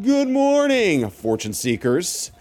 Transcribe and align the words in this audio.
Good 0.00 0.28
morning, 0.28 1.08
fortune 1.10 1.52
seekers. 1.52 2.32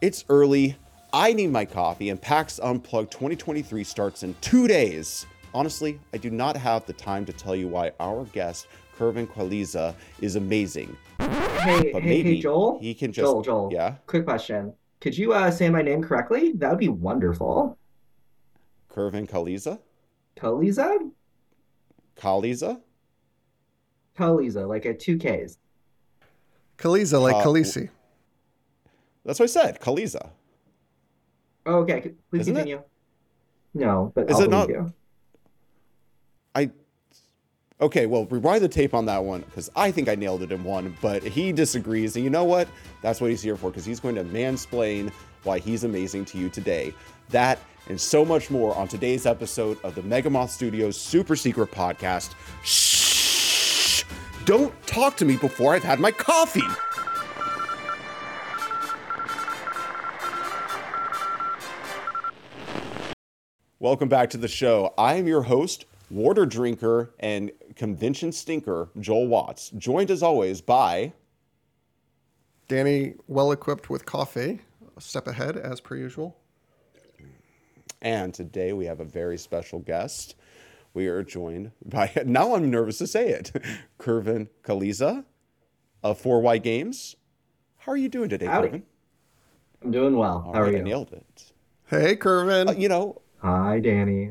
It's 0.00 0.24
early. 0.28 0.76
I 1.12 1.32
need 1.32 1.48
my 1.50 1.64
coffee, 1.64 2.10
and 2.10 2.20
PAX 2.20 2.58
Unplugged 2.58 3.10
2023 3.12 3.84
starts 3.84 4.22
in 4.22 4.34
two 4.40 4.66
days. 4.68 5.26
Honestly, 5.54 5.98
I 6.12 6.18
do 6.18 6.30
not 6.30 6.56
have 6.56 6.84
the 6.86 6.92
time 6.92 7.24
to 7.26 7.32
tell 7.32 7.54
you 7.56 7.68
why 7.68 7.92
our 8.00 8.24
guest, 8.26 8.66
Kervin 8.96 9.26
Qualiza, 9.26 9.94
is 10.20 10.36
amazing. 10.36 10.94
Hey, 11.18 11.90
But 11.92 12.02
hey, 12.02 12.08
maybe 12.08 12.34
hey, 12.36 12.40
Joel. 12.40 12.78
he 12.80 12.94
can 12.94 13.12
just- 13.12 13.24
Joel, 13.26 13.42
Joel. 13.42 13.68
yeah? 13.72 13.96
Quick 14.06 14.24
question. 14.24 14.72
Could 15.00 15.16
you 15.16 15.32
uh, 15.32 15.50
say 15.50 15.68
my 15.70 15.82
name 15.82 16.02
correctly? 16.02 16.52
That 16.56 16.70
would 16.70 16.78
be 16.78 16.88
wonderful. 16.88 17.78
Kervin 18.90 19.28
Qualiza? 19.28 19.78
Kaliza? 20.36 21.10
Kaliza? 22.16 22.80
Kaliza, 24.18 24.66
like 24.68 24.84
a 24.84 24.94
two 24.94 25.18
Ks. 25.18 25.58
Khaleesi, 26.82 27.20
like 27.20 27.34
Uh, 27.36 27.44
Khaleesi. 27.44 27.88
That's 29.24 29.38
what 29.38 29.44
I 29.44 29.46
said, 29.46 29.80
Kaliza. 29.80 30.30
Oh, 31.64 31.76
okay, 31.80 32.12
please 32.30 32.40
Isn't 32.42 32.56
it? 32.56 32.60
continue. 32.60 32.82
No, 33.74 34.10
but 34.14 34.28
Is 34.30 34.36
I'll 34.36 34.42
it 34.42 34.50
not- 34.50 34.68
you. 34.68 34.92
I 36.54 36.70
okay. 37.80 38.06
Well, 38.06 38.26
rewind 38.26 38.62
the 38.62 38.68
tape 38.68 38.92
on 38.94 39.06
that 39.06 39.24
one 39.24 39.40
because 39.42 39.70
I 39.74 39.90
think 39.90 40.08
I 40.08 40.14
nailed 40.14 40.42
it 40.42 40.52
in 40.52 40.62
one, 40.64 40.94
but 41.00 41.22
he 41.22 41.52
disagrees. 41.52 42.16
And 42.16 42.24
you 42.24 42.30
know 42.30 42.44
what? 42.44 42.68
That's 43.00 43.20
what 43.20 43.30
he's 43.30 43.40
here 43.42 43.56
for 43.56 43.70
because 43.70 43.84
he's 43.86 44.00
going 44.00 44.16
to 44.16 44.24
mansplain 44.24 45.10
why 45.44 45.58
he's 45.58 45.84
amazing 45.84 46.24
to 46.26 46.38
you 46.38 46.48
today. 46.50 46.92
That 47.30 47.58
and 47.88 47.98
so 48.00 48.24
much 48.24 48.50
more 48.50 48.74
on 48.76 48.86
today's 48.88 49.24
episode 49.24 49.78
of 49.82 49.94
the 49.94 50.02
Mega 50.02 50.28
Moth 50.30 50.50
Studios 50.50 51.00
Super 51.00 51.34
Secret 51.34 51.70
Podcast. 51.70 52.34
Shh! 52.62 52.91
Don't 54.44 54.74
talk 54.88 55.16
to 55.18 55.24
me 55.24 55.36
before 55.36 55.74
I've 55.74 55.84
had 55.84 56.00
my 56.00 56.10
coffee. 56.10 56.62
Welcome 63.78 64.08
back 64.08 64.30
to 64.30 64.36
the 64.36 64.48
show. 64.48 64.94
I 64.98 65.14
am 65.14 65.28
your 65.28 65.42
host, 65.42 65.84
water 66.10 66.44
drinker, 66.44 67.14
and 67.20 67.52
convention 67.76 68.32
stinker, 68.32 68.88
Joel 68.98 69.28
Watts, 69.28 69.70
joined 69.70 70.10
as 70.10 70.24
always 70.24 70.60
by. 70.60 71.12
Danny, 72.66 73.14
well 73.28 73.52
equipped 73.52 73.90
with 73.90 74.06
coffee, 74.06 74.60
a 74.96 75.00
step 75.00 75.28
ahead 75.28 75.56
as 75.56 75.80
per 75.80 75.94
usual. 75.94 76.36
And 78.00 78.34
today 78.34 78.72
we 78.72 78.86
have 78.86 78.98
a 78.98 79.04
very 79.04 79.38
special 79.38 79.78
guest. 79.78 80.34
We 80.94 81.06
are 81.06 81.22
joined 81.22 81.72
by, 81.84 82.12
now 82.26 82.54
I'm 82.54 82.70
nervous 82.70 82.98
to 82.98 83.06
say 83.06 83.28
it, 83.30 83.52
Kervin 83.98 84.48
Kaliza 84.62 85.24
of 86.02 86.20
For 86.20 86.40
Why 86.40 86.58
Games. 86.58 87.16
How 87.78 87.92
are 87.92 87.96
you 87.96 88.08
doing 88.08 88.28
today, 88.28 88.46
Howdy. 88.46 88.68
Kervin? 88.68 88.82
I'm 89.82 89.90
doing 89.90 90.16
well. 90.16 90.44
All 90.46 90.52
How 90.54 90.60
are 90.60 90.64
right, 90.64 90.74
I 90.74 90.78
you? 90.78 90.84
nailed 90.84 91.12
it. 91.12 91.52
Hey, 91.86 92.16
Kervin. 92.16 92.68
Uh, 92.68 92.72
you 92.72 92.88
know, 92.88 93.20
Hi, 93.40 93.80
Danny. 93.80 94.30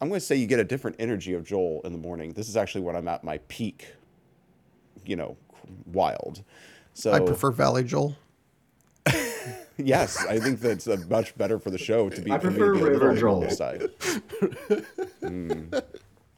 I'm 0.00 0.08
going 0.08 0.20
to 0.20 0.24
say 0.24 0.36
you 0.36 0.46
get 0.46 0.60
a 0.60 0.64
different 0.64 0.96
energy 0.98 1.32
of 1.32 1.44
Joel 1.44 1.80
in 1.84 1.92
the 1.92 1.98
morning. 1.98 2.32
This 2.34 2.48
is 2.48 2.56
actually 2.56 2.82
when 2.82 2.94
I'm 2.94 3.08
at 3.08 3.24
my 3.24 3.38
peak, 3.48 3.94
you 5.04 5.16
know, 5.16 5.36
wild. 5.86 6.44
So 6.92 7.12
I 7.12 7.20
prefer 7.20 7.50
Valley 7.50 7.84
Joel. 7.84 8.16
Yes, 9.78 10.26
I 10.26 10.40
think 10.40 10.60
that's 10.60 10.86
much 11.08 11.36
better 11.38 11.58
for 11.58 11.70
the 11.70 11.78
show 11.78 12.10
to 12.10 12.20
be. 12.20 12.32
I 12.32 12.38
for 12.38 12.50
me 12.50 12.58
to 12.58 12.64
prefer 12.64 12.74
be 12.74 12.80
a 12.80 12.82
little 12.82 13.08
River 13.08 13.20
Joel. 13.20 13.50
Side. 13.50 13.82
Mm. 15.22 15.82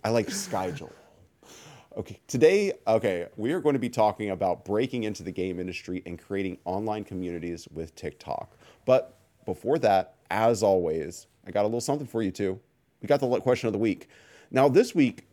I 0.04 0.10
like 0.10 0.30
Sky 0.30 0.70
Joel. 0.70 0.92
Okay, 1.96 2.20
today, 2.28 2.72
okay, 2.86 3.26
we 3.36 3.52
are 3.52 3.60
going 3.60 3.72
to 3.72 3.80
be 3.80 3.88
talking 3.88 4.30
about 4.30 4.64
breaking 4.64 5.04
into 5.04 5.22
the 5.22 5.32
game 5.32 5.58
industry 5.58 6.02
and 6.06 6.18
creating 6.18 6.58
online 6.64 7.02
communities 7.02 7.66
with 7.72 7.94
TikTok. 7.94 8.56
But 8.84 9.16
before 9.44 9.78
that, 9.80 10.14
as 10.30 10.62
always, 10.62 11.26
I 11.46 11.50
got 11.50 11.62
a 11.62 11.66
little 11.66 11.80
something 11.80 12.06
for 12.06 12.22
you 12.22 12.30
too. 12.30 12.60
We 13.02 13.06
got 13.06 13.20
the 13.20 13.40
question 13.40 13.66
of 13.66 13.72
the 13.72 13.78
week. 13.78 14.08
Now, 14.50 14.68
this 14.68 14.94
week, 14.94 15.26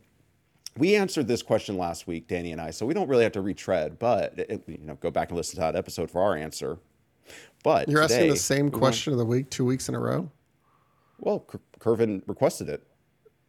we 0.78 0.96
answered 0.96 1.28
this 1.28 1.42
question 1.42 1.78
last 1.78 2.08
week, 2.08 2.28
Danny 2.28 2.52
and 2.52 2.62
I, 2.62 2.72
so 2.72 2.86
we 2.86 2.94
don't 2.94 3.08
really 3.08 3.24
have 3.24 3.34
to 3.34 3.42
retread, 3.42 4.00
but 4.00 4.38
it, 4.38 4.64
you 4.68 4.80
know, 4.80 4.96
go 4.96 5.12
back 5.12 5.30
and 5.30 5.38
listen 5.38 5.56
to 5.56 5.62
that 5.62 5.76
episode 5.76 6.10
for 6.10 6.22
our 6.22 6.36
answer. 6.36 6.80
But 7.64 7.90
You're 7.90 8.02
asking 8.02 8.30
the 8.30 8.36
same 8.36 8.72
question 8.72 9.14
of 9.14 9.20
the 9.20 9.26
week 9.26 9.50
two 9.50 9.66
weeks 9.66 9.90
in 9.90 9.96
a 9.96 10.00
row? 10.00 10.30
Well, 11.20 11.40
Cur- 11.42 11.60
Kervin 11.80 12.22
requested 12.28 12.70
it. 12.70 12.84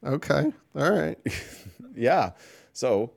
Okay. 0.04 0.52
All 0.76 0.90
right. 0.90 1.18
Yeah. 1.98 2.30
So 2.74 3.10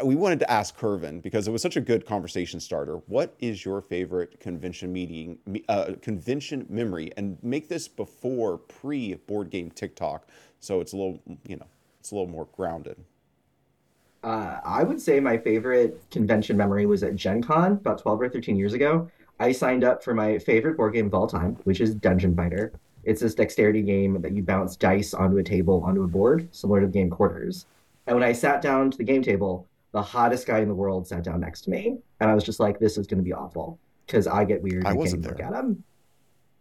uh, 0.00 0.06
we 0.06 0.14
wanted 0.16 0.38
to 0.40 0.50
ask 0.50 0.78
Kervin 0.78 1.20
because 1.22 1.46
it 1.46 1.50
was 1.50 1.60
such 1.60 1.76
a 1.76 1.80
good 1.80 2.06
conversation 2.06 2.58
starter. 2.58 2.96
What 3.06 3.34
is 3.38 3.66
your 3.66 3.82
favorite 3.82 4.40
convention 4.40 4.92
meeting, 4.92 5.38
uh, 5.68 5.92
convention 6.00 6.64
memory? 6.70 7.12
And 7.18 7.36
make 7.42 7.68
this 7.68 7.86
before 7.86 8.56
pre 8.56 9.14
board 9.14 9.50
game 9.50 9.70
TikTok, 9.70 10.28
so 10.58 10.80
it's 10.80 10.94
a 10.94 10.96
little, 10.96 11.20
you 11.46 11.56
know, 11.56 11.66
it's 12.00 12.12
a 12.12 12.14
little 12.14 12.30
more 12.30 12.48
grounded. 12.56 12.96
Uh, 14.24 14.58
I 14.64 14.82
would 14.82 15.00
say 15.00 15.20
my 15.20 15.36
favorite 15.36 16.02
convention 16.10 16.56
memory 16.56 16.86
was 16.86 17.02
at 17.02 17.14
Gen 17.14 17.42
Con 17.42 17.72
about 17.72 17.98
12 17.98 18.22
or 18.22 18.28
13 18.28 18.56
years 18.56 18.72
ago. 18.72 19.10
I 19.40 19.52
signed 19.52 19.84
up 19.84 20.02
for 20.02 20.14
my 20.14 20.38
favorite 20.38 20.76
board 20.76 20.94
game 20.94 21.06
of 21.06 21.14
all 21.14 21.26
time, 21.26 21.56
which 21.64 21.80
is 21.80 21.94
Dungeon 21.94 22.34
Fighter. 22.34 22.72
It's 23.04 23.20
this 23.20 23.34
dexterity 23.34 23.82
game 23.82 24.20
that 24.20 24.32
you 24.32 24.42
bounce 24.42 24.76
dice 24.76 25.14
onto 25.14 25.38
a 25.38 25.42
table, 25.42 25.82
onto 25.84 26.02
a 26.02 26.08
board, 26.08 26.48
similar 26.50 26.80
to 26.80 26.86
the 26.86 26.92
game 26.92 27.10
Quarters. 27.10 27.66
And 28.06 28.16
when 28.16 28.24
I 28.24 28.32
sat 28.32 28.62
down 28.62 28.90
to 28.90 28.98
the 28.98 29.04
game 29.04 29.22
table, 29.22 29.66
the 29.92 30.02
hottest 30.02 30.46
guy 30.46 30.58
in 30.58 30.68
the 30.68 30.74
world 30.74 31.06
sat 31.06 31.22
down 31.22 31.40
next 31.40 31.62
to 31.62 31.70
me. 31.70 31.98
And 32.20 32.30
I 32.30 32.34
was 32.34 32.44
just 32.44 32.60
like, 32.60 32.78
this 32.78 32.98
is 32.98 33.06
going 33.06 33.18
to 33.18 33.24
be 33.24 33.32
awful 33.32 33.78
because 34.06 34.26
I 34.26 34.44
get 34.44 34.62
weird. 34.62 34.86
I 34.86 34.92
wasn't 34.92 35.22
there. 35.22 35.32
Look 35.32 35.42
at 35.42 35.52
him. 35.52 35.82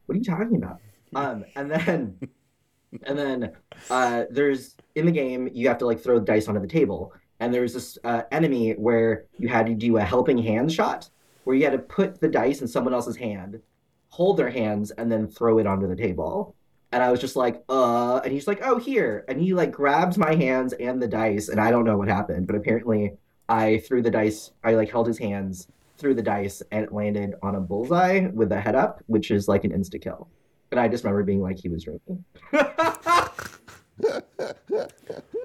What 0.06 0.16
are 0.16 0.18
you 0.20 0.24
talking 0.24 0.58
about? 0.58 0.80
Um, 1.16 1.46
and 1.56 1.72
then, 1.72 2.20
and 3.04 3.18
then 3.18 3.52
uh, 3.90 4.26
there's 4.30 4.76
in 4.96 5.06
the 5.06 5.12
game 5.12 5.50
you 5.54 5.68
have 5.68 5.78
to 5.80 5.86
like 5.86 6.00
throw 6.00 6.20
the 6.20 6.26
dice 6.26 6.48
onto 6.48 6.62
the 6.62 6.68
table, 6.68 7.14
and 7.40 7.54
there 7.54 7.62
was 7.62 7.74
this 7.74 7.98
uh, 8.04 8.24
enemy 8.32 8.72
where 8.74 9.26
you 9.38 9.48
had 9.48 9.66
to 9.68 9.74
do 9.74 9.98
a 9.98 10.02
helping 10.02 10.38
hand 10.38 10.72
shot, 10.72 11.10
where 11.48 11.56
you 11.56 11.64
had 11.64 11.72
to 11.72 11.80
put 11.80 12.20
the 12.20 12.28
dice 12.28 12.60
in 12.60 12.68
someone 12.68 12.94
else's 12.94 13.16
hand, 13.16 13.62
hold 14.10 14.36
their 14.36 14.50
hands, 14.50 14.92
and 14.92 15.10
then 15.10 15.30
throw 15.30 15.60
it 15.60 15.66
onto 15.66 15.88
the 15.88 15.96
table. 15.96 16.54
And 16.92 17.02
I 17.02 17.10
was 17.10 17.22
just 17.22 17.38
like, 17.38 17.64
uh, 17.70 18.18
and 18.18 18.34
he's 18.34 18.48
like, 18.48 18.60
oh, 18.64 18.78
here. 18.78 19.24
And 19.30 19.40
he 19.40 19.54
like 19.54 19.72
grabs 19.72 20.18
my 20.18 20.36
hands 20.36 20.74
and 20.74 21.02
the 21.02 21.08
dice, 21.08 21.48
and 21.48 21.62
I 21.62 21.72
don't 21.72 21.86
know 21.86 21.98
what 21.98 22.10
happened, 22.10 22.48
but 22.48 22.58
apparently 22.58 23.14
I 23.48 23.78
threw 23.88 24.02
the 24.02 24.12
dice, 24.12 24.52
I 24.62 24.74
like 24.74 24.92
held 24.92 25.08
his 25.08 25.18
hands, 25.18 25.70
threw 25.98 26.14
the 26.14 26.22
dice, 26.22 26.62
and 26.74 26.84
it 26.84 26.92
landed 26.92 27.36
on 27.42 27.56
a 27.56 27.62
bullseye 27.62 28.28
with 28.34 28.52
a 28.52 28.60
head 28.60 28.76
up, 28.76 29.02
which 29.08 29.32
is 29.32 29.48
like 29.48 29.64
an 29.64 29.72
insta 29.72 30.02
kill. 30.02 30.28
And 30.72 30.82
I 30.82 30.90
just 30.90 31.06
remember 31.06 31.24
being 31.24 31.42
like, 31.42 31.58
he 31.58 31.70
was 31.70 31.86
drinking. 31.86 32.26
it's 32.52 33.54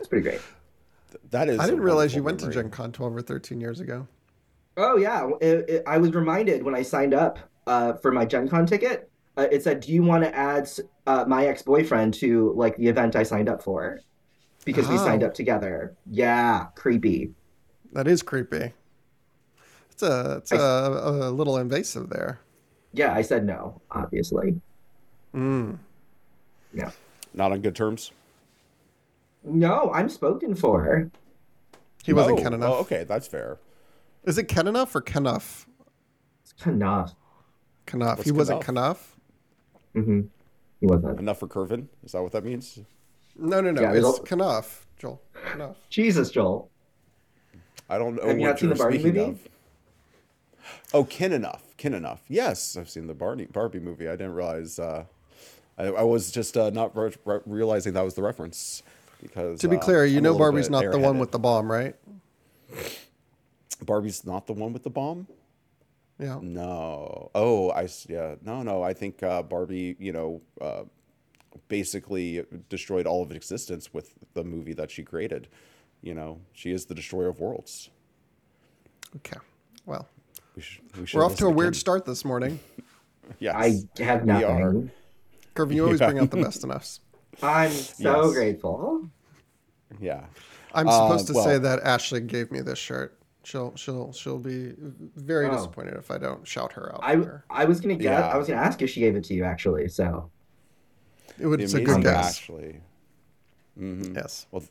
pretty 0.09 0.23
great. 0.23 0.41
That 1.31 1.49
is. 1.49 1.61
I 1.61 1.67
didn't 1.67 1.83
realize 1.83 2.13
you 2.13 2.25
wonderful 2.25 2.49
went 2.49 2.55
to 2.55 2.59
memory. 2.59 2.71
Gen 2.71 2.73
Con 2.73 2.91
12 2.91 3.17
or 3.17 3.23
13 3.23 3.61
years 3.61 3.79
ago. 3.79 4.09
Oh 4.77 4.97
yeah, 4.97 5.29
it, 5.41 5.69
it, 5.69 5.83
I 5.87 5.99
was 5.99 6.13
reminded 6.15 6.63
when 6.63 6.75
I 6.75 6.83
signed 6.83 7.15
up 7.15 7.39
uh, 7.67 7.95
for 7.95 8.11
my 8.13 8.25
Gen 8.25 8.49
Con 8.49 8.67
ticket. 8.67 9.11
Uh, 9.37 9.47
it 9.51 9.63
said, 9.63 9.81
"Do 9.81 9.93
you 9.93 10.03
want 10.03 10.25
to 10.25 10.35
add 10.35 10.69
uh, 11.07 11.25
my 11.27 11.47
ex 11.47 11.63
boyfriend 11.63 12.15
to 12.15 12.53
like 12.57 12.77
the 12.77 12.89
event 12.89 13.17
I 13.17 13.23
signed 13.23 13.49
up 13.49 13.63
for?" 13.63 14.01
Because 14.65 14.89
we 14.89 14.95
Oh. 14.95 14.99
signed 15.05 15.23
up 15.25 15.35
together. 15.35 15.97
Yeah, 16.11 16.67
creepy. 16.77 17.33
That 17.93 18.07
is 18.07 18.23
creepy. 18.23 18.73
It's 19.91 20.03
a, 20.03 20.37
it's 20.39 20.53
a, 20.53 20.57
a 20.57 21.31
little 21.31 21.59
invasive 21.59 22.09
there. 22.09 22.41
Yeah, 22.93 23.13
I 23.13 23.23
said 23.23 23.45
no, 23.45 23.81
obviously. 23.91 24.61
Mm. 25.35 25.79
Yeah. 26.73 26.91
Not 27.35 27.53
on 27.53 27.61
good 27.61 27.75
terms. 27.75 28.13
No, 29.45 29.91
I'm 29.93 30.09
spoken 30.09 30.55
for. 30.55 31.11
He 32.05 32.13
wasn't 32.13 32.39
Oh, 32.39 32.43
Ken 32.43 32.53
enough. 32.55 32.71
Oh, 32.73 32.79
okay, 32.81 33.05
that's 33.05 33.27
fair. 33.27 33.59
Is 34.25 34.39
it 34.39 34.45
Ken 34.45 34.69
or 34.77 35.01
Kenough? 35.01 35.67
It's 36.43 36.67
enough. 36.67 37.15
Kenough. 37.87 38.19
What's 38.19 38.25
He 38.29 38.33
wasn't 38.33 38.63
Kenough? 38.63 39.17
Kenough? 39.95 40.07
Mm-hmm. 40.07 40.21
He 40.81 40.87
wasn't. 40.87 41.19
Enough 41.21 41.39
for 41.41 41.49
Kervin. 41.49 41.89
Is 42.05 42.13
that 42.13 42.23
what 42.23 42.33
that 42.33 42.45
means? 42.45 42.79
No, 43.37 43.61
no, 43.61 43.71
no. 43.71 43.81
Yeah, 43.83 43.91
it's 43.91 43.99
it'll- 43.99 44.19
Kenough, 44.21 44.87
Joel. 44.99 45.21
Kenough. 45.51 45.77
Jesus, 45.91 46.31
Joel. 46.31 46.71
I 47.89 47.99
don't 47.99 48.15
know 48.17 48.27
Have 48.27 48.39
you 48.39 48.43
what 48.43 48.49
not 48.51 48.59
seen 48.59 48.69
you're 48.69 48.77
the 48.77 48.83
Barbie 48.83 48.99
speaking 49.01 49.21
movie? 49.21 49.31
of. 49.33 49.49
Oh, 50.95 51.05
Kin 51.05 51.33
enough, 51.33 51.63
Kin 51.77 51.95
enough. 51.95 52.23
Yes, 52.29 52.77
I've 52.77 52.89
seen 52.89 53.07
the 53.07 53.15
Barbie 53.15 53.47
Barbie 53.47 53.81
movie. 53.81 54.09
I 54.09 54.13
didn't 54.13 54.35
realize. 54.35 54.79
Uh, 54.79 55.05
I, 55.77 55.87
I 55.87 56.03
was 56.03 56.31
just 56.31 56.57
uh, 56.57 56.71
not 56.71 56.97
re- 56.97 57.15
re- 57.25 57.41
realizing 57.47 57.95
that 57.95 58.05
was 58.05 58.15
the 58.15 58.23
reference 58.23 58.83
because. 59.21 59.61
To 59.61 59.69
be 59.69 59.77
uh, 59.77 59.81
clear, 59.81 60.05
you 60.07 60.19
I'm 60.19 60.23
know 60.25 60.39
Barbie's 60.39 60.67
bit 60.69 60.73
not 60.73 60.91
the 60.93 60.99
one 60.99 61.19
with 61.19 61.33
the 61.33 61.39
bomb, 61.39 61.71
right? 61.71 61.97
Barbie's 63.77 64.25
not 64.25 64.47
the 64.47 64.53
one 64.53 64.73
with 64.73 64.83
the 64.83 64.91
bomb. 64.91 65.27
Yeah. 66.19 66.39
No. 66.43 67.31
Oh, 67.35 67.71
I 67.71 67.89
yeah. 68.09 68.37
No, 68.43 68.63
no. 68.63 68.83
I 68.83 68.93
think 68.93 69.23
uh, 69.23 69.43
Barbie, 69.43 69.97
you 69.99 70.13
know, 70.13 70.41
uh, 70.61 70.83
basically 71.69 72.45
destroyed 72.69 73.07
all 73.07 73.23
of 73.23 73.33
existence 73.33 73.93
with 73.93 74.15
the 74.35 74.45
movie 74.45 74.73
that 74.75 74.91
she 74.91 75.03
created. 75.03 75.49
You 76.03 76.15
know, 76.15 76.41
she 76.53 76.71
is 76.73 76.87
the 76.87 76.95
destroyer 76.95 77.29
of 77.29 77.41
worlds. 77.41 77.91
Okay. 79.17 79.39
should, 80.59 80.83
we 80.99 81.07
should 81.07 81.19
We're 81.19 81.25
off 81.25 81.37
to 81.37 81.45
a 81.45 81.47
listen 81.47 81.57
weird 81.57 81.69
again. 81.69 81.81
start 81.81 82.05
this 82.05 82.25
morning. 82.25 82.59
Yes. 83.39 83.55
I 83.99 84.03
have 84.03 84.25
We 84.25 84.31
are. 84.33 84.73
nothing. 84.73 84.91
Kirby, 85.55 85.77
you 85.77 85.85
always 85.85 86.01
Yeah. 86.01 86.07
bring 86.07 86.19
out 86.19 86.31
the 86.31 86.37
best 86.43 86.65
in 86.65 86.71
us. 86.73 87.01
I'm 87.41 87.71
so 87.71 88.25
Yes. 88.27 88.33
grateful. 88.35 89.09
Yeah. 90.01 90.27
I'm 90.75 90.89
Uh, 90.89 90.93
supposed 90.93 91.29
to 91.29 91.35
say 91.35 91.57
that 91.57 91.81
Ashley 91.85 92.21
gave 92.21 92.51
me 92.51 92.61
this 92.61 92.79
shirt. 92.81 93.17
She'll 93.45 93.75
she'll 93.77 94.13
she'll 94.13 94.39
be 94.39 94.75
very 95.17 95.47
Oh. 95.49 95.53
disappointed 95.53 95.95
if 95.95 96.11
I 96.11 96.19
don't 96.19 96.47
shout 96.47 96.73
her 96.75 96.93
out. 96.95 97.01
I 97.03 97.17
here. 97.17 97.45
I 97.51 97.65
was 97.65 97.81
gonna 97.81 97.95
get. 97.97 98.05
Yeah. 98.13 98.29
I 98.29 98.37
was 98.37 98.47
gonna 98.47 98.61
ask 98.61 98.81
if 98.83 98.91
she 98.91 99.01
gave 99.01 99.17
it 99.17 99.25
to 99.25 99.35
you 99.35 99.43
actually. 99.45 99.89
So 99.89 100.31
It 101.41 101.47
would, 101.47 101.59
The 101.61 101.65
it's 101.65 101.75
a 101.75 101.81
good 101.81 102.03
guess. 102.03 102.39
Ashley. 102.39 102.81
Yes. 103.77 104.47
Well, 104.51 104.63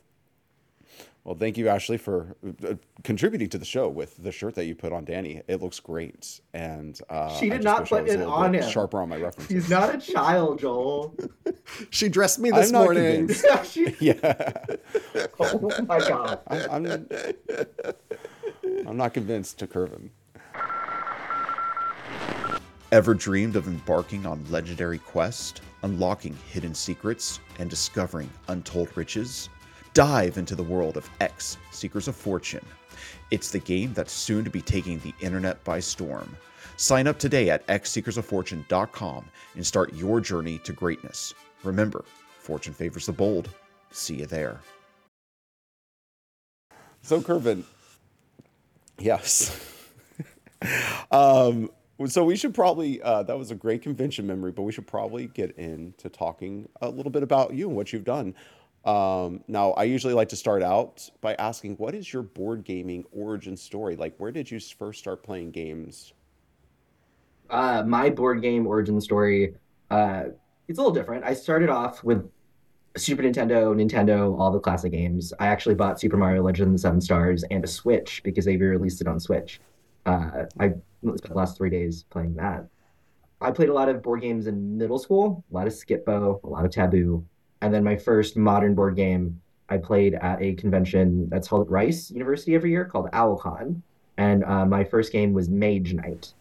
well, 1.24 1.36
thank 1.36 1.56
you, 1.56 1.68
Ashley, 1.68 1.98
for 1.98 2.36
uh, 2.68 2.74
contributing 3.04 3.48
to 3.50 3.58
the 3.58 3.64
show 3.64 3.88
with 3.88 4.16
the 4.22 4.32
shirt 4.32 4.54
that 4.56 4.64
you 4.64 4.74
put 4.74 4.92
on 4.92 5.04
Danny. 5.04 5.40
It 5.46 5.62
looks 5.62 5.78
great, 5.78 6.40
and 6.52 6.98
uh, 7.08 7.38
She 7.38 7.48
did 7.48 7.62
not 7.62 7.88
put 7.88 8.08
it 8.08 8.20
on 8.20 8.52
bit 8.52 8.64
him. 8.64 8.70
Sharper 8.70 9.00
on 9.00 9.08
my 9.08 9.16
references. 9.16 9.48
he's 9.50 9.70
not 9.70 9.94
a 9.94 9.98
child, 9.98 10.58
Joel. 10.58 11.14
She 11.90 12.08
dressed 12.08 12.38
me 12.38 12.50
I'm 12.50 12.56
this 12.60 12.70
not 12.72 12.84
morning. 12.84 13.28
She- 13.64 13.94
Yeah, 14.00 14.14
oh 15.40 15.70
my 15.86 15.98
god. 16.00 16.40
I'm. 16.48 16.86
I'm, 16.86 17.08
I'm 18.88 18.96
not 18.96 19.14
convinced 19.14 19.58
to 19.60 19.66
Kervin. 19.66 20.10
Ever 22.90 23.14
dreamed 23.14 23.56
of 23.56 23.68
embarking 23.68 24.26
on 24.26 24.44
legendary 24.50 24.98
quest, 24.98 25.62
unlocking 25.82 26.36
hidden 26.50 26.74
secrets, 26.74 27.40
and 27.58 27.70
discovering 27.70 28.28
untold 28.48 28.94
riches? 28.96 29.48
Dive 29.94 30.38
into 30.38 30.54
the 30.54 30.62
world 30.62 30.96
of 30.96 31.10
X 31.20 31.58
Seekers 31.70 32.08
of 32.08 32.16
Fortune. 32.16 32.64
It's 33.30 33.50
the 33.50 33.58
game 33.58 33.92
that's 33.92 34.12
soon 34.12 34.42
to 34.42 34.50
be 34.50 34.62
taking 34.62 34.98
the 35.00 35.12
internet 35.20 35.62
by 35.64 35.80
storm. 35.80 36.34
Sign 36.78 37.06
up 37.06 37.18
today 37.18 37.50
at 37.50 37.66
xseekersoffortune.com 37.66 39.24
and 39.54 39.66
start 39.66 39.92
your 39.92 40.20
journey 40.20 40.58
to 40.64 40.72
greatness. 40.72 41.34
Remember, 41.62 42.04
fortune 42.38 42.72
favors 42.72 43.04
the 43.04 43.12
bold. 43.12 43.50
See 43.90 44.14
you 44.14 44.26
there. 44.26 44.60
So, 47.02 47.20
Kervin, 47.20 47.64
yes. 48.98 49.78
um, 51.10 51.68
so 52.06 52.24
we 52.24 52.36
should 52.36 52.54
probably 52.54 53.02
uh, 53.02 53.24
that 53.24 53.36
was 53.36 53.50
a 53.50 53.54
great 53.54 53.82
convention 53.82 54.26
memory, 54.26 54.52
but 54.52 54.62
we 54.62 54.72
should 54.72 54.86
probably 54.86 55.26
get 55.26 55.56
into 55.58 56.08
talking 56.08 56.68
a 56.80 56.88
little 56.88 57.12
bit 57.12 57.22
about 57.22 57.52
you 57.52 57.68
and 57.68 57.76
what 57.76 57.92
you've 57.92 58.04
done. 58.04 58.34
Um, 58.84 59.44
now, 59.46 59.70
I 59.72 59.84
usually 59.84 60.14
like 60.14 60.28
to 60.30 60.36
start 60.36 60.62
out 60.62 61.08
by 61.20 61.34
asking, 61.34 61.76
what 61.76 61.94
is 61.94 62.12
your 62.12 62.22
board 62.22 62.64
gaming 62.64 63.04
origin 63.12 63.56
story? 63.56 63.96
Like, 63.96 64.16
where 64.18 64.32
did 64.32 64.50
you 64.50 64.58
first 64.58 64.98
start 64.98 65.22
playing 65.22 65.52
games? 65.52 66.14
Uh, 67.48 67.84
my 67.86 68.10
board 68.10 68.42
game 68.42 68.66
origin 68.66 69.00
story, 69.00 69.54
uh, 69.90 70.24
it's 70.66 70.78
a 70.78 70.82
little 70.82 70.94
different. 70.94 71.24
I 71.24 71.34
started 71.34 71.68
off 71.68 72.02
with 72.02 72.28
Super 72.96 73.22
Nintendo, 73.22 73.74
Nintendo, 73.74 74.38
all 74.38 74.50
the 74.50 74.58
classic 74.58 74.92
games. 74.92 75.32
I 75.38 75.46
actually 75.46 75.74
bought 75.74 76.00
Super 76.00 76.16
Mario 76.16 76.42
Legend 76.42 76.80
Seven 76.80 77.00
Stars 77.00 77.44
and 77.50 77.62
a 77.64 77.68
Switch 77.68 78.22
because 78.24 78.44
they 78.44 78.56
released 78.56 79.00
it 79.00 79.06
on 79.06 79.20
Switch. 79.20 79.60
Uh, 80.06 80.44
I 80.58 80.72
spent 81.02 81.22
the 81.22 81.34
last 81.34 81.56
three 81.56 81.70
days 81.70 82.04
playing 82.10 82.34
that. 82.34 82.66
I 83.40 83.50
played 83.50 83.68
a 83.68 83.74
lot 83.74 83.88
of 83.88 84.02
board 84.02 84.22
games 84.22 84.46
in 84.46 84.76
middle 84.76 84.98
school, 84.98 85.44
a 85.50 85.54
lot 85.54 85.66
of 85.66 85.72
Skip-Bo, 85.72 86.40
a 86.42 86.48
lot 86.48 86.64
of 86.64 86.70
Taboo, 86.70 87.24
and 87.62 87.72
then 87.72 87.82
my 87.82 87.96
first 87.96 88.36
modern 88.36 88.74
board 88.74 88.96
game 88.96 89.40
I 89.70 89.78
played 89.78 90.14
at 90.14 90.42
a 90.42 90.52
convention 90.54 91.30
that's 91.30 91.48
held 91.48 91.66
at 91.66 91.70
Rice 91.70 92.10
University 92.10 92.54
every 92.54 92.70
year 92.70 92.84
called 92.84 93.10
OwlCon, 93.12 93.80
and 94.18 94.44
uh, 94.44 94.66
my 94.66 94.84
first 94.84 95.12
game 95.12 95.32
was 95.32 95.48
Mage 95.48 95.94
Knight. 95.94 96.34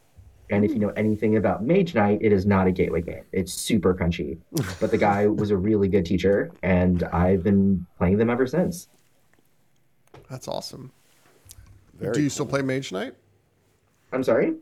And 0.50 0.66
if 0.66 0.72
you 0.72 0.80
know 0.80 0.90
anything 0.98 1.38
about 1.38 1.64
Mage 1.64 1.96
Knight, 1.96 2.20
it 2.22 2.34
is 2.34 2.46
not 2.46 2.68
a 2.68 2.72
gateway 2.74 3.02
game. 3.02 3.24
It's 3.32 3.54
super 3.54 3.96
crunchy. 3.96 4.38
But 4.82 4.92
the 4.92 4.98
guy 4.98 5.28
was 5.28 5.50
a 5.50 5.56
really 5.56 5.88
good 5.88 6.06
teacher, 6.06 6.52
and 6.62 7.04
I've 7.04 7.44
been 7.44 7.86
playing 7.98 8.18
them 8.18 8.30
ever 8.30 8.46
since. 8.46 8.90
That's 10.30 10.50
awesome. 10.50 10.92
Very 11.94 12.14
Do 12.14 12.22
you 12.22 12.30
still 12.30 12.48
play 12.48 12.62
Mage 12.62 12.92
Knight? 12.92 13.14
I'm 14.12 14.24
sorry? 14.24 14.56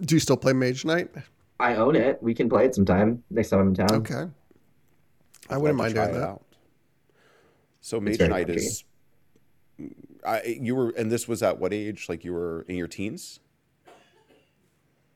Do 0.00 0.16
you 0.16 0.20
still 0.20 0.36
play 0.36 0.54
Mage 0.54 0.84
Knight? 0.84 1.10
I 1.60 1.76
own 1.76 1.94
it. 1.94 2.20
We 2.20 2.34
can 2.34 2.48
play 2.48 2.64
it 2.64 2.74
sometime 2.74 3.22
next 3.30 3.50
time 3.50 3.60
I'm 3.60 3.68
in 3.68 3.74
town. 3.74 3.92
Okay. 3.92 4.24
I 5.50 5.54
I'd 5.54 5.58
wouldn't 5.58 5.78
mind 5.78 5.94
to 5.94 6.00
doing 6.06 6.20
that. 6.20 6.28
out. 6.28 6.42
So 7.80 8.00
Mage 8.00 8.18
very 8.18 8.30
Knight 8.30 8.50
is, 8.50 8.84
I 10.26 10.42
you 10.60 10.74
were, 10.74 10.90
and 10.90 11.10
this 11.10 11.26
was 11.28 11.42
at 11.42 11.58
what 11.58 11.72
age? 11.72 12.08
Like 12.08 12.24
you 12.24 12.32
were 12.32 12.62
in 12.68 12.76
your 12.76 12.88
teens, 12.88 13.40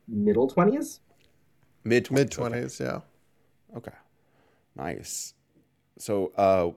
Middle 0.08 0.48
20s? 0.48 1.00
mid 1.84 2.10
Mid 2.10 2.26
okay. 2.26 2.34
twenties, 2.34 2.80
yeah. 2.80 3.00
Okay, 3.76 3.92
nice. 4.76 5.34
So, 5.98 6.32
uh, 6.36 6.70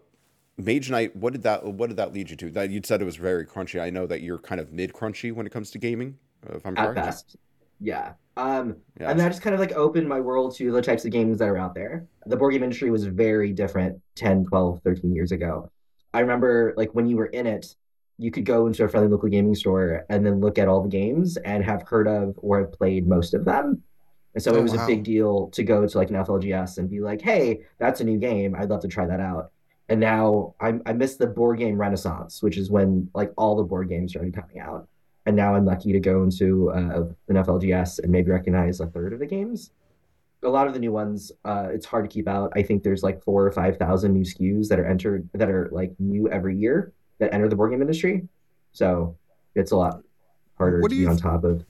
Mage 0.57 0.89
Knight, 0.89 1.15
what 1.15 1.33
did 1.33 1.43
that 1.43 1.63
what 1.63 1.87
did 1.87 1.97
that 1.97 2.13
lead 2.13 2.29
you 2.29 2.35
to? 2.37 2.49
That 2.51 2.69
you 2.71 2.81
said 2.83 3.01
it 3.01 3.05
was 3.05 3.15
very 3.17 3.45
crunchy. 3.45 3.81
I 3.81 3.89
know 3.89 4.05
that 4.07 4.21
you're 4.21 4.39
kind 4.39 4.59
of 4.59 4.71
mid 4.73 4.93
crunchy 4.93 5.31
when 5.33 5.45
it 5.45 5.51
comes 5.51 5.71
to 5.71 5.77
gaming, 5.77 6.17
if 6.49 6.65
I'm 6.65 6.77
At 6.77 6.85
correct. 6.87 6.95
best. 6.95 7.35
Yeah. 7.79 8.13
Um, 8.37 8.77
Yeah. 8.99 9.11
And 9.11 9.19
that 9.19 9.29
just 9.29 9.41
kind 9.41 9.53
of 9.53 9.59
like 9.59 9.73
opened 9.73 10.07
my 10.07 10.19
world 10.19 10.55
to 10.57 10.71
the 10.71 10.81
types 10.81 11.05
of 11.05 11.11
games 11.11 11.39
that 11.39 11.49
are 11.49 11.57
out 11.57 11.73
there. 11.75 12.07
The 12.25 12.37
board 12.37 12.53
game 12.53 12.63
industry 12.63 12.89
was 12.89 13.05
very 13.05 13.53
different 13.53 14.01
10, 14.15 14.45
12, 14.45 14.81
13 14.83 15.13
years 15.13 15.31
ago. 15.31 15.71
I 16.13 16.19
remember 16.21 16.73
like 16.77 16.93
when 16.95 17.07
you 17.07 17.17
were 17.17 17.27
in 17.27 17.47
it, 17.47 17.75
you 18.17 18.31
could 18.31 18.45
go 18.45 18.67
into 18.67 18.83
a 18.83 18.87
friendly 18.89 19.09
local 19.09 19.29
gaming 19.29 19.55
store 19.55 20.05
and 20.09 20.25
then 20.25 20.39
look 20.39 20.57
at 20.57 20.67
all 20.69 20.81
the 20.83 20.89
games 20.89 21.35
and 21.37 21.63
have 21.63 21.83
heard 21.83 22.07
of 22.07 22.35
or 22.37 22.59
have 22.59 22.71
played 22.71 23.07
most 23.07 23.33
of 23.33 23.43
them. 23.45 23.83
And 24.33 24.43
so 24.43 24.53
Oh, 24.53 24.55
it 24.55 24.61
was 24.61 24.73
wow. 24.73 24.83
a 24.83 24.87
big 24.87 25.03
deal 25.03 25.49
to 25.51 25.63
go 25.63 25.85
to 25.87 25.97
like 25.97 26.09
an 26.09 26.15
FLGS 26.17 26.77
and 26.77 26.89
be 26.89 26.99
like, 27.01 27.21
hey, 27.21 27.61
that's 27.79 28.01
a 28.01 28.03
new 28.05 28.17
game. 28.17 28.55
I'd 28.55 28.69
love 28.69 28.81
to 28.81 28.87
try 28.87 29.05
that 29.05 29.19
out. 29.19 29.51
And 29.89 29.99
now 29.99 30.55
I, 30.59 30.79
I 30.85 30.93
miss 30.93 31.15
the 31.17 31.27
board 31.27 31.59
game 31.59 31.77
renaissance, 31.77 32.41
which 32.41 32.57
is 32.57 32.69
when 32.71 33.09
like 33.13 33.31
all 33.37 33.55
the 33.55 33.63
board 33.63 33.89
games 33.89 34.11
started 34.11 34.33
coming 34.33 34.59
out. 34.59 34.87
And 35.25 35.35
now 35.35 35.55
I'm 35.55 35.65
lucky 35.65 35.91
to 35.91 35.99
go 35.99 36.23
into 36.23 36.71
uh, 36.71 37.05
an 37.27 37.35
FLGS 37.35 37.99
and 37.99 38.11
maybe 38.11 38.31
recognize 38.31 38.79
a 38.79 38.87
third 38.87 39.13
of 39.13 39.19
the 39.19 39.25
games. 39.25 39.71
A 40.43 40.49
lot 40.49 40.67
of 40.67 40.73
the 40.73 40.79
new 40.79 40.91
ones, 40.91 41.31
uh, 41.43 41.69
it's 41.71 41.85
hard 41.85 42.07
to 42.07 42.13
keep 42.13 42.27
out. 42.27 42.53
I 42.55 42.61
think 42.61 42.83
there's 42.83 43.01
like 43.01 43.23
four 43.23 43.45
or 43.45 43.51
five 43.51 43.77
thousand 43.77 44.13
new 44.13 44.23
SKUs 44.23 44.67
that 44.67 44.79
are 44.79 44.85
entered 44.85 45.27
that 45.33 45.49
are 45.49 45.69
like 45.71 45.95
new 45.97 46.29
every 46.29 46.55
year 46.55 46.93
that 47.17 47.33
enter 47.33 47.49
the 47.49 47.55
board 47.55 47.71
game 47.71 47.81
industry. 47.81 48.27
So 48.71 49.17
it's 49.55 49.71
a 49.71 49.75
lot 49.75 50.03
harder 50.57 50.81
What 50.81 50.89
to 50.89 50.95
be 50.95 51.01
you 51.01 51.09
on 51.09 51.17
top 51.17 51.43
of. 51.43 51.65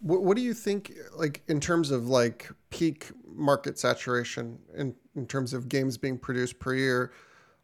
What, 0.00 0.22
what 0.22 0.36
do 0.36 0.42
you 0.42 0.54
think, 0.54 0.92
like 1.14 1.42
in 1.48 1.60
terms 1.60 1.90
of 1.90 2.08
like 2.08 2.48
peak 2.70 3.10
market 3.26 3.78
saturation 3.78 4.58
in, 4.76 4.94
in 5.14 5.26
terms 5.26 5.52
of 5.52 5.68
games 5.68 5.98
being 5.98 6.16
produced 6.16 6.58
per 6.58 6.74
year? 6.74 7.12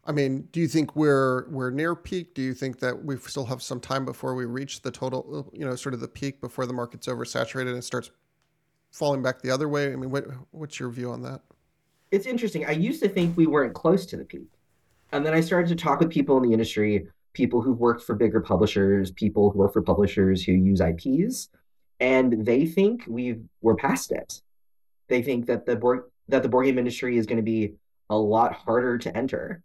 I 0.04 0.11
mean, 0.11 0.49
do 0.50 0.61
you 0.61 0.66
think 0.66 0.97
we're 0.97 1.49
we're 1.49 1.71
near 1.71 1.94
peak? 1.94 2.35
Do 2.35 2.42
you 2.42 2.54
think 2.54 2.80
that 2.80 3.04
we 3.04 3.16
still 3.18 3.47
have 3.47 3.62
some 3.62 3.78
time 3.78 4.04
before 4.04 4.35
we 4.35 4.47
reach 4.47 4.82
the 4.82 4.90
total, 4.90 5.49
you 5.52 5.64
know, 5.64 5.76
sort 5.76 5.94
of 5.94 6.00
the 6.00 6.09
peak 6.09 6.40
before 6.40 6.66
the 6.66 6.73
market's 6.73 7.06
oversaturated 7.06 7.73
and 7.73 7.85
starts 7.85 8.11
falling 8.90 9.23
back 9.23 9.40
the 9.42 9.50
other 9.50 9.68
way? 9.68 9.92
I 9.92 9.97
mean, 9.97 10.11
what 10.11 10.26
what's 10.50 10.80
your 10.80 10.90
view 10.90 11.11
on 11.11 11.23
that? 11.23 11.42
It's 12.11 12.26
interesting. 12.26 12.66
I 12.66 12.73
used 12.73 13.02
to 13.02 13.09
think 13.09 13.37
we 13.37 13.47
weren't 13.47 13.75
close 13.75 14.04
to 14.06 14.16
the 14.16 14.25
peak. 14.25 14.49
And 15.12 15.25
then 15.25 15.35
I 15.35 15.40
started 15.40 15.68
to 15.68 15.76
talk 15.76 16.00
with 16.00 16.11
people 16.11 16.37
in 16.37 16.42
the 16.42 16.52
industry, 16.52 17.06
people 17.32 17.62
who've 17.62 17.78
worked 17.78 18.02
for 18.02 18.14
bigger 18.14 18.40
publishers, 18.40 19.12
people 19.12 19.50
who 19.50 19.59
work 19.59 19.73
for 19.73 19.82
publishers 19.82 20.42
who 20.42 20.52
use 20.52 20.80
IPs, 20.80 21.49
and 22.00 22.44
they 22.44 22.66
think 22.66 23.04
we've 23.06 23.42
we're 23.61 23.76
past 23.76 24.11
it. 24.11 24.42
They 25.06 25.23
think 25.23 25.47
that 25.47 25.64
the 25.64 25.76
board 25.76 26.11
that 26.26 26.42
the 26.42 26.49
board 26.49 26.66
game 26.66 26.78
industry 26.78 27.18
is 27.18 27.26
going 27.26 27.37
to 27.37 27.42
be 27.42 27.75
a 28.11 28.16
lot 28.16 28.52
harder 28.52 28.99
to 28.99 29.16
enter 29.16 29.62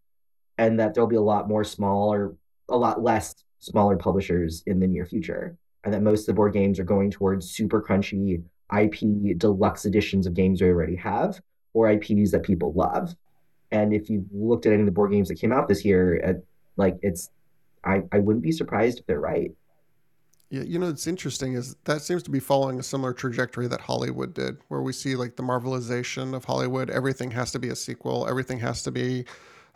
and 0.57 0.79
that 0.79 0.93
there'll 0.93 1.07
be 1.07 1.15
a 1.15 1.21
lot 1.21 1.47
more 1.47 1.63
small 1.63 2.13
or 2.13 2.35
a 2.69 2.77
lot 2.77 3.01
less 3.01 3.35
smaller 3.59 3.97
publishers 3.97 4.63
in 4.65 4.79
the 4.79 4.87
near 4.87 5.05
future 5.05 5.57
and 5.83 5.93
that 5.93 6.01
most 6.01 6.21
of 6.21 6.25
the 6.27 6.33
board 6.33 6.53
games 6.53 6.79
are 6.79 6.83
going 6.83 7.09
towards 7.09 7.49
super 7.49 7.81
crunchy 7.81 8.43
IP 8.77 9.37
deluxe 9.37 9.85
editions 9.85 10.27
of 10.27 10.33
games 10.33 10.61
we 10.61 10.67
already 10.67 10.95
have 10.95 11.39
or 11.73 11.89
IPs 11.89 12.31
that 12.31 12.43
people 12.43 12.73
love. 12.73 13.15
And 13.71 13.93
if 13.93 14.09
you've 14.09 14.25
looked 14.33 14.65
at 14.65 14.73
any 14.73 14.81
of 14.81 14.85
the 14.85 14.91
board 14.91 15.11
games 15.11 15.29
that 15.29 15.35
came 15.35 15.51
out 15.51 15.67
this 15.67 15.85
year, 15.85 16.19
at, 16.23 16.37
like 16.75 16.97
it's, 17.01 17.29
I, 17.83 18.03
I 18.11 18.19
wouldn't 18.19 18.43
be 18.43 18.51
surprised 18.51 18.99
if 18.99 19.05
they're 19.05 19.19
right. 19.19 19.51
Yeah, 20.49 20.63
you 20.63 20.79
know, 20.79 20.87
it's 20.87 21.07
interesting 21.07 21.53
is 21.53 21.75
that 21.83 22.01
seems 22.01 22.23
to 22.23 22.31
be 22.31 22.39
following 22.39 22.79
a 22.79 22.83
similar 22.83 23.13
trajectory 23.13 23.67
that 23.67 23.81
Hollywood 23.81 24.33
did, 24.33 24.57
where 24.69 24.81
we 24.81 24.93
see 24.93 25.15
like 25.15 25.35
the 25.35 25.43
marvelization 25.43 26.33
of 26.33 26.45
Hollywood. 26.45 26.89
Everything 26.89 27.31
has 27.31 27.51
to 27.51 27.59
be 27.59 27.67
a 27.67 27.75
sequel. 27.75 28.27
Everything 28.29 28.59
has 28.59 28.81
to 28.83 28.91
be 28.91 29.25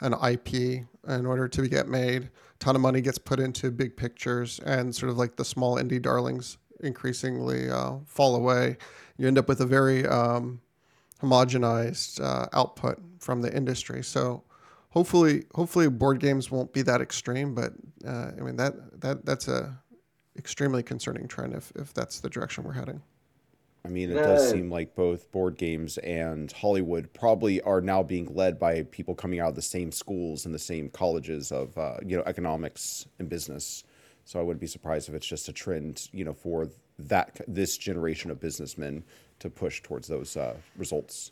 an 0.01 0.13
IP 0.13 0.85
in 1.07 1.25
order 1.25 1.47
to 1.47 1.67
get 1.67 1.87
made. 1.87 2.23
A 2.23 2.29
ton 2.59 2.75
of 2.75 2.81
money 2.81 3.01
gets 3.01 3.17
put 3.17 3.39
into 3.39 3.71
big 3.71 3.95
pictures, 3.95 4.59
and 4.65 4.93
sort 4.93 5.09
of 5.09 5.17
like 5.17 5.35
the 5.35 5.45
small 5.45 5.77
indie 5.77 6.01
darlings 6.01 6.57
increasingly 6.81 7.69
uh, 7.69 7.97
fall 8.05 8.35
away. 8.35 8.77
You 9.17 9.27
end 9.27 9.37
up 9.37 9.47
with 9.47 9.61
a 9.61 9.65
very 9.65 10.05
um, 10.07 10.61
homogenized 11.21 12.21
uh, 12.21 12.47
output 12.53 12.99
from 13.19 13.41
the 13.41 13.55
industry. 13.55 14.03
So 14.03 14.43
hopefully, 14.89 15.43
hopefully, 15.53 15.87
board 15.89 16.19
games 16.19 16.51
won't 16.51 16.73
be 16.73 16.81
that 16.83 17.01
extreme. 17.01 17.53
But 17.53 17.73
uh, 18.05 18.31
I 18.37 18.41
mean 18.41 18.55
that 18.57 19.01
that 19.01 19.25
that's 19.25 19.47
a 19.47 19.77
extremely 20.37 20.81
concerning 20.81 21.27
trend 21.27 21.53
if, 21.53 21.71
if 21.75 21.93
that's 21.93 22.19
the 22.19 22.29
direction 22.29 22.63
we're 22.63 22.73
heading. 22.73 23.01
I 23.83 23.89
mean, 23.89 24.11
it 24.11 24.15
does 24.15 24.41
Uh, 24.47 24.51
seem 24.51 24.69
like 24.69 24.93
both 24.95 25.31
board 25.31 25.57
games 25.57 25.97
and 25.99 26.51
Hollywood 26.51 27.11
probably 27.13 27.61
are 27.61 27.81
now 27.81 28.03
being 28.03 28.33
led 28.33 28.59
by 28.59 28.83
people 28.83 29.15
coming 29.15 29.39
out 29.39 29.49
of 29.49 29.55
the 29.55 29.61
same 29.61 29.91
schools 29.91 30.45
and 30.45 30.53
the 30.53 30.59
same 30.59 30.89
colleges 30.89 31.51
of, 31.51 31.75
uh, 31.77 31.97
you 32.05 32.15
know, 32.15 32.23
economics 32.25 33.07
and 33.19 33.27
business. 33.27 33.83
So 34.23 34.39
I 34.39 34.43
wouldn't 34.43 34.61
be 34.61 34.67
surprised 34.67 35.09
if 35.09 35.15
it's 35.15 35.25
just 35.25 35.49
a 35.49 35.53
trend, 35.53 36.09
you 36.13 36.23
know, 36.23 36.33
for 36.33 36.69
that 36.99 37.41
this 37.47 37.77
generation 37.77 38.29
of 38.29 38.39
businessmen 38.39 39.03
to 39.39 39.49
push 39.49 39.81
towards 39.81 40.07
those 40.07 40.37
uh, 40.37 40.55
results. 40.77 41.31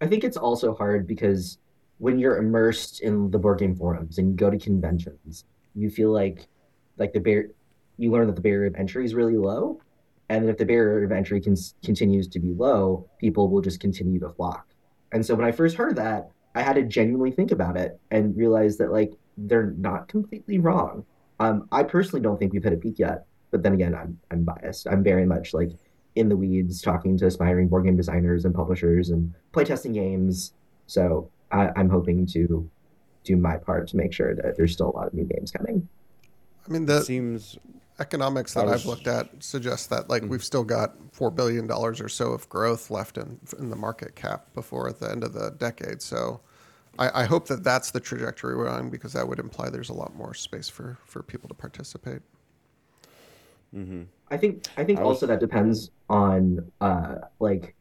I 0.00 0.06
think 0.06 0.24
it's 0.24 0.36
also 0.36 0.74
hard 0.74 1.06
because 1.06 1.58
when 1.98 2.18
you're 2.18 2.36
immersed 2.38 3.00
in 3.00 3.30
the 3.30 3.38
board 3.38 3.58
game 3.58 3.74
forums 3.74 4.18
and 4.18 4.28
you 4.30 4.34
go 4.36 4.50
to 4.50 4.58
conventions, 4.58 5.44
you 5.74 5.90
feel 5.90 6.10
like 6.12 6.46
like 6.98 7.12
the 7.12 7.20
bar 7.20 7.44
you 7.98 8.10
learn 8.10 8.26
that 8.26 8.36
the 8.36 8.42
barrier 8.42 8.66
of 8.66 8.74
entry 8.76 9.04
is 9.04 9.14
really 9.14 9.36
low, 9.36 9.80
and 10.28 10.48
if 10.48 10.56
the 10.56 10.64
barrier 10.64 11.04
of 11.04 11.12
entry 11.12 11.40
con- 11.40 11.56
continues 11.84 12.28
to 12.28 12.38
be 12.38 12.52
low, 12.52 13.08
people 13.18 13.48
will 13.48 13.60
just 13.60 13.80
continue 13.80 14.18
to 14.20 14.30
flock. 14.30 14.66
And 15.12 15.24
so 15.24 15.34
when 15.34 15.44
I 15.44 15.52
first 15.52 15.76
heard 15.76 15.96
that, 15.96 16.30
I 16.54 16.62
had 16.62 16.74
to 16.74 16.82
genuinely 16.82 17.30
think 17.30 17.50
about 17.50 17.76
it 17.76 17.98
and 18.10 18.36
realize 18.36 18.76
that 18.78 18.92
like 18.92 19.12
they're 19.36 19.74
not 19.78 20.08
completely 20.08 20.58
wrong. 20.58 21.04
Um, 21.40 21.68
I 21.72 21.82
personally 21.82 22.22
don't 22.22 22.38
think 22.38 22.52
we've 22.52 22.62
hit 22.62 22.72
a 22.72 22.76
peak 22.76 22.98
yet, 22.98 23.26
but 23.50 23.62
then 23.62 23.74
again, 23.74 23.94
I'm 23.94 24.18
I'm 24.30 24.44
biased. 24.44 24.86
I'm 24.86 25.02
very 25.02 25.26
much 25.26 25.54
like 25.54 25.70
in 26.14 26.28
the 26.28 26.36
weeds, 26.36 26.82
talking 26.82 27.16
to 27.18 27.26
aspiring 27.26 27.68
board 27.68 27.84
game 27.84 27.96
designers 27.96 28.44
and 28.44 28.54
publishers 28.54 29.10
and 29.10 29.34
playtesting 29.52 29.94
games. 29.94 30.52
So 30.86 31.30
I, 31.50 31.70
I'm 31.76 31.88
hoping 31.88 32.26
to 32.28 32.68
do 33.24 33.36
my 33.36 33.56
part 33.56 33.88
to 33.88 33.96
make 33.96 34.12
sure 34.12 34.34
that 34.34 34.56
there's 34.56 34.72
still 34.72 34.90
a 34.90 34.94
lot 34.96 35.06
of 35.06 35.14
new 35.14 35.24
games 35.24 35.50
coming. 35.50 35.88
I 36.66 36.72
mean, 36.72 36.86
that 36.86 37.04
seems 37.04 37.58
economics 38.06 38.56
I 38.56 38.60
that 38.64 38.72
was- 38.72 38.82
I've 38.82 38.86
looked 38.86 39.06
at 39.06 39.28
suggest 39.42 39.88
that 39.90 40.10
like 40.10 40.22
we've 40.24 40.44
still 40.44 40.64
got 40.64 40.94
four 41.12 41.30
billion 41.30 41.66
dollars 41.66 42.00
or 42.00 42.08
so 42.08 42.32
of 42.32 42.48
growth 42.48 42.90
left 42.90 43.16
in 43.16 43.38
in 43.58 43.70
the 43.70 43.76
market 43.76 44.14
cap 44.16 44.52
before 44.54 44.92
the 44.92 45.10
end 45.10 45.22
of 45.24 45.32
the 45.32 45.50
decade. 45.58 46.02
So 46.02 46.40
I, 46.98 47.22
I 47.22 47.24
hope 47.24 47.46
that 47.48 47.62
that's 47.64 47.90
the 47.92 48.00
trajectory 48.00 48.54
we're 48.56 48.68
on 48.68 48.90
because 48.90 49.12
that 49.14 49.26
would 49.26 49.38
imply 49.38 49.70
there's 49.70 49.88
a 49.88 49.94
lot 49.94 50.14
more 50.14 50.34
space 50.34 50.68
for 50.68 50.98
for 51.06 51.22
people 51.22 51.48
to 51.48 51.54
participate. 51.54 52.20
I 54.30 54.36
think 54.36 54.66
I 54.76 54.84
think 54.84 54.98
I 54.98 55.02
was- 55.02 55.16
also 55.16 55.26
that 55.28 55.40
depends 55.40 55.90
on 56.10 56.70
uh, 56.80 57.14
like 57.40 57.74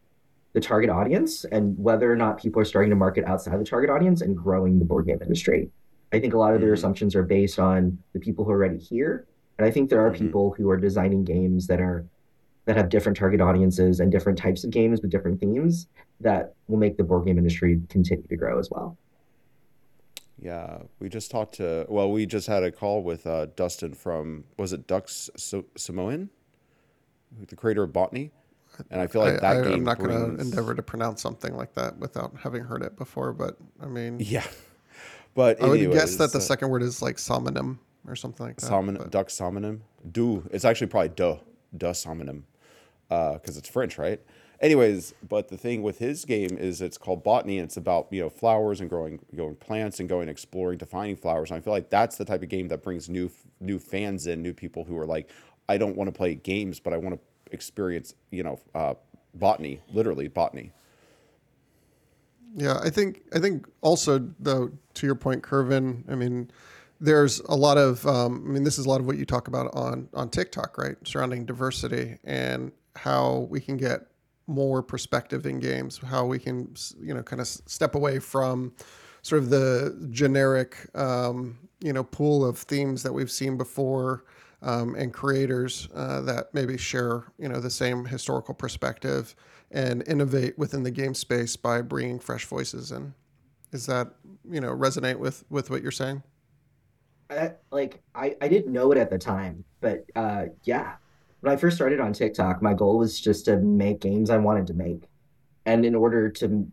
the 0.54 0.62
target 0.62 0.90
audience 0.90 1.44
and 1.46 1.78
whether 1.78 2.12
or 2.12 2.16
not 2.16 2.38
people 2.42 2.62
are 2.62 2.66
starting 2.66 2.90
to 2.90 2.96
market 2.96 3.24
outside 3.26 3.58
the 3.60 3.64
target 3.66 3.90
audience 3.90 4.22
and 4.22 4.36
growing 4.38 4.80
the 4.80 4.86
board 4.86 5.06
game 5.06 5.20
industry. 5.22 5.70
I 6.14 6.20
think 6.20 6.34
a 6.34 6.38
lot 6.38 6.54
of 6.54 6.60
their 6.62 6.72
Mhm. 6.72 6.78
assumptions 6.80 7.16
are 7.16 7.24
based 7.24 7.58
on 7.58 7.98
the 8.14 8.20
people 8.20 8.44
who 8.44 8.52
are 8.52 8.56
already 8.56 8.78
here, 8.78 9.26
and 9.62 9.68
I 9.68 9.72
think 9.72 9.92
there 9.92 10.04
are 10.04 10.10
Mhm. 10.12 10.18
people 10.18 10.52
who 10.58 10.72
are 10.72 10.78
designing 10.78 11.24
games 11.24 11.68
that 11.68 11.80
are 11.80 12.04
that 12.66 12.78
have 12.78 12.90
different 12.90 13.18
target 13.18 13.42
audiences 13.42 14.00
and 14.00 14.12
different 14.12 14.38
types 14.38 14.64
of 14.64 14.70
games 14.70 15.02
with 15.02 15.10
different 15.12 15.40
themes 15.40 15.88
that 16.20 16.54
will 16.68 16.78
make 16.78 16.96
the 16.96 17.04
board 17.04 17.26
game 17.26 17.38
industry 17.40 17.82
continue 17.90 18.26
to 18.28 18.36
grow 18.36 18.60
as 18.60 18.70
well. 18.70 18.96
Yeah, 20.40 20.80
we 21.00 21.10
just 21.10 21.30
talked 21.32 21.56
to. 21.56 21.86
Well, 21.90 22.12
we 22.12 22.26
just 22.28 22.46
had 22.48 22.64
a 22.64 22.72
call 22.72 23.04
with 23.04 23.26
uh, 23.28 23.48
Dustin 23.56 23.94
from 23.94 24.44
was 24.58 24.74
it 24.74 24.86
Dux 24.88 25.30
so- 25.36 25.66
Samoan, 25.76 26.30
the 27.48 27.56
creator 27.56 27.84
of 27.84 27.94
Botany, 27.94 28.32
and 28.90 29.02
I 29.02 29.08
feel 29.08 29.22
like 29.22 29.42
that 29.42 29.58
I, 29.58 29.62
game 29.64 29.74
am 29.74 29.84
not 29.84 29.98
going 30.00 30.10
to 30.38 30.42
endeavor 30.42 30.74
to 30.76 30.82
pronounce 30.84 31.22
something 31.22 31.56
like 31.56 31.74
that 31.74 31.98
without 32.00 32.34
having 32.38 32.64
heard 32.64 32.82
it 32.84 32.96
before, 32.96 33.34
but 33.34 33.58
I 33.80 33.86
mean, 33.88 34.18
Yeah, 34.24 34.46
but 35.36 35.62
I 35.62 35.68
would 35.68 35.92
guess 35.92 36.16
that 36.18 36.32
the 36.32 36.38
uh, 36.40 36.42
second 36.42 36.70
word 36.70 36.82
is 36.84 37.02
like 37.02 37.18
salmonum 37.18 37.78
or 38.08 38.16
something 38.16 38.46
like 38.46 38.58
that. 38.58 38.66
Salmon, 38.66 38.96
but- 38.96 39.12
duck 39.12 39.28
salmonum. 39.28 39.82
Do 40.12 40.48
it's 40.52 40.66
actually 40.66 40.88
probably 40.88 41.10
duh, 41.10 41.38
duh 41.78 41.94
salmonum, 41.94 42.44
because 43.10 43.58
it's 43.58 43.70
French, 43.70 43.98
right? 43.98 44.20
Anyways, 44.60 45.16
but 45.28 45.48
the 45.48 45.58
thing 45.58 45.82
with 45.82 45.98
his 45.98 46.24
game 46.24 46.56
is 46.58 46.82
it's 46.82 46.98
called 46.98 47.24
botany, 47.24 47.58
and 47.58 47.66
it's 47.66 47.78
about 47.78 48.08
you 48.12 48.22
know 48.22 48.30
flowers 48.30 48.80
and 48.80 48.90
growing 48.90 49.20
growing 49.36 49.56
plants 49.56 50.00
and 50.00 50.08
going 50.08 50.30
exploring 50.30 50.78
to 50.80 50.86
finding 50.86 51.16
flowers. 51.16 51.50
And 51.50 51.58
I 51.58 51.62
feel 51.62 51.74
like 51.74 51.90
that's 51.90 52.18
the 52.18 52.26
type 52.26 52.44
of 52.44 52.50
game 52.50 52.68
that 52.68 52.84
brings 52.84 53.10
new 53.10 53.32
new 53.60 53.80
fans 53.80 54.28
in, 54.28 54.42
new 54.42 54.54
people 54.54 54.84
who 54.84 54.98
are 54.98 55.06
like, 55.06 55.30
I 55.68 55.78
don't 55.78 55.96
want 55.96 56.08
to 56.10 56.12
play 56.12 56.36
games, 56.36 56.80
but 56.80 56.94
I 56.94 56.98
want 56.98 57.16
to 57.16 57.22
experience 57.54 58.14
you 58.30 58.44
know 58.44 58.60
uh, 58.76 58.94
botany, 59.34 59.82
literally 59.92 60.28
botany. 60.28 60.72
Yeah, 62.56 62.80
I 62.84 62.90
think 62.90 63.22
I 63.34 63.40
think 63.40 63.68
also 63.82 64.20
though 64.40 64.72
to 64.96 65.06
your 65.06 65.16
point, 65.16 65.42
Kervin. 65.42 66.04
I 66.10 66.16
mean, 66.16 66.52
there's 67.02 67.40
a 67.42 67.56
lot 67.56 67.78
of 67.78 68.06
um, 68.06 68.46
I 68.48 68.52
mean, 68.52 68.64
this 68.64 68.78
is 68.78 68.86
a 68.86 68.90
lot 68.90 69.02
of 69.02 69.08
what 69.08 69.18
you 69.18 69.26
talk 69.26 69.48
about 69.48 69.74
on 69.76 70.08
on 70.14 70.30
TikTok, 70.30 70.78
right? 70.78 70.96
Surrounding 71.04 71.46
diversity 71.46 72.20
and 72.24 72.72
how 72.96 73.48
we 73.50 73.60
can 73.60 73.76
get 73.76 74.02
more 74.48 74.84
perspective 74.84 75.46
in 75.46 75.60
games, 75.60 75.98
how 75.98 76.26
we 76.26 76.38
can 76.38 76.74
you 77.02 77.14
know 77.14 77.24
kind 77.24 77.42
of 77.42 77.48
step 77.48 77.96
away 77.96 78.20
from 78.20 78.72
sort 79.24 79.42
of 79.42 79.50
the 79.50 80.08
generic 80.12 80.78
um, 80.96 81.58
you 81.80 81.92
know 81.92 82.04
pool 82.04 82.46
of 82.46 82.60
themes 82.60 83.02
that 83.04 83.12
we've 83.12 83.32
seen 83.32 83.58
before. 83.58 84.24
Um, 84.64 84.94
and 84.94 85.12
creators 85.12 85.90
uh, 85.96 86.22
that 86.22 86.54
maybe 86.54 86.78
share, 86.78 87.24
you 87.40 87.50
know, 87.50 87.60
the 87.60 87.72
same 87.72 88.06
historical 88.06 88.54
perspective 88.54 89.36
and 89.72 90.08
innovate 90.08 90.56
within 90.56 90.84
the 90.84 90.92
game 90.92 91.16
space 91.16 91.56
by 91.56 91.82
bringing 91.82 92.20
fresh 92.20 92.46
voices 92.46 92.92
in. 92.92 93.16
Is 93.72 93.88
that 93.88 94.10
you 94.48 94.62
know 94.62 94.70
resonate 94.70 95.16
with 95.16 95.44
with 95.50 95.72
what 95.72 95.82
you're 95.82 95.92
saying? 95.92 96.22
Like 97.72 98.02
I, 98.14 98.36
I 98.42 98.48
didn't 98.48 98.74
know 98.74 98.92
it 98.92 98.98
at 98.98 99.10
the 99.10 99.18
time, 99.18 99.64
but 99.80 100.06
uh, 100.16 100.46
yeah, 100.64 100.96
when 101.40 101.54
I 101.54 101.56
first 101.56 101.76
started 101.76 102.00
on 102.00 102.14
TikTok, 102.14 102.62
my 102.62 102.74
goal 102.74 102.98
was 102.98 103.20
just 103.20 103.46
to 103.46 103.58
make 103.58 104.02
games 104.02 104.30
I 104.30 104.38
wanted 104.38 104.68
to 104.68 104.74
make, 104.74 105.04
and 105.66 105.86
in 105.86 105.96
order 105.96 106.30
to 106.30 106.70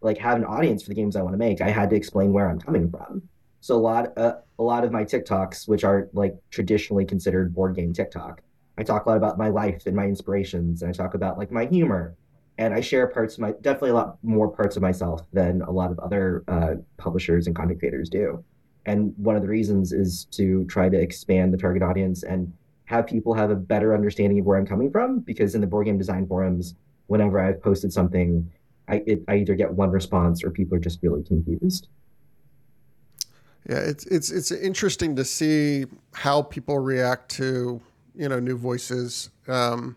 like 0.00 0.18
have 0.18 0.36
an 0.36 0.44
audience 0.44 0.82
for 0.82 0.90
the 0.90 0.94
games 0.94 1.16
I 1.16 1.22
want 1.22 1.34
to 1.34 1.38
make, 1.38 1.60
I 1.60 1.70
had 1.70 1.90
to 1.90 1.96
explain 1.96 2.32
where 2.32 2.50
I'm 2.50 2.60
coming 2.60 2.90
from. 2.90 3.22
So 3.60 3.76
a 3.76 3.78
lot, 3.78 4.18
uh, 4.18 4.34
a 4.58 4.62
lot 4.62 4.84
of 4.84 4.90
my 4.90 5.04
TikToks, 5.04 5.68
which 5.68 5.84
are 5.84 6.08
like 6.12 6.34
traditionally 6.50 7.04
considered 7.04 7.54
board 7.54 7.76
game 7.76 7.92
TikTok, 7.92 8.42
I 8.76 8.82
talk 8.82 9.06
a 9.06 9.08
lot 9.08 9.16
about 9.16 9.38
my 9.38 9.48
life 9.48 9.86
and 9.86 9.94
my 9.94 10.04
inspirations, 10.04 10.82
and 10.82 10.88
I 10.88 10.92
talk 10.92 11.14
about 11.14 11.38
like 11.38 11.50
my 11.50 11.66
humor, 11.66 12.16
and 12.58 12.74
I 12.74 12.80
share 12.80 13.06
parts 13.06 13.34
of 13.34 13.40
my 13.40 13.52
definitely 13.60 13.90
a 13.90 13.94
lot 13.94 14.18
more 14.22 14.50
parts 14.50 14.76
of 14.76 14.82
myself 14.82 15.22
than 15.32 15.62
a 15.62 15.70
lot 15.70 15.90
of 15.90 15.98
other 16.00 16.44
uh, 16.48 16.74
publishers 16.96 17.46
and 17.46 17.56
content 17.56 17.78
creators 17.78 18.08
do. 18.08 18.44
And 18.86 19.14
one 19.16 19.36
of 19.36 19.42
the 19.42 19.48
reasons 19.48 19.92
is 19.92 20.24
to 20.32 20.64
try 20.64 20.88
to 20.88 20.98
expand 20.98 21.52
the 21.52 21.58
target 21.58 21.82
audience 21.82 22.22
and 22.22 22.52
have 22.86 23.06
people 23.06 23.32
have 23.34 23.50
a 23.50 23.54
better 23.54 23.94
understanding 23.94 24.40
of 24.40 24.46
where 24.46 24.58
I'm 24.58 24.66
coming 24.66 24.90
from. 24.90 25.20
Because 25.20 25.54
in 25.54 25.60
the 25.60 25.66
board 25.66 25.86
game 25.86 25.98
design 25.98 26.26
forums, 26.26 26.74
whenever 27.06 27.38
I've 27.38 27.62
posted 27.62 27.92
something, 27.92 28.50
I, 28.88 29.02
it, 29.06 29.22
I 29.28 29.36
either 29.36 29.54
get 29.54 29.72
one 29.72 29.90
response 29.90 30.42
or 30.42 30.50
people 30.50 30.76
are 30.76 30.80
just 30.80 30.98
really 31.02 31.22
confused. 31.22 31.88
Yeah, 33.68 33.78
it's 33.78 34.06
it's 34.06 34.30
it's 34.30 34.50
interesting 34.50 35.14
to 35.16 35.24
see 35.24 35.86
how 36.12 36.42
people 36.42 36.80
react 36.80 37.30
to 37.32 37.80
you 38.16 38.28
know 38.28 38.40
new 38.40 38.56
voices, 38.56 39.30
um, 39.46 39.96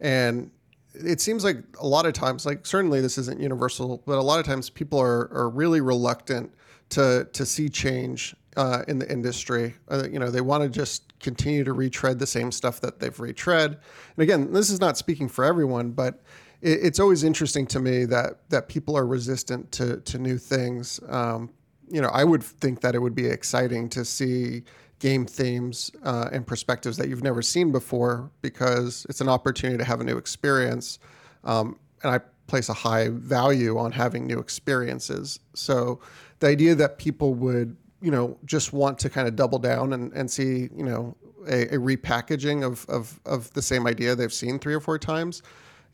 and 0.00 0.50
it 0.92 1.20
seems 1.20 1.42
like 1.42 1.56
a 1.80 1.86
lot 1.86 2.04
of 2.04 2.12
times, 2.12 2.44
like 2.44 2.66
certainly 2.66 3.00
this 3.00 3.16
isn't 3.16 3.40
universal, 3.40 4.02
but 4.04 4.18
a 4.18 4.22
lot 4.22 4.40
of 4.40 4.44
times 4.44 4.68
people 4.68 4.98
are 5.00 5.30
are 5.32 5.48
really 5.48 5.80
reluctant 5.80 6.52
to 6.90 7.28
to 7.32 7.46
see 7.46 7.68
change 7.68 8.34
uh, 8.56 8.82
in 8.88 8.98
the 8.98 9.10
industry. 9.10 9.74
Uh, 9.88 10.04
you 10.10 10.18
know, 10.18 10.30
they 10.30 10.40
want 10.40 10.62
to 10.62 10.68
just 10.68 11.18
continue 11.20 11.64
to 11.64 11.72
retread 11.72 12.18
the 12.18 12.26
same 12.26 12.50
stuff 12.50 12.80
that 12.80 12.98
they've 12.98 13.18
retread. 13.20 13.72
And 13.72 14.22
again, 14.22 14.52
this 14.52 14.70
is 14.70 14.80
not 14.80 14.96
speaking 14.96 15.28
for 15.28 15.44
everyone, 15.44 15.92
but 15.92 16.20
it, 16.60 16.80
it's 16.82 17.00
always 17.00 17.24
interesting 17.24 17.66
to 17.68 17.80
me 17.80 18.04
that 18.06 18.38
that 18.50 18.68
people 18.68 18.96
are 18.96 19.06
resistant 19.06 19.70
to 19.72 20.00
to 20.00 20.18
new 20.18 20.38
things. 20.38 21.00
Um, 21.08 21.50
you 21.90 22.02
know, 22.02 22.08
I 22.08 22.24
would 22.24 22.42
think 22.42 22.80
that 22.80 22.94
it 22.94 22.98
would 22.98 23.14
be 23.14 23.26
exciting 23.26 23.88
to 23.90 24.04
see 24.04 24.64
game 24.98 25.24
themes 25.24 25.90
uh, 26.02 26.28
and 26.32 26.46
perspectives 26.46 26.96
that 26.96 27.08
you've 27.08 27.22
never 27.22 27.40
seen 27.40 27.70
before 27.70 28.30
because 28.42 29.06
it's 29.08 29.20
an 29.20 29.28
opportunity 29.28 29.78
to 29.78 29.84
have 29.84 30.00
a 30.00 30.04
new 30.04 30.18
experience. 30.18 30.98
Um, 31.44 31.78
and 32.02 32.12
I 32.12 32.20
place 32.48 32.68
a 32.68 32.74
high 32.74 33.08
value 33.10 33.78
on 33.78 33.92
having 33.92 34.26
new 34.26 34.38
experiences. 34.38 35.38
So 35.54 36.00
the 36.40 36.46
idea 36.46 36.74
that 36.74 36.98
people 36.98 37.34
would, 37.34 37.76
you 38.00 38.10
know, 38.10 38.38
just 38.44 38.72
want 38.72 38.98
to 39.00 39.10
kind 39.10 39.26
of 39.26 39.36
double 39.36 39.58
down 39.58 39.92
and, 39.92 40.12
and 40.12 40.30
see, 40.30 40.68
you 40.74 40.84
know, 40.84 41.16
a, 41.48 41.74
a 41.74 41.78
repackaging 41.78 42.64
of, 42.64 42.84
of, 42.88 43.20
of 43.24 43.52
the 43.54 43.62
same 43.62 43.86
idea 43.86 44.14
they've 44.14 44.32
seen 44.32 44.58
three 44.58 44.74
or 44.74 44.80
four 44.80 44.98
times 44.98 45.42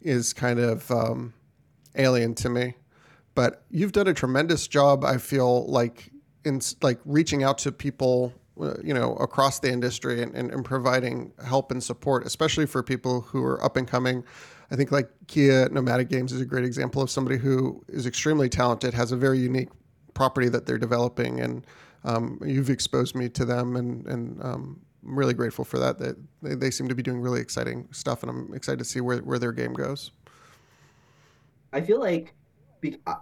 is 0.02 0.32
kind 0.32 0.58
of 0.58 0.90
um, 0.90 1.32
alien 1.96 2.34
to 2.34 2.48
me. 2.48 2.74
But 3.34 3.64
you've 3.70 3.92
done 3.92 4.06
a 4.06 4.14
tremendous 4.14 4.68
job 4.68 5.04
i 5.04 5.18
feel 5.18 5.66
like 5.66 6.12
in 6.44 6.60
like 6.82 7.00
reaching 7.04 7.42
out 7.42 7.58
to 7.58 7.72
people 7.72 8.32
uh, 8.60 8.74
you 8.82 8.94
know 8.94 9.16
across 9.16 9.58
the 9.58 9.70
industry 9.70 10.22
and, 10.22 10.34
and, 10.34 10.52
and, 10.52 10.64
providing 10.64 11.32
help 11.44 11.72
and 11.72 11.82
support 11.82 12.24
especially 12.24 12.66
for 12.66 12.82
people 12.82 13.22
who 13.22 13.42
are 13.42 13.62
up 13.64 13.76
and 13.76 13.88
coming. 13.88 14.22
I 14.70 14.76
think 14.76 14.92
like 14.92 15.10
kia 15.26 15.68
nomadic 15.70 16.08
games 16.08 16.32
is 16.32 16.40
a 16.40 16.44
great 16.44 16.64
example 16.64 17.02
of 17.02 17.10
somebody 17.10 17.36
who 17.36 17.82
is 17.88 18.06
extremely 18.06 18.48
talented 18.48 18.94
has 18.94 19.12
a 19.12 19.16
very 19.16 19.38
unique 19.38 19.70
property 20.14 20.48
that 20.48 20.66
they're 20.66 20.78
developing 20.78 21.40
and 21.40 21.66
um, 22.04 22.38
you've 22.44 22.70
exposed 22.70 23.14
me 23.14 23.28
to 23.30 23.44
them 23.44 23.76
and, 23.76 24.06
and 24.06 24.42
um, 24.42 24.80
I'm 25.06 25.18
really 25.18 25.34
grateful 25.34 25.64
for 25.64 25.78
that. 25.78 25.98
That 25.98 26.16
they, 26.42 26.54
they 26.54 26.70
seem 26.70 26.88
to 26.88 26.94
be 26.94 27.02
doing 27.02 27.20
really 27.20 27.40
exciting 27.40 27.88
stuff, 27.92 28.22
and 28.22 28.30
I'm 28.30 28.54
excited 28.54 28.78
to 28.78 28.84
see 28.84 29.00
where, 29.00 29.18
where 29.18 29.38
their 29.38 29.52
game 29.52 29.72
goes. 29.72 30.12
I 31.72 31.80
feel 31.80 32.00
like 32.00 32.34
be, 32.80 32.96
uh, 33.06 33.16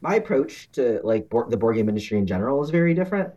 my 0.00 0.16
approach 0.16 0.70
to 0.72 1.00
like 1.04 1.28
the 1.48 1.56
board 1.56 1.76
game 1.76 1.88
industry 1.88 2.18
in 2.18 2.26
general 2.26 2.62
is 2.62 2.70
very 2.70 2.94
different. 2.94 3.32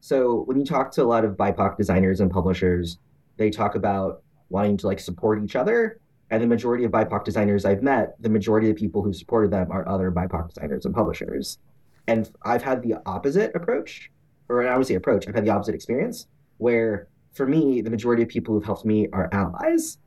So 0.00 0.42
when 0.42 0.58
you 0.58 0.64
talk 0.64 0.90
to 0.92 1.02
a 1.02 1.04
lot 1.04 1.24
of 1.24 1.36
BIPOC 1.36 1.76
designers 1.76 2.20
and 2.20 2.30
publishers, 2.30 2.98
they 3.36 3.50
talk 3.50 3.74
about 3.74 4.22
wanting 4.48 4.76
to 4.78 4.86
like 4.86 5.00
support 5.00 5.42
each 5.42 5.56
other. 5.56 5.98
And 6.30 6.42
the 6.42 6.46
majority 6.46 6.84
of 6.84 6.90
BIPOC 6.90 7.24
designers 7.24 7.64
I've 7.64 7.82
met, 7.82 8.20
the 8.20 8.28
majority 8.28 8.70
of 8.70 8.76
people 8.76 9.02
who 9.02 9.12
supported 9.12 9.50
them 9.50 9.70
are 9.70 9.88
other 9.88 10.10
BIPOC 10.10 10.54
designers 10.54 10.84
and 10.84 10.94
publishers. 10.94 11.58
And 12.06 12.30
I've 12.42 12.62
had 12.62 12.82
the 12.82 12.96
opposite 13.06 13.54
approach, 13.54 14.10
or 14.48 14.66
I 14.66 14.76
would 14.76 14.86
say 14.86 14.94
approach. 14.94 15.26
I've 15.26 15.34
had 15.34 15.44
the 15.44 15.50
opposite 15.50 15.74
experience 15.74 16.26
where 16.58 17.08
for 17.32 17.46
me, 17.46 17.80
the 17.80 17.90
majority 17.90 18.22
of 18.22 18.28
people 18.28 18.54
who've 18.54 18.64
helped 18.64 18.84
me 18.84 19.08
are 19.12 19.28
allies. 19.32 19.98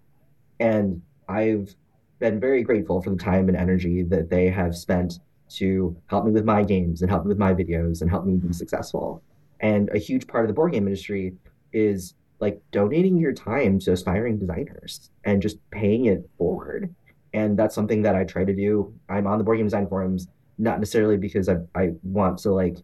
And 0.60 1.01
I've 1.27 1.75
been 2.20 2.39
very 2.39 2.63
grateful 2.63 3.01
for 3.01 3.10
the 3.10 3.18
time 3.18 3.48
and 3.50 3.58
energy 3.58 4.04
that 4.04 4.30
they 4.30 4.50
have 4.50 4.75
spent 4.75 5.20
to 5.50 5.96
help 6.08 6.25
me 6.25 6.32
with 6.32 6.46
my 6.46 6.63
games 6.63 7.01
and 7.01 7.12
help 7.12 7.25
me 7.25 7.30
with 7.30 7.38
my 7.38 7.54
videos 7.54 8.01
and 8.01 8.10
help 8.10 8.25
me 8.25 8.38
be 8.38 8.54
successful. 8.54 9.22
And 9.60 9.89
a 9.94 9.98
huge 9.98 10.27
part 10.27 10.44
of 10.44 10.48
the 10.48 10.54
board 10.54 10.74
game 10.74 10.88
industry 10.88 11.36
is 11.74 12.13
like 12.39 12.62
donating 12.72 13.18
your 13.18 13.34
time 13.34 13.80
to 13.80 13.92
aspiring 13.92 14.38
designers 14.38 15.10
and 15.24 15.42
just 15.42 15.58
paying 15.72 16.06
it 16.06 16.30
forward. 16.38 16.94
And 17.34 17.58
that's 17.58 17.75
something 17.75 18.01
that 18.04 18.16
I 18.16 18.24
try 18.24 18.46
to 18.46 18.54
do. 18.54 18.94
I'm 19.10 19.27
on 19.27 19.38
the 19.38 19.44
board 19.44 19.58
game 19.58 19.66
design 19.66 19.88
forums, 19.88 20.27
not 20.58 20.80
necessarily 20.80 21.18
because 21.18 21.50
I, 21.50 21.58
I 21.76 21.92
want 22.04 22.40
to 22.40 22.52
like 22.52 22.78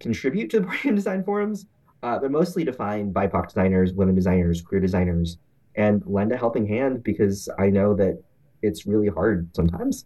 contribute 0.00 0.50
to 0.50 0.60
the 0.60 0.66
board 0.66 0.78
game 0.82 0.94
design 0.94 1.24
forums, 1.24 1.66
uh, 2.02 2.18
but 2.18 2.30
mostly 2.30 2.64
to 2.64 2.72
find 2.72 3.12
BIPOC 3.14 3.48
designers, 3.48 3.92
women 3.92 4.14
designers, 4.14 4.62
queer 4.62 4.80
designers, 4.80 5.38
and 5.74 6.02
lend 6.06 6.32
a 6.32 6.36
helping 6.36 6.66
hand 6.66 7.02
because 7.02 7.48
I 7.58 7.70
know 7.70 7.94
that 7.94 8.22
it's 8.62 8.86
really 8.86 9.08
hard 9.08 9.54
sometimes. 9.54 10.04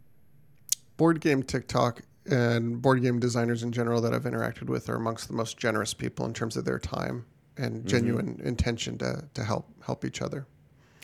Board 0.96 1.20
game 1.20 1.42
TikTok 1.42 2.02
and 2.30 2.80
board 2.80 3.02
game 3.02 3.18
designers 3.18 3.62
in 3.62 3.72
general 3.72 4.00
that 4.02 4.14
I've 4.14 4.24
interacted 4.24 4.68
with 4.68 4.88
are 4.88 4.96
amongst 4.96 5.28
the 5.28 5.34
most 5.34 5.56
generous 5.56 5.94
people 5.94 6.26
in 6.26 6.32
terms 6.32 6.56
of 6.56 6.64
their 6.64 6.78
time 6.78 7.24
and 7.56 7.78
mm-hmm. 7.78 7.88
genuine 7.88 8.40
intention 8.44 8.98
to 8.98 9.24
to 9.34 9.44
help 9.44 9.66
help 9.84 10.04
each 10.04 10.22
other. 10.22 10.46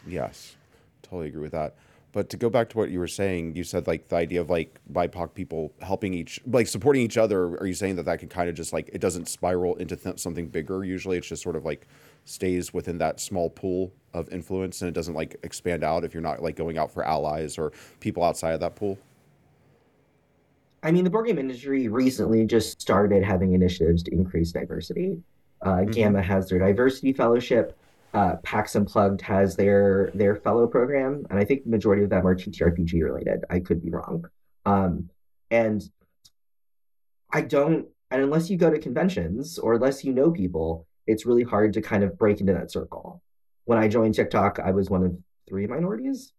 Yes, 0.06 0.56
totally 1.02 1.28
agree 1.28 1.42
with 1.42 1.52
that. 1.52 1.76
But 2.12 2.30
to 2.30 2.36
go 2.36 2.48
back 2.48 2.70
to 2.70 2.78
what 2.78 2.90
you 2.90 2.98
were 2.98 3.08
saying, 3.08 3.54
you 3.54 3.64
said 3.64 3.86
like 3.86 4.08
the 4.08 4.16
idea 4.16 4.40
of 4.40 4.48
like 4.48 4.80
BIPOC 4.92 5.34
people 5.34 5.72
helping 5.82 6.14
each, 6.14 6.40
like 6.46 6.66
supporting 6.66 7.02
each 7.02 7.18
other. 7.18 7.58
Are 7.58 7.66
you 7.66 7.74
saying 7.74 7.96
that 7.96 8.04
that 8.06 8.18
can 8.18 8.28
kind 8.28 8.48
of 8.48 8.54
just 8.54 8.72
like 8.72 8.88
it 8.92 9.00
doesn't 9.00 9.28
spiral 9.28 9.76
into 9.76 9.94
th- 9.94 10.18
something 10.18 10.48
bigger? 10.48 10.84
Usually, 10.84 11.18
it's 11.18 11.28
just 11.28 11.42
sort 11.42 11.56
of 11.56 11.64
like 11.64 11.86
stays 12.24 12.72
within 12.72 12.98
that 12.98 13.20
small 13.20 13.50
pool 13.50 13.92
of 14.14 14.28
influence 14.30 14.80
and 14.82 14.88
it 14.88 14.92
doesn't 14.92 15.14
like 15.14 15.36
expand 15.42 15.84
out 15.84 16.04
if 16.04 16.14
you're 16.14 16.22
not 16.22 16.42
like 16.42 16.56
going 16.56 16.78
out 16.78 16.90
for 16.90 17.04
allies 17.04 17.58
or 17.58 17.72
people 18.00 18.22
outside 18.22 18.52
of 18.52 18.60
that 18.60 18.74
pool. 18.74 18.98
I 20.82 20.92
mean, 20.92 21.04
the 21.04 21.10
board 21.10 21.26
game 21.26 21.38
industry 21.38 21.88
recently 21.88 22.44
just 22.46 22.80
started 22.80 23.24
having 23.24 23.52
initiatives 23.52 24.02
to 24.04 24.12
increase 24.12 24.52
diversity. 24.52 25.20
Uh, 25.62 25.68
mm-hmm. 25.68 25.90
GAMA 25.90 26.22
has 26.22 26.48
their 26.48 26.58
diversity 26.58 27.12
fellowship. 27.12 27.76
Uh, 28.14 28.36
PAX 28.42 28.74
Unplugged 28.74 29.20
has 29.20 29.54
their 29.54 30.10
their 30.14 30.36
fellow 30.36 30.66
program, 30.66 31.26
and 31.28 31.38
I 31.38 31.44
think 31.44 31.64
the 31.64 31.70
majority 31.70 32.02
of 32.02 32.10
them 32.10 32.26
are 32.26 32.34
TTRPG 32.34 33.02
related. 33.02 33.44
I 33.50 33.60
could 33.60 33.82
be 33.82 33.90
wrong. 33.90 34.24
Um, 34.64 35.10
and 35.50 35.82
I 37.30 37.42
don't, 37.42 37.86
and 38.10 38.22
unless 38.22 38.48
you 38.48 38.56
go 38.56 38.70
to 38.70 38.78
conventions 38.78 39.58
or 39.58 39.74
unless 39.74 40.04
you 40.04 40.14
know 40.14 40.30
people, 40.30 40.86
it's 41.06 41.26
really 41.26 41.42
hard 41.42 41.74
to 41.74 41.82
kind 41.82 42.02
of 42.02 42.18
break 42.18 42.40
into 42.40 42.54
that 42.54 42.70
circle. 42.70 43.22
When 43.64 43.78
I 43.78 43.88
joined 43.88 44.14
TikTok, 44.14 44.58
I 44.58 44.70
was 44.70 44.88
one 44.88 45.04
of 45.04 45.16
three 45.46 45.66
minorities, 45.66 46.32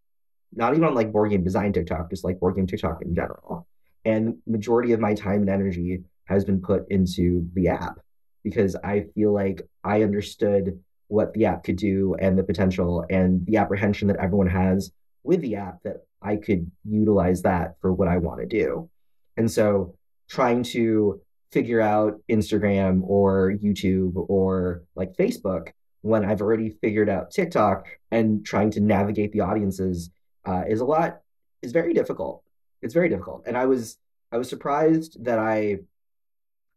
not 0.54 0.74
even 0.74 0.86
on 0.86 0.96
like 0.96 1.12
board 1.12 1.30
game 1.30 1.44
design 1.44 1.74
TikTok, 1.74 2.10
just 2.10 2.24
like 2.24 2.40
board 2.40 2.56
game 2.56 2.68
TikTok 2.68 3.02
in 3.04 3.14
general. 3.14 3.68
And 4.06 4.38
majority 4.48 4.94
of 4.94 5.00
my 5.00 5.14
time 5.14 5.42
and 5.42 5.50
energy 5.50 6.04
has 6.26 6.46
been 6.46 6.62
put 6.62 6.90
into 6.90 7.48
the 7.54 7.68
app 7.68 8.00
because 8.44 8.76
I 8.76 9.06
feel 9.14 9.34
like 9.34 9.62
I 9.84 10.04
understood 10.04 10.80
what 11.10 11.34
the 11.34 11.46
app 11.46 11.64
could 11.64 11.76
do 11.76 12.16
and 12.20 12.38
the 12.38 12.44
potential 12.44 13.06
and 13.10 13.46
the 13.46 13.58
apprehension 13.58 14.08
that 14.08 14.18
everyone 14.18 14.48
has 14.48 14.92
with 15.24 15.42
the 15.42 15.56
app 15.56 15.84
that 15.84 15.98
I 16.22 16.38
could 16.38 16.72
utilize 16.86 17.42
that 17.42 17.76
for 17.82 17.92
what 17.94 18.08
I 18.08 18.18
want 18.18 18.40
to 18.40 18.46
do. 18.46 18.90
And 19.36 19.52
so 19.52 19.96
trying 20.30 20.64
to 20.64 21.22
figure 21.52 21.82
out 21.82 22.22
Instagram 22.30 23.02
or 23.04 23.54
YouTube 23.62 24.14
or 24.30 24.84
like 24.96 25.16
Facebook 25.18 25.70
when 26.02 26.24
I've 26.24 26.42
already 26.42 26.70
figured 26.70 27.10
out 27.10 27.32
TikTok 27.32 27.88
and 28.12 28.46
trying 28.46 28.72
to 28.72 28.80
navigate 28.80 29.34
the 29.34 29.42
audiences 29.42 30.12
uh, 30.46 30.64
is 30.68 30.80
a 30.80 30.86
lot 30.86 31.22
is 31.62 31.72
very 31.72 31.94
difficult. 31.94 32.44
It's 32.82 32.94
very 32.94 33.10
difficult. 33.10 33.44
And 33.46 33.58
I 33.58 33.66
was 33.66 33.98
I 34.32 34.38
was 34.38 34.48
surprised 34.48 35.24
that 35.26 35.40
I 35.40 35.80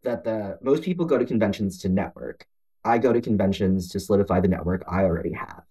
that 0.02 0.24
the 0.24 0.58
most 0.62 0.82
people 0.82 1.06
go 1.06 1.18
to 1.18 1.24
conventions 1.24 1.78
to 1.78 1.88
network. 1.88 2.46
I 2.84 2.98
go 2.98 3.12
to 3.12 3.20
conventions 3.20 3.88
to 3.90 4.00
solidify 4.00 4.40
the 4.40 4.48
network 4.48 4.84
I 4.88 5.04
already 5.04 5.32
have. 5.32 5.62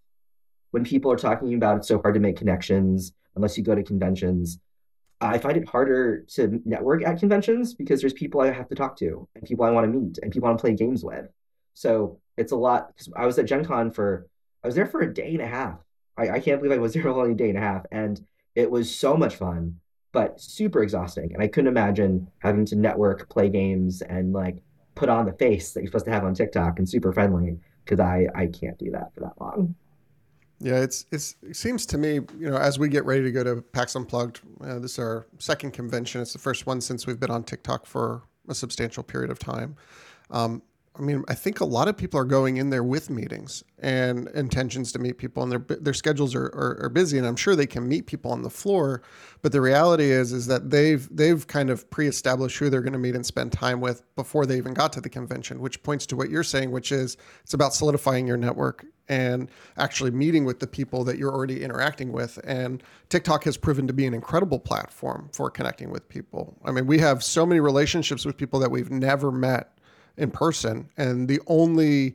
When 0.71 0.83
people 0.83 1.11
are 1.11 1.17
talking 1.17 1.53
about 1.53 1.77
it's 1.77 1.87
so 1.87 2.01
hard 2.01 2.13
to 2.13 2.19
make 2.19 2.37
connections 2.37 3.11
unless 3.35 3.57
you 3.57 3.63
go 3.63 3.75
to 3.75 3.83
conventions, 3.83 4.59
I 5.19 5.37
find 5.37 5.57
it 5.57 5.67
harder 5.67 6.21
to 6.35 6.61
network 6.65 7.05
at 7.05 7.19
conventions 7.19 7.73
because 7.73 8.01
there's 8.01 8.13
people 8.13 8.41
I 8.41 8.51
have 8.51 8.69
to 8.69 8.75
talk 8.75 8.97
to 8.97 9.27
and 9.35 9.43
people 9.45 9.65
I 9.65 9.71
want 9.71 9.91
to 9.91 9.99
meet 9.99 10.17
and 10.21 10.31
people 10.31 10.47
I 10.47 10.51
want 10.51 10.59
to 10.59 10.63
play 10.63 10.73
games 10.73 11.03
with. 11.03 11.27
So 11.73 12.19
it's 12.37 12.51
a 12.51 12.55
lot. 12.55 12.87
Because 12.87 13.11
I 13.15 13.25
was 13.25 13.37
at 13.37 13.45
Gen 13.45 13.65
Con 13.65 13.91
for, 13.91 14.27
I 14.63 14.67
was 14.67 14.75
there 14.75 14.87
for 14.87 15.01
a 15.01 15.13
day 15.13 15.33
and 15.33 15.41
a 15.41 15.47
half. 15.47 15.79
I, 16.17 16.29
I 16.29 16.39
can't 16.39 16.61
believe 16.61 16.75
I 16.75 16.81
was 16.81 16.93
there 16.95 17.07
only 17.07 17.33
a 17.33 17.35
day 17.35 17.49
and 17.49 17.57
a 17.57 17.61
half. 17.61 17.85
And 17.91 18.25
it 18.55 18.71
was 18.71 18.93
so 18.93 19.15
much 19.15 19.35
fun 19.35 19.81
but 20.11 20.41
super 20.41 20.83
exhausting. 20.83 21.33
And 21.33 21.41
I 21.41 21.47
couldn't 21.47 21.69
imagine 21.69 22.29
having 22.39 22.65
to 22.67 22.75
network, 22.75 23.29
play 23.29 23.49
games, 23.49 24.01
and 24.01 24.33
like 24.33 24.61
put 24.95 25.09
on 25.09 25.25
the 25.25 25.33
face 25.33 25.73
that 25.73 25.81
you're 25.81 25.87
supposed 25.87 26.05
to 26.05 26.11
have 26.11 26.23
on 26.23 26.33
TikTok 26.33 26.79
and 26.79 26.87
super 26.87 27.11
friendly 27.13 27.57
because 27.83 27.99
I 27.99 28.27
I 28.35 28.47
can't 28.47 28.77
do 28.77 28.91
that 28.91 29.13
for 29.13 29.21
that 29.21 29.33
long. 29.39 29.75
Yeah, 30.59 30.79
it's, 30.79 31.07
it's 31.11 31.35
it 31.41 31.55
seems 31.55 31.87
to 31.87 31.97
me, 31.97 32.19
you 32.37 32.49
know, 32.49 32.57
as 32.57 32.77
we 32.77 32.87
get 32.87 33.03
ready 33.05 33.23
to 33.23 33.31
go 33.31 33.43
to 33.43 33.61
PAX 33.61 33.95
Unplugged, 33.95 34.41
uh, 34.63 34.77
this 34.77 34.93
is 34.93 34.99
our 34.99 35.25
second 35.39 35.71
convention. 35.71 36.21
It's 36.21 36.33
the 36.33 36.39
first 36.39 36.67
one 36.67 36.81
since 36.81 37.07
we've 37.07 37.19
been 37.19 37.31
on 37.31 37.43
TikTok 37.43 37.87
for 37.87 38.21
a 38.47 38.53
substantial 38.53 39.01
period 39.01 39.31
of 39.31 39.39
time. 39.39 39.75
Um, 40.29 40.61
I 40.97 41.01
mean, 41.01 41.23
I 41.29 41.35
think 41.35 41.61
a 41.61 41.65
lot 41.65 41.87
of 41.87 41.95
people 41.95 42.19
are 42.19 42.25
going 42.25 42.57
in 42.57 42.69
there 42.69 42.83
with 42.83 43.09
meetings 43.09 43.63
and 43.79 44.27
intentions 44.29 44.91
to 44.91 44.99
meet 44.99 45.17
people, 45.17 45.41
and 45.41 45.51
their 45.51 45.77
their 45.77 45.93
schedules 45.93 46.35
are, 46.35 46.47
are, 46.47 46.83
are, 46.83 46.89
busy, 46.89 47.17
and 47.17 47.25
I'm 47.25 47.37
sure 47.37 47.55
they 47.55 47.65
can 47.65 47.87
meet 47.87 48.07
people 48.07 48.29
on 48.31 48.41
the 48.41 48.49
floor. 48.49 49.01
But 49.41 49.53
the 49.53 49.61
reality 49.61 50.11
is, 50.11 50.33
is 50.33 50.47
that 50.47 50.69
they've 50.69 51.07
they've 51.09 51.47
kind 51.47 51.69
of 51.69 51.89
pre-established 51.89 52.57
who 52.57 52.69
they're 52.69 52.81
going 52.81 52.91
to 52.93 52.99
meet 52.99 53.15
and 53.15 53.25
spend 53.25 53.53
time 53.53 53.79
with 53.79 54.03
before 54.15 54.45
they 54.45 54.57
even 54.57 54.73
got 54.73 54.91
to 54.93 55.01
the 55.01 55.09
convention, 55.09 55.61
which 55.61 55.81
points 55.81 56.05
to 56.07 56.17
what 56.17 56.29
you're 56.29 56.43
saying, 56.43 56.71
which 56.71 56.91
is 56.91 57.15
it's 57.41 57.53
about 57.53 57.73
solidifying 57.73 58.27
your 58.27 58.37
network 58.37 58.85
and 59.07 59.49
actually 59.77 60.11
meeting 60.11 60.43
with 60.43 60.59
the 60.59 60.67
people 60.67 61.05
that 61.05 61.17
you're 61.17 61.33
already 61.33 61.63
interacting 61.63 62.11
with. 62.11 62.37
And 62.43 62.83
TikTok 63.09 63.45
has 63.45 63.57
proven 63.57 63.87
to 63.87 63.93
be 63.93 64.05
an 64.05 64.13
incredible 64.13 64.59
platform 64.59 65.29
for 65.31 65.49
connecting 65.49 65.89
with 65.89 66.07
people. 66.09 66.57
I 66.65 66.71
mean, 66.71 66.85
we 66.85 66.99
have 66.99 67.23
so 67.23 67.45
many 67.45 67.59
relationships 67.59 68.25
with 68.25 68.37
people 68.37 68.59
that 68.59 68.71
we've 68.71 68.91
never 68.91 69.31
met 69.31 69.77
in 70.21 70.31
person, 70.31 70.89
and 70.97 71.27
the 71.27 71.39
only, 71.47 72.13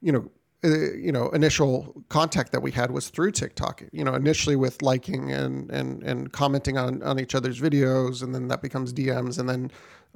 you 0.00 0.12
know, 0.12 0.30
uh, 0.64 0.92
you 0.94 1.12
know, 1.12 1.28
initial 1.30 2.02
contact 2.08 2.50
that 2.52 2.60
we 2.60 2.70
had 2.70 2.90
was 2.90 3.08
through 3.08 3.30
TikTok. 3.30 3.82
You 3.92 4.04
know, 4.04 4.14
initially 4.14 4.56
with 4.56 4.82
liking 4.82 5.32
and 5.32 5.70
and 5.70 6.02
and 6.02 6.32
commenting 6.32 6.76
on 6.78 7.02
on 7.02 7.20
each 7.20 7.34
other's 7.34 7.60
videos, 7.60 8.22
and 8.22 8.34
then 8.34 8.48
that 8.48 8.62
becomes 8.62 8.92
DMs, 8.92 9.38
and 9.38 9.48
then 9.48 9.70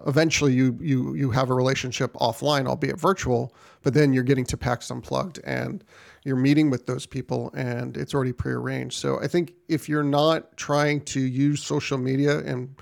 eventually 0.06 0.52
you 0.52 0.78
you 0.80 1.14
you 1.14 1.30
have 1.30 1.50
a 1.50 1.54
relationship 1.54 2.14
offline, 2.14 2.66
albeit 2.66 2.98
virtual. 2.98 3.54
But 3.82 3.94
then 3.94 4.12
you're 4.12 4.24
getting 4.24 4.46
to 4.46 4.56
PAX 4.56 4.90
Unplugged, 4.90 5.40
and 5.44 5.84
you're 6.24 6.36
meeting 6.36 6.70
with 6.70 6.86
those 6.86 7.06
people, 7.06 7.50
and 7.54 7.96
it's 7.96 8.14
already 8.14 8.32
prearranged. 8.32 8.98
So 8.98 9.20
I 9.20 9.26
think 9.26 9.54
if 9.68 9.88
you're 9.88 10.02
not 10.02 10.56
trying 10.56 11.02
to 11.02 11.20
use 11.20 11.62
social 11.62 11.98
media 11.98 12.38
and 12.38 12.74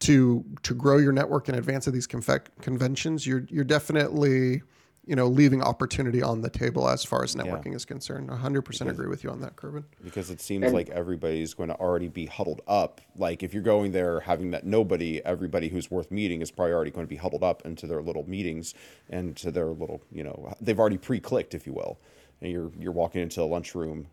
to 0.00 0.44
to 0.62 0.74
grow 0.74 0.98
your 0.98 1.12
network 1.12 1.48
in 1.48 1.54
advance 1.54 1.86
of 1.86 1.92
these 1.92 2.06
conventions, 2.06 3.26
you're 3.26 3.46
you're 3.48 3.64
definitely 3.64 4.62
you 5.06 5.14
know 5.14 5.26
leaving 5.26 5.62
opportunity 5.62 6.22
on 6.22 6.42
the 6.42 6.50
table 6.50 6.88
as 6.88 7.04
far 7.04 7.22
as 7.22 7.34
networking 7.34 7.70
yeah. 7.70 7.76
is 7.76 7.84
concerned. 7.84 8.28
100% 8.28 8.64
because, 8.64 8.80
agree 8.82 9.06
with 9.06 9.24
you 9.24 9.30
on 9.30 9.40
that, 9.40 9.56
Kervin. 9.56 9.84
Because 10.04 10.30
it 10.30 10.40
seems 10.40 10.64
and, 10.64 10.74
like 10.74 10.90
everybody's 10.90 11.54
going 11.54 11.68
to 11.68 11.76
already 11.76 12.08
be 12.08 12.26
huddled 12.26 12.60
up. 12.66 13.00
Like 13.16 13.42
if 13.42 13.54
you're 13.54 13.62
going 13.62 13.92
there 13.92 14.20
having 14.20 14.50
met 14.50 14.66
nobody, 14.66 15.24
everybody 15.24 15.68
who's 15.68 15.90
worth 15.90 16.10
meeting 16.10 16.42
is 16.42 16.50
probably 16.50 16.74
already 16.74 16.90
going 16.90 17.06
to 17.06 17.10
be 17.10 17.16
huddled 17.16 17.44
up 17.44 17.64
into 17.64 17.86
their 17.86 18.02
little 18.02 18.28
meetings 18.28 18.74
and 19.08 19.36
to 19.36 19.50
their 19.50 19.68
little 19.68 20.02
you 20.10 20.24
know 20.24 20.52
they've 20.60 20.78
already 20.78 20.98
pre-clicked 20.98 21.54
if 21.54 21.66
you 21.66 21.72
will, 21.72 21.98
and 22.40 22.52
you're 22.52 22.72
you're 22.78 22.92
walking 22.92 23.22
into 23.22 23.40
a 23.40 23.44
lunchroom, 23.44 24.08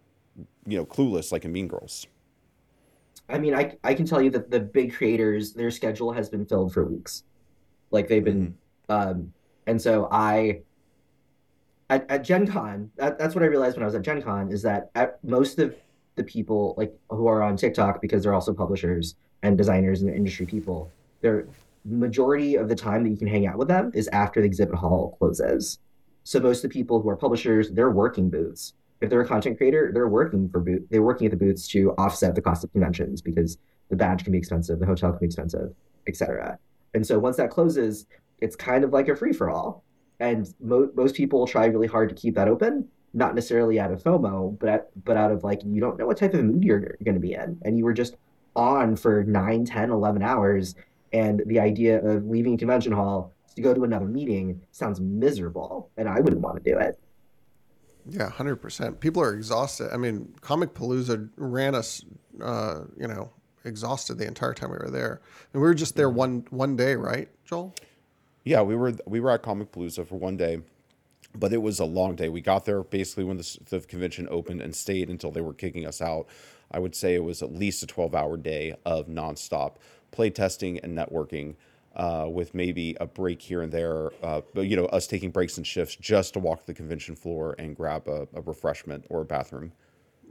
you 0.65 0.77
know, 0.77 0.85
clueless 0.85 1.31
like 1.31 1.43
in 1.43 1.51
Mean 1.51 1.67
Girls. 1.67 2.07
I 3.29 3.39
mean, 3.39 3.55
I 3.55 3.77
I 3.83 3.93
can 3.93 4.05
tell 4.05 4.21
you 4.21 4.29
that 4.31 4.51
the 4.51 4.59
big 4.59 4.93
creators, 4.93 5.53
their 5.53 5.71
schedule 5.71 6.11
has 6.11 6.29
been 6.29 6.45
filled 6.45 6.73
for 6.73 6.83
weeks. 6.85 7.23
Like 7.91 8.07
they've 8.07 8.23
been, 8.23 8.55
mm-hmm. 8.89 9.09
um, 9.09 9.33
and 9.67 9.81
so 9.81 10.07
I, 10.11 10.61
at, 11.89 12.09
at 12.09 12.23
Gen 12.23 12.47
Con, 12.47 12.91
that, 12.95 13.19
that's 13.19 13.35
what 13.35 13.43
I 13.43 13.47
realized 13.47 13.77
when 13.77 13.83
I 13.83 13.85
was 13.85 13.95
at 13.95 14.01
Gen 14.01 14.21
Con 14.21 14.51
is 14.51 14.61
that 14.63 14.89
at 14.95 15.23
most 15.23 15.59
of 15.59 15.75
the 16.15 16.23
people 16.23 16.73
like 16.77 16.93
who 17.09 17.27
are 17.27 17.41
on 17.41 17.55
TikTok 17.55 18.01
because 18.01 18.23
they're 18.23 18.33
also 18.33 18.53
publishers 18.53 19.15
and 19.43 19.57
designers 19.57 20.01
and 20.01 20.13
industry 20.13 20.45
people, 20.45 20.91
their 21.21 21.47
majority 21.85 22.55
of 22.55 22.69
the 22.69 22.75
time 22.75 23.03
that 23.03 23.09
you 23.09 23.17
can 23.17 23.27
hang 23.27 23.45
out 23.45 23.57
with 23.57 23.67
them 23.67 23.91
is 23.93 24.07
after 24.09 24.41
the 24.41 24.45
exhibit 24.45 24.75
hall 24.75 25.15
closes. 25.19 25.79
So 26.23 26.39
most 26.39 26.63
of 26.63 26.69
the 26.69 26.73
people 26.73 27.01
who 27.01 27.09
are 27.09 27.15
publishers, 27.15 27.71
they're 27.71 27.91
working 27.91 28.29
booths. 28.29 28.73
If 29.03 29.09
they're 29.09 29.19
a 29.19 29.27
content 29.27 29.57
creator, 29.57 29.91
they're 29.93 30.07
working 30.07 30.47
for 30.47 30.61
boot, 30.61 30.87
They're 30.89 31.03
working 31.03 31.27
at 31.27 31.31
the 31.31 31.37
booths 31.37 31.67
to 31.67 31.91
offset 31.97 32.35
the 32.35 32.41
cost 32.41 32.63
of 32.63 32.71
conventions 32.71 33.21
because 33.21 33.57
the 33.89 33.97
badge 33.97 34.23
can 34.23 34.31
be 34.31 34.37
expensive, 34.37 34.79
the 34.79 34.85
hotel 34.85 35.11
can 35.11 35.19
be 35.19 35.25
expensive, 35.25 35.73
etc. 36.07 36.57
And 36.93 37.05
so 37.05 37.19
once 37.19 37.35
that 37.35 37.49
closes, 37.49 38.05
it's 38.39 38.55
kind 38.55 38.85
of 38.85 38.93
like 38.93 39.09
a 39.09 39.15
free 39.17 39.33
for 39.33 39.49
all. 39.49 39.83
And 40.21 40.47
mo- 40.61 40.89
most 40.95 41.15
people 41.15 41.45
try 41.45 41.65
really 41.65 41.85
hard 41.85 42.07
to 42.07 42.15
keep 42.15 42.33
that 42.35 42.47
open, 42.47 42.87
not 43.13 43.35
necessarily 43.35 43.77
out 43.77 43.91
of 43.91 44.01
FOMO, 44.01 44.57
but 44.57 44.69
at, 44.69 45.03
but 45.03 45.17
out 45.17 45.31
of 45.31 45.43
like 45.43 45.59
you 45.65 45.81
don't 45.81 45.99
know 45.99 46.07
what 46.07 46.15
type 46.15 46.33
of 46.33 46.45
mood 46.45 46.63
you're, 46.63 46.95
going 47.03 47.15
to 47.15 47.19
be 47.19 47.33
in, 47.33 47.59
and 47.63 47.77
you 47.77 47.83
were 47.83 47.93
just 47.93 48.15
on 48.55 48.95
for 48.95 49.25
9, 49.25 49.65
10, 49.65 49.89
11 49.89 50.23
hours, 50.23 50.75
and 51.11 51.43
the 51.47 51.59
idea 51.59 52.01
of 52.01 52.25
leaving 52.25 52.57
convention 52.57 52.93
hall 52.93 53.33
to 53.53 53.61
go 53.61 53.73
to 53.73 53.83
another 53.83 54.05
meeting 54.05 54.61
sounds 54.71 55.01
miserable, 55.01 55.89
and 55.97 56.07
I 56.07 56.21
wouldn't 56.21 56.41
want 56.41 56.63
to 56.63 56.71
do 56.71 56.77
it. 56.77 56.97
Yeah, 58.09 58.29
hundred 58.29 58.57
percent. 58.57 58.99
People 58.99 59.21
are 59.23 59.33
exhausted. 59.33 59.89
I 59.93 59.97
mean, 59.97 60.33
Comicpalooza 60.41 61.29
ran 61.37 61.75
us, 61.75 62.03
uh, 62.41 62.81
you 62.97 63.07
know, 63.07 63.31
exhausted 63.65 64.17
the 64.17 64.27
entire 64.27 64.53
time 64.53 64.71
we 64.71 64.77
were 64.77 64.89
there, 64.91 65.21
and 65.53 65.61
we 65.61 65.67
were 65.67 65.73
just 65.73 65.95
there 65.95 66.09
one 66.09 66.45
one 66.49 66.75
day, 66.75 66.95
right, 66.95 67.29
Joel? 67.45 67.73
Yeah, 68.43 68.61
we 68.61 68.75
were 68.75 68.93
we 69.05 69.19
were 69.19 69.31
at 69.31 69.43
Comicpalooza 69.43 70.05
for 70.05 70.15
one 70.15 70.35
day, 70.35 70.61
but 71.33 71.53
it 71.53 71.61
was 71.61 71.79
a 71.79 71.85
long 71.85 72.15
day. 72.15 72.27
We 72.27 72.41
got 72.41 72.65
there 72.65 72.83
basically 72.83 73.23
when 73.23 73.37
the, 73.37 73.57
the 73.69 73.79
convention 73.81 74.27
opened 74.29 74.61
and 74.61 74.75
stayed 74.75 75.09
until 75.09 75.31
they 75.31 75.41
were 75.41 75.53
kicking 75.53 75.85
us 75.85 76.01
out. 76.01 76.27
I 76.71 76.79
would 76.79 76.95
say 76.95 77.15
it 77.15 77.23
was 77.23 77.41
at 77.41 77.53
least 77.53 77.83
a 77.83 77.87
twelve 77.87 78.13
hour 78.15 78.35
day 78.35 78.75
of 78.85 79.07
nonstop 79.07 79.75
play 80.11 80.29
testing 80.29 80.79
and 80.79 80.97
networking 80.97 81.55
uh, 81.95 82.27
with 82.29 82.53
maybe 82.55 82.97
a 82.99 83.05
break 83.05 83.41
here 83.41 83.61
and 83.61 83.71
there, 83.71 84.11
uh, 84.23 84.41
but 84.53 84.61
you 84.61 84.75
know, 84.75 84.85
us 84.85 85.05
taking 85.05 85.29
breaks 85.29 85.57
and 85.57 85.67
shifts 85.67 85.95
just 85.95 86.33
to 86.33 86.39
walk 86.39 86.65
the 86.65 86.73
convention 86.73 87.15
floor 87.15 87.55
and 87.59 87.75
grab 87.75 88.07
a, 88.07 88.27
a, 88.33 88.41
refreshment 88.41 89.05
or 89.09 89.21
a 89.21 89.25
bathroom. 89.25 89.71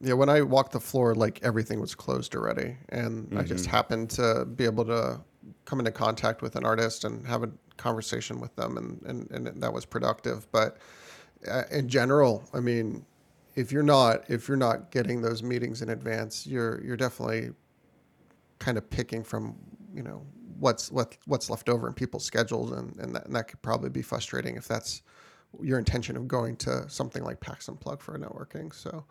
Yeah, 0.01 0.15
when 0.15 0.29
I 0.29 0.43
walked 0.43 0.73
the 0.73 0.81
floor, 0.81 1.15
like 1.15 1.39
everything 1.43 1.81
was 1.81 1.95
closed 1.95 2.35
already, 2.35 2.77
and 2.89 3.27
mm-hmm. 3.27 3.39
I 3.39 3.43
just 3.43 3.65
mm-hmm. 3.65 3.71
happened 3.71 4.11
to 4.11 4.45
be 4.45 4.65
able 4.65 4.85
to 4.87 5.21
come 5.65 5.79
into 5.79 5.93
contact 5.93 6.43
with 6.43 6.57
an 6.57 6.65
artist 6.65 7.05
and 7.05 7.25
have 7.27 7.45
a 7.45 7.51
conversation 7.77 8.41
with 8.41 8.55
them, 8.57 8.77
and 8.77 9.03
and, 9.31 9.47
and 9.47 9.63
that 9.63 9.73
was 9.73 9.85
productive. 9.85 10.51
But 10.51 10.79
uh, 11.49 11.63
in 11.71 11.89
general, 11.89 12.43
I 12.53 12.59
mean, 12.59 13.07
if 13.55 13.71
you're 13.71 13.85
not 13.85 14.29
if 14.29 14.49
you're 14.49 14.57
not 14.57 14.91
getting 14.91 15.23
those 15.23 15.43
meetings 15.45 15.83
in 15.83 15.91
advance, 15.91 16.45
you're 16.45 16.83
you're 16.85 16.97
definitely 16.97 17.51
kind 18.59 18.79
of 18.79 18.89
picking 18.91 19.23
from 19.23 19.57
you 19.95 20.03
know 20.03 20.23
what's 20.59 20.91
what 20.91 21.17
what's 21.27 21.51
left 21.51 21.69
over 21.69 21.87
in 21.87 21.95
people's 21.95 22.25
schedules, 22.25 22.73
and 22.73 22.97
and 22.99 23.15
that, 23.15 23.27
and 23.27 23.37
that 23.37 23.49
could 23.49 23.63
probably 23.63 23.91
be 23.91 24.03
frustrating 24.03 24.57
if 24.57 24.67
that's 24.67 25.03
your 25.61 25.79
intention 25.79 26.17
of 26.17 26.27
going 26.27 26.57
to 26.57 26.89
something 26.89 27.23
like 27.25 27.41
PAX 27.41 27.69
Unplugged 27.69 28.03
for 28.03 28.19
networking. 28.19 28.73
So, 28.75 29.05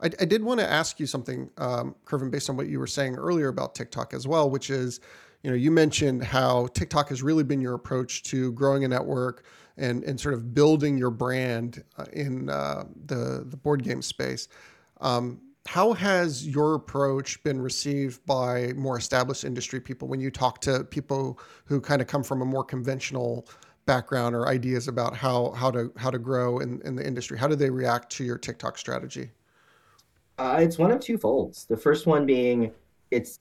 I, 0.00 0.06
I 0.20 0.24
did 0.24 0.42
want 0.42 0.60
to 0.60 0.70
ask 0.70 1.00
you 1.00 1.06
something, 1.06 1.50
um, 1.56 1.94
Kervin, 2.04 2.30
based 2.30 2.50
on 2.50 2.56
what 2.56 2.68
you 2.68 2.78
were 2.78 2.86
saying 2.86 3.16
earlier 3.16 3.48
about 3.48 3.74
TikTok 3.74 4.12
as 4.12 4.26
well, 4.26 4.50
which 4.50 4.68
is, 4.68 5.00
you 5.42 5.50
know, 5.50 5.56
you 5.56 5.70
mentioned 5.70 6.22
how 6.22 6.66
TikTok 6.74 7.08
has 7.08 7.22
really 7.22 7.44
been 7.44 7.60
your 7.60 7.74
approach 7.74 8.22
to 8.24 8.52
growing 8.52 8.84
a 8.84 8.88
network 8.88 9.44
and 9.78 10.04
and 10.04 10.18
sort 10.18 10.34
of 10.34 10.54
building 10.54 10.96
your 10.96 11.10
brand 11.10 11.84
uh, 11.98 12.04
in 12.12 12.48
uh, 12.48 12.84
the 13.06 13.44
the 13.46 13.56
board 13.56 13.82
game 13.82 14.02
space. 14.02 14.48
Um, 15.00 15.40
how 15.66 15.92
has 15.92 16.46
your 16.46 16.74
approach 16.74 17.42
been 17.42 17.60
received 17.60 18.24
by 18.24 18.72
more 18.76 18.96
established 18.96 19.44
industry 19.44 19.80
people 19.80 20.08
when 20.08 20.20
you 20.20 20.30
talk 20.30 20.60
to 20.62 20.84
people 20.84 21.38
who 21.64 21.80
kind 21.80 22.00
of 22.00 22.06
come 22.06 22.22
from 22.22 22.40
a 22.40 22.44
more 22.44 22.64
conventional 22.64 23.46
background 23.84 24.34
or 24.34 24.48
ideas 24.48 24.88
about 24.88 25.16
how 25.16 25.50
how 25.52 25.70
to 25.70 25.92
how 25.96 26.10
to 26.10 26.18
grow 26.18 26.60
in, 26.60 26.80
in 26.84 26.94
the 26.94 27.06
industry? 27.06 27.38
How 27.38 27.48
do 27.48 27.56
they 27.56 27.70
react 27.70 28.10
to 28.12 28.24
your 28.24 28.38
tiktok 28.38 28.78
strategy? 28.78 29.30
Uh, 30.38 30.58
it's 30.60 30.78
one 30.78 30.90
of 30.90 31.00
two 31.00 31.18
folds. 31.18 31.64
The 31.64 31.76
first 31.76 32.06
one 32.06 32.26
being 32.26 32.72
it's 33.10 33.40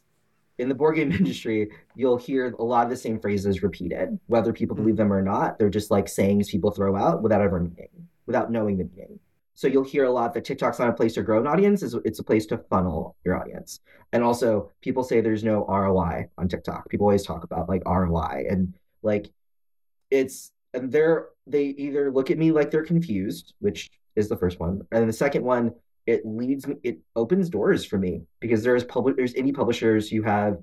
in 0.57 0.69
the 0.69 0.75
board 0.75 0.95
game 0.95 1.11
industry 1.19 1.69
you'll 1.95 2.17
hear 2.17 2.55
a 2.57 2.63
lot 2.63 2.85
of 2.85 2.89
the 2.89 2.97
same 2.97 3.19
phrases 3.19 3.61
repeated 3.61 4.17
whether 4.27 4.51
people 4.51 4.75
believe 4.75 4.97
them 4.97 5.13
or 5.13 5.21
not. 5.21 5.59
They're 5.59 5.69
just 5.69 5.91
like 5.91 6.07
sayings 6.07 6.49
people 6.49 6.71
throw 6.71 6.95
out 6.95 7.21
without 7.21 7.41
ever 7.41 7.59
meaning 7.59 7.89
without 8.25 8.51
knowing 8.51 8.77
the 8.77 8.85
meaning 8.95 9.19
so 9.55 9.67
you'll 9.67 9.83
hear 9.83 10.03
a 10.03 10.11
lot 10.11 10.33
that 10.33 10.45
TikTok's 10.45 10.79
not 10.79 10.89
a 10.89 10.93
place 10.93 11.13
to 11.13 11.23
grow 11.23 11.39
an 11.39 11.47
audience; 11.47 11.81
it's 11.81 12.19
a 12.19 12.23
place 12.23 12.45
to 12.47 12.57
funnel 12.69 13.15
your 13.23 13.39
audience. 13.39 13.79
And 14.11 14.23
also, 14.23 14.71
people 14.81 15.03
say 15.03 15.21
there's 15.21 15.43
no 15.43 15.65
ROI 15.65 16.27
on 16.37 16.47
TikTok. 16.47 16.89
People 16.89 17.05
always 17.05 17.25
talk 17.25 17.43
about 17.43 17.69
like 17.69 17.81
ROI, 17.85 18.45
and 18.49 18.73
like 19.01 19.31
it's 20.11 20.51
and 20.73 20.91
they're 20.91 21.29
they 21.47 21.65
either 21.65 22.11
look 22.11 22.29
at 22.31 22.37
me 22.37 22.51
like 22.51 22.69
they're 22.69 22.83
confused, 22.83 23.53
which 23.59 23.89
is 24.15 24.27
the 24.27 24.37
first 24.37 24.59
one, 24.59 24.81
and 24.91 25.07
the 25.07 25.13
second 25.13 25.43
one 25.43 25.73
it 26.05 26.25
leads 26.25 26.67
me 26.67 26.75
it 26.83 26.99
opens 27.15 27.49
doors 27.49 27.83
for 27.83 27.97
me 27.97 28.21
because 28.39 28.61
there's 28.61 28.83
public 28.83 29.15
there's 29.15 29.33
indie 29.33 29.55
publishers 29.55 30.07
who 30.09 30.21
have 30.21 30.57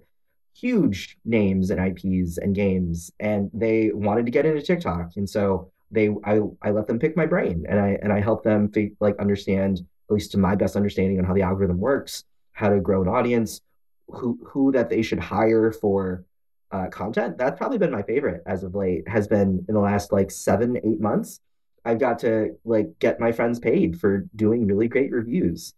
huge 0.55 1.17
names 1.25 1.71
and 1.71 1.81
IPs 1.81 2.39
and 2.39 2.55
games, 2.55 3.11
and 3.19 3.51
they 3.55 3.91
wanted 3.93 4.27
to 4.27 4.33
get 4.33 4.45
into 4.47 4.63
TikTok, 4.63 5.13
and 5.17 5.29
so 5.29 5.73
they 5.93 6.09
I, 6.25 6.41
I 6.63 6.71
let 6.71 6.87
them 6.87 6.99
pick 6.99 7.17
my 7.17 7.27
brain 7.27 7.65
and 7.69 7.79
I 7.79 7.99
and 8.03 8.13
I 8.13 8.21
help 8.21 8.43
them 8.43 8.73
like 8.99 9.19
understand 9.19 9.79
at 9.79 10.15
least 10.15 10.33
to 10.33 10.39
my 10.39 10.57
best 10.57 10.75
understanding 10.75 11.19
on 11.19 11.25
how 11.25 11.35
the 11.35 11.43
algorithm 11.43 11.79
works, 11.79 12.25
how 12.53 12.71
to 12.71 12.81
grow 12.81 13.03
an 13.03 13.09
audience, 13.09 13.61
who 14.09 14.39
who 14.45 14.73
that 14.73 14.91
they 14.91 15.03
should 15.03 15.21
hire 15.21 15.71
for 15.71 16.25
uh, 16.73 16.89
content. 16.89 17.39
That's 17.39 17.59
probably 17.59 17.79
been 17.79 17.91
my 17.91 18.03
favorite 18.03 18.43
as 18.47 18.65
of 18.65 18.75
late. 18.75 19.07
Has 19.07 19.29
been 19.29 19.65
in 19.69 19.75
the 19.75 19.81
last 19.81 20.13
like 20.13 20.31
seven 20.31 20.77
eight 20.79 21.01
months. 21.01 21.41
I've 21.85 21.99
got 21.99 22.21
to 22.21 22.57
like 22.65 22.99
get 22.99 23.21
my 23.21 23.33
friends 23.33 23.59
paid 23.59 24.01
for 24.01 24.27
doing 24.35 24.67
really 24.67 24.89
great 24.89 25.13
reviews. 25.13 25.75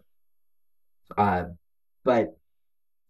Uh, 1.16 1.44
but 2.04 2.36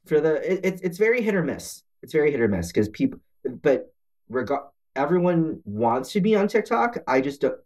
for 0.07 0.21
the 0.21 0.53
it, 0.53 0.61
it's 0.65 0.81
it's 0.83 0.99
very 0.99 1.21
hit 1.21 1.35
or 1.35 1.43
miss. 1.43 1.83
It's 2.03 2.13
very 2.13 2.31
hit 2.31 2.41
or 2.41 2.49
miss 2.49 2.69
because 2.69 2.89
people. 2.89 3.21
But 3.45 3.93
regard 4.29 4.65
everyone 4.97 5.61
wants 5.65 6.13
to 6.13 6.21
be 6.21 6.37
on 6.37 6.49
TikTok. 6.49 6.99
I 7.07 7.21
just 7.21 7.41
don't, 7.41 7.59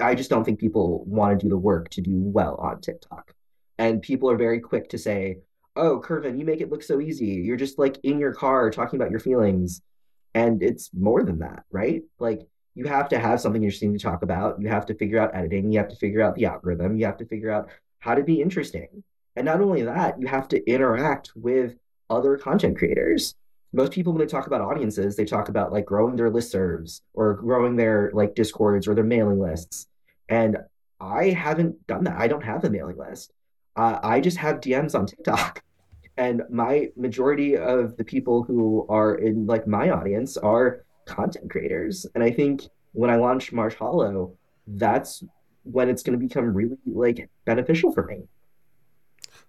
I 0.00 0.14
just 0.14 0.30
don't 0.30 0.44
think 0.44 0.58
people 0.58 1.04
want 1.04 1.38
to 1.38 1.44
do 1.44 1.50
the 1.50 1.56
work 1.56 1.88
to 1.90 2.00
do 2.00 2.16
well 2.16 2.56
on 2.56 2.80
TikTok. 2.80 3.32
And 3.78 4.02
people 4.02 4.30
are 4.30 4.36
very 4.36 4.60
quick 4.60 4.88
to 4.90 4.98
say, 4.98 5.38
"Oh, 5.76 6.00
Kervin, 6.00 6.38
you 6.38 6.44
make 6.44 6.60
it 6.60 6.70
look 6.70 6.82
so 6.82 7.00
easy. 7.00 7.26
You're 7.26 7.56
just 7.56 7.78
like 7.78 7.98
in 8.02 8.18
your 8.18 8.34
car 8.34 8.70
talking 8.70 9.00
about 9.00 9.10
your 9.10 9.20
feelings." 9.20 9.82
And 10.34 10.62
it's 10.62 10.90
more 10.94 11.22
than 11.24 11.40
that, 11.40 11.64
right? 11.70 12.02
Like 12.18 12.46
you 12.74 12.86
have 12.86 13.08
to 13.10 13.18
have 13.18 13.40
something 13.40 13.62
interesting 13.62 13.92
to 13.92 13.98
talk 13.98 14.22
about. 14.22 14.60
You 14.60 14.68
have 14.68 14.86
to 14.86 14.94
figure 14.94 15.18
out 15.18 15.34
editing. 15.34 15.70
You 15.72 15.78
have 15.78 15.88
to 15.88 15.96
figure 15.96 16.22
out 16.22 16.34
the 16.34 16.46
algorithm. 16.46 16.96
You 16.96 17.06
have 17.06 17.18
to 17.18 17.26
figure 17.26 17.50
out 17.50 17.68
how 17.98 18.14
to 18.14 18.22
be 18.22 18.40
interesting. 18.40 19.04
And 19.36 19.44
not 19.44 19.60
only 19.60 19.82
that, 19.82 20.20
you 20.20 20.26
have 20.26 20.48
to 20.48 20.70
interact 20.70 21.32
with 21.34 21.76
other 22.08 22.36
content 22.36 22.78
creators 22.78 23.34
most 23.72 23.92
people 23.92 24.12
when 24.12 24.20
they 24.20 24.26
talk 24.26 24.46
about 24.46 24.60
audiences 24.60 25.16
they 25.16 25.24
talk 25.24 25.48
about 25.48 25.72
like 25.72 25.86
growing 25.86 26.16
their 26.16 26.30
listservs 26.30 27.00
or 27.14 27.34
growing 27.34 27.76
their 27.76 28.10
like 28.14 28.34
discords 28.34 28.86
or 28.86 28.94
their 28.94 29.04
mailing 29.04 29.40
lists. 29.40 29.86
And 30.28 30.58
i 31.00 31.30
haven't 31.30 31.86
done 31.86 32.04
that. 32.04 32.18
I 32.18 32.28
don't 32.28 32.44
have 32.44 32.64
a 32.64 32.70
mailing 32.70 32.98
list. 32.98 33.32
Uh, 33.76 33.98
i 34.02 34.20
just 34.20 34.36
have 34.36 34.60
dms 34.60 34.98
on 34.98 35.06
tiktok. 35.06 35.62
And 36.18 36.42
my 36.50 36.90
majority 36.94 37.56
of 37.56 37.96
the 37.96 38.04
people 38.04 38.42
who 38.42 38.86
are 38.90 39.14
in 39.14 39.46
like 39.46 39.66
my 39.66 39.88
audience 39.90 40.36
are 40.36 40.84
content 41.06 41.50
creators. 41.50 42.06
And 42.14 42.22
i 42.22 42.30
think 42.30 42.62
when 42.92 43.10
i 43.10 43.16
launch 43.16 43.52
marsh 43.52 43.74
hollow 43.74 44.36
that's 44.66 45.24
when 45.64 45.88
it's 45.88 46.02
going 46.02 46.18
to 46.18 46.24
become 46.24 46.52
really 46.54 46.76
like 46.86 47.28
beneficial 47.44 47.92
for 47.92 48.04
me 48.04 48.22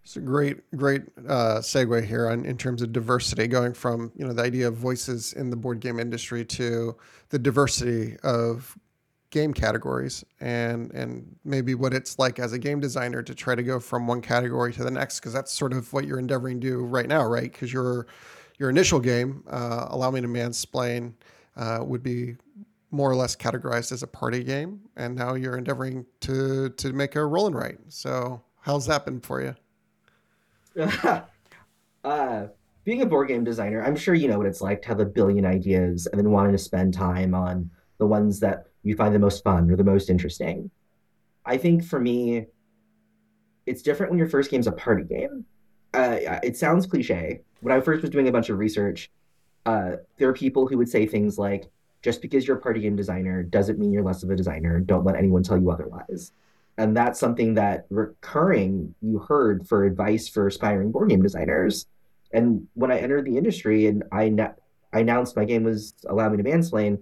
it's 0.04 0.18
a 0.18 0.22
great, 0.22 0.70
great 0.76 1.04
uh, 1.30 1.60
segue 1.60 2.06
here 2.06 2.28
on 2.30 2.46
in 2.46 2.58
terms 2.58 2.82
of 2.82 2.92
diversity, 2.92 3.48
going 3.48 3.74
from 3.74 4.12
you 4.16 4.26
know 4.26 4.34
the 4.34 4.42
idea 4.42 4.68
of 4.68 4.76
voices 4.76 5.34
in 5.34 5.50
the 5.50 5.56
board 5.56 5.80
game 5.80 6.00
industry 6.00 6.44
to 6.46 6.96
the 7.30 7.40
diversity 7.40 8.18
of 8.24 8.78
game 9.30 9.54
categories 9.54 10.24
and 10.42 10.92
and 10.92 11.36
maybe 11.44 11.74
what 11.74 11.92
it's 11.92 12.20
like 12.20 12.38
as 12.38 12.54
a 12.54 12.60
game 12.60 12.80
designer 12.80 13.24
to 13.24 13.34
try 13.34 13.56
to 13.56 13.64
go 13.64 13.80
from 13.80 14.06
one 14.06 14.22
category 14.22 14.72
to 14.72 14.84
the 14.84 14.92
next 14.92 15.20
because 15.20 15.34
that's 15.34 15.52
sort 15.52 15.74
of 15.74 15.92
what 15.92 16.06
you're 16.06 16.20
endeavoring 16.20 16.62
to 16.62 16.68
do 16.68 16.84
right 16.84 17.08
now, 17.08 17.26
right? 17.26 17.52
Because 17.52 17.72
your 17.72 18.06
your 18.60 18.70
initial 18.70 19.00
game, 19.00 19.44
uh, 19.50 19.88
Allow 19.90 20.12
Me 20.12 20.22
to 20.22 20.28
Mansplain, 20.28 21.14
uh, 21.56 21.80
would 21.82 22.04
be 22.04 22.36
more 22.92 23.10
or 23.10 23.16
less 23.16 23.36
categorized 23.36 23.92
as 23.92 24.04
a 24.04 24.08
party 24.08 24.44
game, 24.44 24.82
and 24.98 25.16
now 25.16 25.34
you're 25.34 25.58
endeavoring 25.58 26.06
to 26.20 26.70
to 26.72 26.92
make 26.92 27.16
a 27.16 27.26
roll 27.26 27.48
and 27.48 27.56
write. 27.56 27.80
So 27.88 28.42
how's 28.60 28.86
that 28.88 29.06
been 29.06 29.22
for 29.22 29.42
you? 29.42 29.56
uh, 32.04 32.48
being 32.84 33.02
a 33.02 33.06
board 33.06 33.28
game 33.28 33.44
designer, 33.44 33.84
I'm 33.84 33.96
sure 33.96 34.14
you 34.14 34.28
know 34.28 34.38
what 34.38 34.48
it's 34.48 34.62
like 34.62 34.82
to 34.84 34.88
have 34.90 35.00
a 35.00 35.06
billion 35.06 35.46
ideas 35.46 36.08
and 36.08 36.20
then 36.20 36.32
wanting 36.32 36.52
to 36.52 36.58
spend 36.58 36.94
time 36.94 37.34
on 37.34 37.70
the 37.98 38.06
ones 38.06 38.40
that 38.42 38.66
you 38.84 38.96
find 38.96 39.16
the 39.16 39.20
most 39.20 39.44
fun 39.44 39.72
or 39.72 39.76
the 39.76 39.84
most 39.84 40.10
interesting. 40.10 40.70
I 41.46 41.58
think 41.58 41.84
for 41.84 42.00
me, 42.00 42.48
it's 43.66 43.82
different 43.82 44.12
when 44.12 44.20
your 44.20 44.30
first 44.30 44.52
game's 44.52 44.68
a 44.68 44.72
party 44.72 45.04
game. 45.04 45.46
Uh, 45.94 46.40
it 46.44 46.58
sounds 46.58 46.86
cliche. 46.86 47.42
When 47.62 47.74
I 47.74 47.80
first 47.80 48.02
was 48.02 48.10
doing 48.10 48.28
a 48.28 48.32
bunch 48.32 48.50
of 48.50 48.58
research, 48.58 49.12
uh, 49.66 49.94
there 50.18 50.28
are 50.28 50.34
people 50.34 50.68
who 50.68 50.78
would 50.78 50.90
say 50.90 51.06
things 51.06 51.38
like, 51.38 51.70
just 52.02 52.22
because 52.22 52.46
you're 52.46 52.58
a 52.58 52.62
party 52.62 52.82
game 52.82 52.98
designer 52.98 53.44
doesn't 53.44 53.80
mean 53.80 53.94
you're 53.94 54.04
less 54.04 54.24
of 54.24 54.30
a 54.30 54.36
designer. 54.36 54.80
Don't 54.80 55.06
let 55.06 55.16
anyone 55.16 55.44
tell 55.44 55.58
you 55.58 55.72
otherwise. 55.72 56.34
And 56.78 56.98
that's 56.98 57.20
something 57.20 57.54
that 57.56 57.86
recurring 57.90 58.96
you 59.02 59.20
heard 59.20 59.68
for 59.68 59.86
advice 59.86 60.28
for 60.28 60.48
aspiring 60.48 60.92
board 60.92 61.10
game 61.10 61.22
designers. 61.22 61.86
And 62.32 62.68
when 62.74 62.92
I 62.92 62.98
entered 62.98 63.26
the 63.26 63.38
industry 63.38 63.86
and 63.86 64.04
I, 64.12 64.30
na- 64.30 64.54
I 64.92 65.00
announced 65.02 65.36
my 65.36 65.46
game 65.46 65.64
was 65.64 65.94
Allow 66.08 66.30
Me 66.30 66.38
to 66.38 66.44
Mansplain, 66.44 67.00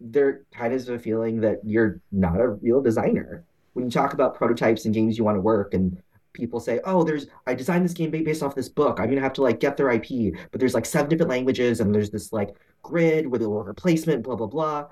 there 0.00 0.44
kind 0.52 0.74
of 0.74 0.80
is 0.80 0.88
a 0.88 0.98
feeling 0.98 1.40
that 1.40 1.60
you're 1.64 2.00
not 2.12 2.40
a 2.40 2.48
real 2.48 2.82
designer. 2.82 3.44
When 3.72 3.86
you 3.86 3.90
talk 3.90 4.12
about 4.12 4.34
prototypes 4.34 4.84
and 4.84 4.94
games 4.94 5.16
you 5.16 5.24
want 5.24 5.36
to 5.36 5.40
work 5.40 5.72
and 5.72 5.96
people 6.36 6.60
say, 6.60 6.80
"Oh, 6.84 7.02
there's 7.02 7.26
I 7.46 7.54
designed 7.54 7.84
this 7.84 7.94
game 7.94 8.10
based 8.10 8.42
off 8.42 8.54
this 8.54 8.68
book. 8.68 9.00
I'm 9.00 9.08
gonna 9.08 9.22
have 9.22 9.32
to 9.34 9.42
like 9.42 9.58
get 9.58 9.76
their 9.76 9.90
IP, 9.90 10.34
but 10.50 10.60
there's 10.60 10.74
like 10.74 10.84
seven 10.84 11.08
different 11.08 11.30
languages 11.30 11.80
and 11.80 11.94
there's 11.94 12.10
this 12.10 12.32
like 12.32 12.54
grid 12.82 13.26
with 13.26 13.42
a 13.42 13.46
order 13.46 13.74
placement, 13.74 14.22
blah 14.22 14.36
blah 14.36 14.46
blah." 14.46 14.88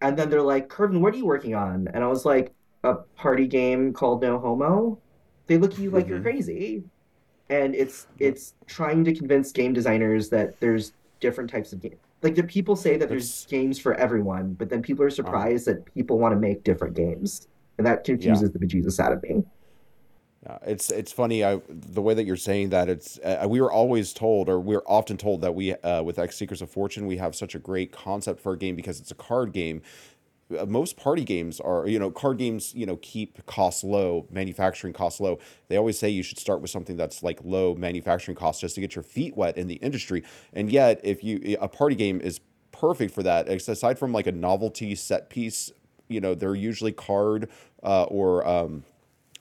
And 0.00 0.16
then 0.16 0.28
they're 0.28 0.42
like, 0.42 0.68
"Kervin, 0.68 1.00
what 1.00 1.14
are 1.14 1.16
you 1.16 1.26
working 1.26 1.54
on?" 1.54 1.88
And 1.94 2.04
I 2.04 2.08
was 2.08 2.24
like, 2.24 2.52
"A 2.88 2.94
party 3.16 3.46
game 3.46 3.92
called 3.92 4.22
No 4.22 4.38
Homo." 4.38 4.98
They 5.46 5.56
look 5.56 5.72
at 5.72 5.78
you 5.78 5.90
like 5.90 6.04
mm-hmm. 6.04 6.14
you're 6.14 6.22
crazy, 6.22 6.82
and 7.48 7.74
it's 7.74 8.06
it's 8.18 8.54
trying 8.66 9.04
to 9.04 9.14
convince 9.14 9.52
game 9.52 9.72
designers 9.72 10.28
that 10.30 10.58
there's 10.60 10.92
different 11.20 11.50
types 11.50 11.72
of 11.72 11.80
games. 11.80 11.96
Like 12.22 12.34
the 12.34 12.42
people 12.42 12.76
say 12.76 12.96
that 12.96 13.08
there's 13.08 13.46
games 13.46 13.78
for 13.78 13.94
everyone, 13.94 14.54
but 14.54 14.68
then 14.68 14.82
people 14.82 15.04
are 15.04 15.08
uh-huh. 15.08 15.16
surprised 15.16 15.66
that 15.66 15.92
people 15.94 16.18
want 16.18 16.32
to 16.32 16.38
make 16.38 16.64
different 16.64 16.94
games, 16.94 17.48
and 17.78 17.86
that 17.86 18.04
confuses 18.04 18.50
yeah. 18.50 18.58
the 18.58 18.66
bejesus 18.66 18.98
out 18.98 19.12
of 19.12 19.22
me. 19.22 19.44
Yeah, 20.44 20.58
it's 20.66 20.90
it's 20.90 21.10
funny. 21.10 21.44
I 21.44 21.60
the 21.68 22.00
way 22.02 22.14
that 22.14 22.24
you're 22.24 22.36
saying 22.36 22.70
that 22.70 22.88
it's 22.88 23.18
uh, 23.18 23.46
we 23.48 23.60
were 23.60 23.72
always 23.72 24.12
told, 24.12 24.48
or 24.48 24.60
we 24.60 24.76
are 24.76 24.84
often 24.86 25.16
told 25.16 25.40
that 25.40 25.54
we 25.54 25.74
uh, 25.74 26.02
with 26.02 26.18
X 26.18 26.36
Seekers 26.36 26.62
of 26.62 26.70
Fortune 26.70 27.06
we 27.06 27.16
have 27.16 27.34
such 27.34 27.54
a 27.54 27.58
great 27.58 27.90
concept 27.90 28.40
for 28.40 28.52
a 28.52 28.58
game 28.58 28.76
because 28.76 29.00
it's 29.00 29.10
a 29.10 29.16
card 29.16 29.52
game. 29.52 29.82
Uh, 30.56 30.64
most 30.64 30.96
party 30.96 31.24
games 31.24 31.60
are 31.60 31.86
you 31.86 31.98
know 31.98 32.10
card 32.10 32.38
games 32.38 32.74
you 32.74 32.86
know 32.86 32.96
keep 33.02 33.44
costs 33.46 33.84
low, 33.84 34.26
manufacturing 34.30 34.92
costs 34.92 35.20
low. 35.20 35.38
They 35.68 35.76
always 35.76 35.98
say 35.98 36.08
you 36.08 36.22
should 36.22 36.38
start 36.38 36.60
with 36.60 36.70
something 36.70 36.96
that's 36.96 37.22
like 37.22 37.40
low 37.44 37.74
manufacturing 37.74 38.36
costs 38.36 38.60
just 38.60 38.74
to 38.76 38.80
get 38.80 38.94
your 38.94 39.02
feet 39.02 39.36
wet 39.36 39.58
in 39.58 39.66
the 39.66 39.76
industry. 39.76 40.24
And 40.52 40.70
yet, 40.70 41.00
if 41.02 41.22
you 41.22 41.56
a 41.60 41.68
party 41.68 41.96
game 41.96 42.20
is 42.20 42.40
perfect 42.72 43.14
for 43.14 43.22
that, 43.24 43.48
aside 43.48 43.98
from 43.98 44.12
like 44.12 44.26
a 44.26 44.32
novelty 44.32 44.94
set 44.94 45.28
piece, 45.28 45.70
you 46.08 46.20
know 46.20 46.34
they're 46.34 46.54
usually 46.54 46.92
card 46.92 47.48
uh, 47.82 48.04
or 48.04 48.46
um, 48.46 48.84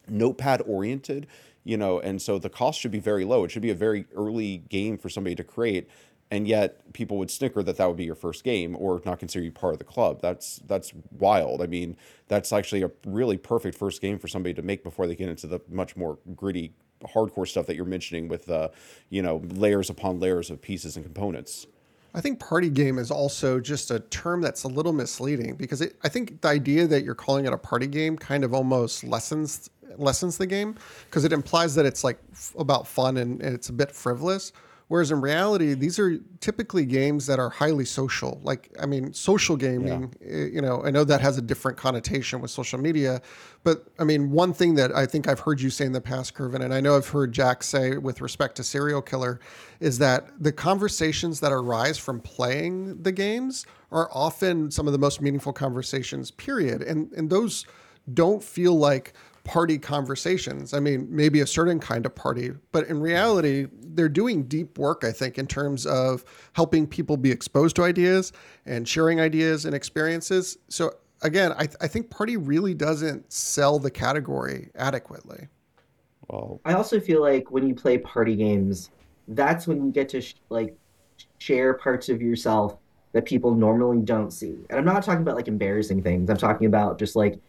notepad 0.10 0.62
oriented, 0.66 1.28
you 1.64 1.78
know, 1.78 2.00
and 2.00 2.22
so 2.22 2.38
the 2.40 2.50
cost 2.50 2.80
should 2.80 2.92
be 2.92 3.00
very 3.00 3.26
low. 3.26 3.44
It 3.44 3.52
should 3.52 3.62
be 3.62 3.70
a 3.70 3.76
very 3.76 4.06
early 4.16 4.58
game 4.70 4.98
for 4.98 5.10
somebody 5.10 5.36
to 5.36 5.44
create. 5.44 5.90
And 6.30 6.48
yet 6.48 6.94
people 6.94 7.18
would 7.20 7.32
snicker 7.32 7.64
that 7.64 7.78
that 7.78 7.88
would 7.88 7.96
be 7.96 8.04
your 8.04 8.16
first 8.16 8.44
game 8.44 8.76
or 8.78 9.02
not 9.06 9.20
consider 9.20 9.46
you 9.46 9.52
part 9.52 9.74
of 9.74 9.80
the 9.80 9.86
club. 9.86 10.22
That's 10.22 10.58
that's 10.68 10.92
wild. 11.18 11.62
I 11.62 11.68
mean, 11.68 11.96
that's 12.28 12.52
actually 12.52 12.84
a 12.84 12.92
really 13.06 13.38
perfect 13.38 13.78
first 13.78 14.02
game 14.02 14.20
for 14.20 14.28
somebody 14.28 14.54
to 14.56 14.62
make 14.62 14.84
before 14.84 15.08
they 15.08 15.16
get 15.16 15.30
into 15.30 15.48
the 15.48 15.62
much 15.70 15.96
more 15.96 16.20
gritty 16.36 16.74
hardcore 17.04 17.48
stuff 17.48 17.66
that 17.68 17.76
you're 17.76 17.86
mentioning 17.86 18.28
with 18.28 18.50
uh, 18.50 18.70
you 19.10 19.22
know, 19.22 19.42
layers 19.54 19.90
upon 19.90 20.20
layers 20.20 20.50
of 20.50 20.62
pieces 20.62 20.96
and 20.96 21.06
components. 21.06 21.68
I 22.14 22.22
think 22.22 22.40
party 22.40 22.70
game 22.70 22.98
is 22.98 23.12
also 23.12 23.60
just 23.60 23.92
a 23.92 24.00
term 24.00 24.42
that's 24.42 24.64
a 24.64 24.68
little 24.68 24.94
misleading 24.94 25.56
because 25.56 25.82
it, 25.82 25.98
I 26.04 26.10
think 26.10 26.42
the 26.42 26.48
idea 26.48 26.88
that 26.88 27.04
you're 27.04 27.16
calling 27.16 27.46
it 27.46 27.54
a 27.54 27.58
party 27.58 27.88
game 27.88 28.18
kind 28.18 28.44
of 28.44 28.54
almost 28.54 29.04
lessens 29.04 29.70
lessens 29.98 30.38
the 30.38 30.48
game 30.48 30.76
because 31.06 31.26
it 31.26 31.34
implies 31.34 31.76
that 31.76 31.86
it's 31.86 32.04
like 32.04 32.20
f- 32.32 32.56
about 32.58 32.88
fun 32.88 33.18
and, 33.18 33.42
and 33.42 33.54
it's 33.54 33.70
a 33.70 33.74
bit 33.74 33.92
frivolous. 33.92 34.52
Whereas 34.90 35.12
in 35.12 35.20
reality, 35.20 35.74
these 35.74 36.00
are 36.00 36.18
typically 36.40 36.86
games 36.86 37.26
that 37.26 37.40
are 37.40 37.50
highly 37.50 37.84
social. 37.84 38.40
Like, 38.42 38.74
I 38.82 38.86
mean, 38.86 39.14
social 39.14 39.58
gaming, 39.58 40.14
yeah. 40.22 40.46
You 40.46 40.62
know, 40.62 40.82
I 40.84 40.92
know 40.92 41.04
that 41.04 41.20
has 41.20 41.38
a 41.38 41.42
different 41.42 41.78
connotation 41.78 42.40
with 42.40 42.52
social 42.52 42.80
media. 42.80 43.22
But 43.66 43.86
I 44.00 44.06
mean, 44.06 44.32
one 44.32 44.54
thing 44.54 44.76
that 44.76 44.96
I 44.96 45.06
think 45.06 45.28
I've 45.28 45.42
heard 45.42 45.60
you 45.60 45.70
say 45.70 45.86
in 45.86 45.92
the 45.92 46.00
past, 46.00 46.36
Kervin, 46.36 46.62
and 46.62 46.74
I 46.74 46.80
know 46.80 46.96
I've 46.96 47.10
heard 47.10 47.34
Jack 47.34 47.64
say 47.64 47.98
with 47.98 48.22
respect 48.22 48.56
to 48.58 48.64
Serial 48.64 49.02
Killer, 49.02 49.42
is 49.82 49.98
that 50.00 50.30
the 50.40 50.54
conversations 50.54 51.42
that 51.42 51.52
arise 51.52 51.98
from 51.98 52.22
playing 52.22 53.04
the 53.04 53.12
games 53.12 53.66
are 53.92 54.10
often 54.14 54.72
some 54.72 54.88
of 54.88 54.94
the 54.94 55.00
most 55.00 55.22
meaningful 55.22 55.52
conversations, 55.52 56.32
period. 56.32 56.82
And, 56.82 57.12
and 57.12 57.30
those 57.30 57.66
don't 58.14 58.42
feel 58.42 58.78
like 58.78 59.14
party 59.48 59.78
conversations. 59.78 60.74
I 60.74 60.82
mean, 60.82 61.08
maybe 61.10 61.40
a 61.40 61.48
certain 61.48 61.80
kind 61.80 62.06
of 62.06 62.14
party, 62.14 62.52
but 62.74 62.86
in 62.88 63.00
reality, 63.00 63.68
they're 63.82 64.10
doing 64.10 64.44
deep 64.44 64.78
work, 64.78 65.06
I 65.06 65.12
think, 65.12 65.38
in 65.38 65.48
terms 65.48 65.86
of 65.86 66.26
helping 66.52 66.86
people 66.86 67.16
be 67.16 67.32
exposed 67.32 67.78
to 67.78 67.84
ideas 67.84 68.34
and 68.66 68.86
sharing 68.86 69.22
ideas 69.22 69.64
and 69.64 69.74
experiences. 69.74 70.58
So, 70.68 70.92
again, 71.22 71.54
I, 71.54 71.66
th- 71.66 71.78
I 71.80 71.88
think 71.88 72.10
party 72.10 72.36
really 72.36 72.74
doesn't 72.74 73.32
sell 73.32 73.80
the 73.80 73.90
category 73.90 74.70
adequately. 74.76 75.48
Well, 76.28 76.60
I 76.66 76.74
also 76.74 77.00
feel 77.00 77.22
like 77.22 77.50
when 77.50 77.66
you 77.66 77.74
play 77.74 77.98
party 78.00 78.36
games, 78.36 78.90
that's 79.30 79.66
when 79.66 79.86
you 79.86 79.94
get 79.94 80.10
to 80.10 80.20
sh- 80.20 80.36
like 80.50 80.76
share 81.38 81.74
parts 81.74 82.10
of 82.10 82.22
yourself 82.22 82.76
that 83.14 83.24
people 83.24 83.56
normally 83.56 84.02
don't 84.02 84.32
see. 84.32 84.58
And 84.70 84.78
I'm 84.78 84.86
not 84.86 85.04
talking 85.04 85.22
about 85.22 85.38
like 85.38 85.48
embarrassing 85.48 86.04
things. 86.04 86.30
I'm 86.30 86.36
talking 86.36 86.68
about 86.68 87.00
just 87.00 87.16
like 87.16 87.40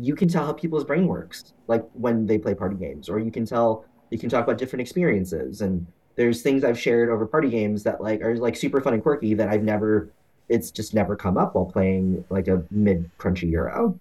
you 0.00 0.14
can 0.14 0.28
tell 0.28 0.46
how 0.46 0.52
people's 0.52 0.84
brain 0.84 1.06
works, 1.06 1.52
like 1.66 1.84
when 1.92 2.26
they 2.26 2.38
play 2.38 2.54
party 2.54 2.76
games, 2.76 3.08
or 3.08 3.18
you 3.18 3.30
can 3.30 3.44
tell 3.44 3.84
you 4.10 4.18
can 4.18 4.28
talk 4.28 4.44
about 4.44 4.58
different 4.58 4.80
experiences. 4.80 5.60
And 5.60 5.86
there's 6.16 6.42
things 6.42 6.64
I've 6.64 6.78
shared 6.78 7.10
over 7.10 7.26
party 7.26 7.50
games 7.50 7.82
that 7.84 8.00
like 8.00 8.20
are 8.22 8.36
like 8.36 8.56
super 8.56 8.80
fun 8.80 8.94
and 8.94 9.02
quirky 9.02 9.34
that 9.34 9.48
I've 9.48 9.62
never, 9.62 10.10
it's 10.48 10.70
just 10.70 10.94
never 10.94 11.16
come 11.16 11.36
up 11.36 11.54
while 11.54 11.66
playing 11.66 12.24
like 12.30 12.48
a 12.48 12.62
mid 12.70 13.10
crunchy 13.18 13.50
euro. 13.50 13.98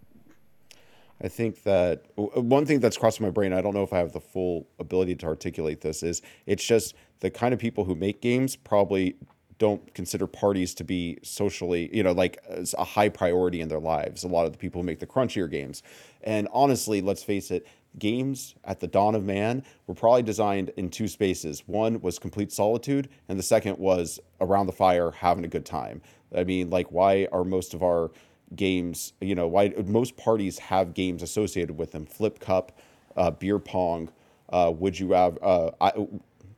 I 1.22 1.30
think 1.30 1.64
that 1.64 2.06
uh, 2.18 2.42
one 2.42 2.66
thing 2.66 2.80
that's 2.80 2.98
crossed 2.98 3.22
my 3.22 3.30
brain, 3.30 3.54
I 3.54 3.62
don't 3.62 3.74
know 3.74 3.84
if 3.84 3.94
I 3.94 3.98
have 3.98 4.12
the 4.12 4.20
full 4.20 4.68
ability 4.78 5.16
to 5.16 5.26
articulate 5.26 5.82
this, 5.82 6.04
is 6.04 6.22
it's 6.46 6.64
just 6.64 6.96
the 7.22 7.32
kind 7.32 7.54
of 7.54 7.60
people 7.60 7.86
who 7.86 7.96
make 7.96 8.22
games 8.22 8.56
probably 8.56 9.16
don't 9.64 9.94
consider 9.94 10.28
parties 10.28 10.74
to 10.74 10.84
be 10.84 11.18
socially, 11.24 11.90
you 11.96 12.04
know, 12.04 12.12
like 12.12 12.38
a 12.78 12.84
high 12.84 13.08
priority 13.08 13.62
in 13.62 13.70
their 13.70 13.80
lives. 13.80 14.26
A 14.26 14.28
lot 14.28 14.46
of 14.46 14.52
the 14.52 14.58
people 14.58 14.82
who 14.82 14.86
make 14.86 15.00
the 15.00 15.08
crunchier 15.08 15.50
games. 15.50 15.84
And 16.22 16.50
honestly, 16.52 17.00
let's 17.00 17.24
face 17.24 17.50
it, 17.50 17.66
games 17.98 18.56
at 18.66 18.82
the 18.82 18.88
dawn 18.88 19.16
of 19.16 19.24
man 19.24 19.64
were 19.88 19.94
probably 19.94 20.22
designed 20.22 20.74
in 20.76 20.90
two 20.90 21.08
spaces. 21.08 21.64
One 21.66 22.02
was 22.02 22.20
complete 22.20 22.52
solitude, 22.52 23.08
and 23.30 23.40
the 23.40 23.44
second 23.44 23.78
was 23.78 24.20
around 24.42 24.66
the 24.66 24.74
fire 24.74 25.12
having 25.12 25.46
a 25.46 25.48
good 25.48 25.66
time. 25.66 26.02
I 26.36 26.44
mean, 26.44 26.70
like, 26.70 26.92
why 26.92 27.30
are 27.32 27.46
most 27.46 27.74
of 27.74 27.84
our 27.84 28.12
games, 28.58 29.14
you 29.22 29.34
know, 29.34 29.48
why 29.48 29.74
most 29.86 30.18
parties 30.18 30.60
have 30.60 30.94
games 30.94 31.24
associated 31.24 31.78
with 31.78 31.94
them? 31.94 32.06
Flip 32.06 32.38
Cup, 32.38 32.78
uh, 33.16 33.32
beer 33.32 33.60
pong. 33.60 34.10
Uh, 34.50 34.74
would 34.76 35.00
you 35.00 35.14
have? 35.14 35.38
Uh, 35.42 35.72
I, 35.80 35.94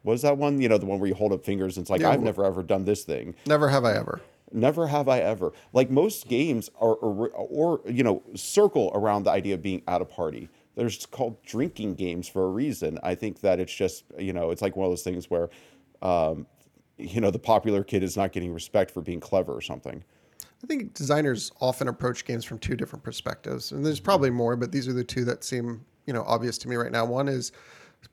what 0.06 0.14
is 0.14 0.22
that 0.22 0.38
one? 0.38 0.62
You 0.62 0.70
know, 0.70 0.78
the 0.78 0.86
one 0.86 1.00
where 1.00 1.10
you 1.10 1.16
hold 1.16 1.34
up 1.34 1.44
fingers 1.44 1.78
and 1.78 1.84
it's 1.84 1.90
like, 1.90 2.02
yeah, 2.02 2.12
I've 2.12 2.22
never 2.22 2.46
ever 2.46 2.62
done 2.62 2.86
this 2.86 3.04
thing. 3.04 3.34
Never 3.48 3.70
have 3.70 3.84
I 3.84 3.94
ever. 3.94 4.22
Never 4.52 4.86
have 4.86 5.10
I 5.10 5.20
ever. 5.20 5.52
Like 5.74 5.90
most 5.90 6.28
games 6.28 6.70
are, 6.80 6.94
or, 6.94 7.30
or 7.30 7.82
you 7.90 8.04
know, 8.04 8.22
circle 8.36 8.92
around 8.94 9.24
the 9.24 9.32
idea 9.32 9.56
of 9.56 9.64
being 9.64 9.82
at 9.88 10.02
a 10.02 10.06
party. 10.06 10.48
There's 10.76 11.08
called 11.08 11.42
drinking 11.44 11.96
games 11.96 12.28
for 12.28 12.46
a 12.46 12.50
reason. 12.50 13.00
I 13.02 13.16
think 13.16 13.42
that 13.42 13.60
it's 13.60 13.74
just, 13.74 14.04
you 14.20 14.32
know, 14.32 14.52
it's 14.52 14.62
like 14.62 14.76
one 14.76 14.86
of 14.86 14.92
those 14.92 15.02
things 15.02 15.30
where, 15.32 15.50
um, 16.04 16.46
you 16.98 17.20
know, 17.20 17.32
the 17.32 17.40
popular 17.40 17.84
kid 17.84 18.04
is 18.04 18.16
not 18.16 18.32
getting 18.32 18.54
respect 18.54 18.92
for 18.92 19.02
being 19.02 19.20
clever 19.20 19.54
or 19.54 19.62
something. 19.62 20.04
I 20.64 20.68
think 20.68 20.94
designers 20.94 21.52
often 21.62 21.88
approach 21.88 22.26
games 22.26 22.46
from 22.46 22.60
two 22.60 22.76
different 22.76 23.04
perspectives, 23.04 23.72
and 23.72 23.84
there's 23.84 24.00
probably 24.00 24.30
more, 24.30 24.56
but 24.56 24.72
these 24.72 24.88
are 24.88 24.94
the 24.94 25.04
two 25.04 25.26
that 25.26 25.44
seem, 25.44 25.84
you 26.06 26.14
know, 26.14 26.24
obvious 26.28 26.58
to 26.60 26.70
me 26.70 26.76
right 26.76 26.92
now. 26.92 27.06
One 27.06 27.28
is 27.28 27.52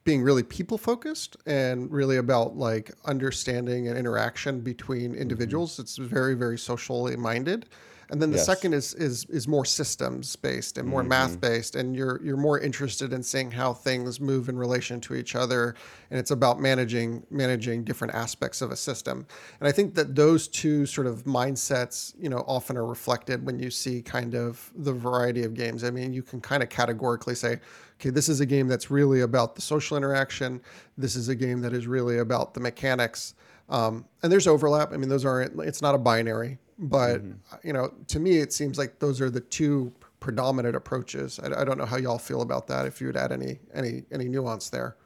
being 0.05 0.23
really 0.23 0.43
people 0.43 0.79
focused 0.79 1.37
and 1.47 1.91
really 1.91 2.17
about 2.17 2.57
like 2.57 2.93
understanding 3.05 3.89
and 3.89 3.99
interaction 3.99 4.61
between 4.61 5.13
mm-hmm. 5.13 5.21
individuals. 5.21 5.79
It's 5.79 5.97
very, 5.97 6.35
very 6.35 6.59
socially 6.59 7.17
minded. 7.17 7.67
And 8.13 8.21
then 8.21 8.31
the 8.31 8.37
yes. 8.37 8.45
second 8.45 8.75
is 8.75 8.93
is 8.93 9.25
is 9.31 9.49
more 9.49 9.65
systems 9.65 10.37
based 10.37 10.77
and 10.77 10.87
more 10.87 11.01
mm-hmm. 11.01 11.09
math 11.09 11.41
based, 11.41 11.77
and 11.77 11.97
you're 11.97 12.21
you're 12.23 12.37
more 12.37 12.61
interested 12.61 13.11
in 13.11 13.23
seeing 13.23 13.51
how 13.51 13.73
things 13.73 14.21
move 14.21 14.51
in 14.51 14.59
relation 14.59 15.01
to 15.01 15.15
each 15.15 15.35
other, 15.35 15.75
and 16.11 16.21
it's 16.21 16.31
about 16.31 16.61
managing 16.61 17.27
managing 17.31 17.85
different 17.85 18.15
aspects 18.15 18.61
of 18.61 18.71
a 18.71 18.77
system. 18.77 19.27
And 19.61 19.67
I 19.67 19.73
think 19.73 19.95
that 19.95 20.15
those 20.15 20.47
two 20.47 20.85
sort 20.85 21.07
of 21.07 21.25
mindsets, 21.25 22.13
you 22.19 22.29
know, 22.29 22.45
often 22.47 22.77
are 22.77 22.85
reflected 22.85 23.47
when 23.47 23.59
you 23.59 23.71
see 23.71 24.03
kind 24.03 24.35
of 24.35 24.71
the 24.77 24.93
variety 24.93 25.45
of 25.45 25.55
games. 25.55 25.83
I 25.83 25.91
mean, 25.91 26.13
you 26.13 26.23
can 26.23 26.43
kind 26.43 26.63
of 26.63 26.69
categorically 26.69 27.35
say, 27.35 27.61
okay, 27.99 28.11
this 28.11 28.29
is 28.29 28.41
a 28.41 28.47
game 28.47 28.69
that's 28.69 28.91
really 28.91 29.23
about 29.23 29.55
the 29.55 29.63
social 29.63 29.97
interaction. 29.97 30.61
This 30.99 31.17
is 31.17 31.31
a 31.31 31.35
game 31.35 31.63
that 31.63 31.73
is 31.73 31.87
really 31.87 32.19
about 32.19 32.53
the 32.53 32.61
mechanics. 32.61 33.35
Um, 33.71 34.05
and 34.23 34.31
there's 34.31 34.47
overlap. 34.47 34.93
I 34.93 34.99
mean, 34.99 35.09
those 35.09 35.25
aren't. 35.25 35.59
It's 35.61 35.81
not 35.81 35.95
a 35.95 35.99
binary. 35.99 36.59
But 36.83 37.23
mm-hmm. 37.23 37.67
you 37.67 37.73
know, 37.73 37.93
to 38.09 38.21
me, 38.21 38.39
it 38.39 38.53
seems 38.53 38.77
like 38.77 38.99
those 38.99 39.21
are 39.21 39.31
the 39.31 39.41
two 39.41 39.93
predominant 40.21 40.77
approaches. 40.77 41.41
I, 41.41 41.61
I 41.61 41.65
don't 41.65 41.79
know 41.79 41.87
how 41.87 41.97
y'all 41.97 42.19
feel 42.19 42.43
about 42.43 42.67
that. 42.69 42.87
If 42.87 43.01
you 43.01 43.07
would 43.07 43.17
add 43.17 43.33
any 43.33 43.61
any 43.73 44.03
any 44.13 44.29
nuance 44.29 44.69
there. 44.69 44.97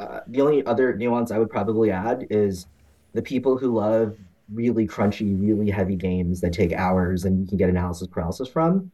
Uh, 0.00 0.20
the 0.26 0.40
only 0.40 0.64
other 0.66 0.96
nuance 0.96 1.30
I 1.30 1.38
would 1.38 1.50
probably 1.50 1.90
add 1.90 2.26
is 2.30 2.66
the 3.12 3.22
people 3.22 3.56
who 3.56 3.74
love 3.78 4.16
really 4.52 4.86
crunchy, 4.86 5.40
really 5.40 5.70
heavy 5.70 5.96
games 5.96 6.40
that 6.40 6.52
take 6.52 6.72
hours 6.72 7.24
and 7.24 7.40
you 7.40 7.46
can 7.46 7.56
get 7.56 7.68
analysis 7.68 8.08
paralysis 8.08 8.48
from 8.48 8.90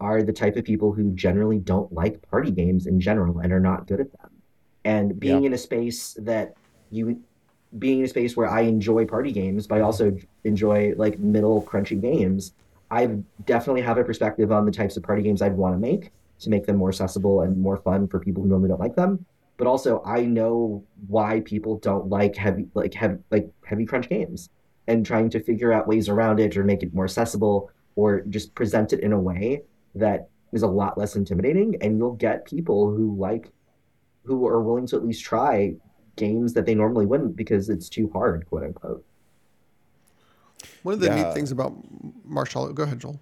are 0.00 0.22
the 0.22 0.32
type 0.32 0.56
of 0.56 0.64
people 0.64 0.92
who 0.92 1.12
generally 1.12 1.58
don't 1.58 1.92
like 1.92 2.20
party 2.30 2.50
games 2.50 2.86
in 2.86 3.00
general 3.00 3.38
and 3.38 3.52
are 3.52 3.60
not 3.60 3.86
good 3.86 4.00
at 4.00 4.12
them. 4.12 4.30
And 4.84 5.18
being 5.18 5.42
Yeah. 5.42 5.48
in 5.48 5.52
a 5.54 5.58
space 5.58 6.14
that 6.20 6.54
you 6.90 7.20
being 7.78 8.00
in 8.00 8.04
a 8.04 8.08
space 8.08 8.36
where 8.36 8.48
I 8.48 8.62
enjoy 8.62 9.06
party 9.06 9.32
games, 9.32 9.66
but 9.66 9.78
I 9.78 9.80
also 9.80 10.16
enjoy 10.44 10.94
like 10.96 11.18
middle 11.18 11.62
crunchy 11.62 12.00
games, 12.00 12.52
I 12.90 13.06
definitely 13.46 13.82
have 13.82 13.98
a 13.98 14.04
perspective 14.04 14.52
on 14.52 14.66
the 14.66 14.72
types 14.72 14.96
of 14.96 15.02
party 15.02 15.22
games 15.22 15.40
I'd 15.40 15.56
want 15.56 15.74
to 15.74 15.78
make 15.78 16.12
to 16.40 16.50
make 16.50 16.66
them 16.66 16.76
more 16.76 16.90
accessible 16.90 17.42
and 17.42 17.56
more 17.56 17.76
fun 17.76 18.08
for 18.08 18.20
people 18.20 18.42
who 18.42 18.48
normally 18.48 18.68
don't 18.68 18.80
like 18.80 18.96
them. 18.96 19.24
But 19.56 19.66
also, 19.66 20.02
I 20.04 20.22
know 20.22 20.84
why 21.06 21.40
people 21.40 21.78
don't 21.78 22.08
like 22.08 22.36
heavy, 22.36 22.66
like 22.74 22.94
heavy, 22.94 23.18
like 23.30 23.48
heavy 23.64 23.86
crunch 23.86 24.08
games, 24.08 24.50
and 24.88 25.06
trying 25.06 25.30
to 25.30 25.40
figure 25.40 25.72
out 25.72 25.86
ways 25.86 26.08
around 26.08 26.40
it 26.40 26.56
or 26.56 26.64
make 26.64 26.82
it 26.82 26.92
more 26.92 27.04
accessible 27.04 27.70
or 27.94 28.22
just 28.22 28.54
present 28.54 28.92
it 28.92 29.00
in 29.00 29.12
a 29.12 29.20
way 29.20 29.62
that 29.94 30.28
is 30.52 30.62
a 30.62 30.66
lot 30.66 30.98
less 30.98 31.16
intimidating. 31.16 31.76
And 31.80 31.96
you'll 31.96 32.16
get 32.16 32.44
people 32.44 32.90
who 32.90 33.14
like, 33.16 33.52
who 34.24 34.46
are 34.46 34.60
willing 34.60 34.86
to 34.88 34.96
at 34.96 35.04
least 35.04 35.24
try 35.24 35.74
games 36.16 36.52
that 36.54 36.66
they 36.66 36.74
normally 36.74 37.06
wouldn't 37.06 37.36
because 37.36 37.68
it's 37.68 37.88
too 37.88 38.10
hard, 38.12 38.46
quote 38.48 38.64
unquote. 38.64 39.04
One 40.82 40.94
of 40.94 41.00
the 41.00 41.06
Yeah. 41.08 41.24
neat 41.24 41.34
things 41.34 41.50
about 41.50 41.74
Marshall, 42.24 42.72
go 42.72 42.82
ahead, 42.84 43.00
Joel. 43.00 43.20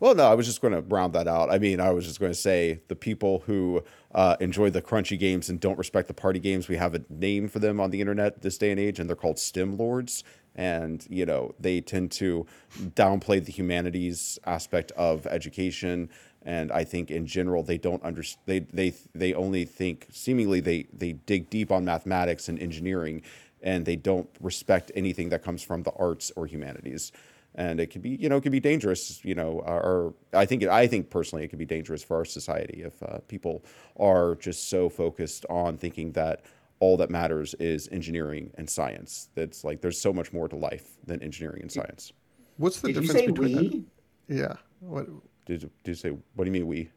Well, 0.00 0.14
no, 0.14 0.30
I 0.30 0.34
was 0.34 0.46
just 0.46 0.60
going 0.60 0.74
to 0.74 0.80
round 0.82 1.12
that 1.14 1.26
out. 1.26 1.50
I 1.50 1.58
mean, 1.58 1.80
I 1.80 1.90
was 1.90 2.06
just 2.06 2.20
going 2.20 2.30
to 2.30 2.38
say 2.38 2.80
the 2.86 2.94
people 2.94 3.40
who 3.46 3.82
uh, 4.14 4.36
enjoy 4.38 4.70
the 4.70 4.80
crunchy 4.80 5.18
games 5.18 5.48
and 5.48 5.58
don't 5.58 5.76
respect 5.76 6.06
the 6.06 6.14
party 6.14 6.38
games, 6.38 6.68
we 6.68 6.76
have 6.76 6.94
a 6.94 7.02
name 7.08 7.48
for 7.48 7.58
them 7.58 7.80
on 7.80 7.90
the 7.90 8.00
internet 8.00 8.42
this 8.42 8.58
day 8.58 8.70
and 8.70 8.78
age, 8.78 9.00
and 9.00 9.08
they're 9.08 9.16
called 9.16 9.40
STEM 9.40 9.76
lords. 9.76 10.22
And, 10.54 11.04
you 11.08 11.26
know, 11.26 11.54
they 11.58 11.80
tend 11.80 12.12
to 12.12 12.46
downplay 12.80 13.44
the 13.44 13.52
humanities 13.52 14.38
aspect 14.44 14.92
of 14.92 15.26
education. 15.26 16.10
And 16.42 16.70
I 16.72 16.84
think 16.84 17.10
in 17.10 17.26
general, 17.26 17.62
they 17.62 17.78
don't 17.78 18.02
understand, 18.02 18.40
they, 18.46 18.60
they, 18.60 18.94
they 19.14 19.34
only 19.34 19.64
think, 19.64 20.06
seemingly, 20.10 20.60
they, 20.60 20.86
they 20.92 21.12
dig 21.12 21.50
deep 21.50 21.70
on 21.72 21.84
mathematics 21.84 22.48
and 22.48 22.58
engineering, 22.58 23.22
and 23.62 23.84
they 23.84 23.96
don't 23.96 24.28
respect 24.40 24.92
anything 24.94 25.28
that 25.30 25.42
comes 25.42 25.62
from 25.62 25.82
the 25.82 25.92
arts 25.92 26.30
or 26.36 26.46
humanities 26.46 27.12
and 27.54 27.80
it 27.80 27.88
can 27.90 28.02
be 28.02 28.10
you 28.10 28.28
know 28.28 28.36
it 28.36 28.42
can 28.42 28.52
be 28.52 28.60
dangerous 28.60 29.24
you 29.24 29.34
know 29.34 29.60
or 29.60 30.12
i 30.34 30.44
think 30.44 30.62
i 30.64 30.86
think 30.86 31.08
personally 31.08 31.42
it 31.42 31.48
can 31.48 31.58
be 31.58 31.64
dangerous 31.64 32.04
for 32.04 32.18
our 32.18 32.24
society 32.24 32.82
if 32.84 33.02
uh, 33.02 33.18
people 33.26 33.64
are 33.98 34.34
just 34.36 34.68
so 34.68 34.88
focused 34.88 35.46
on 35.48 35.76
thinking 35.78 36.12
that 36.12 36.42
all 36.78 36.96
that 36.98 37.08
matters 37.08 37.54
is 37.54 37.88
engineering 37.90 38.50
and 38.58 38.68
science 38.68 39.30
that's 39.34 39.64
like 39.64 39.80
there's 39.80 39.98
so 39.98 40.12
much 40.12 40.30
more 40.30 40.46
to 40.46 40.56
life 40.56 40.98
than 41.06 41.20
engineering 41.22 41.62
and 41.62 41.72
science 41.72 42.12
What's 42.58 42.80
the 42.80 42.88
Did 42.88 42.96
you 42.96 43.00
difference 43.02 43.20
say 43.20 43.26
between 43.28 43.54
that? 43.54 43.72
we? 43.72 44.36
Yeah. 44.36 44.54
What? 44.80 45.06
Did, 45.48 45.60
did 45.60 45.70
you 45.90 45.94
say 45.94 46.10
what 46.34 46.44
do 46.44 46.46
you 46.46 46.52
mean 46.52 46.66
we 46.66 46.90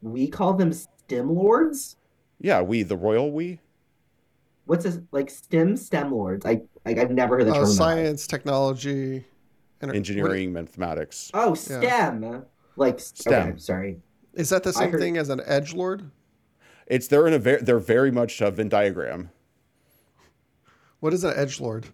We 0.00 0.28
call 0.28 0.54
them 0.54 0.72
STEM 0.72 1.28
lords. 1.34 1.96
yeah 2.40 2.62
we 2.62 2.82
the 2.84 2.96
royal 2.96 3.30
we 3.32 3.58
What's 4.64 4.84
this 4.84 5.00
like 5.10 5.28
STEM 5.28 5.76
STEM 5.76 6.12
lords? 6.12 6.46
I 6.46 6.62
like 6.86 6.96
I've 6.98 7.10
never 7.10 7.36
heard 7.36 7.46
the 7.48 7.50
Uh, 7.50 7.54
term. 7.54 7.62
in 7.64 7.76
my 7.76 7.84
life. 7.84 7.96
science, 7.96 8.26
technology, 8.28 9.26
ener- 9.82 9.94
engineering 9.96 10.52
mathematics 10.52 11.30
Oh, 11.34 11.54
STEM. 11.54 12.44
Like 12.76 13.00
STEM. 13.00 13.48
Okay, 13.50 13.58
sorry. 13.58 14.00
Is 14.34 14.48
that 14.50 14.62
the 14.62 14.72
same 14.72 14.92
heard- 14.92 15.00
thing 15.00 15.16
as 15.18 15.28
an 15.28 15.40
edge 15.44 15.74
lord? 15.74 16.10
it's 16.86 17.06
they're 17.08 17.26
in 17.26 17.32
a 17.34 17.38
very 17.40 17.60
they're 17.62 17.78
very 17.80 18.10
much 18.12 18.40
a 18.40 18.50
venn 18.52 18.68
diagram 18.68 19.30
What 21.00 21.12
is 21.12 21.24
an 21.24 21.32
edge 21.36 21.60
lord? 21.60 21.86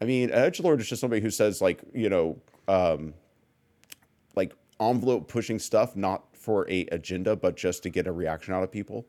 I 0.00 0.04
mean, 0.04 0.30
edge 0.32 0.60
lord 0.60 0.80
is 0.80 0.88
just 0.88 1.00
somebody 1.00 1.22
who 1.22 1.30
says 1.30 1.62
like 1.62 1.80
you 1.94 2.10
know, 2.10 2.38
um, 2.68 3.14
like 4.36 4.54
envelope 4.80 5.28
pushing 5.28 5.58
stuff, 5.58 5.96
not 5.96 6.24
for 6.32 6.68
a 6.70 6.86
agenda, 6.92 7.36
but 7.36 7.56
just 7.56 7.82
to 7.84 7.90
get 7.90 8.06
a 8.06 8.12
reaction 8.12 8.54
out 8.54 8.62
of 8.62 8.70
people. 8.70 9.06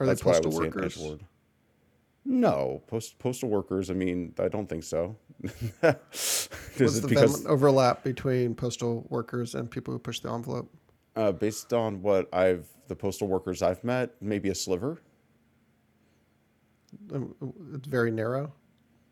Are 0.00 0.06
That's 0.06 0.20
they 0.20 0.24
postal 0.24 0.52
would 0.52 0.54
say 0.54 0.58
an 0.58 0.74
workers? 0.74 1.18
No, 2.24 2.82
post 2.86 3.18
postal 3.18 3.48
workers. 3.48 3.90
I 3.90 3.94
mean, 3.94 4.34
I 4.38 4.48
don't 4.48 4.68
think 4.68 4.84
so. 4.84 5.16
What's 5.80 6.48
the 6.76 7.06
because 7.08 7.46
overlap 7.46 8.04
between 8.04 8.54
postal 8.54 9.06
workers 9.08 9.54
and 9.54 9.70
people 9.70 9.92
who 9.92 9.98
push 9.98 10.20
the 10.20 10.30
envelope? 10.30 10.70
uh, 11.18 11.32
based 11.32 11.72
on 11.72 12.00
what 12.00 12.32
I've 12.32 12.68
the 12.86 12.94
postal 12.94 13.28
workers 13.28 13.60
I've 13.60 13.82
met, 13.84 14.14
maybe 14.20 14.48
a 14.48 14.54
sliver. 14.54 15.02
Um, 17.12 17.34
It's 17.74 17.88
very 17.88 18.10
narrow. 18.10 18.52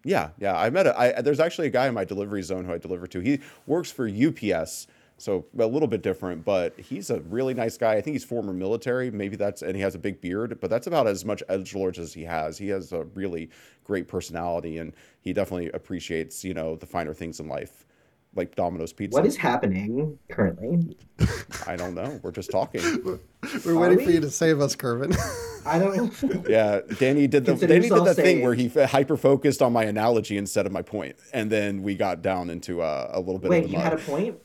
Yeah, 0.05 0.31
yeah. 0.39 0.57
I 0.57 0.71
met 0.71 0.87
a. 0.87 0.99
I, 0.99 1.21
there's 1.21 1.41
actually 1.41 1.67
a 1.67 1.71
guy 1.71 1.89
in 1.89 1.95
my 1.95 2.05
delivery 2.05 2.43
zone 2.43 2.65
who 2.65 2.73
I 2.73 2.79
deliver 2.79 3.09
to. 3.09 3.21
He 3.21 3.41
works 3.67 3.91
for 3.91 4.09
UPS, 4.09 4.87
so 5.19 5.47
a 5.59 5.67
little 5.67 5.89
bit 5.89 6.03
different, 6.03 6.45
but 6.45 6.79
he's 6.79 7.09
a 7.09 7.21
really 7.21 7.55
nice 7.55 7.79
guy. 7.79 7.95
I 7.95 8.01
think 8.03 8.15
he's 8.15 8.25
former 8.25 8.53
military. 8.53 9.11
Maybe 9.11 9.37
that's 9.37 9.63
and 9.63 9.75
he 9.75 9.81
has 9.81 9.95
a 9.95 9.99
big 9.99 10.21
beard, 10.21 10.59
but 10.61 10.69
that's 10.69 10.87
about 10.87 11.07
as 11.07 11.25
much 11.25 11.43
edge 11.49 11.75
lords 11.75 11.99
as 11.99 12.13
he 12.13 12.23
has. 12.25 12.59
He 12.59 12.69
has 12.69 12.93
a 12.93 13.05
really 13.15 13.49
great 13.85 14.09
personality, 14.09 14.77
and 14.79 14.93
he 15.21 15.33
definitely 15.33 15.71
appreciates 15.71 16.45
you 16.45 16.53
know 16.53 16.77
the 16.77 16.85
finer 16.85 17.15
things 17.15 17.41
in 17.41 17.49
life, 17.49 17.87
like 18.35 18.55
Domino's 18.57 18.93
pizza. 18.93 19.17
What 19.19 19.25
is 19.25 19.39
happening 19.39 20.19
currently? 20.29 20.99
I 21.67 21.77
don't 21.77 21.95
know. 21.95 22.21
We're 22.23 22.31
just 22.31 22.51
talking. 22.51 22.83
We're 23.65 23.73
Are 23.73 23.79
waiting 23.79 24.05
for 24.05 24.11
you 24.11 24.21
to 24.21 24.31
save 24.31 24.61
us, 24.61 24.77
Kervin. 24.77 25.17
I 25.65 25.79
don't. 25.79 26.47
Yeah, 26.47 26.81
Danny 26.99 27.27
did 27.27 27.47
the 27.47 27.55
Danny 27.55 27.67
did 27.67 27.83
yourself 27.85 28.09
that 28.09 28.17
thing 28.17 28.43
where 28.43 28.53
he 28.55 28.69
hyper 28.69 29.17
focused 29.17 29.63
on 29.63 29.73
my 29.73 29.85
analogy 29.85 30.37
instead 30.37 30.67
of 30.67 30.73
my 30.73 30.83
point, 30.83 31.17
and 31.33 31.51
then 31.51 31.83
we 31.83 31.95
got 31.95 32.21
down 32.21 32.51
into 32.51 32.83
uh, 32.83 33.11
a 33.15 33.19
little 33.19 33.39
bit 33.39 33.51
Wait, 33.51 33.65
of 33.65 33.65
the 33.65 33.71
you 33.71 33.79
mud. 33.79 33.85
had 33.85 33.93
a 33.95 34.03
point. 34.03 34.39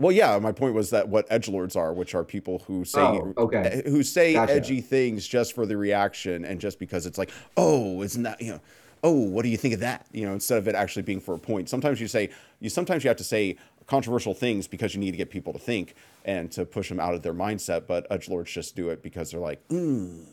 Well, 0.00 0.12
yeah, 0.12 0.38
my 0.38 0.50
point 0.50 0.72
was 0.72 0.88
that 0.90 1.08
what 1.08 1.26
edge 1.28 1.46
lords 1.46 1.76
are, 1.76 1.92
which 1.92 2.14
are 2.14 2.24
people 2.24 2.60
who 2.66 2.86
say 2.86 3.02
Oh, 3.02 3.34
okay. 3.36 3.82
who 3.84 4.02
say 4.02 4.32
Gotcha. 4.32 4.54
edgy 4.54 4.80
things 4.80 5.28
just 5.28 5.54
for 5.54 5.66
the 5.66 5.76
reaction 5.76 6.42
and 6.46 6.58
just 6.58 6.78
because 6.78 7.04
it's 7.04 7.18
like, 7.18 7.30
oh, 7.58 8.02
isn't 8.02 8.22
that 8.22 8.40
you 8.40 8.52
know, 8.52 8.60
oh, 9.04 9.12
what 9.12 9.42
do 9.42 9.50
you 9.50 9.58
think 9.58 9.74
of 9.74 9.80
that? 9.80 10.06
You 10.10 10.24
know, 10.24 10.32
instead 10.32 10.56
of 10.56 10.66
it 10.68 10.74
actually 10.74 11.02
being 11.02 11.20
for 11.20 11.34
a 11.34 11.38
point. 11.38 11.68
Sometimes 11.68 12.00
you 12.00 12.08
say 12.08 12.30
you 12.60 12.70
sometimes 12.70 13.04
you 13.04 13.08
have 13.08 13.18
to 13.18 13.24
say 13.24 13.56
controversial 13.86 14.32
things 14.32 14.66
because 14.66 14.94
you 14.94 15.00
need 15.00 15.10
to 15.10 15.18
get 15.18 15.28
people 15.28 15.52
to 15.52 15.58
think 15.58 15.94
and 16.24 16.50
to 16.52 16.64
push 16.64 16.88
them 16.88 16.98
out 16.98 17.12
of 17.12 17.20
their 17.20 17.34
mindset. 17.34 17.86
But 17.86 18.06
edge 18.10 18.26
lords 18.26 18.50
just 18.50 18.74
do 18.74 18.88
it 18.88 19.02
because 19.02 19.30
they're 19.30 19.40
like, 19.40 19.66
mm. 19.68 20.24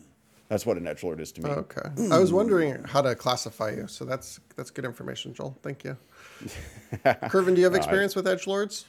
that's 0.48 0.64
what 0.64 0.78
an 0.78 0.86
edge 0.86 1.02
lord 1.02 1.20
is 1.20 1.30
to 1.32 1.42
me. 1.42 1.50
okay. 1.50 1.90
I 2.10 2.18
was 2.18 2.32
wondering 2.32 2.84
how 2.84 3.02
to 3.02 3.14
classify 3.14 3.72
you, 3.72 3.86
so 3.86 4.06
that's 4.06 4.40
that's 4.56 4.70
good 4.70 4.86
information, 4.86 5.34
Joel. 5.34 5.58
Thank 5.62 5.84
you. 5.84 5.98
Kervin, 7.04 7.54
do 7.54 7.60
you 7.60 7.64
have 7.64 7.74
experience 7.74 8.16
with 8.16 8.26
edge 8.26 8.46
lords? 8.46 8.86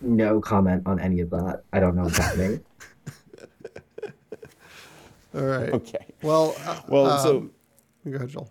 No 0.00 0.40
comment 0.40 0.82
on 0.86 1.00
any 1.00 1.20
of 1.20 1.30
that. 1.30 1.62
I 1.72 1.80
don't 1.80 1.94
know 1.94 2.04
what's 2.04 2.18
happening. 2.18 2.64
All 5.34 5.42
right. 5.42 5.70
Okay. 5.70 6.06
Well, 6.22 6.54
uh, 6.64 6.80
Well, 6.88 7.18
so 7.18 7.36
um, 7.38 7.50
go 8.08 8.16
ahead, 8.16 8.28
Joel. 8.30 8.50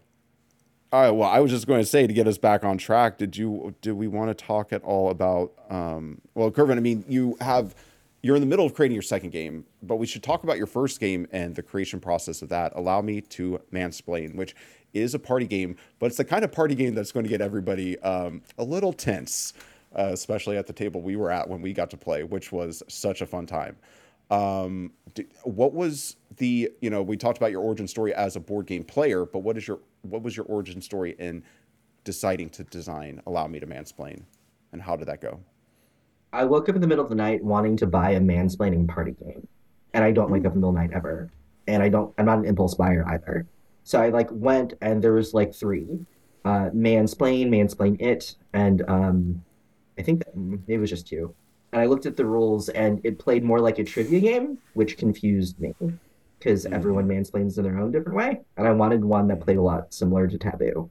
All 0.91 1.01
right. 1.01 1.12
Well, 1.12 1.29
I 1.29 1.39
was 1.39 1.51
just 1.51 1.67
going 1.67 1.81
to 1.81 1.85
say 1.85 2.07
to 2.07 2.13
get 2.13 2.27
us 2.27 2.38
back 2.38 2.63
on 2.63 2.77
track. 2.77 3.17
Did 3.17 3.38
you? 3.38 3.73
Did 3.81 3.93
we 3.93 4.07
want 4.07 4.35
to 4.35 4.45
talk 4.45 4.73
at 4.73 4.83
all 4.83 5.09
about? 5.09 5.51
Um, 5.69 6.21
well, 6.35 6.51
Kervin. 6.51 6.77
I 6.77 6.81
mean, 6.81 7.03
you 7.07 7.38
have. 7.41 7.75
You're 8.21 8.35
in 8.35 8.41
the 8.41 8.47
middle 8.47 8.65
of 8.65 8.73
creating 8.73 8.95
your 8.95 9.01
second 9.01 9.29
game, 9.29 9.65
but 9.81 9.95
we 9.95 10.05
should 10.05 10.23
talk 10.23 10.43
about 10.43 10.57
your 10.57 10.67
first 10.67 10.99
game 10.99 11.25
and 11.31 11.55
the 11.55 11.63
creation 11.63 12.01
process 12.01 12.41
of 12.41 12.49
that. 12.49 12.73
Allow 12.75 13.01
me 13.01 13.21
to 13.21 13.62
mansplain, 13.71 14.35
which 14.35 14.55
is 14.93 15.13
a 15.13 15.19
party 15.19 15.47
game, 15.47 15.77
but 15.99 16.07
it's 16.07 16.17
the 16.17 16.25
kind 16.25 16.43
of 16.43 16.51
party 16.51 16.75
game 16.75 16.95
that's 16.95 17.13
going 17.13 17.23
to 17.23 17.29
get 17.29 17.39
everybody 17.39 17.97
um, 17.99 18.41
a 18.57 18.63
little 18.65 18.91
tense, 18.91 19.54
uh, 19.98 20.10
especially 20.12 20.58
at 20.58 20.67
the 20.67 20.73
table 20.73 21.02
we 21.02 21.15
were 21.15 21.31
at 21.31 21.50
when 21.50 21.62
we 21.62 21.73
got 21.73 21.90
to 21.92 21.98
play, 21.98 22.23
which 22.23 22.52
was 22.52 22.83
such 22.87 23.21
a 23.21 23.25
fun 23.25 23.46
time. 23.46 23.77
Um, 24.31 24.92
d- 25.15 25.25
what 25.44 25.73
was 25.73 26.15
the 26.37 26.69
you 26.81 26.90
know 26.90 27.02
we 27.02 27.17
talked 27.17 27.37
about 27.37 27.52
your 27.52 27.62
origin 27.62 27.87
story 27.87 28.13
as 28.13 28.35
a 28.35 28.40
board 28.40 28.67
game 28.67 28.83
player, 28.83 29.25
but 29.25 29.40
what 29.40 29.58
is 29.58 29.67
your 29.67 29.79
what 30.04 30.21
was 30.21 30.37
your 30.37 30.46
origin 30.46 30.81
story 30.81 31.15
in 31.17 31.44
deciding 32.04 32.50
to 32.50 32.63
design 32.65 33.21
Allow 33.25 33.48
Me 33.48 33.60
to 33.60 33.65
Mansplain, 33.65 34.21
and 34.71 34.81
how 34.81 34.96
did 34.96 35.08
that 35.08 35.21
go? 35.21 35.40
I 36.31 36.46
woke 36.46 36.69
up 36.69 36.75
in 36.75 36.81
the 36.81 36.87
middle 36.87 37.04
of 37.04 37.10
the 37.10 37.15
night 37.15 37.44
wanting 37.44 37.75
to 37.77 37.87
buy 37.87 38.12
a 38.12 38.19
mansplaining 38.19 38.87
party 38.87 39.15
game, 39.23 39.48
and 39.94 40.04
I 40.04 40.12
don't 40.12 40.29
wake 40.29 40.46
up 40.46 40.54
in 40.54 40.62
the 40.62 40.67
middle 40.67 40.69
of 40.69 40.75
the 40.75 40.81
night 40.81 40.92
ever, 40.96 41.31
and 41.67 41.81
I 41.81 41.90
don't. 41.90 42.13
I'm 42.19 42.25
not 42.25 42.37
an 42.37 42.46
impulse 42.46 42.75
buyer 42.75 43.04
either. 43.08 43.48
So 43.83 44.00
I 44.00 44.10
like 44.10 44.27
went 44.29 44.75
and 44.81 45.04
there 45.04 45.13
was 45.13 45.33
like 45.33 45.56
three, 45.56 45.87
uh, 46.46 46.69
mansplain, 46.69 47.48
mansplain 47.50 48.00
it, 48.00 48.35
and 48.54 48.87
um, 48.87 49.44
I 50.00 50.02
think 50.02 50.23
that, 50.23 50.35
mm, 50.35 50.62
it 50.67 50.77
was 50.77 50.89
just 50.89 51.08
two. 51.08 51.35
And 51.73 51.81
I 51.81 51.85
looked 51.85 52.06
at 52.08 52.15
the 52.15 52.25
rules, 52.25 52.69
and 52.69 53.00
it 53.04 53.19
played 53.19 53.43
more 53.43 53.60
like 53.60 53.77
a 53.77 53.83
trivia 53.83 54.19
game, 54.21 54.58
which 54.73 54.97
confused 54.97 55.60
me 55.60 55.73
because 56.39 56.65
Mhm. 56.65 56.71
everyone 56.73 57.08
mansplains 57.08 57.58
in 57.58 57.63
their 57.65 57.77
own 57.77 57.91
different 57.91 58.17
way, 58.17 58.41
and 58.58 58.65
I 58.67 58.71
wanted 58.71 59.04
one 59.04 59.27
that 59.27 59.41
played 59.41 59.58
a 59.58 59.62
lot 59.62 59.93
similar 59.93 60.25
to 60.27 60.37
Taboo. 60.37 60.89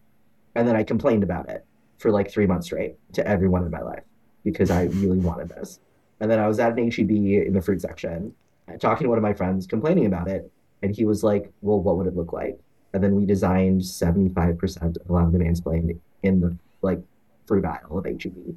And 0.55 0.69
then 0.69 0.77
I 0.77 0.85
complained 0.85 1.23
about 1.23 1.49
it 1.49 1.65
for 1.99 2.11
like 2.13 2.31
three 2.31 2.47
months 2.47 2.67
straight 2.67 2.97
to 3.15 3.27
everyone 3.27 3.65
in 3.65 3.71
my 3.71 3.81
life. 3.81 4.05
because 4.45 4.71
I 4.71 4.85
really 4.85 5.19
wanted 5.19 5.49
this. 5.51 5.79
And 6.21 6.31
then 6.31 6.39
I 6.39 6.47
was 6.49 6.59
at 6.59 6.73
an 6.73 6.79
HEB 6.79 7.11
in 7.47 7.53
the 7.53 7.61
fruit 7.61 7.83
section, 7.83 8.33
talking 8.79 9.05
to 9.05 9.09
one 9.09 9.19
of 9.19 9.23
my 9.23 9.35
friends, 9.35 9.67
complaining 9.67 10.07
about 10.07 10.29
it, 10.29 10.51
and 10.81 10.95
he 10.95 11.05
was 11.05 11.23
like, 11.25 11.53
"Well, 11.61 11.81
what 11.83 11.99
would 11.99 12.07
it 12.07 12.17
look 12.17 12.33
like?" 12.33 12.59
And 12.95 13.03
then 13.03 13.15
we 13.17 13.27
designed 13.27 13.85
seventy 13.85 14.29
five 14.33 14.57
percent 14.57 14.97
of 14.97 15.11
Allow 15.11 15.27
Me 15.29 15.39
to 15.39 15.45
Mansplain 15.45 15.99
in 16.23 16.41
the 16.41 16.57
like 16.83 17.01
fruit 17.47 17.65
aisle 17.65 17.99
of 17.99 18.07
HEB, 18.07 18.57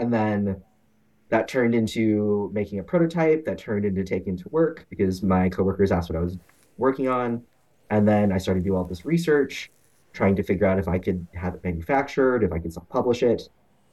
and 0.00 0.12
then 0.12 0.60
that 1.28 1.46
turned 1.46 1.74
into 1.74 2.50
making 2.52 2.80
a 2.80 2.82
prototype. 2.82 3.44
That 3.44 3.58
turned 3.58 3.84
into 3.84 4.02
taking 4.02 4.36
to 4.38 4.48
work 4.48 4.86
because 4.90 5.22
my 5.22 5.48
coworkers 5.48 5.92
asked 5.92 6.10
what 6.10 6.18
I 6.18 6.22
was 6.22 6.38
working 6.76 7.06
on, 7.08 7.42
and 7.90 8.08
then 8.08 8.32
I 8.32 8.38
started 8.38 8.64
to 8.64 8.68
do 8.68 8.74
all 8.74 8.84
this 8.84 9.04
research, 9.04 9.70
trying 10.12 10.34
to 10.36 10.42
figure 10.42 10.66
out 10.66 10.78
if 10.78 10.88
I 10.88 10.98
could 10.98 11.26
have 11.34 11.54
it 11.54 11.62
manufactured, 11.62 12.42
if 12.42 12.52
I 12.52 12.58
could 12.58 12.72
self-publish 12.72 13.22
it, 13.22 13.48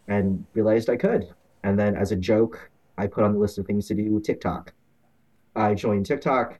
and 0.08 0.45
realized 0.53 0.89
I 0.89 0.95
could. 0.95 1.28
And 1.64 1.78
then 1.78 1.95
as 1.95 2.12
a 2.12 2.16
joke, 2.16 2.72
I 2.97 3.05
put 3.08 3.24
on 3.24 3.34
the 3.34 3.39
list 3.39 3.58
of 3.58 3.68
things 3.68 3.88
to 3.88 3.93
do 3.93 4.20
TikTok. 4.20 4.74
I 5.55 5.76
joined 5.76 6.05
TikTok. 6.05 6.60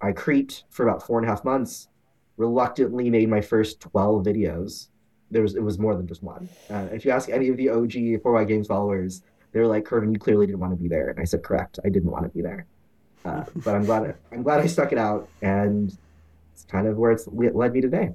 I 0.00 0.12
creeped 0.12 0.64
for 0.70 0.86
about 0.86 1.04
four 1.04 1.18
and 1.18 1.26
a 1.26 1.30
half 1.30 1.44
months. 1.44 1.88
Reluctantly 2.36 3.10
made 3.10 3.28
my 3.28 3.40
first 3.40 3.80
twelve 3.80 4.24
videos. 4.24 4.88
There 5.30 5.42
was 5.42 5.54
it 5.56 5.62
was 5.62 5.78
more 5.78 5.94
than 5.96 6.06
just 6.06 6.22
one. 6.22 6.48
Uh, 6.70 6.86
if 6.92 7.04
you 7.04 7.10
ask 7.10 7.28
any 7.28 7.48
of 7.48 7.56
the 7.56 7.70
OG 7.70 8.22
For 8.22 8.32
Why 8.32 8.44
Games 8.44 8.66
followers, 8.66 9.22
they're 9.52 9.66
like, 9.66 9.84
"Kervin, 9.84 10.12
you 10.12 10.18
clearly 10.18 10.46
didn't 10.46 10.60
want 10.60 10.72
to 10.72 10.82
be 10.82 10.88
there." 10.88 11.08
And 11.10 11.20
I 11.20 11.24
said, 11.24 11.42
"Correct, 11.42 11.78
I 11.84 11.88
didn't 11.88 12.10
want 12.10 12.24
to 12.24 12.30
be 12.30 12.42
there." 12.42 12.66
Uh, 13.24 13.44
but 13.56 13.74
I'm 13.74 13.84
glad 13.84 14.02
I, 14.04 14.34
I'm 14.34 14.42
glad 14.42 14.60
I 14.60 14.66
stuck 14.66 14.92
it 14.92 14.98
out, 14.98 15.28
and 15.42 15.96
it's 16.52 16.64
kind 16.64 16.86
of 16.86 16.96
where 16.96 17.12
it's 17.12 17.26
led 17.28 17.72
me 17.72 17.80
today. 17.80 18.14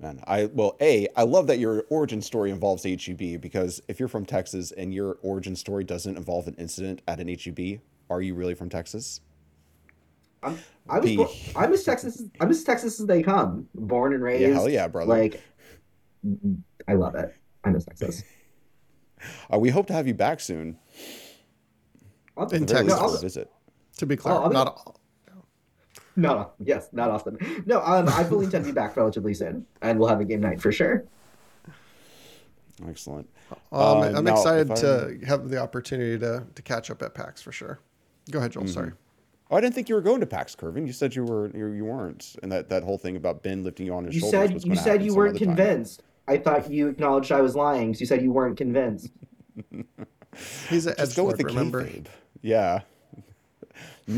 Man, 0.00 0.22
I 0.28 0.46
well, 0.46 0.76
a 0.80 1.08
I 1.16 1.24
love 1.24 1.48
that 1.48 1.58
your 1.58 1.84
origin 1.90 2.22
story 2.22 2.52
involves 2.52 2.84
HEB 2.84 3.40
because 3.40 3.82
if 3.88 3.98
you're 3.98 4.08
from 4.08 4.24
Texas 4.24 4.70
and 4.70 4.94
your 4.94 5.18
origin 5.22 5.56
story 5.56 5.82
doesn't 5.82 6.16
involve 6.16 6.46
an 6.46 6.54
incident 6.54 7.02
at 7.08 7.18
an 7.18 7.26
HEB, 7.26 7.80
are 8.08 8.22
you 8.22 8.34
really 8.34 8.54
from 8.54 8.68
Texas? 8.68 9.20
I'm 10.42 10.58
I 10.88 10.98
was 10.98 11.04
B. 11.10 11.16
born, 11.16 11.28
I'm 11.56 11.72
as 11.72 11.84
Texas 11.84 12.22
I'm 12.40 12.50
as 12.50 12.62
Texas 12.64 13.00
as 13.00 13.06
they 13.06 13.22
come. 13.22 13.68
Born 13.74 14.14
and 14.14 14.22
raised. 14.22 14.42
Yeah, 14.42 14.54
hell 14.54 14.68
yeah, 14.68 14.88
brother. 14.88 15.08
Like, 15.08 15.42
I 16.86 16.94
love 16.94 17.14
it. 17.14 17.34
I 17.64 17.70
miss 17.70 17.84
Texas. 17.84 18.22
Uh, 19.52 19.58
we 19.58 19.68
hope 19.68 19.84
to 19.88 19.92
have 19.92 20.06
you 20.06 20.14
back 20.14 20.38
soon. 20.38 20.78
I'll- 22.36 22.46
In 22.50 22.62
At 22.62 22.68
the 22.68 22.74
very 22.74 22.86
Texas. 22.86 22.86
least 22.86 22.88
No, 22.88 22.96
for 22.96 23.02
a 23.02 23.14
I'll- 23.16 23.20
visit. 23.20 23.50
To 23.96 24.06
be 24.06 24.16
clear, 24.16 24.32
Oh, 24.34 24.42
I'll 24.44 24.48
be- 24.48 24.54
not 24.54 24.66
all. 24.68 25.00
no, 26.14 26.34
no, 26.34 26.50
yes, 26.64 26.88
not 26.92 27.10
often. 27.10 27.36
No, 27.66 27.80
um, 27.82 28.08
I 28.10 28.22
fully 28.22 28.44
intend 28.44 28.64
to 28.64 28.70
be 28.70 28.74
back 28.74 28.96
relatively 28.96 29.34
soon, 29.34 29.66
and 29.82 29.98
we'll 29.98 30.08
have 30.08 30.20
a 30.20 30.24
game 30.24 30.40
night 30.40 30.60
for 30.60 30.70
sure. 30.70 31.04
Excellent. 32.88 33.28
Um, 33.50 33.58
Uh, 33.72 34.12
I'm 34.14 34.24
now, 34.24 34.34
excited 34.34 34.66
if 34.70 34.78
I- 34.78 34.80
to 34.82 35.18
have 35.26 35.48
the 35.48 35.58
opportunity 35.58 36.16
to 36.20 36.46
to 36.54 36.62
catch 36.62 36.88
up 36.88 37.02
at 37.02 37.12
PAX 37.14 37.42
for 37.42 37.50
sure. 37.50 37.80
Go 38.30 38.38
ahead, 38.38 38.52
Joel. 38.52 38.64
Mm-hmm. 38.66 38.72
Sorry. 38.72 38.92
Oh, 39.50 39.56
I 39.56 39.60
didn't 39.62 39.74
think 39.74 39.88
you 39.88 39.94
were 39.94 40.02
going 40.02 40.20
to 40.20 40.26
PAX 40.26 40.54
Kervin. 40.54 40.86
You 40.86 40.92
said 40.92 41.14
you 41.14 41.24
were 41.24 41.50
you, 41.56 41.66
you 41.68 41.84
weren't, 41.86 42.36
and 42.42 42.52
that, 42.52 42.68
that 42.68 42.82
whole 42.82 42.98
thing 42.98 43.16
about 43.16 43.42
Ben 43.42 43.64
lifting 43.64 43.86
you 43.86 43.94
on 43.94 44.04
his 44.04 44.14
You 44.14 44.20
shoulders 44.20 44.40
said 44.40 44.54
was 44.54 44.64
you 44.64 44.70
gonna 44.72 44.80
said 44.82 44.90
happen 44.92 45.04
you 45.06 45.10
some 45.12 45.16
weren't 45.18 45.36
other 45.36 45.38
time. 45.46 45.56
convinced. 45.56 46.02
I 46.26 46.36
thought 46.36 46.70
you 46.70 46.88
acknowledged 46.88 47.32
I 47.32 47.40
was 47.40 47.56
lying 47.56 47.88
because 47.88 48.00
you 48.00 48.06
said 48.06 48.20
you 48.22 48.30
weren't 48.32 48.56
convinced. 48.58 49.10
He's 50.68 50.86
an 50.86 50.94
Just 50.98 51.00
edge 51.12 51.16
go 51.16 51.24
with 51.24 51.36
lord, 51.36 51.38
the 51.38 51.44
remember? 51.46 51.84
kayfabe. 51.84 52.06
Yeah. 52.42 52.80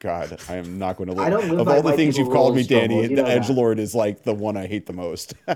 God, 0.00 0.38
I 0.48 0.56
am 0.56 0.78
not 0.78 0.96
going 0.96 1.14
to. 1.14 1.20
I 1.22 1.30
don't 1.30 1.48
live 1.48 1.60
of 1.60 1.68
all 1.68 1.82
the 1.82 1.92
things 1.92 2.18
you've 2.18 2.30
called 2.30 2.54
me, 2.56 2.62
Danny. 2.64 3.02
you 3.02 3.16
the 3.16 3.26
edge 3.26 3.48
lord 3.48 3.78
is 3.78 3.94
like 3.94 4.22
the 4.24 4.34
one 4.34 4.56
I 4.56 4.66
hate 4.66 4.86
the 4.86 4.92
most. 4.92 5.34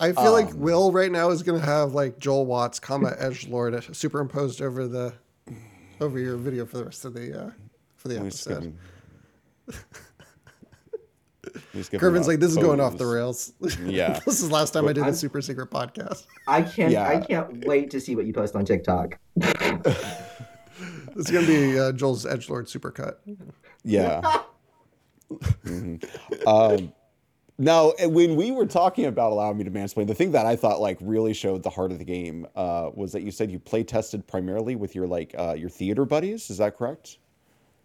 I 0.00 0.12
feel 0.12 0.32
like 0.32 0.48
Um, 0.50 0.60
Will 0.60 0.92
right 0.92 1.10
now 1.12 1.30
is 1.30 1.42
going 1.42 1.60
to 1.60 1.66
have 1.66 1.92
like 1.94 2.18
Joel 2.18 2.46
Watts, 2.46 2.78
comma 2.80 3.14
edge 3.18 3.46
lord, 3.48 3.94
superimposed 3.94 4.62
over 4.62 4.88
the 4.88 5.14
over 6.04 6.18
your 6.18 6.36
video 6.36 6.64
for 6.66 6.78
the 6.78 6.84
rest 6.84 7.04
of 7.04 7.14
the 7.14 7.46
uh, 7.46 7.50
for 7.96 8.08
the 8.08 8.14
Let 8.14 8.24
me 8.24 8.30
just 8.30 8.46
give 8.48 8.56
episode. 8.58 8.64
him- 8.68 8.78
let 11.44 11.54
me 11.54 11.60
just 11.74 11.90
give 11.90 11.98
him 11.98 12.00
Kervin's 12.00 12.26
like, 12.28 12.40
this 12.40 12.50
is 12.50 12.56
going 12.56 12.80
off 12.80 12.96
the 12.96 13.06
rails. 13.06 13.52
Yeah. 13.84 14.20
this 14.24 14.40
is 14.42 14.50
last 14.50 14.72
time 14.72 14.86
I 14.88 14.92
did 14.92 15.02
I'm- 15.04 15.12
the 15.12 15.16
super 15.16 15.40
secret 15.42 15.70
podcast. 15.70 16.26
I 16.46 16.62
can't. 16.62 16.94
I 16.96 17.20
can't 17.20 17.66
wait 17.66 17.90
to 17.90 18.00
see 18.00 18.14
what 18.16 18.26
you 18.26 18.32
post 18.32 18.54
on 18.54 18.64
TikTok. 18.64 19.18
It's 21.16 21.30
going 21.30 21.46
to 21.46 21.50
be 21.72 21.78
uh, 21.78 21.92
Joel's 21.92 22.26
edge 22.26 22.48
lord 22.50 22.66
supercut. 22.66 23.16
Yeah. 23.84 24.20
Mhm. 25.64 26.04
Um, 26.46 26.92
now, 27.58 27.92
when 28.00 28.34
we 28.36 28.50
were 28.50 28.66
talking 28.66 29.04
about 29.06 29.30
allowing 29.32 29.56
me 29.58 29.64
to 29.64 29.70
mansplain, 29.70 30.06
the 30.08 30.14
thing 30.14 30.32
that 30.32 30.44
I 30.46 30.56
thought 30.56 30.80
like 30.80 30.98
really 31.00 31.32
showed 31.32 31.62
the 31.62 31.70
heart 31.70 31.92
of 31.92 31.98
the 31.98 32.04
game 32.04 32.46
uh, 32.56 32.90
was 32.94 33.12
that 33.12 33.22
you 33.22 33.30
said 33.30 33.50
you 33.50 33.58
play 33.60 33.84
tested 33.84 34.26
primarily 34.26 34.74
with 34.76 34.94
your 34.94 35.06
like 35.06 35.34
uh, 35.38 35.54
your 35.56 35.68
theater 35.70 36.04
buddies. 36.04 36.50
Is 36.50 36.58
that 36.58 36.76
correct? 36.76 37.18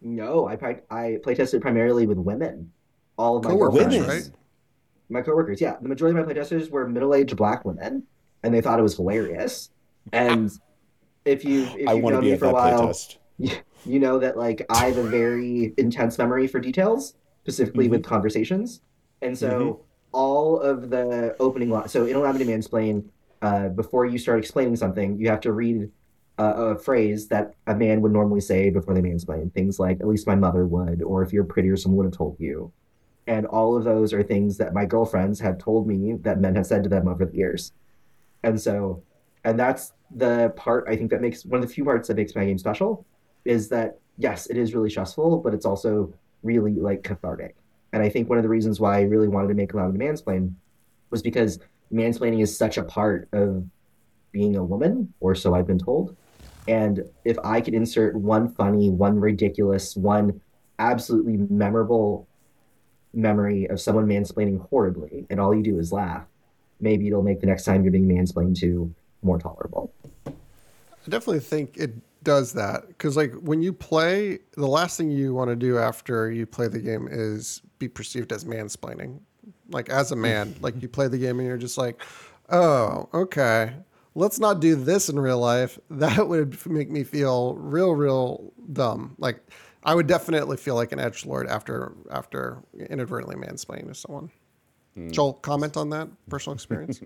No, 0.02 0.48
I 0.48 0.82
I 0.90 1.20
play 1.22 1.36
tested 1.36 1.62
primarily 1.62 2.08
with 2.08 2.18
women. 2.18 2.72
All 3.18 3.38
of 3.38 3.44
my 3.44 3.50
Coworkers, 3.52 3.86
Women? 3.94 4.08
right? 4.08 4.30
my 5.10 5.22
coworkers. 5.22 5.60
Yeah, 5.60 5.76
the 5.82 5.90
majority 5.90 6.18
of 6.20 6.26
my 6.26 6.34
playtesters 6.34 6.70
were 6.70 6.88
middle-aged 6.88 7.36
black 7.36 7.66
women, 7.66 8.04
and 8.44 8.54
they 8.54 8.62
thought 8.62 8.80
it 8.80 8.84
was 8.84 8.96
hilarious. 8.96 9.70
And 10.14 10.50
if 11.26 11.44
you 11.44 11.64
if 11.78 11.88
I 11.90 11.94
you've 11.94 12.04
want 12.04 12.14
to 12.14 12.18
known 12.18 12.22
be 12.22 12.28
me 12.28 12.34
at 12.34 12.40
for 12.40 12.46
a 12.46 12.48
that 12.50 12.54
while, 12.54 12.88
playtest. 12.90 13.18
you 13.86 14.00
know 14.00 14.18
that 14.20 14.38
like 14.38 14.66
I 14.70 14.86
have 14.86 14.98
a 14.98 15.04
very 15.04 15.74
intense 15.78 16.18
memory 16.18 16.48
for 16.48 16.60
details, 16.60 17.14
specifically 17.44 17.86
Mm-hmm. 17.86 17.92
with 17.92 18.04
conversations, 18.04 18.82
and 19.22 19.38
so 19.38 19.82
all 20.12 20.60
of 20.60 20.90
the 20.90 21.36
opening 21.40 21.70
line. 21.70 21.88
So 21.88 22.06
in 22.06 22.16
Allow 22.16 22.32
Me 22.34 22.40
to 22.40 22.46
Mansplain, 22.46 23.06
uh, 23.42 23.70
before 23.70 24.06
you 24.06 24.18
start 24.18 24.40
explaining 24.40 24.76
something, 24.76 25.18
you 25.18 25.30
have 25.30 25.42
to 25.42 25.52
read 25.52 25.90
uh, 26.38 26.74
a 26.74 26.78
phrase 26.78 27.28
that 27.28 27.54
a 27.68 27.76
man 27.76 28.02
would 28.02 28.12
normally 28.12 28.42
say 28.42 28.70
before 28.70 28.94
they 28.94 29.02
mansplain. 29.02 29.54
Things 29.54 29.80
like, 29.80 30.00
"At 30.00 30.08
least 30.08 30.26
my 30.26 30.36
mother 30.36 30.66
would," 30.66 31.02
or 31.04 31.22
"If 31.22 31.34
you're 31.34 31.44
prettier, 31.44 31.76
someone 31.76 31.98
would 31.98 32.06
have 32.06 32.18
told 32.18 32.38
you." 32.40 32.72
And 33.28 33.46
all 33.46 33.78
of 33.78 33.84
those 33.84 34.14
are 34.14 34.24
things 34.24 34.58
that 34.58 34.74
my 34.74 34.86
girlfriends 34.86 35.40
have 35.42 35.58
told 35.58 35.88
me 35.88 36.14
that 36.22 36.40
men 36.40 36.56
have 36.56 36.66
said 36.66 36.84
to 36.84 36.90
them 36.90 37.08
over 37.08 37.26
the 37.26 37.36
years. 37.36 37.74
And 38.44 38.60
so, 38.60 39.04
and 39.44 39.60
that's 39.60 39.94
the 40.16 40.52
part 40.56 40.86
I 40.88 40.96
think 40.96 41.12
that 41.12 41.22
makes 41.22 41.46
one 41.46 41.62
of 41.62 41.68
the 41.68 41.74
few 41.74 41.84
parts 41.84 42.08
that 42.08 42.18
makes 42.18 42.34
my 42.36 42.46
game 42.46 42.58
special 42.58 43.06
is 43.46 43.70
that 43.70 44.00
yes, 44.18 44.48
it 44.48 44.58
is 44.58 44.74
really 44.74 44.90
stressful, 44.90 45.40
but 45.40 45.54
it's 45.54 45.66
also 45.66 46.14
really 46.42 46.74
like 46.74 47.04
cathartic. 47.04 47.56
And 47.94 48.04
I 48.04 48.10
think 48.10 48.30
one 48.30 48.38
of 48.38 48.44
the 48.44 48.50
reasons 48.50 48.80
why 48.80 49.00
I 49.00 49.02
really 49.02 49.28
wanted 49.28 49.48
to 49.50 49.54
make 49.54 49.74
Allow 49.74 49.90
Me 49.90 49.98
to 49.98 50.06
Mansplain 50.06 50.54
was 51.10 51.22
because 51.22 51.60
mansplaining 51.92 52.42
is 52.42 52.56
such 52.56 52.78
a 52.78 52.84
part 52.84 53.28
of 53.32 53.66
being 54.32 54.56
a 54.56 54.64
woman, 54.64 55.14
or 55.20 55.34
so 55.34 55.56
I've 55.56 55.68
been 55.68 55.80
told. 55.80 56.16
And 56.68 57.10
if 57.26 57.38
I 57.44 57.62
could 57.62 57.74
insert 57.74 58.16
one 58.16 58.54
funny, 58.54 58.90
one 58.90 59.20
ridiculous, 59.20 59.96
one 59.96 60.40
absolutely 60.78 61.38
memorable 61.38 62.28
memory 63.12 63.68
of 63.68 63.82
someone 63.82 64.06
mansplaining 64.06 64.68
horribly, 64.70 65.26
and 65.32 65.40
all 65.40 65.56
you 65.56 65.64
do 65.64 65.80
is 65.80 65.92
laugh, 65.92 66.26
maybe 66.80 67.08
it'll 67.08 67.24
make 67.24 67.42
the 67.42 67.48
next 67.48 67.64
time 67.64 67.84
you're 67.84 67.92
being 67.92 68.08
mansplained 68.08 68.58
to 68.60 68.94
more 69.24 69.40
tolerable. 69.40 69.92
I 70.28 70.32
definitely 71.10 71.40
think 71.40 71.76
it 71.78 71.94
does 72.24 72.54
that 72.54 72.88
because, 72.88 73.16
like, 73.16 73.34
when 73.36 73.62
you 73.62 73.74
play, 73.74 74.40
the 74.52 74.68
last 74.68 74.98
thing 74.98 75.12
you 75.12 75.34
want 75.34 75.50
to 75.50 75.56
do 75.56 75.78
after 75.78 76.32
you 76.32 76.46
play 76.46 76.68
the 76.68 76.80
game 76.80 77.08
is 77.10 77.62
be 77.80 77.88
perceived 77.88 78.32
as 78.32 78.46
mansplaining. 78.46 79.20
Like, 79.70 79.90
as 79.90 80.12
a 80.12 80.16
man, 80.16 80.56
like, 80.62 80.82
you 80.82 80.88
play 80.88 81.08
the 81.08 81.18
game 81.18 81.40
and 81.40 81.48
you're 81.48 81.58
just 81.58 81.78
like, 81.78 82.02
oh, 82.50 83.10
okay, 83.14 83.74
let's 84.16 84.40
not 84.40 84.60
do 84.60 84.76
this 84.76 85.10
in 85.10 85.20
real 85.20 85.40
life. 85.40 85.80
That 85.90 86.28
would 86.30 86.66
make 86.66 86.90
me 86.90 87.04
feel 87.04 87.56
real, 87.56 87.96
real 87.96 88.54
dumb. 88.74 89.16
Like, 89.18 89.42
I 89.84 89.96
would 89.96 90.08
definitely 90.08 90.58
feel 90.58 90.76
like 90.76 90.92
an 90.92 91.00
edge 91.00 91.26
lord 91.26 91.48
after 91.48 91.94
after 92.12 92.62
inadvertently 92.90 93.36
mansplaining 93.36 93.88
to 93.88 93.96
someone. 93.96 94.30
Hmm. 94.96 95.10
Joel, 95.10 95.34
comment 95.34 95.78
on 95.78 95.90
that 95.92 96.10
personal 96.30 96.54
experience. 96.54 97.02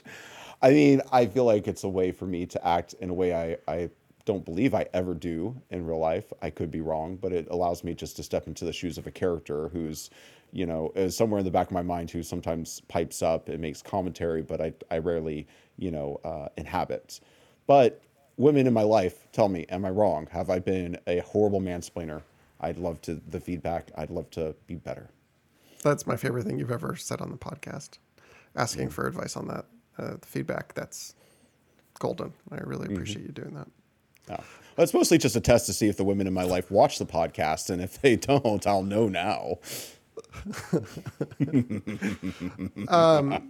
I 0.62 0.70
mean, 0.70 1.00
I 1.12 1.26
feel 1.26 1.44
like 1.44 1.68
it's 1.68 1.84
a 1.84 1.88
way 1.88 2.10
for 2.10 2.26
me 2.26 2.46
to 2.46 2.66
act 2.66 2.94
in 2.94 3.10
a 3.10 3.14
way 3.14 3.34
I, 3.34 3.72
I 3.72 3.90
don't 4.28 4.44
believe 4.44 4.74
I 4.74 4.84
ever 4.92 5.14
do 5.14 5.56
in 5.70 5.86
real 5.86 5.98
life. 5.98 6.34
I 6.42 6.50
could 6.50 6.70
be 6.70 6.82
wrong, 6.82 7.16
but 7.16 7.32
it 7.32 7.48
allows 7.50 7.82
me 7.82 7.94
just 7.94 8.14
to 8.16 8.22
step 8.22 8.46
into 8.46 8.66
the 8.66 8.74
shoes 8.74 8.98
of 8.98 9.06
a 9.06 9.10
character 9.10 9.68
who's, 9.70 10.10
you 10.52 10.66
know, 10.66 10.92
is 10.94 11.16
somewhere 11.16 11.38
in 11.38 11.46
the 11.46 11.50
back 11.50 11.68
of 11.68 11.72
my 11.72 11.80
mind 11.80 12.10
who 12.10 12.22
sometimes 12.22 12.82
pipes 12.88 13.22
up 13.22 13.48
and 13.48 13.58
makes 13.58 13.80
commentary, 13.80 14.42
but 14.42 14.60
I, 14.60 14.74
I 14.90 14.98
rarely, 14.98 15.46
you 15.78 15.90
know, 15.90 16.20
uh, 16.24 16.48
inhabit. 16.58 17.20
But 17.66 18.02
women 18.36 18.66
in 18.66 18.74
my 18.74 18.82
life 18.82 19.32
tell 19.32 19.48
me, 19.48 19.64
am 19.70 19.86
I 19.86 19.90
wrong? 19.90 20.28
Have 20.30 20.50
I 20.50 20.58
been 20.58 20.98
a 21.06 21.20
horrible 21.20 21.62
mansplainer? 21.62 22.20
I'd 22.60 22.76
love 22.76 23.00
to 23.02 23.14
the 23.30 23.40
feedback. 23.40 23.90
I'd 23.96 24.10
love 24.10 24.28
to 24.32 24.54
be 24.66 24.74
better. 24.74 25.08
That's 25.82 26.06
my 26.06 26.16
favorite 26.16 26.44
thing 26.44 26.58
you've 26.58 26.70
ever 26.70 26.96
said 26.96 27.22
on 27.22 27.30
the 27.30 27.38
podcast. 27.38 27.96
Asking 28.54 28.90
for 28.90 29.06
advice 29.06 29.38
on 29.38 29.48
that, 29.48 29.64
uh, 29.96 30.16
the 30.20 30.26
feedback, 30.26 30.74
that's 30.74 31.14
golden. 31.98 32.34
I 32.52 32.58
really 32.58 32.92
appreciate 32.92 33.24
you 33.24 33.32
doing 33.32 33.54
that. 33.54 33.68
Yeah. 34.28 34.40
Well, 34.76 34.84
it's 34.84 34.94
mostly 34.94 35.18
just 35.18 35.34
a 35.34 35.40
test 35.40 35.66
to 35.66 35.72
see 35.72 35.88
if 35.88 35.96
the 35.96 36.04
women 36.04 36.26
in 36.28 36.32
my 36.32 36.44
life 36.44 36.70
watch 36.70 36.98
the 36.98 37.06
podcast, 37.06 37.68
and 37.70 37.82
if 37.82 38.00
they 38.00 38.16
don't, 38.30 38.66
I'll 38.66 38.82
know 38.82 39.08
now. 39.08 39.58
um, 42.88 43.44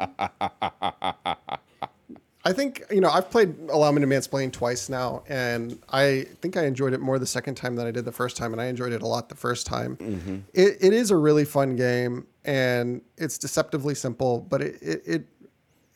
I 2.44 2.52
think 2.52 2.82
you 2.90 3.02
know 3.02 3.10
I've 3.10 3.30
played 3.30 3.54
Allow 3.68 3.92
Me 3.92 4.00
to 4.00 4.06
Mansplain 4.06 4.50
twice 4.50 4.88
now, 4.88 5.22
and 5.28 5.78
I 5.90 6.26
think 6.40 6.56
I 6.56 6.64
enjoyed 6.64 6.94
it 6.94 7.00
more 7.00 7.18
the 7.18 7.26
second 7.26 7.56
time 7.56 7.76
than 7.76 7.86
I 7.86 7.90
did 7.90 8.06
the 8.06 8.12
first 8.12 8.38
time, 8.38 8.52
and 8.52 8.62
I 8.62 8.66
enjoyed 8.66 8.92
it 8.92 9.02
a 9.02 9.06
lot 9.06 9.28
the 9.28 9.34
first 9.34 9.66
time. 9.66 9.96
Mm-hmm. 9.96 10.36
It, 10.54 10.78
it 10.80 10.92
is 10.94 11.10
a 11.10 11.16
really 11.16 11.44
fun 11.44 11.76
game, 11.76 12.26
and 12.44 13.02
it's 13.18 13.36
deceptively 13.36 13.94
simple, 13.94 14.40
but 14.48 14.62
it, 14.62 14.78
it, 14.80 15.02
it 15.04 15.26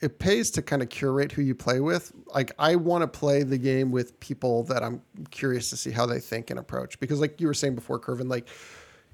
it 0.02 0.18
pays 0.18 0.50
to 0.50 0.62
kind 0.62 0.82
of 0.82 0.88
curate 0.88 1.30
who 1.30 1.42
you 1.42 1.54
play 1.54 1.80
with. 1.80 2.12
Like 2.34 2.52
I 2.58 2.74
want 2.74 3.02
to 3.02 3.08
play 3.08 3.44
the 3.44 3.56
game 3.56 3.92
with 3.92 4.18
people 4.20 4.64
that 4.64 4.82
I'm 4.82 5.00
curious 5.30 5.70
to 5.70 5.76
see 5.76 5.92
how 5.92 6.06
they 6.06 6.18
think 6.18 6.50
and 6.50 6.58
approach 6.58 6.98
because 7.00 7.20
like 7.20 7.40
you 7.40 7.46
were 7.46 7.54
saying 7.54 7.76
before 7.76 7.98
Kervin 8.00 8.28
like 8.28 8.48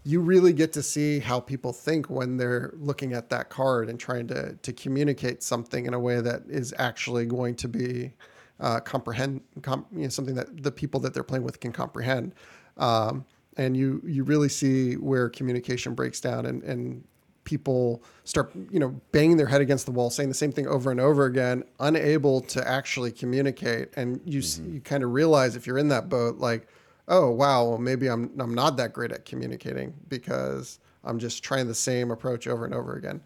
you 0.04 0.20
really 0.20 0.54
get 0.54 0.72
to 0.72 0.82
see 0.82 1.18
how 1.18 1.38
people 1.38 1.72
think 1.72 2.08
when 2.08 2.38
they're 2.38 2.72
looking 2.78 3.12
at 3.12 3.28
that 3.28 3.50
card 3.50 3.90
and 3.90 4.00
trying 4.00 4.26
to 4.28 4.54
to 4.54 4.72
communicate 4.72 5.42
something 5.42 5.84
in 5.84 5.92
a 5.92 6.00
way 6.00 6.20
that 6.22 6.42
is 6.48 6.74
actually 6.78 7.26
going 7.26 7.54
to 7.56 7.68
be 7.68 8.14
uh, 8.60 8.80
comprehend 8.80 9.42
com, 9.62 9.84
you 9.92 10.04
know, 10.04 10.08
something 10.08 10.34
that 10.34 10.62
the 10.62 10.72
people 10.72 10.98
that 11.00 11.12
they're 11.12 11.22
playing 11.22 11.44
with 11.44 11.60
can 11.60 11.72
comprehend. 11.72 12.34
Um, 12.78 13.24
and 13.58 13.76
you 13.76 14.00
you 14.06 14.24
really 14.24 14.48
see 14.48 14.94
where 14.94 15.28
communication 15.28 15.94
breaks 15.94 16.20
down 16.20 16.46
and 16.46 16.62
and 16.62 17.04
people 17.48 18.02
start 18.24 18.52
you 18.70 18.78
know 18.78 18.90
banging 19.10 19.38
their 19.38 19.46
head 19.46 19.62
against 19.62 19.86
the 19.86 19.90
wall 19.90 20.10
saying 20.10 20.28
the 20.28 20.34
same 20.34 20.52
thing 20.52 20.66
over 20.66 20.90
and 20.90 21.00
over 21.00 21.24
again 21.24 21.64
unable 21.80 22.42
to 22.42 22.68
actually 22.68 23.10
communicate 23.10 23.88
and 23.96 24.20
you 24.26 24.40
mm-hmm. 24.40 24.74
you 24.74 24.80
kind 24.82 25.02
of 25.02 25.14
realize 25.14 25.56
if 25.56 25.66
you're 25.66 25.78
in 25.78 25.88
that 25.88 26.10
boat 26.10 26.36
like 26.36 26.68
oh 27.08 27.30
wow 27.30 27.66
well 27.66 27.78
maybe 27.78 28.06
I'm 28.06 28.30
I'm 28.38 28.52
not 28.52 28.76
that 28.76 28.92
great 28.92 29.12
at 29.12 29.24
communicating 29.24 29.94
because 30.10 30.78
I'm 31.02 31.18
just 31.18 31.42
trying 31.42 31.66
the 31.66 31.74
same 31.74 32.10
approach 32.10 32.46
over 32.46 32.66
and 32.66 32.74
over 32.74 32.96
again 32.96 33.18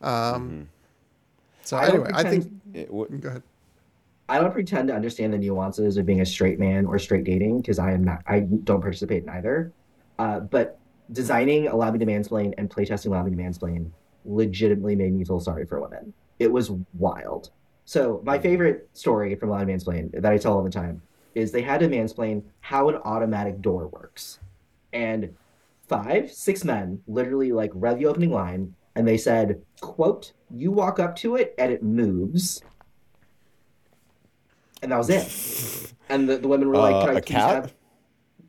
um, 0.00 0.10
mm-hmm. 0.12 0.62
so 1.62 1.76
I 1.76 1.86
anyway 1.86 2.10
I 2.12 2.24
think 2.24 2.50
it, 2.74 2.88
w- 2.88 3.06
go 3.16 3.28
ahead 3.28 3.44
I 4.28 4.40
don't 4.40 4.52
pretend 4.52 4.88
to 4.88 4.94
understand 4.94 5.32
the 5.32 5.38
nuances 5.38 5.98
of 5.98 6.04
being 6.04 6.20
a 6.20 6.26
straight 6.26 6.58
man 6.58 6.84
or 6.84 6.98
straight 6.98 7.22
dating 7.22 7.60
because 7.60 7.78
I 7.78 7.92
am 7.92 8.02
not 8.02 8.24
I 8.26 8.40
don't 8.40 8.80
participate 8.80 9.22
in 9.22 9.28
either 9.28 9.70
uh, 10.18 10.40
but 10.40 10.77
designing 11.12 11.68
Allow 11.68 11.92
Me 11.92 11.98
to 11.98 12.06
Mansplain 12.06 12.54
and 12.58 12.70
playtesting 12.70 13.06
Allow 13.06 13.24
Me 13.24 13.30
to 13.30 13.36
Mansplain 13.36 13.90
legitimately 14.24 14.96
made 14.96 15.12
me 15.12 15.24
feel 15.24 15.40
sorry 15.40 15.64
for 15.64 15.80
women. 15.80 16.12
It 16.38 16.52
was 16.52 16.70
wild. 16.94 17.50
So 17.84 18.20
my 18.24 18.38
favorite 18.38 18.88
story 18.92 19.34
from 19.34 19.50
Allow 19.50 19.64
Me 19.64 19.72
to 19.72 19.78
Mansplain 19.78 20.12
that 20.20 20.32
I 20.32 20.38
tell 20.38 20.54
all 20.54 20.62
the 20.62 20.70
time 20.70 21.02
is 21.34 21.52
they 21.52 21.62
had 21.62 21.80
to 21.80 21.88
mansplain 21.88 22.42
how 22.60 22.88
an 22.88 22.96
automatic 23.04 23.60
door 23.60 23.86
works. 23.88 24.40
And 24.92 25.34
five, 25.88 26.32
six 26.32 26.64
men 26.64 27.00
literally 27.06 27.52
like 27.52 27.70
read 27.74 27.98
the 27.98 28.06
opening 28.06 28.32
line 28.32 28.74
and 28.94 29.06
they 29.06 29.16
said, 29.16 29.62
quote, 29.80 30.32
you 30.50 30.72
walk 30.72 30.98
up 30.98 31.14
to 31.16 31.36
it 31.36 31.54
and 31.58 31.72
it 31.72 31.82
moves. 31.82 32.62
And 34.82 34.92
that 34.92 34.98
was 34.98 35.10
it. 35.10 35.94
And 36.08 36.28
the, 36.28 36.38
the 36.38 36.48
women 36.48 36.68
were 36.68 36.76
like, 36.76 36.94
uh, 36.94 37.06
Can 37.06 37.16
I 37.16 37.20
please 37.20 37.34
cat? 37.34 37.54
have 37.54 37.74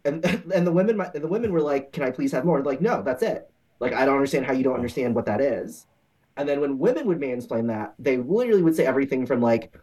and 0.10 0.26
and 0.54 0.68
the 0.68 0.72
women 0.72 0.98
the 1.14 1.28
women 1.28 1.52
were 1.52 1.62
like, 1.62 1.92
"Can 1.92 2.04
I 2.04 2.12
please 2.12 2.32
have 2.32 2.46
more?" 2.46 2.62
like, 2.62 2.82
no, 2.82 3.02
that's 3.02 3.24
it. 3.24 3.50
Like, 3.80 3.94
I 3.94 4.06
don't 4.06 4.16
understand 4.16 4.46
how 4.46 4.54
you 4.54 4.64
don't 4.64 4.76
understand 4.76 5.16
what 5.16 5.26
that 5.26 5.40
is. 5.40 5.86
And 6.36 6.48
then 6.48 6.60
when 6.60 6.78
women 6.78 7.06
would 7.08 7.20
mansplain 7.20 7.68
that, 7.68 7.94
they 7.98 8.18
literally 8.18 8.62
would 8.62 8.76
say 8.76 8.86
everything 8.86 9.26
from 9.26 9.42
like, 9.42 9.74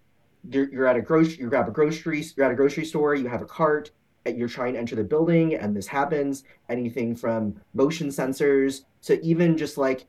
you're, 0.49 0.70
you're 0.70 0.87
at 0.87 0.97
a 0.97 1.01
grocery, 1.01 1.39
you 1.39 1.49
grab 1.49 1.68
a 1.68 1.70
grocery, 1.70 2.24
you're 2.37 2.47
at 2.47 2.53
a 2.53 2.55
grocery 2.55 2.85
store, 2.85 3.14
you 3.14 3.29
have 3.29 3.43
a 3.43 3.47
cart, 3.47 3.91
you're 4.27 4.49
trying 4.49 4.74
to 4.74 4.79
enter 4.79 4.97
the 4.97 5.05
building, 5.05 5.55
and 5.55 5.77
this 5.77 5.87
happens. 5.87 6.45
Anything 6.68 7.14
from 7.14 7.61
motion 7.74 8.09
sensors 8.09 8.83
to 9.03 9.22
even 9.24 9.57
just 9.57 9.79
like 9.79 10.07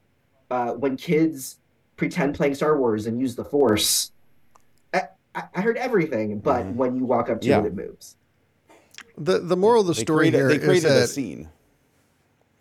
uh, 0.51 0.73
when 0.73 0.97
kids 0.97 1.59
pretend 1.95 2.35
playing 2.35 2.55
Star 2.55 2.77
Wars 2.77 3.07
and 3.07 3.19
use 3.19 3.35
the 3.35 3.45
Force. 3.45 4.11
I, 4.93 5.03
I 5.53 5.61
heard 5.61 5.77
everything, 5.77 6.39
but 6.39 6.65
mm-hmm. 6.65 6.77
when 6.77 6.95
you 6.95 7.05
walk 7.05 7.29
up 7.29 7.41
to 7.41 7.47
yeah. 7.47 7.59
it, 7.59 7.67
it 7.67 7.75
moves. 7.75 8.16
The 9.17 9.39
the 9.39 9.57
moral 9.57 9.81
of 9.81 9.87
the 9.87 9.93
they 9.93 10.01
story 10.01 10.29
created, 10.29 10.37
here 10.37 10.47
they 10.49 10.59
created 10.59 10.87
is 10.87 10.93
that 10.93 11.03
a 11.03 11.07
scene. 11.07 11.49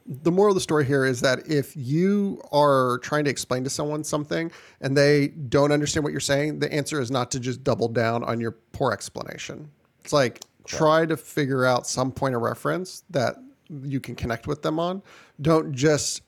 The 0.09 0.31
moral 0.31 0.53
of 0.53 0.55
the 0.55 0.61
story 0.61 0.85
here 0.85 1.05
is 1.05 1.21
that 1.23 1.49
if 1.49 1.77
you 1.77 2.41
are 2.53 2.99
trying 2.99 3.25
to 3.25 3.31
explain 3.31 3.65
to 3.65 3.71
someone 3.71 4.05
something 4.05 4.53
and 4.81 4.97
they 4.97 5.29
don't 5.29 5.73
understand 5.73 6.05
what 6.05 6.13
you're 6.13 6.21
saying, 6.21 6.61
the 6.61 6.73
answer 6.73 7.01
is 7.01 7.11
not 7.11 7.33
to 7.33 7.41
just 7.41 7.65
double 7.65 7.89
down 7.89 8.23
on 8.23 8.41
your 8.41 8.53
poor 8.73 8.93
explanation. 8.93 9.69
It's 10.05 10.13
like 10.13 10.41
Correct. 10.65 10.69
try 10.69 11.07
to 11.07 11.17
figure 11.17 11.65
out 11.65 11.89
some 11.89 12.13
point 12.13 12.37
of 12.37 12.43
reference 12.43 13.03
that 13.11 13.37
you 13.69 13.99
can 13.99 14.15
connect 14.15 14.47
with 14.47 14.63
them 14.63 14.79
on. 14.79 15.03
Don't 15.41 15.73
just 15.75 16.23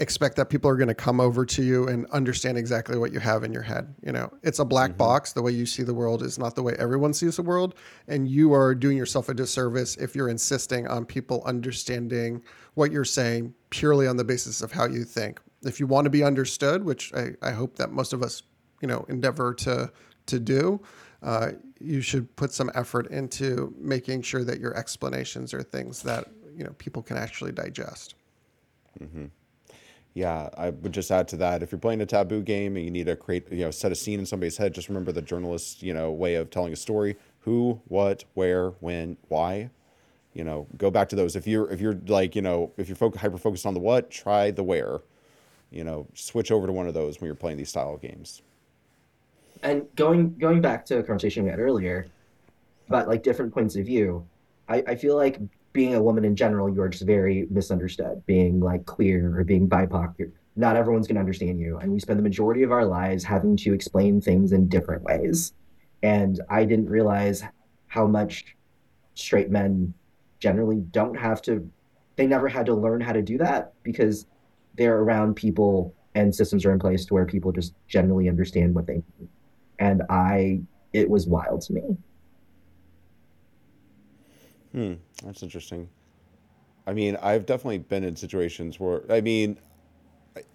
expect 0.00 0.36
that 0.36 0.48
people 0.48 0.70
are 0.70 0.76
going 0.76 0.88
to 0.88 0.94
come 0.94 1.20
over 1.20 1.44
to 1.44 1.62
you 1.62 1.86
and 1.86 2.06
understand 2.06 2.56
exactly 2.56 2.96
what 2.96 3.12
you 3.12 3.20
have 3.20 3.44
in 3.44 3.52
your 3.52 3.62
head. 3.62 3.94
You 4.02 4.12
know, 4.12 4.32
it's 4.42 4.58
a 4.58 4.64
black 4.64 4.92
mm-hmm. 4.92 4.98
box. 4.98 5.34
The 5.34 5.42
way 5.42 5.52
you 5.52 5.66
see 5.66 5.82
the 5.82 5.94
world 5.94 6.22
is 6.22 6.38
not 6.38 6.54
the 6.54 6.62
way 6.62 6.74
everyone 6.78 7.12
sees 7.12 7.36
the 7.36 7.42
world. 7.42 7.74
And 8.08 8.26
you 8.26 8.54
are 8.54 8.74
doing 8.74 8.96
yourself 8.96 9.28
a 9.28 9.34
disservice 9.34 9.96
if 9.96 10.16
you're 10.16 10.30
insisting 10.30 10.88
on 10.88 11.04
people 11.04 11.42
understanding 11.44 12.42
what 12.74 12.90
you're 12.90 13.04
saying 13.04 13.54
purely 13.68 14.06
on 14.06 14.16
the 14.16 14.24
basis 14.24 14.62
of 14.62 14.72
how 14.72 14.86
you 14.86 15.04
think. 15.04 15.38
If 15.62 15.78
you 15.78 15.86
want 15.86 16.06
to 16.06 16.10
be 16.10 16.24
understood, 16.24 16.82
which 16.82 17.12
I, 17.12 17.32
I 17.42 17.50
hope 17.50 17.76
that 17.76 17.92
most 17.92 18.14
of 18.14 18.22
us, 18.22 18.42
you 18.80 18.88
know, 18.88 19.04
endeavor 19.08 19.52
to 19.54 19.92
to 20.26 20.38
do, 20.38 20.80
uh, 21.22 21.52
you 21.78 22.00
should 22.00 22.34
put 22.36 22.52
some 22.52 22.70
effort 22.74 23.10
into 23.10 23.74
making 23.78 24.22
sure 24.22 24.44
that 24.44 24.60
your 24.60 24.74
explanations 24.76 25.52
are 25.52 25.62
things 25.62 26.02
that 26.04 26.28
you 26.56 26.64
know 26.64 26.72
people 26.78 27.02
can 27.02 27.18
actually 27.18 27.52
digest. 27.52 28.14
Mm-hmm 28.98 29.26
yeah, 30.14 30.48
I 30.56 30.70
would 30.70 30.92
just 30.92 31.10
add 31.10 31.28
to 31.28 31.36
that. 31.38 31.62
If 31.62 31.70
you're 31.70 31.78
playing 31.78 32.00
a 32.00 32.06
taboo 32.06 32.42
game 32.42 32.76
and 32.76 32.84
you 32.84 32.90
need 32.90 33.06
to 33.06 33.16
create, 33.16 33.50
you 33.50 33.64
know, 33.64 33.70
set 33.70 33.92
a 33.92 33.94
scene 33.94 34.18
in 34.18 34.26
somebody's 34.26 34.56
head, 34.56 34.74
just 34.74 34.88
remember 34.88 35.12
the 35.12 35.22
journalist, 35.22 35.82
you 35.82 35.94
know, 35.94 36.10
way 36.10 36.34
of 36.34 36.50
telling 36.50 36.72
a 36.72 36.76
story: 36.76 37.16
who, 37.40 37.80
what, 37.86 38.24
where, 38.34 38.70
when, 38.80 39.16
why. 39.28 39.70
You 40.32 40.44
know, 40.44 40.68
go 40.76 40.90
back 40.90 41.08
to 41.08 41.16
those. 41.16 41.34
If 41.34 41.46
you're 41.46 41.70
if 41.70 41.80
you're 41.80 41.98
like, 42.06 42.36
you 42.36 42.42
know, 42.42 42.72
if 42.76 42.88
you're 42.88 42.96
fo- 42.96 43.10
hyper 43.10 43.38
focused 43.38 43.66
on 43.66 43.74
the 43.74 43.80
what, 43.80 44.10
try 44.10 44.50
the 44.50 44.62
where. 44.62 45.00
You 45.70 45.84
know, 45.84 46.06
switch 46.14 46.50
over 46.50 46.66
to 46.66 46.72
one 46.72 46.88
of 46.88 46.94
those 46.94 47.20
when 47.20 47.26
you're 47.26 47.34
playing 47.36 47.58
these 47.58 47.68
style 47.68 47.94
of 47.94 48.00
games. 48.00 48.42
And 49.62 49.86
going 49.94 50.36
going 50.38 50.60
back 50.60 50.84
to 50.86 50.98
a 50.98 51.02
conversation 51.02 51.44
we 51.44 51.50
had 51.50 51.60
earlier 51.60 52.06
about 52.88 53.08
like 53.08 53.22
different 53.22 53.52
points 53.52 53.76
of 53.76 53.86
view, 53.86 54.26
I, 54.68 54.82
I 54.88 54.94
feel 54.96 55.16
like 55.16 55.40
being 55.72 55.94
a 55.94 56.02
woman 56.02 56.24
in 56.24 56.34
general, 56.36 56.72
you're 56.72 56.88
just 56.88 57.06
very 57.06 57.46
misunderstood. 57.50 58.22
Being 58.26 58.60
like 58.60 58.86
queer 58.86 59.38
or 59.38 59.44
being 59.44 59.68
BIPOC, 59.68 60.32
not 60.56 60.76
everyone's 60.76 61.06
going 61.06 61.14
to 61.14 61.20
understand 61.20 61.60
you. 61.60 61.78
And 61.78 61.92
we 61.92 62.00
spend 62.00 62.18
the 62.18 62.24
majority 62.24 62.62
of 62.62 62.72
our 62.72 62.84
lives 62.84 63.22
having 63.24 63.56
to 63.58 63.72
explain 63.72 64.20
things 64.20 64.52
in 64.52 64.68
different 64.68 65.02
ways. 65.02 65.52
And 66.02 66.40
I 66.48 66.64
didn't 66.64 66.88
realize 66.88 67.44
how 67.86 68.06
much 68.06 68.56
straight 69.14 69.50
men 69.50 69.94
generally 70.38 70.80
don't 70.90 71.16
have 71.16 71.42
to, 71.42 71.70
they 72.16 72.26
never 72.26 72.48
had 72.48 72.66
to 72.66 72.74
learn 72.74 73.00
how 73.00 73.12
to 73.12 73.22
do 73.22 73.38
that 73.38 73.72
because 73.82 74.26
they're 74.76 74.98
around 74.98 75.34
people 75.34 75.94
and 76.14 76.34
systems 76.34 76.64
are 76.64 76.72
in 76.72 76.78
place 76.78 77.04
to 77.04 77.14
where 77.14 77.26
people 77.26 77.52
just 77.52 77.74
generally 77.86 78.28
understand 78.28 78.74
what 78.74 78.86
they 78.86 78.94
need. 78.94 79.28
And 79.78 80.02
I, 80.08 80.60
it 80.92 81.08
was 81.08 81.26
wild 81.26 81.62
to 81.62 81.74
me. 81.74 81.96
Hmm, 84.72 84.94
that's 85.24 85.42
interesting. 85.42 85.88
I 86.86 86.92
mean, 86.92 87.16
I've 87.22 87.46
definitely 87.46 87.78
been 87.78 88.04
in 88.04 88.16
situations 88.16 88.80
where, 88.80 89.02
I 89.10 89.20
mean, 89.20 89.58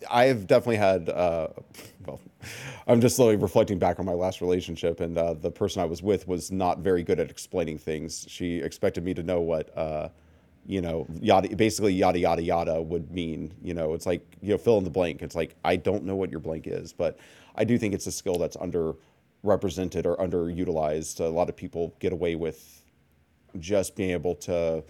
I've 0.09 0.47
definitely 0.47 0.78
had, 0.78 1.09
uh, 1.09 1.49
well, 2.05 2.20
I'm 2.88 3.01
just 3.01 3.16
slowly 3.16 3.36
reflecting 3.36 3.80
back 3.80 3.99
on 3.99 4.05
my 4.05 4.13
last 4.13 4.41
relationship, 4.41 4.99
and 4.99 5.18
uh, 5.18 5.34
the 5.34 5.51
person 5.51 5.82
I 5.82 5.86
was 5.86 6.01
with 6.01 6.28
was 6.28 6.51
not 6.51 6.80
very 6.80 7.03
good 7.03 7.20
at 7.20 7.30
explaining 7.30 7.78
things. 7.78 8.26
She 8.30 8.57
expected 8.59 9.03
me 9.03 9.13
to 9.13 9.24
know 9.24 9.41
what, 9.41 9.76
uh, 9.78 10.09
you 10.66 10.82
know, 10.82 11.07
yada, 11.22 11.55
basically 11.55 11.93
yada, 11.93 12.20
yada, 12.20 12.41
yada 12.41 12.82
would 12.82 13.11
mean. 13.11 13.53
You 13.63 13.74
know, 13.74 13.93
it's 13.93 14.05
like, 14.05 14.26
you 14.41 14.51
know, 14.51 14.57
fill 14.57 14.78
in 14.78 14.84
the 14.84 14.89
blank. 14.89 15.22
It's 15.22 15.36
like, 15.36 15.55
I 15.63 15.76
don't 15.76 16.05
know 16.05 16.16
what 16.16 16.32
your 16.32 16.39
blank 16.39 16.68
is, 16.68 16.93
but 16.93 17.20
I 17.55 17.63
do 17.63 17.78
think 17.78 17.93
it's 17.93 18.07
a 18.07 18.11
skill 18.11 18.38
that's 18.38 18.57
underrepresented 18.57 20.05
or 20.05 20.18
underutilized. 20.18 21.20
A 21.20 21.26
lot 21.26 21.49
of 21.49 21.55
people 21.55 21.93
get 21.99 22.13
away 22.13 22.36
with 22.36 22.74
just 23.60 23.95
being 23.95 24.12
able 24.12 24.36
to 24.36 24.84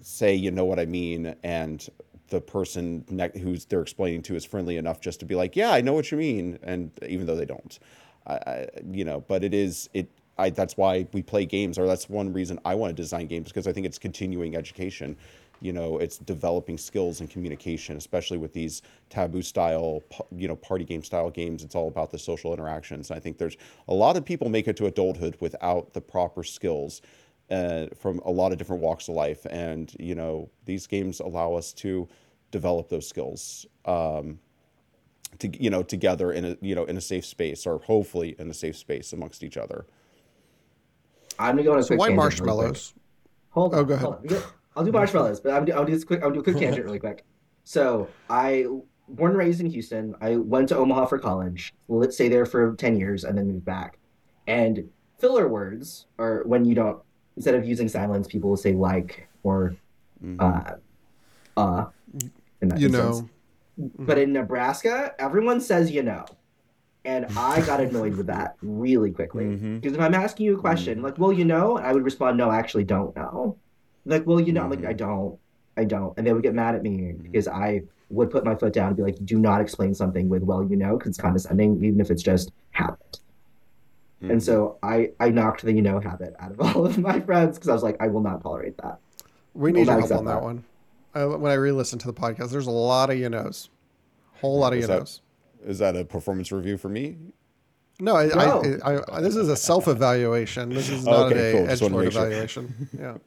say, 0.00 0.34
you 0.34 0.50
know 0.50 0.64
what 0.64 0.78
I 0.78 0.86
mean, 0.86 1.34
and 1.42 1.88
the 2.28 2.40
person 2.40 3.04
ne- 3.10 3.38
who's 3.38 3.64
they're 3.66 3.82
explaining 3.82 4.22
to 4.22 4.34
is 4.34 4.44
friendly 4.44 4.76
enough 4.76 5.00
just 5.00 5.20
to 5.20 5.26
be 5.26 5.34
like, 5.34 5.54
yeah, 5.54 5.70
I 5.70 5.80
know 5.80 5.92
what 5.92 6.10
you 6.10 6.18
mean, 6.18 6.58
and 6.62 6.90
even 7.06 7.26
though 7.26 7.36
they 7.36 7.44
don't, 7.44 7.78
I, 8.26 8.34
I, 8.34 8.68
you 8.90 9.04
know, 9.04 9.20
but 9.20 9.44
it 9.44 9.54
is 9.54 9.88
it. 9.94 10.08
I, 10.38 10.48
that's 10.48 10.78
why 10.78 11.06
we 11.12 11.22
play 11.22 11.44
games, 11.44 11.78
or 11.78 11.86
that's 11.86 12.08
one 12.08 12.32
reason 12.32 12.58
I 12.64 12.74
want 12.74 12.96
to 12.96 13.00
design 13.00 13.26
games 13.26 13.48
because 13.48 13.66
I 13.66 13.72
think 13.72 13.86
it's 13.86 13.98
continuing 13.98 14.56
education. 14.56 15.16
You 15.60 15.74
know, 15.74 15.98
it's 15.98 16.18
developing 16.18 16.78
skills 16.78 17.20
and 17.20 17.30
communication, 17.30 17.96
especially 17.96 18.38
with 18.38 18.52
these 18.52 18.82
taboo 19.10 19.42
style, 19.42 20.02
you 20.34 20.48
know, 20.48 20.56
party 20.56 20.84
game 20.84 21.04
style 21.04 21.30
games. 21.30 21.62
It's 21.62 21.76
all 21.76 21.86
about 21.86 22.10
the 22.10 22.18
social 22.18 22.52
interactions. 22.52 23.10
I 23.10 23.20
think 23.20 23.38
there's 23.38 23.56
a 23.86 23.94
lot 23.94 24.16
of 24.16 24.24
people 24.24 24.48
make 24.48 24.66
it 24.66 24.76
to 24.78 24.86
adulthood 24.86 25.36
without 25.38 25.92
the 25.92 26.00
proper 26.00 26.42
skills 26.42 27.02
uh, 27.50 27.86
from 27.96 28.18
a 28.24 28.30
lot 28.30 28.52
of 28.52 28.58
different 28.58 28.82
walks 28.82 29.08
of 29.08 29.14
life. 29.14 29.44
And, 29.50 29.94
you 29.98 30.14
know, 30.14 30.50
these 30.64 30.86
games 30.86 31.20
allow 31.20 31.54
us 31.54 31.72
to 31.74 32.08
develop 32.50 32.88
those 32.88 33.08
skills 33.08 33.66
um, 33.86 34.38
to 35.38 35.62
you 35.62 35.70
know 35.70 35.82
together 35.82 36.30
in 36.32 36.44
a 36.44 36.56
you 36.60 36.74
know 36.74 36.84
in 36.84 36.96
a 36.98 37.00
safe 37.00 37.24
space 37.24 37.66
or 37.66 37.78
hopefully 37.78 38.36
in 38.38 38.50
a 38.50 38.54
safe 38.54 38.76
space 38.76 39.12
amongst 39.14 39.42
each 39.42 39.56
other. 39.56 39.86
I'm 41.38 41.56
gonna 41.56 41.64
go 41.64 41.72
on 41.72 41.78
a 41.78 41.82
So 41.82 41.96
quick 41.96 42.00
why 42.00 42.08
tangent 42.08 42.40
really 42.40 42.52
quick. 42.52 42.76
marshmallows? 42.76 42.94
Hold 43.50 43.74
on. 43.74 43.80
Oh, 43.80 43.84
go 43.84 43.94
ahead. 43.94 44.06
on. 44.06 44.42
I'll 44.76 44.84
do 44.84 44.92
marshmallows, 44.92 45.40
but 45.40 45.52
I'm, 45.52 45.70
I'll 45.72 45.84
do 45.84 45.92
this 45.92 46.04
quick. 46.04 46.22
I'll 46.22 46.30
do 46.30 46.40
a 46.40 46.42
quick 46.42 46.56
tangent 46.58 46.84
really 46.84 46.98
quick. 46.98 47.24
So 47.64 48.08
I 48.28 48.66
born 49.08 49.30
and 49.32 49.38
raised 49.38 49.60
in 49.60 49.66
Houston. 49.66 50.14
I 50.20 50.36
went 50.36 50.68
to 50.70 50.76
Omaha 50.76 51.06
for 51.06 51.18
college. 51.18 51.72
Let's 51.88 52.14
stay 52.14 52.28
there 52.28 52.46
for 52.46 52.74
ten 52.76 52.96
years 52.98 53.24
and 53.24 53.36
then 53.36 53.48
moved 53.48 53.64
back. 53.64 53.98
And 54.46 54.90
filler 55.18 55.48
words 55.48 56.06
are 56.18 56.42
when 56.44 56.64
you 56.64 56.74
don't 56.74 56.98
instead 57.36 57.54
of 57.54 57.64
using 57.66 57.88
silence, 57.88 58.26
people 58.26 58.50
will 58.50 58.56
say 58.56 58.72
like 58.74 59.28
or 59.42 59.74
Mhm. 60.24 60.36
uh, 60.40 61.60
uh. 61.60 61.86
In 62.60 62.68
that 62.68 62.78
You 62.80 62.88
instance. 62.88 63.22
know, 63.22 63.90
But 63.98 64.18
in 64.18 64.32
Nebraska, 64.32 65.14
everyone 65.18 65.60
says 65.60 65.90
you 65.90 66.02
know. 66.02 66.24
And 67.04 67.26
I 67.36 67.60
got 67.66 67.80
annoyed 67.80 68.16
with 68.16 68.26
that 68.28 68.54
really 68.62 69.10
quickly. 69.10 69.56
Because 69.56 69.94
if 69.94 70.00
I'm 70.00 70.14
asking 70.14 70.46
you 70.46 70.56
a 70.56 70.60
question, 70.60 71.02
like, 71.02 71.18
well, 71.18 71.32
you 71.32 71.44
know, 71.44 71.76
I 71.76 71.92
would 71.92 72.04
respond, 72.04 72.36
no, 72.38 72.48
I 72.48 72.58
actually 72.58 72.84
don't 72.84 73.16
know. 73.16 73.56
Like, 74.04 74.24
well, 74.24 74.38
you 74.38 74.52
know, 74.52 74.62
I'm 74.62 74.70
like. 74.70 74.84
I 74.84 74.92
don't, 74.92 75.36
I 75.76 75.84
don't. 75.84 76.16
And 76.16 76.24
they 76.24 76.32
would 76.32 76.44
get 76.44 76.54
mad 76.54 76.76
at 76.76 76.82
me 76.84 77.12
because 77.20 77.48
I 77.48 77.82
would 78.10 78.30
put 78.30 78.44
my 78.44 78.54
foot 78.54 78.72
down 78.72 78.88
and 78.88 78.96
be 78.96 79.02
like, 79.02 79.16
do 79.24 79.38
not 79.38 79.60
explain 79.60 79.94
something 79.94 80.28
with, 80.28 80.42
well, 80.44 80.62
you 80.62 80.76
know, 80.76 80.96
because 80.96 81.08
it's 81.08 81.18
condescending, 81.18 81.82
even 81.82 82.00
if 82.00 82.10
it's 82.10 82.22
just 82.22 82.52
habit. 82.70 83.18
Mhm. 84.22 84.30
And 84.30 84.42
so 84.42 84.78
I, 84.82 85.10
I 85.20 85.30
knocked 85.30 85.62
the 85.62 85.72
you 85.72 85.82
know 85.82 85.98
habit 86.00 86.34
out 86.38 86.52
of 86.52 86.60
all 86.76 86.86
of 86.86 86.98
my 86.98 87.20
friends 87.20 87.56
because 87.58 87.68
I 87.68 87.72
was 87.72 87.82
like, 87.82 87.96
I 88.00 88.08
will 88.08 88.20
not 88.22 88.42
tolerate 88.42 88.76
that. 88.78 88.98
we 89.54 89.72
need 89.72 89.86
Well, 89.88 89.98
your 89.98 90.08
help 90.08 90.18
on 90.20 90.24
that 90.26 90.34
that. 90.34 90.42
one. 90.42 90.64
I, 91.14 91.24
when 91.26 91.50
I 91.52 91.54
re-listened 91.56 92.00
to 92.02 92.06
the 92.06 92.14
podcast, 92.14 92.50
there's 92.50 92.66
a 92.66 92.70
lot 92.70 93.10
of 93.10 93.18
you 93.18 93.28
knows, 93.28 93.68
whole 94.40 94.58
lot 94.58 94.72
of 94.72 94.78
you 94.80 94.86
that- 94.86 94.98
knows. 95.00 95.20
is 95.66 95.78
that 95.78 95.96
a 95.96 96.04
performance 96.04 96.50
review 96.52 96.76
for 96.78 96.88
me? 96.88 97.16
No, 98.00 98.16
I, 98.16 98.26
No. 98.26 98.62
I, 98.82 98.94
I, 98.94 99.16
I, 99.18 99.20
this 99.20 99.36
is 99.36 99.48
a 99.48 99.56
self-evaluation. 99.56 100.70
This 100.70 100.88
is 100.88 101.04
not 101.04 101.30
Okay, 101.32 101.50
a 101.50 101.52
cool. 101.52 101.66
Just 101.66 101.82
wanna 101.82 101.94
edgelord 101.96 102.04
make 102.04 102.12
sure. 102.12 102.22
evaluation. 102.26 102.88
Yeah. 102.98 103.14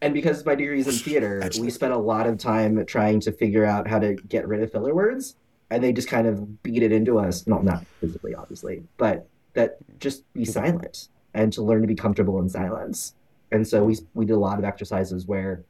And 0.00 0.14
because 0.14 0.46
my 0.46 0.54
degree 0.54 0.78
is 0.78 0.86
in 0.86 0.92
theater, 0.94 1.42
we 1.60 1.70
spent 1.70 1.92
a 1.92 1.98
lot 1.98 2.28
of 2.28 2.38
time 2.38 2.86
trying 2.86 3.18
to 3.18 3.32
figure 3.32 3.64
out 3.64 3.88
how 3.88 3.98
to 3.98 4.14
get 4.14 4.46
rid 4.46 4.62
of 4.62 4.70
filler 4.70 4.94
words, 4.94 5.34
and 5.70 5.82
they 5.82 5.92
just 5.92 6.06
kind 6.06 6.28
of 6.28 6.62
beat 6.62 6.84
it 6.84 6.92
into 6.92 7.18
us. 7.18 7.48
No, 7.48 7.58
not 7.58 7.84
physically, 8.00 8.32
obviously, 8.32 8.84
but 8.96 9.26
that 9.58 9.76
just 9.98 10.32
be 10.32 10.44
silent 10.44 11.08
and 11.34 11.52
to 11.52 11.62
learn 11.62 11.82
to 11.82 11.88
be 11.88 11.94
comfortable 11.94 12.38
in 12.40 12.48
silence. 12.48 13.14
And 13.50 13.66
so 13.66 13.84
we 13.84 13.98
we 14.14 14.24
did 14.24 14.34
a 14.34 14.38
lot 14.38 14.58
of 14.58 14.64
exercises 14.64 15.26
where 15.26 15.64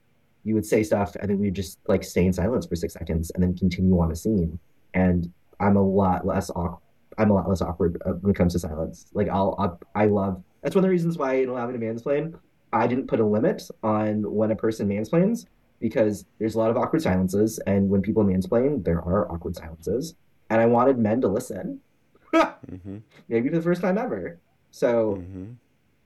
you 0.45 0.55
would 0.55 0.66
say 0.66 0.82
stuff, 0.82 1.16
and 1.16 1.30
then 1.30 1.39
we 1.39 1.47
would 1.47 1.55
just 1.55 1.78
like 1.89 2.05
stay 2.05 2.24
in 2.26 2.32
silence 2.32 2.66
for 2.66 2.76
six 2.76 2.93
seconds, 2.95 3.30
and 3.30 3.43
then 3.43 3.57
continue 3.57 3.99
on 3.99 4.12
a 4.12 4.16
scene. 4.16 4.59
And 4.95 5.32
I'm 5.59 5.76
a 5.76 5.82
lot 5.82 6.26
less 6.26 6.51
awkward. 6.51 6.82
I'm 7.18 7.30
a 7.30 7.34
lot 7.34 7.49
less 7.49 7.62
awkward 7.62 8.01
uh, 8.07 8.12
when 8.12 8.30
it 8.30 8.36
comes 8.36 8.53
to 8.53 8.59
silence. 8.59 9.07
Like 9.12 9.28
I'll, 9.28 9.55
I'll 9.59 9.80
I 9.95 10.07
love. 10.07 10.43
That's 10.62 10.74
one 10.74 10.84
of 10.84 10.89
the 10.89 10.93
reasons 10.93 11.18
why 11.18 11.34
in 11.34 11.49
Allow 11.49 11.66
Me 11.66 11.78
to 11.78 11.78
Mansplain, 11.78 12.34
I 12.72 12.86
didn't 12.86 13.07
put 13.07 13.20
a 13.20 13.24
limit 13.24 13.62
on 13.82 14.22
when 14.30 14.51
a 14.51 14.57
person 14.57 14.89
mansplains 14.89 15.47
because 15.80 16.24
there's 16.39 16.57
a 16.57 16.59
lot 16.59 16.70
of 16.70 16.76
awkward 16.76 17.03
silences, 17.03 17.59
and 17.66 17.89
when 17.89 18.03
people 18.03 18.24
mansplain, 18.24 18.84
there 18.84 19.01
are 19.01 19.30
awkward 19.30 19.57
silences, 19.57 20.14
and 20.51 20.61
I 20.61 20.66
wanted 20.66 20.99
men 20.99 21.20
to 21.20 21.28
listen, 21.28 21.80
Mm-hmm. 22.32 22.98
maybe 23.28 23.48
for 23.48 23.56
the 23.56 23.62
first 23.62 23.80
time 23.80 23.98
ever. 23.98 24.38
So 24.70 25.16
Mm-hmm. 25.16 25.52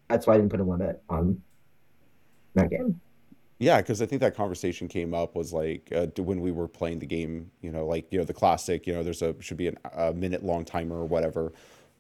that's 0.09 0.27
why 0.27 0.35
I 0.35 0.37
didn't 0.37 0.51
put 0.51 0.61
a 0.61 0.65
limit 0.65 1.03
on 1.09 1.43
that 2.55 2.71
game. 2.71 3.01
Yeah, 3.59 3.81
because 3.81 4.03
I 4.03 4.07
think 4.07 4.21
that 4.23 4.35
conversation 4.35 4.89
came 4.89 5.15
up 5.15 5.37
was 5.37 5.53
like 5.53 5.89
uh, 5.95 6.07
when 6.21 6.41
we 6.41 6.51
were 6.51 6.67
playing 6.67 6.99
the 6.99 7.07
game, 7.07 7.51
you 7.61 7.71
know, 7.71 7.87
like 7.87 8.07
you 8.11 8.19
know 8.19 8.25
the 8.25 8.35
classic, 8.35 8.87
you 8.87 8.93
know, 8.93 9.03
there's 9.05 9.23
a 9.23 9.35
should 9.41 9.57
be 9.57 9.69
an, 9.69 9.79
a 9.97 10.13
minute 10.13 10.45
long 10.45 10.65
timer 10.65 10.97
or 10.97 11.05
whatever. 11.05 11.53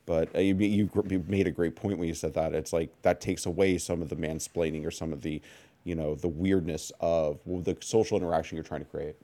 But 0.04 0.34
uh, 0.34 0.40
you, 0.40 0.56
you 0.56 0.90
you 1.08 1.24
made 1.28 1.46
a 1.46 1.52
great 1.52 1.76
point 1.76 1.98
when 1.98 2.08
you 2.08 2.14
said 2.14 2.34
that. 2.34 2.52
It's 2.54 2.72
like 2.72 2.90
that 3.02 3.20
takes 3.20 3.46
away 3.46 3.78
some 3.78 4.02
of 4.02 4.08
the 4.08 4.16
mansplaining 4.16 4.84
or 4.84 4.90
some 4.90 5.12
of 5.12 5.22
the, 5.22 5.40
you 5.84 5.94
know, 5.94 6.16
the 6.16 6.26
weirdness 6.28 6.90
of 6.98 7.38
well, 7.44 7.62
the 7.62 7.76
social 7.80 8.16
interaction 8.18 8.56
you're 8.56 8.64
trying 8.64 8.80
to 8.84 8.90
create. 8.90 9.14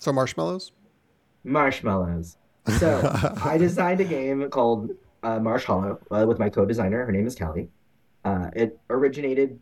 So 0.00 0.12
marshmallows. 0.12 0.72
Marshmallows. 1.44 2.36
So 2.78 3.00
I 3.44 3.58
designed 3.58 4.00
a 4.00 4.04
game 4.04 4.48
called 4.50 4.90
uh, 5.22 5.38
Marsh 5.38 5.64
Hollow 5.64 5.98
uh, 6.10 6.24
with 6.26 6.38
my 6.38 6.48
co-designer. 6.48 7.04
Her 7.04 7.12
name 7.12 7.26
is 7.26 7.34
Kelly. 7.34 7.68
Uh, 8.24 8.50
it 8.56 8.78
originated 8.90 9.60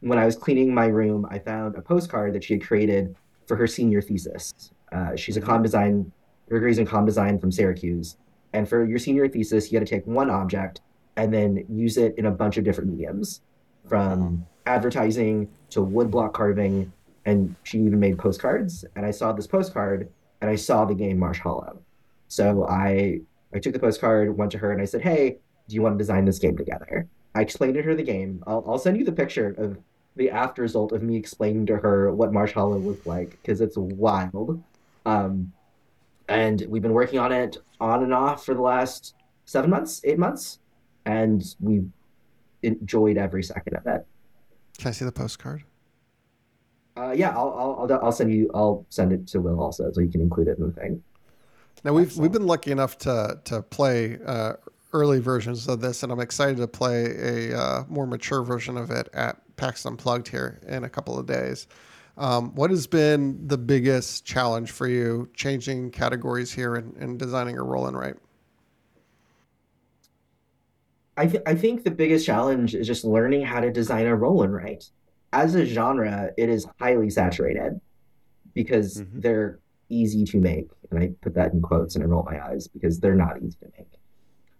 when 0.00 0.18
I 0.18 0.26
was 0.26 0.36
cleaning 0.36 0.74
my 0.74 0.86
room. 0.86 1.26
I 1.30 1.38
found 1.38 1.76
a 1.76 1.82
postcard 1.82 2.34
that 2.34 2.44
she 2.44 2.54
had 2.54 2.62
created 2.62 3.16
for 3.46 3.56
her 3.56 3.66
senior 3.66 4.02
thesis. 4.02 4.72
Uh, 4.92 5.16
she's 5.16 5.36
a 5.36 5.40
com 5.40 5.62
design, 5.62 6.12
her 6.50 6.60
degree's 6.60 6.78
in 6.78 6.86
com 6.86 7.06
design 7.06 7.38
from 7.38 7.50
Syracuse. 7.50 8.16
And 8.52 8.68
for 8.68 8.84
your 8.84 8.98
senior 8.98 9.28
thesis, 9.28 9.72
you 9.72 9.78
had 9.78 9.86
to 9.86 9.94
take 9.94 10.06
one 10.06 10.28
object 10.28 10.82
and 11.16 11.32
then 11.32 11.64
use 11.68 11.96
it 11.96 12.14
in 12.18 12.26
a 12.26 12.30
bunch 12.30 12.58
of 12.58 12.64
different 12.64 12.90
mediums, 12.90 13.40
from 13.88 14.46
advertising 14.66 15.48
to 15.70 15.80
woodblock 15.80 16.32
carving. 16.32 16.92
And 17.24 17.54
she 17.62 17.78
even 17.78 18.00
made 18.00 18.18
postcards. 18.18 18.84
And 18.96 19.06
I 19.06 19.10
saw 19.10 19.32
this 19.32 19.46
postcard 19.46 20.08
and 20.42 20.50
I 20.50 20.56
saw 20.56 20.84
the 20.84 20.94
game 20.94 21.18
Marsh 21.18 21.38
Hollow. 21.38 21.80
So 22.28 22.66
I 22.68 23.20
I 23.54 23.58
took 23.58 23.72
the 23.72 23.78
postcard, 23.78 24.36
went 24.36 24.50
to 24.52 24.58
her, 24.58 24.72
and 24.72 24.82
I 24.82 24.84
said, 24.84 25.00
"Hey, 25.00 25.38
do 25.68 25.74
you 25.74 25.80
want 25.80 25.94
to 25.94 25.98
design 25.98 26.26
this 26.26 26.38
game 26.38 26.56
together?" 26.56 27.06
I 27.34 27.40
explained 27.40 27.74
to 27.74 27.82
her 27.82 27.94
the 27.94 28.02
game. 28.02 28.42
I'll, 28.46 28.62
I'll 28.66 28.78
send 28.78 28.98
you 28.98 29.04
the 29.04 29.12
picture 29.12 29.54
of 29.56 29.78
the 30.16 30.30
after 30.30 30.60
result 30.60 30.92
of 30.92 31.02
me 31.02 31.16
explaining 31.16 31.64
to 31.66 31.76
her 31.78 32.12
what 32.12 32.32
Marsh 32.32 32.52
Hollow 32.52 32.76
looked 32.76 33.06
like 33.06 33.30
because 33.30 33.62
it's 33.62 33.78
wild. 33.78 34.62
Um, 35.06 35.52
and 36.28 36.62
we've 36.68 36.82
been 36.82 36.92
working 36.92 37.18
on 37.18 37.32
it 37.32 37.56
on 37.80 38.02
and 38.02 38.12
off 38.12 38.44
for 38.44 38.52
the 38.52 38.60
last 38.60 39.14
seven 39.46 39.70
months, 39.70 40.02
eight 40.04 40.18
months, 40.18 40.58
and 41.06 41.54
we've 41.60 41.88
enjoyed 42.62 43.16
every 43.16 43.42
second 43.42 43.76
of 43.76 43.86
it. 43.86 44.06
Can 44.78 44.88
I 44.88 44.92
see 44.92 45.04
the 45.04 45.12
postcard? 45.12 45.64
Uh, 46.96 47.12
yeah, 47.16 47.30
I'll, 47.30 47.54
I'll 47.58 47.90
I'll 47.90 48.04
I'll 48.04 48.12
send 48.12 48.32
you. 48.32 48.50
I'll 48.54 48.84
send 48.90 49.12
it 49.12 49.26
to 49.28 49.40
Will 49.40 49.60
also, 49.60 49.90
so 49.92 50.00
you 50.00 50.08
can 50.08 50.20
include 50.20 50.48
it 50.48 50.58
in 50.58 50.66
the 50.66 50.72
thing. 50.72 51.02
Now 51.84 51.92
we've 51.92 52.16
we've 52.16 52.32
been 52.32 52.46
lucky 52.46 52.70
enough 52.70 52.98
to 52.98 53.40
to 53.44 53.62
play 53.62 54.18
uh, 54.26 54.54
early 54.92 55.20
versions 55.20 55.68
of 55.68 55.80
this, 55.80 56.02
and 56.02 56.12
I'm 56.12 56.20
excited 56.20 56.58
to 56.58 56.68
play 56.68 57.50
a 57.50 57.58
uh, 57.58 57.84
more 57.88 58.06
mature 58.06 58.42
version 58.42 58.76
of 58.76 58.90
it 58.90 59.08
at 59.14 59.40
PAX 59.56 59.86
Unplugged 59.86 60.28
here 60.28 60.60
in 60.66 60.84
a 60.84 60.88
couple 60.88 61.18
of 61.18 61.26
days. 61.26 61.66
Um, 62.18 62.54
what 62.54 62.70
has 62.70 62.86
been 62.86 63.46
the 63.48 63.56
biggest 63.56 64.26
challenge 64.26 64.70
for 64.70 64.86
you 64.86 65.30
changing 65.34 65.92
categories 65.92 66.52
here 66.52 66.74
and, 66.74 66.94
and 66.98 67.18
designing 67.18 67.56
a 67.56 67.62
roll 67.62 67.86
and 67.86 67.96
write? 67.98 68.16
I, 71.16 71.26
th- 71.26 71.42
I 71.46 71.54
think 71.54 71.84
the 71.84 71.90
biggest 71.90 72.26
challenge 72.26 72.74
is 72.74 72.86
just 72.86 73.04
learning 73.04 73.42
how 73.42 73.60
to 73.60 73.70
design 73.70 74.06
a 74.06 74.14
roll 74.14 74.42
and 74.42 74.52
write. 74.52 74.90
As 75.32 75.54
a 75.54 75.64
genre, 75.64 76.30
it 76.36 76.48
is 76.48 76.66
highly 76.78 77.08
saturated 77.10 77.80
because 78.54 79.00
Mhm. 79.02 79.22
they're 79.22 79.58
easy 79.88 80.24
to 80.26 80.38
make. 80.38 80.68
And 80.90 80.98
I 81.02 81.14
put 81.22 81.34
that 81.34 81.52
in 81.54 81.62
quotes 81.62 81.94
and 81.94 82.04
I 82.04 82.06
roll 82.06 82.22
my 82.24 82.44
eyes 82.46 82.68
because 82.68 83.00
they're 83.00 83.14
not 83.14 83.42
easy 83.42 83.56
to 83.62 83.68
make. 83.78 83.88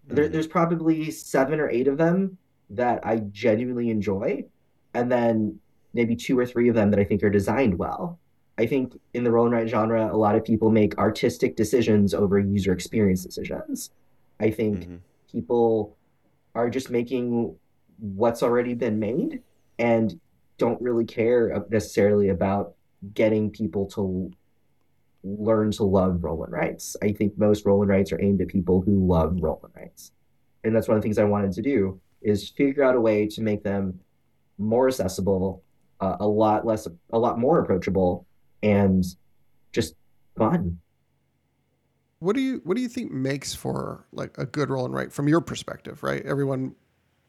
There, 0.08 0.28
there's 0.28 0.46
probably 0.46 1.10
seven 1.10 1.60
or 1.60 1.68
eight 1.68 1.88
of 1.88 1.98
them 1.98 2.38
that 2.70 3.06
I 3.06 3.18
genuinely 3.18 3.90
enjoy, 3.90 4.44
and 4.94 5.12
then 5.12 5.58
maybe 5.94 6.16
two 6.16 6.38
or 6.38 6.46
three 6.46 6.68
of 6.68 6.74
them 6.74 6.90
that 6.90 6.98
I 6.98 7.04
think 7.04 7.22
are 7.22 7.30
designed 7.30 7.78
well. 7.78 8.18
I 8.58 8.66
think 8.66 8.98
in 9.12 9.24
the 9.24 9.30
roll 9.30 9.44
and 9.46 9.54
write 9.54 9.68
genre, 9.68 10.10
a 10.12 10.16
lot 10.16 10.34
of 10.34 10.44
people 10.44 10.70
make 10.70 10.96
artistic 10.98 11.54
decisions 11.56 12.14
over 12.14 12.38
user 12.38 12.72
experience 12.72 13.22
decisions. 13.24 13.90
I 14.40 14.50
think 14.50 14.86
Mhm. 14.88 14.98
people 15.30 15.96
are 16.54 16.68
just 16.70 16.90
making 16.90 17.54
what's 17.98 18.42
already 18.42 18.74
been 18.74 18.98
made 18.98 19.42
and 19.78 20.18
don't 20.62 20.80
really 20.80 21.04
care 21.04 21.64
necessarily 21.70 22.28
about 22.28 22.74
getting 23.14 23.50
people 23.50 23.84
to 23.86 24.30
learn 25.24 25.72
to 25.72 25.82
love 25.82 26.22
roll 26.22 26.44
and 26.44 26.52
writes. 26.52 26.96
I 27.02 27.10
think 27.10 27.36
most 27.36 27.66
roll 27.66 27.82
and 27.82 27.90
writes 27.90 28.12
are 28.12 28.22
aimed 28.22 28.40
at 28.40 28.46
people 28.46 28.80
who 28.80 29.04
love 29.04 29.36
roll 29.40 29.60
and 29.64 29.72
writes. 29.74 30.12
And 30.62 30.74
that's 30.74 30.86
one 30.86 30.96
of 30.96 31.02
the 31.02 31.06
things 31.06 31.18
I 31.18 31.24
wanted 31.24 31.50
to 31.54 31.62
do 31.62 32.00
is 32.22 32.50
figure 32.50 32.84
out 32.84 32.94
a 32.94 33.00
way 33.00 33.26
to 33.26 33.42
make 33.42 33.64
them 33.64 33.98
more 34.56 34.86
accessible, 34.86 35.64
uh, 36.00 36.18
a 36.20 36.28
lot 36.28 36.64
less, 36.64 36.86
a 37.12 37.18
lot 37.18 37.40
more 37.40 37.58
approachable, 37.58 38.24
and 38.62 39.04
just 39.72 39.96
fun. 40.38 40.78
What 42.20 42.36
do 42.36 42.40
you 42.40 42.60
what 42.62 42.76
do 42.76 42.82
you 42.82 42.88
think 42.88 43.10
makes 43.10 43.52
for 43.52 44.06
like 44.12 44.38
a 44.38 44.46
good 44.46 44.70
roll 44.70 44.84
and 44.84 44.94
write 44.94 45.12
from 45.12 45.26
your 45.26 45.40
perspective, 45.40 46.04
right? 46.04 46.24
Everyone 46.24 46.76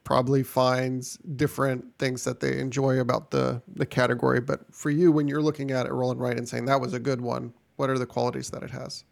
probably 0.03 0.43
finds 0.43 1.17
different 1.35 1.85
things 1.97 2.23
that 2.23 2.39
they 2.39 2.59
enjoy 2.59 2.99
about 2.99 3.31
the 3.31 3.61
the 3.75 3.85
category, 3.85 4.41
but 4.41 4.61
for 4.73 4.89
you 4.89 5.11
when 5.11 5.27
you're 5.27 5.41
looking 5.41 5.71
at 5.71 5.85
it 5.85 5.91
rolling 5.91 6.17
right 6.17 6.37
and 6.37 6.47
saying 6.47 6.65
that 6.65 6.81
was 6.81 6.93
a 6.93 6.99
good 6.99 7.21
one, 7.21 7.53
what 7.77 7.89
are 7.89 7.97
the 7.97 8.05
qualities 8.05 8.49
that 8.49 8.63
it 8.63 8.71
has? 8.71 9.05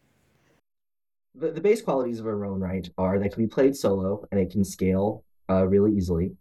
the, 1.35 1.51
the 1.51 1.61
base 1.61 1.81
qualities 1.81 2.19
of 2.19 2.25
a 2.25 2.35
roll 2.35 2.57
Write 2.57 2.89
are 2.97 3.17
that 3.17 3.25
it 3.25 3.33
can 3.33 3.43
be 3.43 3.47
played 3.47 3.75
solo 3.75 4.25
and 4.31 4.39
it 4.39 4.51
can 4.51 4.63
scale 4.63 5.23
uh, 5.49 5.65
really 5.67 5.95
easily. 5.95 6.33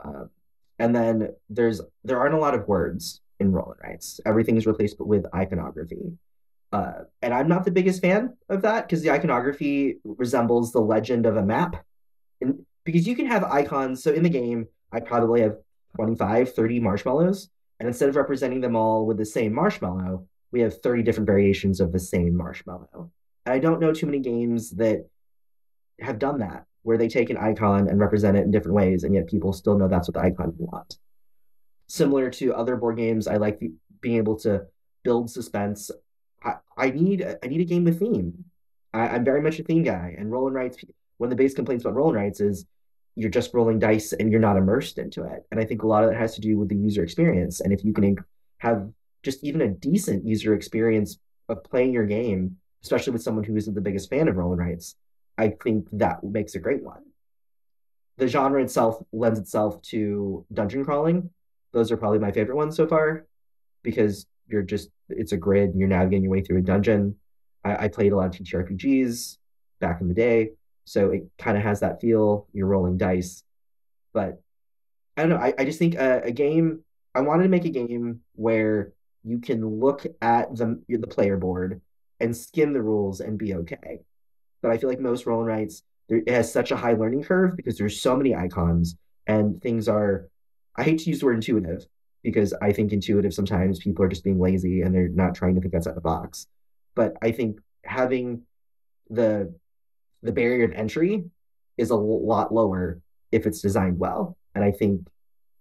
Uh, 0.00 0.24
and 0.78 0.94
then 0.94 1.30
there's 1.48 1.80
there 2.04 2.18
aren't 2.18 2.34
a 2.34 2.38
lot 2.38 2.54
of 2.54 2.66
words 2.66 3.20
in 3.40 3.52
Roll 3.52 3.72
and 3.72 3.80
Writes. 3.82 4.20
Everything 4.26 4.56
is 4.56 4.66
replaced 4.66 4.96
with 4.98 5.26
iconography. 5.34 6.12
Uh, 6.72 7.04
and 7.20 7.34
I'm 7.34 7.48
not 7.48 7.64
the 7.64 7.70
biggest 7.70 8.00
fan 8.00 8.34
of 8.48 8.62
that 8.62 8.86
because 8.86 9.02
the 9.02 9.10
iconography 9.10 9.98
resembles 10.04 10.72
the 10.72 10.80
legend 10.80 11.26
of 11.26 11.36
a 11.36 11.42
map. 11.42 11.84
Because 12.84 13.06
you 13.06 13.14
can 13.14 13.26
have 13.26 13.44
icons. 13.44 14.02
So 14.02 14.12
in 14.12 14.22
the 14.22 14.28
game, 14.28 14.66
I 14.92 15.00
probably 15.00 15.42
have 15.42 15.56
25, 15.96 16.54
30 16.54 16.80
marshmallows. 16.80 17.48
And 17.78 17.88
instead 17.88 18.08
of 18.08 18.16
representing 18.16 18.60
them 18.60 18.76
all 18.76 19.06
with 19.06 19.18
the 19.18 19.24
same 19.24 19.52
marshmallow, 19.52 20.26
we 20.52 20.60
have 20.60 20.80
30 20.80 21.02
different 21.02 21.26
variations 21.26 21.80
of 21.80 21.92
the 21.92 21.98
same 21.98 22.36
marshmallow. 22.36 23.10
And 23.44 23.54
I 23.54 23.58
don't 23.58 23.80
know 23.80 23.92
too 23.92 24.06
many 24.06 24.20
games 24.20 24.70
that 24.72 25.08
have 26.00 26.18
done 26.18 26.38
that, 26.40 26.66
where 26.82 26.98
they 26.98 27.08
take 27.08 27.30
an 27.30 27.36
icon 27.36 27.88
and 27.88 27.98
represent 27.98 28.36
it 28.36 28.42
in 28.42 28.50
different 28.50 28.76
ways, 28.76 29.04
and 29.04 29.14
yet 29.14 29.26
people 29.26 29.52
still 29.52 29.76
know 29.78 29.88
that's 29.88 30.08
what 30.08 30.14
the 30.14 30.20
icon 30.20 30.52
want. 30.58 30.96
Similar 31.88 32.30
to 32.30 32.54
other 32.54 32.76
board 32.76 32.96
games, 32.96 33.26
I 33.26 33.36
like 33.36 33.58
the, 33.58 33.72
being 34.00 34.16
able 34.16 34.38
to 34.40 34.66
build 35.02 35.30
suspense. 35.30 35.90
I, 36.42 36.54
I 36.76 36.90
need 36.90 37.24
I 37.42 37.46
need 37.46 37.60
a 37.60 37.64
game 37.64 37.84
with 37.84 37.98
theme. 37.98 38.44
I, 38.94 39.16
am 39.16 39.24
very 39.24 39.40
much 39.40 39.58
a 39.58 39.64
theme 39.64 39.82
guy, 39.82 40.14
and 40.18 40.30
roll 40.30 40.46
and 40.46 40.54
writes. 40.54 40.78
One 41.18 41.30
of 41.30 41.36
the 41.36 41.42
base 41.42 41.54
complaints 41.54 41.84
about 41.84 41.94
roll 41.94 42.08
and 42.08 42.16
writes 42.16 42.40
is 42.40 42.66
you're 43.14 43.30
just 43.30 43.52
rolling 43.52 43.78
dice 43.78 44.12
and 44.12 44.30
you're 44.30 44.40
not 44.40 44.56
immersed 44.56 44.98
into 44.98 45.22
it. 45.24 45.44
And 45.50 45.60
I 45.60 45.64
think 45.64 45.82
a 45.82 45.86
lot 45.86 46.04
of 46.04 46.10
that 46.10 46.18
has 46.18 46.34
to 46.36 46.40
do 46.40 46.58
with 46.58 46.68
the 46.68 46.76
user 46.76 47.02
experience. 47.02 47.60
And 47.60 47.72
if 47.72 47.84
you 47.84 47.92
can 47.92 48.16
have 48.58 48.88
just 49.22 49.44
even 49.44 49.60
a 49.60 49.68
decent 49.68 50.26
user 50.26 50.54
experience 50.54 51.18
of 51.48 51.62
playing 51.64 51.92
your 51.92 52.06
game, 52.06 52.56
especially 52.82 53.12
with 53.12 53.22
someone 53.22 53.44
who 53.44 53.56
isn't 53.56 53.74
the 53.74 53.80
biggest 53.80 54.08
fan 54.10 54.28
of 54.28 54.36
roll 54.36 54.52
and 54.52 54.60
writes, 54.60 54.96
I 55.36 55.54
think 55.62 55.88
that 55.92 56.24
makes 56.24 56.54
a 56.54 56.58
great 56.58 56.82
one. 56.82 57.02
The 58.18 58.28
genre 58.28 58.62
itself 58.62 59.02
lends 59.12 59.38
itself 59.38 59.80
to 59.82 60.44
dungeon 60.52 60.84
crawling. 60.84 61.30
Those 61.72 61.90
are 61.90 61.96
probably 61.96 62.18
my 62.18 62.32
favorite 62.32 62.56
ones 62.56 62.76
so 62.76 62.86
far 62.86 63.26
because 63.82 64.26
you're 64.48 64.62
just 64.62 64.90
it's 65.08 65.32
a 65.32 65.36
grid 65.36 65.70
and 65.70 65.78
you're 65.78 65.88
navigating 65.88 66.24
your 66.24 66.32
way 66.32 66.42
through 66.42 66.58
a 66.58 66.62
dungeon. 66.62 67.16
I, 67.64 67.84
I 67.84 67.88
played 67.88 68.12
a 68.12 68.16
lot 68.16 68.26
of 68.26 68.32
TTRPGs 68.32 69.38
back 69.80 70.00
in 70.00 70.08
the 70.08 70.14
day, 70.14 70.50
so 70.84 71.10
it 71.10 71.24
kind 71.38 71.56
of 71.56 71.62
has 71.62 71.80
that 71.80 72.00
feel. 72.00 72.46
You're 72.52 72.66
rolling 72.66 72.98
dice, 72.98 73.42
but 74.12 74.40
I 75.16 75.22
don't 75.22 75.30
know. 75.30 75.36
I, 75.36 75.54
I 75.58 75.64
just 75.64 75.78
think 75.78 75.94
a, 75.94 76.22
a 76.24 76.32
game. 76.32 76.84
I 77.14 77.20
wanted 77.20 77.44
to 77.44 77.48
make 77.48 77.64
a 77.64 77.70
game 77.70 78.20
where 78.34 78.92
you 79.24 79.38
can 79.38 79.80
look 79.80 80.06
at 80.20 80.54
the 80.56 80.80
the 80.88 81.06
player 81.06 81.36
board 81.36 81.80
and 82.20 82.36
skim 82.36 82.72
the 82.72 82.82
rules 82.82 83.20
and 83.20 83.38
be 83.38 83.54
okay. 83.54 84.00
But 84.62 84.70
I 84.70 84.78
feel 84.78 84.88
like 84.88 85.00
most 85.00 85.26
roll 85.26 85.40
and 85.40 85.48
writes, 85.48 85.82
there, 86.08 86.18
it 86.18 86.30
has 86.30 86.52
such 86.52 86.70
a 86.70 86.76
high 86.76 86.94
learning 86.94 87.24
curve 87.24 87.56
because 87.56 87.76
there's 87.76 88.00
so 88.00 88.16
many 88.16 88.34
icons 88.34 88.96
and 89.26 89.60
things 89.60 89.88
are. 89.88 90.28
I 90.74 90.84
hate 90.84 91.00
to 91.00 91.10
use 91.10 91.20
the 91.20 91.26
word 91.26 91.34
intuitive 91.34 91.86
because 92.22 92.54
I 92.62 92.72
think 92.72 92.92
intuitive 92.92 93.34
sometimes 93.34 93.78
people 93.78 94.04
are 94.04 94.08
just 94.08 94.24
being 94.24 94.40
lazy 94.40 94.82
and 94.82 94.94
they're 94.94 95.08
not 95.08 95.34
trying 95.34 95.54
to 95.56 95.60
think 95.60 95.74
outside 95.74 95.96
the 95.96 96.00
box. 96.00 96.46
But 96.94 97.14
I 97.20 97.32
think 97.32 97.60
having 97.84 98.42
the 99.10 99.54
the 100.22 100.32
barrier 100.32 100.64
of 100.64 100.72
entry 100.72 101.24
is 101.78 101.90
a 101.90 101.96
lot 101.96 102.52
lower 102.52 103.00
if 103.30 103.46
it's 103.46 103.60
designed 103.60 103.98
well. 103.98 104.36
And 104.54 104.64
I 104.64 104.70
think 104.70 105.06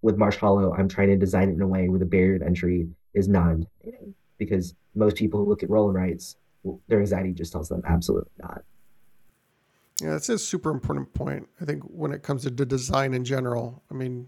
with 0.02 0.18
Marsh 0.18 0.38
Hollow, 0.38 0.74
I'm 0.74 0.88
trying 0.88 1.10
to 1.10 1.18
design 1.18 1.50
it 1.50 1.54
in 1.54 1.62
a 1.62 1.68
way 1.68 1.90
where 1.90 2.00
the 2.00 2.06
barrier 2.06 2.36
of 2.36 2.42
entry 2.42 2.88
is 3.14 3.28
intimidating 3.28 4.16
because 4.38 4.76
most 4.96 5.16
people 5.16 5.40
who 5.40 5.50
look 5.50 5.64
at 5.64 5.70
roll 5.70 5.88
and 5.88 5.96
writes, 5.96 6.36
their 6.88 7.00
anxiety 7.00 7.32
just 7.32 7.52
tells 7.52 7.70
them 7.70 7.82
absolutely 7.86 8.32
not. 8.42 8.64
Yeah, 10.02 10.12
that's 10.12 10.30
a 10.30 10.38
super 10.38 10.72
important 10.72 11.14
point. 11.14 11.48
I 11.62 11.66
think 11.66 11.84
when 11.84 12.12
it 12.12 12.24
comes 12.24 12.44
to 12.44 12.50
design 12.52 13.14
in 13.14 13.24
general, 13.24 13.84
I 13.92 13.94
mean, 13.94 14.28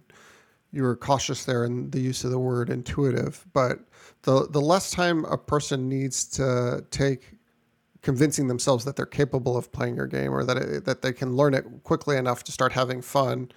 you 0.71 0.84
were 0.84 0.95
cautious 0.95 1.45
there 1.45 1.65
in 1.65 1.89
the 1.89 1.99
use 1.99 2.23
of 2.23 2.31
the 2.31 2.39
word 2.39 2.69
intuitive, 2.69 3.45
but 3.53 3.79
the 4.23 4.47
the 4.49 4.61
less 4.61 4.91
time 4.91 5.25
a 5.25 5.38
person 5.38 5.88
needs 5.88 6.25
to 6.29 6.84
take 6.91 7.38
convincing 8.04 8.47
themselves 8.47 8.86
that 8.86 8.95
they're 8.95 9.06
capable 9.06 9.58
of 9.58 9.72
playing 9.72 9.95
your 9.95 10.06
game 10.06 10.32
or 10.32 10.43
that 10.43 10.58
it, 10.58 10.86
that 10.86 11.01
they 11.01 11.14
can 11.14 11.36
learn 11.36 11.54
it 11.56 11.66
quickly 11.84 12.18
enough 12.18 12.43
to 12.43 12.51
start 12.51 12.74
having 12.74 13.01
fun, 13.01 13.49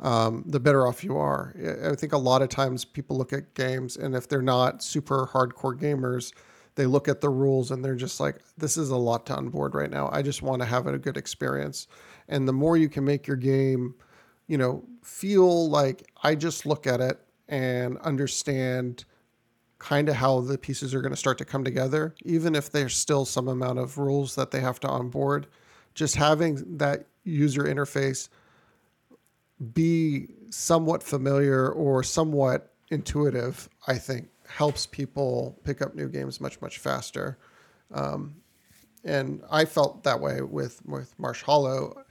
um, 0.00 0.42
the 0.46 0.58
better 0.58 0.86
off 0.86 1.04
you 1.04 1.16
are. 1.16 1.54
I 1.84 1.94
think 1.94 2.14
a 2.14 2.18
lot 2.18 2.40
of 2.40 2.48
times 2.48 2.84
people 2.84 3.16
look 3.16 3.32
at 3.32 3.54
games 3.54 3.96
and 3.96 4.16
if 4.16 4.26
they're 4.26 4.42
not 4.42 4.82
super 4.82 5.26
hardcore 5.26 5.78
gamers, 5.78 6.32
they 6.76 6.86
look 6.86 7.08
at 7.08 7.20
the 7.20 7.28
rules 7.28 7.70
and 7.70 7.84
they're 7.84 7.94
just 7.94 8.20
like, 8.20 8.36
this 8.56 8.78
is 8.78 8.88
a 8.88 8.96
lot 8.96 9.26
to 9.26 9.36
onboard 9.36 9.74
right 9.74 9.90
now. 9.90 10.08
I 10.10 10.22
just 10.22 10.40
want 10.40 10.62
to 10.62 10.66
have 10.66 10.86
a 10.86 10.98
good 10.98 11.18
experience. 11.18 11.86
And 12.28 12.48
the 12.48 12.54
more 12.54 12.78
you 12.78 12.88
can 12.88 13.04
make 13.04 13.26
your 13.26 13.36
game, 13.36 13.94
you 14.46 14.56
know, 14.56 14.82
feel 15.02 15.68
like 15.68 16.10
I 16.22 16.34
just 16.34 16.64
look 16.64 16.86
at 16.86 17.00
it 17.00 17.20
and 17.48 17.98
understand 17.98 19.04
kind 19.80 20.08
of 20.10 20.14
how 20.14 20.40
the 20.40 20.58
pieces 20.58 20.94
are 20.94 21.00
going 21.00 21.12
to 21.12 21.16
start 21.16 21.38
to 21.38 21.44
come 21.44 21.64
together, 21.64 22.14
even 22.22 22.54
if 22.54 22.70
there's 22.70 22.94
still 22.94 23.24
some 23.24 23.48
amount 23.48 23.78
of 23.78 23.98
rules 23.98 24.34
that 24.36 24.52
they 24.52 24.60
have 24.60 24.78
to 24.78 24.88
onboard. 24.88 25.48
Just 25.94 26.14
having 26.14 26.76
that 26.76 27.06
user 27.24 27.64
interface 27.64 28.28
be 29.72 30.28
somewhat 30.50 31.02
familiar 31.02 31.70
or 31.70 32.02
somewhat 32.02 32.72
intuitive, 32.90 33.68
I 33.86 33.98
think, 33.98 34.28
helps 34.46 34.86
people 34.86 35.58
pick 35.64 35.80
up 35.80 35.94
new 35.94 36.08
games 36.08 36.40
much 36.40 36.60
much 36.60 36.78
faster. 36.78 37.38
Um, 37.92 38.36
and 39.04 39.42
I 39.50 39.64
felt 39.64 40.04
that 40.04 40.20
way 40.20 40.42
with 40.42 40.84
with 40.84 41.18
Marsh 41.18 41.42
Hollow. 41.42 42.04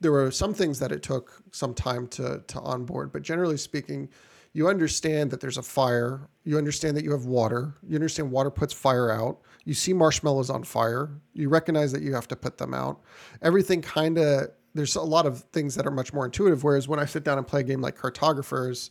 There 0.00 0.12
were 0.12 0.30
some 0.30 0.54
things 0.54 0.78
that 0.78 0.92
it 0.92 1.02
took 1.02 1.42
some 1.50 1.74
time 1.74 2.06
to 2.08 2.42
to 2.46 2.60
onboard, 2.60 3.12
but 3.12 3.22
generally 3.22 3.56
speaking, 3.56 4.08
you 4.56 4.68
understand 4.68 5.30
that 5.32 5.40
there's 5.40 5.58
a 5.58 5.62
fire. 5.62 6.30
You 6.44 6.56
understand 6.56 6.96
that 6.96 7.04
you 7.04 7.12
have 7.12 7.26
water. 7.26 7.74
You 7.86 7.94
understand 7.94 8.30
water 8.30 8.50
puts 8.50 8.72
fire 8.72 9.10
out. 9.10 9.42
You 9.66 9.74
see 9.74 9.92
marshmallows 9.92 10.48
on 10.48 10.64
fire. 10.64 11.10
You 11.34 11.50
recognize 11.50 11.92
that 11.92 12.00
you 12.00 12.14
have 12.14 12.26
to 12.28 12.36
put 12.36 12.56
them 12.56 12.72
out. 12.72 13.02
Everything 13.42 13.82
kind 13.82 14.16
of 14.16 14.48
there's 14.72 14.96
a 14.96 15.02
lot 15.02 15.26
of 15.26 15.40
things 15.52 15.74
that 15.74 15.86
are 15.86 15.90
much 15.90 16.14
more 16.14 16.24
intuitive. 16.24 16.64
Whereas 16.64 16.88
when 16.88 16.98
I 16.98 17.04
sit 17.04 17.22
down 17.22 17.36
and 17.36 17.46
play 17.46 17.60
a 17.60 17.64
game 17.64 17.82
like 17.82 17.98
Cartographers, 17.98 18.88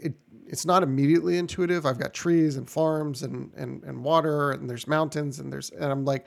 it 0.00 0.14
it's 0.44 0.66
not 0.66 0.82
immediately 0.82 1.38
intuitive. 1.38 1.86
I've 1.86 2.00
got 2.00 2.12
trees 2.12 2.56
and 2.56 2.68
farms 2.68 3.22
and 3.22 3.52
and 3.54 3.84
and 3.84 4.02
water 4.02 4.50
and 4.50 4.68
there's 4.68 4.88
mountains 4.88 5.38
and 5.38 5.52
there's 5.52 5.70
and 5.70 5.84
I'm 5.84 6.04
like, 6.04 6.26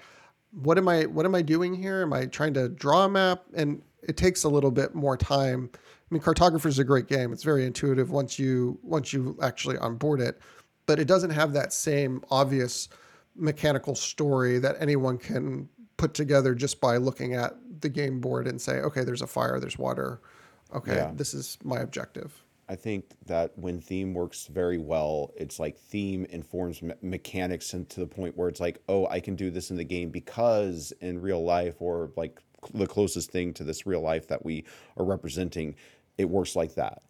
what 0.52 0.78
am 0.78 0.88
I 0.88 1.04
what 1.04 1.26
am 1.26 1.36
I 1.36 1.42
doing 1.42 1.74
here? 1.74 2.02
Am 2.02 2.14
I 2.14 2.28
trying 2.28 2.54
to 2.54 2.70
draw 2.70 3.04
a 3.04 3.10
map? 3.10 3.44
And 3.54 3.82
it 4.04 4.16
takes 4.16 4.46
a 4.46 4.50
little 4.50 4.72
bit 4.72 4.96
more 4.96 5.18
time. 5.18 5.70
I 6.10 6.14
mean, 6.14 6.22
Cartographer 6.22 6.68
is 6.68 6.80
a 6.80 6.84
great 6.84 7.08
game. 7.08 7.34
It's 7.34 7.44
very 7.44 7.66
intuitive 7.66 8.12
once 8.12 8.40
you 8.40 8.80
once 8.82 9.12
you 9.12 9.38
actually 9.42 9.78
onboard 9.78 10.22
it, 10.22 10.40
but 10.86 11.00
it 11.00 11.06
doesn't 11.06 11.32
have 11.32 11.54
that 11.54 11.74
same 11.74 12.24
obvious 12.32 12.88
mechanical 13.36 13.94
story 13.94 14.58
that 14.60 14.78
anyone 14.80 15.18
can 15.18 15.68
put 15.98 16.14
together 16.14 16.56
just 16.56 16.80
by 16.80 16.98
looking 16.98 17.34
at 17.34 17.56
the 17.82 17.90
game 17.90 18.20
board 18.20 18.48
and 18.48 18.60
say, 18.62 18.80
okay, 18.80 19.04
there's 19.04 19.22
a 19.22 19.28
fire, 19.28 19.60
there's 19.60 19.78
water. 19.78 20.22
Okay, 20.74 20.96
yeah. 20.96 21.12
this 21.14 21.34
is 21.34 21.58
my 21.64 21.80
objective. 21.80 22.44
I 22.70 22.76
think 22.76 23.06
that 23.26 23.58
when 23.58 23.80
theme 23.80 24.14
works 24.14 24.48
very 24.48 24.78
well, 24.78 25.32
it's 25.38 25.60
like 25.60 25.78
theme 25.78 26.26
informs 26.30 26.82
me- 26.82 26.94
mechanics 27.02 27.74
and 27.74 27.88
to 27.90 28.02
the 28.02 28.08
point 28.08 28.36
where 28.36 28.50
it's 28.50 28.60
like, 28.60 28.82
oh, 28.90 29.08
I 29.08 29.22
can 29.22 29.36
do 29.36 29.50
this 29.50 29.72
in 29.72 29.78
the 29.78 29.86
game 29.86 30.10
because 30.10 30.92
in 31.00 31.22
real 31.22 31.44
life 31.44 31.76
or 31.80 32.12
like 32.18 32.42
the 32.74 32.88
closest 32.88 33.32
thing 33.32 33.54
to 33.54 33.64
this 33.64 33.86
real 33.86 34.02
life 34.02 34.28
that 34.28 34.44
we 34.44 34.66
are 34.98 35.06
representing, 35.06 35.76
it 36.18 36.30
works 36.30 36.56
like 36.56 36.76
that. 36.76 37.02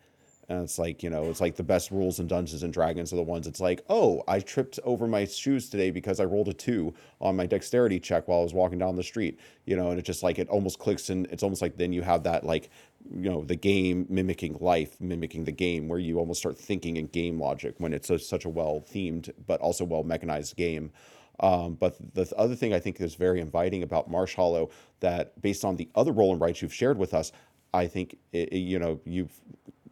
And 0.49 0.63
it's 0.63 0.79
like, 0.79 1.03
you 1.03 1.09
know, 1.09 1.23
it's 1.25 1.41
like 1.41 1.55
the 1.55 1.63
best 1.63 1.91
rules 1.91 2.19
in 2.19 2.27
Dungeons 2.27 2.63
and 2.63 2.71
Dragons 2.71 3.11
are 3.11 3.17
the 3.17 3.23
ones 3.23 3.47
it's 3.47 3.59
like, 3.59 3.83
oh, 3.89 4.23
I 4.29 4.39
tripped 4.39 4.79
over 4.85 5.05
my 5.05 5.25
shoes 5.25 5.69
today 5.69 5.91
because 5.91 6.21
I 6.21 6.23
rolled 6.23 6.47
a 6.47 6.53
two 6.53 6.93
on 7.19 7.35
my 7.35 7.45
dexterity 7.45 7.99
check 7.99 8.27
while 8.27 8.39
I 8.39 8.43
was 8.43 8.53
walking 8.53 8.79
down 8.79 8.95
the 8.95 9.03
street, 9.03 9.39
you 9.65 9.75
know, 9.75 9.89
and 9.89 9.99
it 9.99 10.03
just 10.03 10.23
like 10.23 10.39
it 10.39 10.47
almost 10.47 10.79
clicks 10.79 11.09
and 11.09 11.25
it's 11.27 11.43
almost 11.43 11.61
like 11.61 11.75
then 11.75 11.91
you 11.91 12.01
have 12.01 12.23
that 12.23 12.45
like, 12.45 12.69
you 13.13 13.29
know, 13.29 13.43
the 13.43 13.57
game 13.57 14.05
mimicking 14.09 14.57
life, 14.61 14.95
mimicking 15.01 15.43
the 15.43 15.51
game 15.51 15.89
where 15.89 15.99
you 15.99 16.17
almost 16.17 16.39
start 16.39 16.57
thinking 16.57 16.95
in 16.95 17.07
game 17.07 17.41
logic 17.41 17.75
when 17.79 17.91
it's 17.91 18.09
a, 18.09 18.17
such 18.17 18.45
a 18.45 18.49
well 18.49 18.85
themed 18.89 19.29
but 19.47 19.59
also 19.59 19.83
well 19.83 20.03
mechanized 20.03 20.55
game. 20.55 20.91
Um, 21.39 21.75
but 21.75 21.97
the 22.15 22.31
other 22.35 22.55
thing 22.55 22.73
I 22.73 22.79
think 22.79 22.99
is 22.99 23.15
very 23.15 23.41
inviting 23.41 23.83
about 23.83 24.09
Marsh 24.09 24.35
Hollow 24.35 24.69
that 25.01 25.39
based 25.41 25.63
on 25.63 25.75
the 25.75 25.89
other 25.93 26.11
roll 26.11 26.31
and 26.31 26.41
rights 26.41 26.61
you've 26.61 26.73
shared 26.73 26.97
with 26.97 27.13
us, 27.13 27.31
I 27.77 27.87
think 27.87 28.17
it, 28.31 28.53
you 28.53 28.79
know 28.79 28.99
you've 29.05 29.31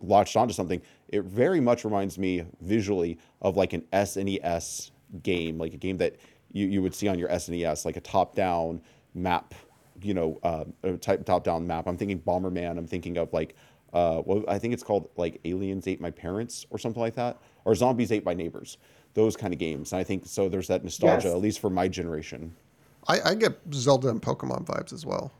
latched 0.01 0.35
onto 0.35 0.53
something, 0.53 0.81
it 1.09 1.23
very 1.23 1.59
much 1.59 1.83
reminds 1.83 2.17
me 2.17 2.45
visually 2.61 3.17
of 3.41 3.57
like 3.57 3.73
an 3.73 3.83
SNES 3.93 4.91
game, 5.23 5.57
like 5.57 5.73
a 5.73 5.77
game 5.77 5.97
that 5.97 6.15
you, 6.51 6.67
you 6.67 6.81
would 6.81 6.93
see 6.93 7.07
on 7.07 7.19
your 7.19 7.29
SNES, 7.29 7.85
like 7.85 7.97
a 7.97 8.01
top 8.01 8.35
down 8.35 8.81
map, 9.13 9.53
you 10.01 10.13
know, 10.13 10.39
uh, 10.43 10.65
type 11.01 11.25
top 11.25 11.43
down 11.43 11.65
map. 11.65 11.87
I'm 11.87 11.97
thinking 11.97 12.19
Bomberman. 12.19 12.77
I'm 12.77 12.87
thinking 12.87 13.17
of 13.17 13.31
like, 13.33 13.55
uh, 13.93 14.21
well, 14.25 14.43
I 14.47 14.59
think 14.59 14.73
it's 14.73 14.83
called 14.83 15.09
like 15.15 15.39
Aliens 15.45 15.87
Ate 15.87 16.01
My 16.01 16.11
Parents 16.11 16.65
or 16.69 16.77
something 16.77 17.01
like 17.01 17.15
that, 17.15 17.39
or 17.65 17.75
Zombies 17.75 18.11
Ate 18.11 18.25
My 18.25 18.33
Neighbors. 18.33 18.77
Those 19.13 19.37
kind 19.37 19.53
of 19.53 19.59
games. 19.59 19.93
And 19.93 19.99
I 19.99 20.03
think 20.03 20.25
so. 20.25 20.49
There's 20.49 20.67
that 20.67 20.83
nostalgia, 20.83 21.27
yes. 21.27 21.35
at 21.35 21.41
least 21.41 21.59
for 21.59 21.69
my 21.69 21.87
generation. 21.87 22.53
I, 23.07 23.21
I, 23.21 23.35
get 23.35 23.57
Zelda 23.71 24.09
and 24.09 24.21
Pokemon 24.21 24.65
vibes 24.65 24.91
as 24.91 25.05
well. 25.05 25.31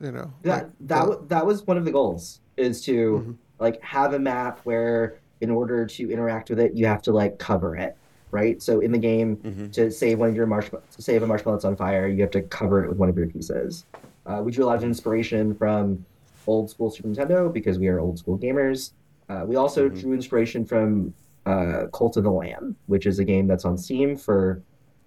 You 0.00 0.12
know, 0.12 0.32
that 0.42 0.64
like, 0.64 0.72
that, 0.80 1.28
that 1.28 1.46
was 1.46 1.66
one 1.66 1.76
of 1.78 1.84
the 1.84 1.92
goals 1.92 2.40
is 2.56 2.82
to 2.84 2.92
mm-hmm 3.18 3.32
like 3.58 3.80
have 3.80 4.12
a 4.12 4.18
map 4.18 4.60
where 4.64 5.18
in 5.40 5.50
order 5.50 5.86
to 5.86 6.10
interact 6.12 6.50
with 6.50 6.60
it, 6.60 6.74
you 6.74 6.84
have 6.84 7.00
to 7.00 7.10
like 7.10 7.38
cover 7.38 7.74
it, 7.74 7.96
right? 8.30 8.60
So 8.60 8.80
in 8.80 8.92
the 8.92 8.98
game, 8.98 9.38
Mhm. 9.38 9.72
to 9.72 9.90
save 9.90 10.18
one 10.18 10.28
of 10.28 10.36
your 10.36 10.46
marshmallows, 10.46 10.84
to 10.96 11.00
save 11.00 11.22
a 11.22 11.26
marshmallow 11.26 11.56
that's 11.56 11.64
on 11.64 11.74
fire, 11.74 12.06
you 12.06 12.20
have 12.20 12.30
to 12.32 12.42
cover 12.42 12.84
it 12.84 12.90
with 12.90 12.98
one 12.98 13.08
of 13.08 13.16
your 13.16 13.28
pieces. 13.28 13.86
Uh, 14.26 14.42
we 14.44 14.52
drew 14.52 14.64
a 14.64 14.66
lot 14.66 14.76
of 14.76 14.84
inspiration 14.84 15.54
from 15.54 16.04
old 16.46 16.68
school 16.68 16.90
Super 16.90 17.08
Nintendo 17.08 17.50
because 17.50 17.78
we 17.78 17.88
are 17.88 17.98
old 17.98 18.18
school 18.18 18.38
gamers. 18.38 18.92
Uh, 19.30 19.44
we 19.48 19.56
also 19.56 19.88
Mhm. 19.88 20.00
drew 20.00 20.12
inspiration 20.12 20.66
from 20.66 21.14
uh, 21.46 21.86
Cult 21.94 22.18
of 22.18 22.24
the 22.24 22.30
Lamb, 22.30 22.76
which 22.88 23.06
is 23.06 23.18
a 23.20 23.24
game 23.24 23.46
that's 23.46 23.64
on 23.64 23.78
Steam 23.78 24.16
for 24.16 24.62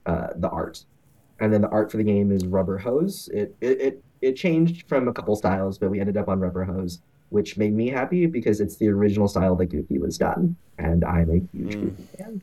uh, 0.07 0.29
the 0.37 0.49
art, 0.49 0.85
and 1.39 1.53
then 1.53 1.61
the 1.61 1.69
art 1.69 1.91
for 1.91 1.97
the 1.97 2.03
game 2.03 2.31
is 2.31 2.47
Rubber 2.47 2.79
Hose. 2.79 3.29
It 3.31 3.55
it 3.61 3.79
it, 3.81 4.03
it 4.21 4.33
changed 4.35 4.87
from 4.87 5.07
a 5.07 5.13
couple 5.13 5.35
styles, 5.35 5.77
but 5.77 5.89
we 5.89 5.99
ended 5.99 6.17
up 6.17 6.27
on 6.27 6.39
Rubber 6.39 6.63
Hose, 6.63 6.99
which 7.29 7.57
made 7.57 7.73
me 7.73 7.87
happy 7.89 8.25
because 8.25 8.59
it's 8.61 8.75
the 8.77 8.87
original 8.89 9.27
style 9.27 9.55
that 9.57 9.67
Goofy 9.67 9.97
was 9.99 10.17
done, 10.17 10.55
and 10.77 11.03
I'm 11.05 11.29
a 11.29 11.57
huge 11.57 11.75
Mm. 11.75 11.81
Goofy 11.95 12.07
fan. 12.17 12.41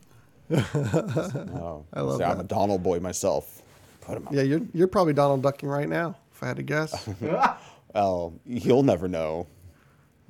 Oh, 1.59 1.85
I 1.93 2.01
love 2.01 2.17
see, 2.19 2.23
I'm 2.23 2.39
a 2.39 2.43
Donald 2.43 2.81
boy 2.83 2.99
myself. 2.99 3.61
Put 4.01 4.17
him 4.17 4.27
up. 4.27 4.33
yeah, 4.33 4.43
you're 4.43 4.61
you're 4.73 4.87
probably 4.87 5.11
Donald 5.13 5.41
ducking 5.43 5.67
right 5.67 5.89
now, 5.89 6.15
if 6.33 6.41
I 6.41 6.47
had 6.47 6.57
to 6.57 6.63
guess. 6.63 7.07
Well, 7.95 8.33
you'll 8.45 8.83
never 8.83 9.07
know. 9.07 9.47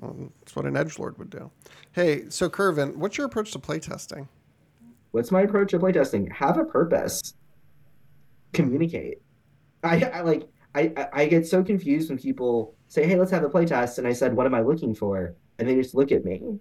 That's 0.02 0.56
what 0.56 0.66
an 0.66 0.78
edge 0.78 0.98
lord 1.00 1.18
would 1.18 1.30
do. 1.30 1.52
Hey, 1.91 2.30
so 2.30 2.50
Kervin, 2.50 2.95
what's 2.95 3.18
your 3.18 3.26
approach 3.26 3.52
to 3.52 3.60
playtesting? 3.60 4.28
What's 5.12 5.32
my 5.32 5.41
approach 5.41 5.72
to 5.72 5.80
playtesting? 5.80 6.32
Have 6.32 6.58
a 6.60 6.64
purpose. 6.64 7.34
Communicate. 8.54 9.22
I, 9.84 10.02
I 10.06 10.22
like 10.22 10.48
I, 10.82 11.09
I- 11.13 11.25
get 11.28 11.47
so 11.47 11.63
confused 11.63 12.09
when 12.09 12.17
people 12.19 12.75
say, 12.88 13.05
"Hey, 13.07 13.17
let's 13.17 13.32
have 13.32 13.43
a 13.43 13.49
playtest," 13.49 13.97
and 13.97 14.07
I 14.07 14.13
said, 14.13 14.36
"What 14.36 14.45
am 14.45 14.53
I 14.53 14.61
looking 14.61 14.93
for?" 14.95 15.36
And 15.59 15.67
they 15.67 15.75
just 15.75 15.95
look 15.95 16.11
at 16.11 16.23
me. 16.25 16.59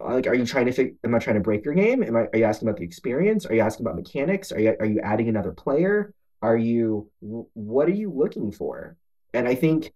Like, 0.00 0.26
are 0.26 0.34
you 0.34 0.46
trying 0.46 0.66
to 0.66 0.72
fig- 0.72 0.96
Am 1.04 1.14
I 1.14 1.18
trying 1.18 1.36
to 1.36 1.40
break 1.42 1.64
your 1.64 1.74
game? 1.74 2.02
Am 2.02 2.16
I? 2.16 2.20
Are 2.32 2.36
you 2.38 2.44
asking 2.44 2.68
about 2.68 2.78
the 2.78 2.84
experience? 2.84 3.46
Are 3.46 3.54
you 3.54 3.60
asking 3.60 3.86
about 3.86 3.96
mechanics? 3.96 4.50
Are 4.52 4.58
you 4.60 4.74
Are 4.80 4.86
you 4.86 5.00
adding 5.00 5.28
another 5.28 5.52
player? 5.52 6.14
Are 6.42 6.56
you? 6.56 7.10
What 7.20 7.88
are 7.88 7.92
you 7.92 8.10
looking 8.10 8.50
for? 8.50 8.96
And 9.34 9.46
I 9.46 9.54
think 9.54 9.92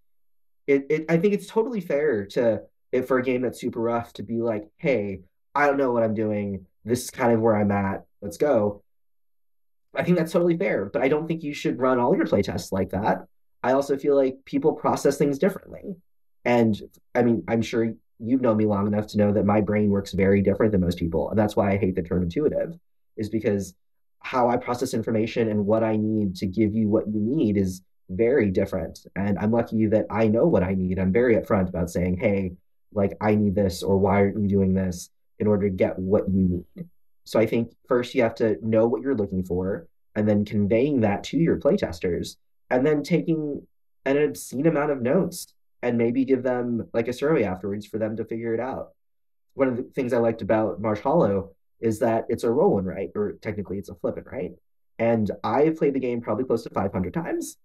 it, 0.67 0.87
it 0.91 1.07
I 1.09 1.17
think 1.19 1.35
it's 1.35 1.47
totally 1.49 1.81
fair 1.81 2.27
to 2.29 2.63
for 3.07 3.19
a 3.19 3.23
game 3.25 3.43
that's 3.43 3.61
super 3.61 3.81
rough 3.81 4.13
to 4.15 4.23
be 4.23 4.43
like, 4.43 4.71
"Hey, 4.77 5.23
I 5.55 5.67
don't 5.67 5.79
know 5.79 5.91
what 5.93 6.03
I'm 6.05 6.15
doing. 6.15 6.67
This 6.85 7.05
is 7.05 7.11
kind 7.11 7.33
of 7.33 7.41
where 7.41 7.57
I'm 7.57 7.73
at. 7.73 8.05
Let's 8.23 8.37
go." 8.37 8.84
I 9.97 10.03
think 10.03 10.19
that's 10.19 10.33
totally 10.33 10.57
fair, 10.57 10.87
but 10.87 11.03
I 11.03 11.09
don't 11.09 11.27
think 11.27 11.43
you 11.43 11.55
should 11.55 11.79
run 11.79 11.99
all 11.99 12.17
your 12.17 12.27
playtests 12.27 12.73
like 12.73 12.91
that. 12.91 13.27
I 13.63 13.73
also 13.73 13.97
feel 13.97 14.17
like 14.17 14.37
people 14.45 14.73
process 14.73 15.17
things 15.17 15.39
differently. 15.39 15.97
And 16.45 16.81
I 17.15 17.23
mean, 17.23 17.45
I'm 17.49 17.63
sure 17.63 17.95
you've 18.19 18.43
known 18.43 18.57
me 18.57 18.67
long 18.67 18.87
enough 18.87 19.07
to 19.09 19.19
know 19.19 19.33
that 19.33 19.47
my 19.47 19.61
brain 19.61 19.91
works 19.91 20.13
very 20.13 20.43
different 20.43 20.73
than 20.73 20.81
most 20.83 20.99
people. 20.99 21.31
And 21.31 21.39
that's 21.39 21.57
why 21.57 21.73
I 21.73 21.79
hate 21.79 21.95
the 21.95 22.03
term 22.03 22.23
intuitive, 22.23 22.79
is 23.17 23.29
because 23.29 23.75
how 24.21 24.49
I 24.49 24.57
process 24.57 24.95
information 24.95 25.49
and 25.49 25.67
what 25.67 25.83
I 25.83 25.97
need 25.97 26.37
to 26.37 26.47
give 26.47 26.75
you 26.75 26.89
what 26.89 27.09
you 27.09 27.21
need 27.21 27.57
is 27.57 27.83
very 28.11 28.51
different. 28.51 29.01
And 29.17 29.39
I'm 29.39 29.51
lucky 29.51 29.87
that 29.87 30.07
I 30.11 30.29
know 30.29 30.47
what 30.47 30.63
I 30.63 30.75
need. 30.75 30.99
I'm 30.99 31.13
very 31.13 31.37
upfront 31.37 31.69
about 31.69 31.91
saying, 31.91 32.19
hey, 32.19 32.53
like, 32.93 33.17
I 33.21 33.35
need 33.35 33.55
this, 33.55 33.83
or 33.83 33.99
why 33.99 34.17
aren't 34.21 34.41
you 34.41 34.49
doing 34.49 34.75
this 34.75 35.11
in 35.39 35.47
order 35.47 35.69
to 35.69 35.75
get 35.75 35.99
what 35.99 36.29
you 36.29 36.65
need? 36.77 36.87
So 37.25 37.41
I 37.41 37.47
think 37.47 37.73
first 37.89 38.15
you 38.15 38.23
have 38.23 38.35
to 38.37 38.59
know 38.67 38.87
what 38.87 39.03
you're 39.03 39.15
looking 39.15 39.45
for 39.45 39.89
and 40.15 40.29
then 40.29 40.45
conveying 40.45 41.01
that 41.01 41.25
to 41.25 41.39
your 41.39 41.59
playtesters 41.59 42.37
and 42.71 42.87
then 42.87 43.03
taking 43.03 43.67
an 44.05 44.17
obscene 44.19 44.67
amount 44.67 44.91
of 44.91 45.03
notes 45.03 45.53
and 45.83 45.99
maybe 45.99 46.25
give 46.25 46.43
them 46.43 46.89
like 46.93 47.09
a 47.09 47.13
survey 47.13 47.45
afterwards 47.45 47.87
for 47.87 47.99
them 47.99 48.17
to 48.17 48.25
figure 48.25 48.55
it 48.55 48.61
out. 48.61 48.91
One 49.55 49.69
of 49.69 49.77
the 49.77 49.83
things 49.83 50.13
I 50.13 50.19
liked 50.19 50.43
about 50.43 50.81
Marsh 50.81 51.01
Hollow 51.01 51.55
is 51.81 51.99
that 52.01 52.25
it's 52.29 52.45
a 52.45 52.51
roll 52.51 52.79
and 52.79 52.87
write, 52.87 53.11
or 53.15 53.33
technically 53.41 53.79
it's 53.79 53.89
a 53.89 53.95
flip 53.95 54.17
and 54.17 54.27
write. 54.27 54.53
And 54.99 55.31
I've 55.43 55.77
played 55.77 55.95
the 55.95 56.01
game 56.01 56.21
probably 56.21 56.45
close 56.45 56.63
to 56.65 56.71
500 56.71 57.13
times. 57.13 57.57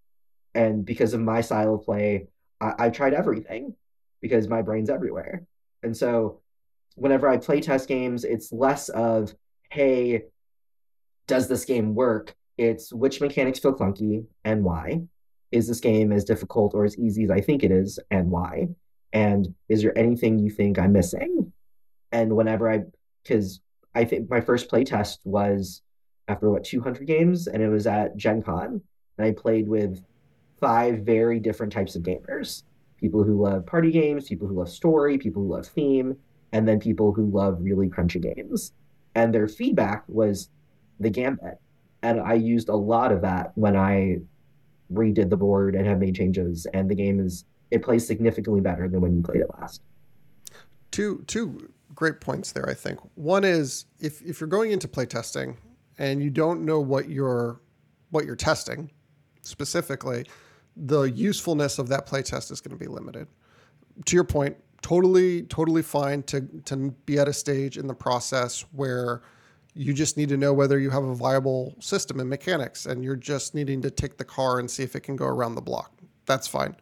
And 0.53 0.86
because 0.86 1.14
of 1.14 1.22
my 1.22 1.41
style 1.41 1.76
of 1.76 1.84
play, 1.84 2.28
I, 2.60 2.74
I 2.78 2.89
tried 2.89 3.14
everything 3.14 3.76
because 4.22 4.47
my 4.47 4.62
brain's 4.62 4.89
everywhere. 4.89 5.43
And 5.84 5.95
so 5.95 6.41
whenever 6.95 7.28
I 7.28 7.38
play 7.38 7.62
test 7.62 7.88
games, 7.88 8.24
it's 8.24 8.51
less 8.51 8.89
of, 8.89 9.34
hey, 9.70 10.24
does 11.28 11.47
this 11.47 11.65
game 11.65 11.95
work? 11.95 12.36
It's 12.57 12.91
which 12.91 13.22
mechanics 13.22 13.59
feel 13.59 13.74
clunky 13.74 14.26
and 14.43 14.63
why. 14.63 15.03
Is 15.51 15.67
this 15.67 15.80
game 15.80 16.11
as 16.11 16.24
difficult 16.24 16.74
or 16.76 16.86
as 16.86 16.97
easy 16.97 17.24
as 17.24 17.32
I 17.32 17.41
think 17.41 17.63
it 17.63 17.72
is 17.72 17.99
and 18.11 18.30
why? 18.30 18.70
And 19.13 19.53
is 19.67 19.82
there 19.82 19.97
anything 19.97 20.39
you 20.39 20.49
think 20.49 20.78
I'm 20.78 20.91
missing? 20.91 21.51
And 22.11 22.36
whenever 22.36 22.70
I, 22.70 22.84
because 23.24 23.61
I 23.95 24.05
think 24.05 24.30
my 24.30 24.41
first 24.41 24.70
playtest 24.70 25.20
was 25.24 25.82
after 26.28 26.49
what 26.49 26.63
200 26.63 27.07
games, 27.07 27.47
and 27.47 27.63
it 27.63 27.70
was 27.70 27.88
at 27.88 28.15
Gen 28.15 28.43
Con, 28.43 28.82
and 29.17 29.28
I 29.28 29.32
played 29.32 29.67
with 29.67 30.03
five 30.59 30.99
very 30.99 31.39
different 31.39 31.74
types 31.74 31.95
of 31.95 32.03
gamers 32.03 32.63
people 32.97 33.24
who 33.24 33.41
love 33.41 33.65
party 33.65 33.91
games, 33.91 34.28
people 34.28 34.45
who 34.45 34.55
love 34.55 34.70
story, 34.70 35.17
people 35.17 35.41
who 35.41 35.53
love 35.53 35.65
theme, 35.65 36.17
and 36.51 36.67
then 36.67 36.80
people 36.80 37.13
who 37.13 37.26
love 37.28 37.57
really 37.61 37.88
crunchy 37.88 38.22
games. 38.22 38.74
And 39.16 39.34
their 39.34 39.47
feedback 39.47 40.03
was 40.07 40.49
the 40.99 41.10
gambit. 41.10 41.60
And 42.01 42.20
I 42.20 42.34
used 42.34 42.70
a 42.70 42.76
lot 42.76 43.12
of 43.12 43.22
that 43.22 43.51
when 43.55 43.76
I 43.76 44.20
redid 44.93 45.30
the 45.30 45.38
board 45.38 45.76
and 45.76 45.86
have 45.86 45.99
made 45.99 46.16
changes. 46.16 46.66
And 46.74 46.89
the 46.89 46.95
game 46.95 47.20
is, 47.20 47.45
it 47.72 47.84
plays 47.84 48.05
significantly 48.05 48.62
better 48.62 48.88
than 48.88 49.01
when 49.01 49.16
you 49.16 49.22
played 49.22 49.41
it 49.41 49.49
last. 49.60 49.82
Two 50.91 51.24
two 51.28 51.70
great 51.93 52.20
points 52.20 52.51
there, 52.51 52.68
I 52.68 52.74
think. 52.74 52.99
One 53.16 53.43
is 53.43 53.86
if 53.99 54.22
if 54.24 54.39
you're 54.39 54.47
going 54.47 54.72
into 54.72 54.88
playtesting 54.88 55.57
and 55.99 56.24
you 56.24 56.30
don't 56.30 56.66
know 56.66 56.80
what 56.80 57.10
you're 57.10 57.62
what 58.10 58.26
you're 58.26 58.36
testing 58.36 58.89
specifically, 59.41 60.26
the 60.76 61.03
usefulness 61.03 61.78
of 61.78 61.89
that 61.89 62.07
playtest 62.07 62.51
is 62.51 62.62
going 62.62 62.78
to 62.78 62.84
be 62.84 62.89
limited. 62.89 63.28
To 64.05 64.16
your 64.16 64.24
point, 64.24 64.57
totally 64.82 65.43
totally 65.43 65.82
fine 65.82 66.23
to 66.23 66.41
to 66.65 66.91
be 67.05 67.19
at 67.19 67.27
a 67.27 67.34
stage 67.34 67.77
in 67.77 67.88
the 67.88 67.93
process 67.93 68.61
where 68.71 69.21
you 69.73 69.93
just 69.93 70.17
need 70.17 70.30
to 70.30 70.38
know 70.38 70.51
whether 70.51 70.80
you 70.80 70.89
have 70.89 71.03
a 71.03 71.15
viable 71.15 71.75
system 71.80 72.19
and 72.19 72.30
mechanics 72.30 72.86
and 72.86 73.03
you're 73.03 73.15
just 73.15 73.55
needing 73.55 73.82
to 73.82 73.91
take 73.91 74.17
the 74.17 74.25
car 74.25 74.59
and 74.59 74.69
see 74.69 74.84
if 74.84 74.95
it 74.95 75.01
can 75.01 75.15
go 75.15 75.25
around 75.25 75.55
the 75.55 75.61
block. 75.61 75.93
That's 76.25 76.47
fine. 76.47 76.75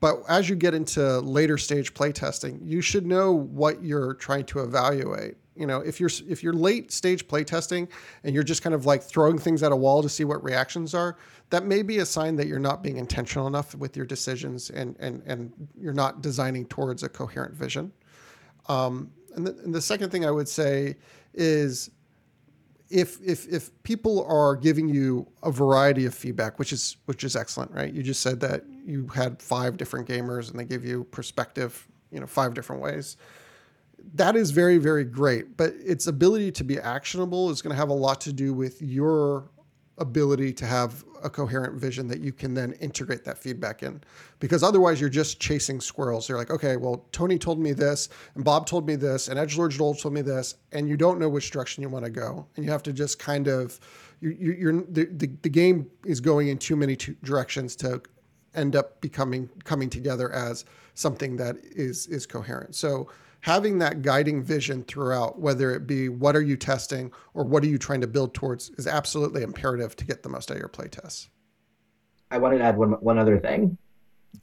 But 0.00 0.22
as 0.28 0.48
you 0.48 0.54
get 0.54 0.74
into 0.74 1.18
later 1.20 1.58
stage 1.58 1.92
playtesting, 1.94 2.60
you 2.62 2.80
should 2.80 3.04
know 3.04 3.32
what 3.32 3.82
you're 3.82 4.14
trying 4.14 4.44
to 4.46 4.60
evaluate. 4.60 5.36
You 5.58 5.66
know, 5.66 5.80
if 5.80 5.98
you're 5.98 6.10
if 6.28 6.42
you're 6.42 6.52
late 6.52 6.92
stage 6.92 7.26
playtesting 7.26 7.88
and 8.22 8.34
you're 8.34 8.44
just 8.44 8.62
kind 8.62 8.74
of 8.74 8.86
like 8.86 9.02
throwing 9.02 9.38
things 9.38 9.62
at 9.62 9.72
a 9.72 9.76
wall 9.76 10.02
to 10.02 10.08
see 10.08 10.24
what 10.24 10.42
reactions 10.44 10.94
are, 10.94 11.16
that 11.50 11.64
may 11.64 11.82
be 11.82 11.98
a 11.98 12.06
sign 12.06 12.36
that 12.36 12.46
you're 12.46 12.58
not 12.58 12.82
being 12.82 12.96
intentional 12.96 13.46
enough 13.46 13.74
with 13.74 13.96
your 13.96 14.06
decisions 14.06 14.70
and 14.70 14.96
and 15.00 15.22
and 15.26 15.52
you're 15.76 15.92
not 15.92 16.22
designing 16.22 16.64
towards 16.66 17.02
a 17.02 17.08
coherent 17.08 17.54
vision. 17.54 17.92
Um, 18.68 19.10
and, 19.34 19.46
the, 19.46 19.56
and 19.64 19.74
the 19.74 19.80
second 19.80 20.10
thing 20.10 20.24
I 20.24 20.30
would 20.30 20.48
say 20.48 20.96
is 21.34 21.90
if 22.90 23.18
if 23.20 23.46
if 23.48 23.70
people 23.82 24.24
are 24.26 24.56
giving 24.56 24.88
you 24.88 25.26
a 25.42 25.50
variety 25.50 26.06
of 26.06 26.14
feedback, 26.14 26.58
which 26.58 26.72
is 26.72 26.96
which 27.06 27.24
is 27.24 27.36
excellent, 27.36 27.70
right? 27.72 27.92
You 27.92 28.02
just 28.02 28.22
said 28.22 28.40
that 28.40 28.64
you 28.84 29.08
had 29.08 29.42
five 29.42 29.76
different 29.76 30.08
gamers 30.08 30.50
and 30.50 30.58
they 30.58 30.64
give 30.64 30.84
you 30.84 31.04
perspective, 31.04 31.86
you 32.10 32.20
know, 32.20 32.26
five 32.26 32.54
different 32.54 32.80
ways. 32.80 33.16
That 34.14 34.36
is 34.36 34.50
very 34.50 34.78
very 34.78 35.04
great, 35.04 35.56
but 35.56 35.74
its 35.78 36.06
ability 36.06 36.52
to 36.52 36.64
be 36.64 36.78
actionable 36.78 37.50
is 37.50 37.62
going 37.62 37.72
to 37.72 37.76
have 37.76 37.90
a 37.90 37.94
lot 37.94 38.20
to 38.22 38.32
do 38.32 38.52
with 38.52 38.80
your 38.82 39.50
ability 39.98 40.52
to 40.52 40.64
have 40.64 41.04
a 41.22 41.30
coherent 41.30 41.74
vision 41.74 42.06
that 42.08 42.20
you 42.20 42.32
can 42.32 42.54
then 42.54 42.72
integrate 42.74 43.24
that 43.24 43.36
feedback 43.36 43.82
in. 43.82 44.00
Because 44.38 44.62
otherwise, 44.62 45.00
you're 45.00 45.10
just 45.10 45.40
chasing 45.40 45.80
squirrels. 45.80 46.28
You're 46.28 46.38
like, 46.38 46.50
okay, 46.50 46.76
well, 46.76 47.06
Tony 47.12 47.38
told 47.38 47.58
me 47.58 47.72
this, 47.72 48.08
and 48.34 48.44
Bob 48.44 48.66
told 48.66 48.86
me 48.86 48.94
this, 48.94 49.28
and 49.28 49.38
Edgelord 49.38 49.70
Joel 49.70 49.94
told 49.94 50.14
me 50.14 50.22
this, 50.22 50.56
and 50.72 50.88
you 50.88 50.96
don't 50.96 51.18
know 51.18 51.28
which 51.28 51.50
direction 51.50 51.82
you 51.82 51.88
want 51.88 52.04
to 52.04 52.10
go, 52.10 52.46
and 52.56 52.64
you 52.64 52.70
have 52.70 52.82
to 52.84 52.92
just 52.92 53.18
kind 53.18 53.48
of, 53.48 53.80
you, 54.20 54.30
you, 54.30 54.52
you're 54.52 54.72
the, 54.72 55.06
the 55.06 55.30
the 55.42 55.48
game 55.48 55.90
is 56.04 56.20
going 56.20 56.48
in 56.48 56.58
too 56.58 56.76
many 56.76 56.96
directions 57.22 57.76
to 57.76 58.00
end 58.54 58.74
up 58.76 59.00
becoming 59.00 59.48
coming 59.64 59.90
together 59.90 60.32
as 60.32 60.64
something 60.94 61.36
that 61.36 61.56
is 61.62 62.06
is 62.08 62.26
coherent. 62.26 62.74
So 62.74 63.08
having 63.40 63.78
that 63.78 64.02
guiding 64.02 64.42
vision 64.42 64.84
throughout, 64.84 65.38
whether 65.38 65.70
it 65.70 65.86
be 65.86 66.08
what 66.08 66.36
are 66.36 66.42
you 66.42 66.56
testing 66.56 67.12
or 67.34 67.44
what 67.44 67.62
are 67.62 67.68
you 67.68 67.78
trying 67.78 68.00
to 68.00 68.06
build 68.06 68.34
towards, 68.34 68.70
is 68.70 68.86
absolutely 68.86 69.42
imperative 69.42 69.96
to 69.96 70.04
get 70.04 70.22
the 70.22 70.28
most 70.28 70.50
out 70.50 70.56
of 70.56 70.60
your 70.60 70.68
playtests. 70.68 71.28
I 72.30 72.38
wanted 72.38 72.58
to 72.58 72.64
add 72.64 72.76
one 72.76 72.92
one 72.92 73.18
other 73.18 73.38
thing. 73.38 73.78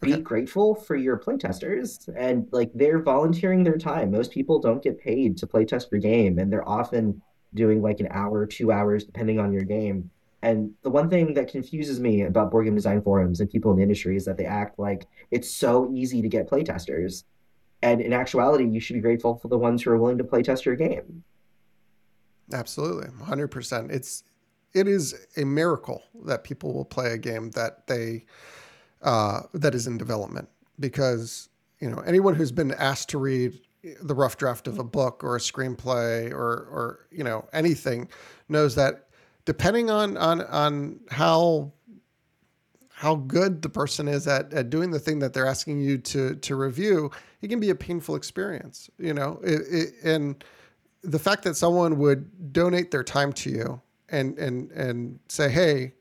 Be 0.01 0.17
grateful 0.17 0.75
for 0.75 0.95
your 0.95 1.17
playtesters 1.17 2.09
and 2.17 2.47
like 2.51 2.71
they're 2.73 3.01
volunteering 3.01 3.63
their 3.63 3.77
time. 3.77 4.11
Most 4.11 4.31
people 4.31 4.59
don't 4.59 4.83
get 4.83 4.99
paid 4.99 5.37
to 5.37 5.47
playtest 5.47 5.91
your 5.91 6.01
game, 6.01 6.39
and 6.39 6.51
they're 6.51 6.67
often 6.67 7.21
doing 7.53 7.81
like 7.81 7.99
an 7.99 8.07
hour, 8.11 8.45
two 8.45 8.71
hours, 8.71 9.05
depending 9.05 9.39
on 9.39 9.53
your 9.53 9.63
game. 9.63 10.09
And 10.41 10.73
the 10.83 10.89
one 10.89 11.09
thing 11.09 11.33
that 11.35 11.47
confuses 11.47 11.99
me 11.99 12.23
about 12.23 12.51
board 12.51 12.65
game 12.65 12.75
design 12.75 13.01
forums 13.01 13.39
and 13.39 13.49
people 13.49 13.71
in 13.71 13.77
the 13.77 13.83
industry 13.83 14.15
is 14.15 14.25
that 14.25 14.37
they 14.37 14.45
act 14.45 14.77
like 14.77 15.07
it's 15.31 15.49
so 15.49 15.89
easy 15.91 16.21
to 16.21 16.27
get 16.27 16.49
playtesters. 16.49 17.23
And 17.81 18.01
in 18.01 18.13
actuality, 18.13 18.65
you 18.65 18.79
should 18.79 18.95
be 18.95 19.01
grateful 19.01 19.35
for 19.35 19.47
the 19.47 19.57
ones 19.57 19.83
who 19.83 19.91
are 19.91 19.97
willing 19.97 20.17
to 20.17 20.23
play 20.23 20.41
test 20.41 20.65
your 20.65 20.75
game. 20.75 21.23
Absolutely, 22.53 23.09
hundred 23.23 23.49
percent. 23.49 23.91
It's 23.91 24.23
it 24.73 24.87
is 24.87 25.15
a 25.37 25.45
miracle 25.45 26.03
that 26.25 26.43
people 26.43 26.73
will 26.73 26.85
play 26.85 27.13
a 27.13 27.17
game 27.17 27.51
that 27.51 27.87
they 27.87 28.25
uh, 29.01 29.41
that 29.53 29.73
is 29.73 29.87
in 29.87 29.97
development 29.97 30.49
because 30.79 31.49
you 31.79 31.89
know 31.89 31.99
anyone 31.99 32.35
who's 32.35 32.51
been 32.51 32.73
asked 32.73 33.09
to 33.09 33.17
read 33.17 33.59
the 34.01 34.15
rough 34.15 34.37
draft 34.37 34.67
of 34.67 34.79
a 34.79 34.83
book 34.83 35.23
or 35.23 35.35
a 35.35 35.39
screenplay 35.39 36.31
or 36.31 36.67
or 36.71 37.07
you 37.11 37.23
know 37.23 37.47
anything 37.53 38.07
knows 38.49 38.75
that 38.75 39.07
depending 39.45 39.89
on 39.89 40.17
on 40.17 40.41
on 40.41 40.99
how 41.09 41.71
how 42.95 43.15
good 43.15 43.61
the 43.61 43.67
person 43.67 44.07
is 44.07 44.25
at, 44.25 44.53
at 44.53 44.69
doing 44.69 44.89
the 44.89 44.99
thing 44.99 45.19
that 45.19 45.33
they're 45.33 45.45
asking 45.45 45.81
you 45.81 45.97
to 45.97 46.35
to 46.35 46.55
review, 46.55 47.11
it 47.41 47.49
can 47.49 47.59
be 47.59 47.69
a 47.69 47.75
painful 47.75 48.15
experience. 48.15 48.89
You 48.97 49.13
know, 49.13 49.37
it, 49.43 49.61
it, 49.69 49.93
and 50.05 50.41
the 51.03 51.19
fact 51.19 51.43
that 51.43 51.57
someone 51.57 51.99
would 51.99 52.53
donate 52.53 52.91
their 52.91 53.03
time 53.03 53.33
to 53.33 53.49
you 53.49 53.81
and 54.07 54.39
and 54.39 54.71
and 54.71 55.19
say, 55.27 55.49
"Hey, 55.49 55.93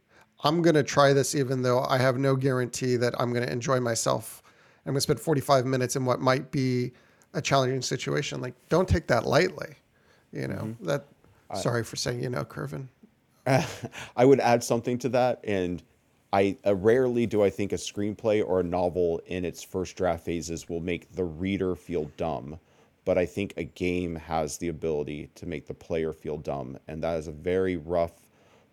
I'm 0.44 0.62
going 0.62 0.76
to 0.76 0.84
try 0.84 1.12
this 1.12 1.34
even 1.34 1.62
though 1.62 1.80
I 1.82 1.98
have 1.98 2.16
no 2.16 2.36
guarantee 2.36 2.94
that 2.96 3.20
I'm 3.20 3.32
going 3.32 3.44
to 3.44 3.52
enjoy 3.52 3.80
myself. 3.80 4.40
I'm 4.86 4.92
going 4.92 4.96
to 4.96 5.00
spend 5.00 5.18
45 5.18 5.66
minutes 5.66 5.96
in 5.96 6.04
what 6.04 6.20
might 6.20 6.52
be 6.52 6.92
a 7.32 7.42
challenging 7.42 7.82
situation." 7.82 8.40
Like, 8.40 8.54
don't 8.68 8.88
take 8.88 9.08
that 9.08 9.26
lightly. 9.26 9.74
You 10.32 10.46
know 10.46 10.54
mm-hmm. 10.54 10.86
that. 10.86 11.06
I, 11.50 11.58
sorry 11.58 11.82
for 11.82 11.96
saying 11.96 12.22
you 12.22 12.30
know, 12.30 12.44
Kervin. 12.44 12.86
I 14.16 14.24
would 14.24 14.38
add 14.38 14.62
something 14.62 14.96
to 14.98 15.08
that, 15.08 15.40
and 15.42 15.82
I 16.34 16.56
uh, 16.66 16.74
rarely 16.74 17.26
do 17.26 17.42
I 17.42 17.50
think 17.50 17.72
a 17.72 17.76
screenplay 17.76 18.44
or 18.44 18.60
a 18.60 18.64
novel 18.64 19.20
in 19.26 19.44
its 19.44 19.62
first 19.62 19.96
draft 19.96 20.24
phases 20.24 20.68
will 20.68 20.80
make 20.80 21.12
the 21.12 21.24
reader 21.24 21.74
feel 21.74 22.10
dumb 22.16 22.58
but 23.04 23.18
I 23.18 23.26
think 23.26 23.54
a 23.56 23.64
game 23.64 24.16
has 24.16 24.58
the 24.58 24.68
ability 24.68 25.30
to 25.34 25.46
make 25.46 25.66
the 25.66 25.74
player 25.74 26.12
feel 26.12 26.38
dumb, 26.38 26.78
and 26.88 27.02
that 27.02 27.18
is 27.18 27.28
a 27.28 27.32
very 27.32 27.76
rough 27.76 28.12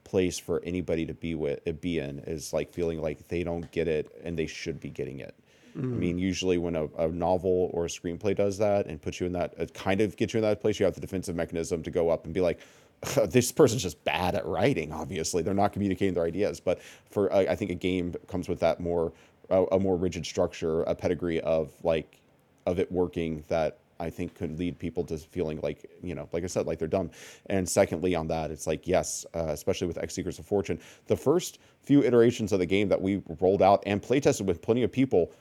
place 0.03 0.39
for 0.39 0.61
anybody 0.63 1.05
to 1.05 1.13
be 1.13 1.35
with 1.35 1.59
uh, 1.67 1.71
be 1.73 1.99
in 1.99 2.19
is 2.19 2.53
like 2.53 2.71
feeling 2.71 3.01
like 3.01 3.27
they 3.27 3.43
don't 3.43 3.69
get 3.71 3.87
it 3.87 4.11
and 4.23 4.37
they 4.37 4.47
should 4.47 4.79
be 4.79 4.89
getting 4.89 5.19
it. 5.19 5.35
Mm. 5.77 5.83
I 5.83 5.95
mean, 5.95 6.17
usually 6.17 6.57
when 6.57 6.75
a, 6.75 6.85
a, 6.97 7.07
novel 7.07 7.69
or 7.73 7.85
a 7.85 7.87
screenplay 7.87 8.35
does 8.35 8.57
that 8.57 8.87
and 8.87 9.01
puts 9.01 9.19
you 9.19 9.25
in 9.25 9.33
that, 9.33 9.53
it 9.57 9.73
kind 9.73 10.01
of 10.01 10.17
gets 10.17 10.33
you 10.33 10.39
in 10.39 10.41
that 10.41 10.59
place. 10.59 10.79
You 10.79 10.85
have 10.85 10.95
the 10.95 11.01
defensive 11.01 11.35
mechanism 11.35 11.81
to 11.83 11.91
go 11.91 12.09
up 12.09 12.25
and 12.25 12.33
be 12.33 12.41
like, 12.41 12.59
this 13.25 13.51
person's 13.51 13.81
just 13.81 14.03
bad 14.03 14.35
at 14.35 14.45
writing. 14.45 14.91
Obviously, 14.91 15.41
they're 15.41 15.53
not 15.53 15.73
communicating 15.73 16.13
their 16.13 16.25
ideas. 16.25 16.59
But 16.59 16.81
for 17.09 17.33
I 17.33 17.55
think 17.55 17.71
a 17.71 17.75
game 17.75 18.13
comes 18.27 18.47
with 18.47 18.59
that 18.59 18.79
more 18.79 19.11
a, 19.49 19.65
a 19.73 19.79
more 19.79 19.97
rigid 19.97 20.25
structure, 20.25 20.83
a 20.83 20.95
pedigree 20.95 21.41
of 21.41 21.71
like 21.83 22.19
of 22.65 22.79
it 22.79 22.91
working 22.91 23.43
that 23.47 23.79
I 23.99 24.09
think 24.09 24.33
could 24.33 24.57
lead 24.57 24.79
people 24.79 25.03
to 25.05 25.17
feeling 25.17 25.59
like, 25.61 25.89
you 26.01 26.15
know, 26.15 26.27
like 26.31 26.43
I 26.43 26.47
said, 26.47 26.65
like 26.65 26.79
they're 26.79 26.87
dumb. 26.87 27.11
And 27.47 27.69
secondly, 27.69 28.15
on 28.15 28.27
that, 28.29 28.49
it's 28.49 28.65
like, 28.65 28.87
yes, 28.87 29.25
uh, 29.35 29.47
especially 29.49 29.87
with 29.87 29.99
X 29.99 30.15
Seekers 30.15 30.39
of 30.39 30.45
Fortune, 30.45 30.79
the 31.05 31.15
first 31.15 31.59
few 31.83 32.03
iterations 32.03 32.51
of 32.51 32.59
the 32.59 32.65
game 32.65 32.87
that 32.89 32.99
we 32.99 33.21
rolled 33.39 33.61
out 33.61 33.83
and 33.85 34.01
playtested 34.01 34.45
with 34.45 34.61
plenty 34.61 34.81
of 34.81 34.91
people 34.91 35.31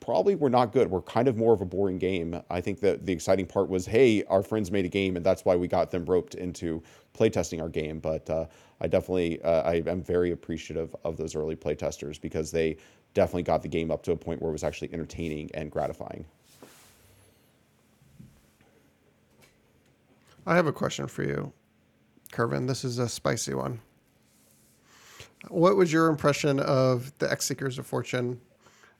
probably 0.00 0.34
were 0.34 0.50
not 0.50 0.72
good. 0.72 0.90
We're 0.90 1.02
kind 1.02 1.28
of 1.28 1.36
more 1.36 1.52
of 1.52 1.60
a 1.60 1.64
boring 1.64 1.98
game. 1.98 2.40
I 2.50 2.60
think 2.60 2.80
that 2.80 3.04
the 3.06 3.12
exciting 3.12 3.46
part 3.46 3.68
was, 3.68 3.86
hey, 3.86 4.24
our 4.24 4.42
friends 4.42 4.70
made 4.70 4.84
a 4.84 4.88
game, 4.88 5.16
and 5.16 5.24
that's 5.24 5.44
why 5.44 5.56
we 5.56 5.68
got 5.68 5.90
them 5.90 6.04
roped 6.04 6.34
into 6.34 6.82
playtesting 7.14 7.60
our 7.60 7.68
game. 7.68 7.98
But 7.98 8.28
uh, 8.30 8.46
I 8.80 8.86
definitely, 8.86 9.42
uh, 9.42 9.62
I 9.62 9.82
am 9.86 10.02
very 10.02 10.30
appreciative 10.30 10.94
of 11.04 11.16
those 11.16 11.34
early 11.34 11.56
playtesters 11.56 12.20
because 12.20 12.50
they 12.50 12.76
definitely 13.14 13.42
got 13.42 13.62
the 13.62 13.68
game 13.68 13.90
up 13.90 14.02
to 14.04 14.12
a 14.12 14.16
point 14.16 14.40
where 14.40 14.50
it 14.50 14.52
was 14.52 14.64
actually 14.64 14.92
entertaining 14.92 15.50
and 15.54 15.70
gratifying. 15.70 16.24
I 20.46 20.54
have 20.56 20.66
a 20.66 20.72
question 20.72 21.06
for 21.06 21.24
you, 21.24 21.52
Kervin. 22.32 22.66
This 22.66 22.84
is 22.84 22.98
a 22.98 23.08
spicy 23.08 23.54
one. 23.54 23.80
What 25.48 25.76
was 25.76 25.92
your 25.92 26.08
impression 26.08 26.58
of 26.60 27.16
the 27.18 27.30
X 27.30 27.46
Seekers 27.46 27.78
of 27.78 27.86
Fortune 27.86 28.40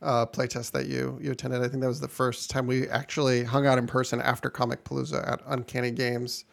uh, 0.03 0.27
playtest 0.27 0.73
that 0.73 0.87
you 0.87 1.19
you 1.21 1.33
attended? 1.33 1.63
I 1.63 1.69
think 1.69 1.81
that 1.83 1.89
was 1.89 2.01
the 2.01 2.09
first 2.09 2.51
time 2.51 2.67
we 2.67 2.89
actually 2.89 3.45
hung 3.45 3.67
out 3.67 3.79
in 3.79 3.87
person 3.87 4.21
after 4.21 4.51
Comicpalooza 4.51 5.27
at 5.31 5.41
Uncanny 5.47 5.91
Games, 5.91 6.45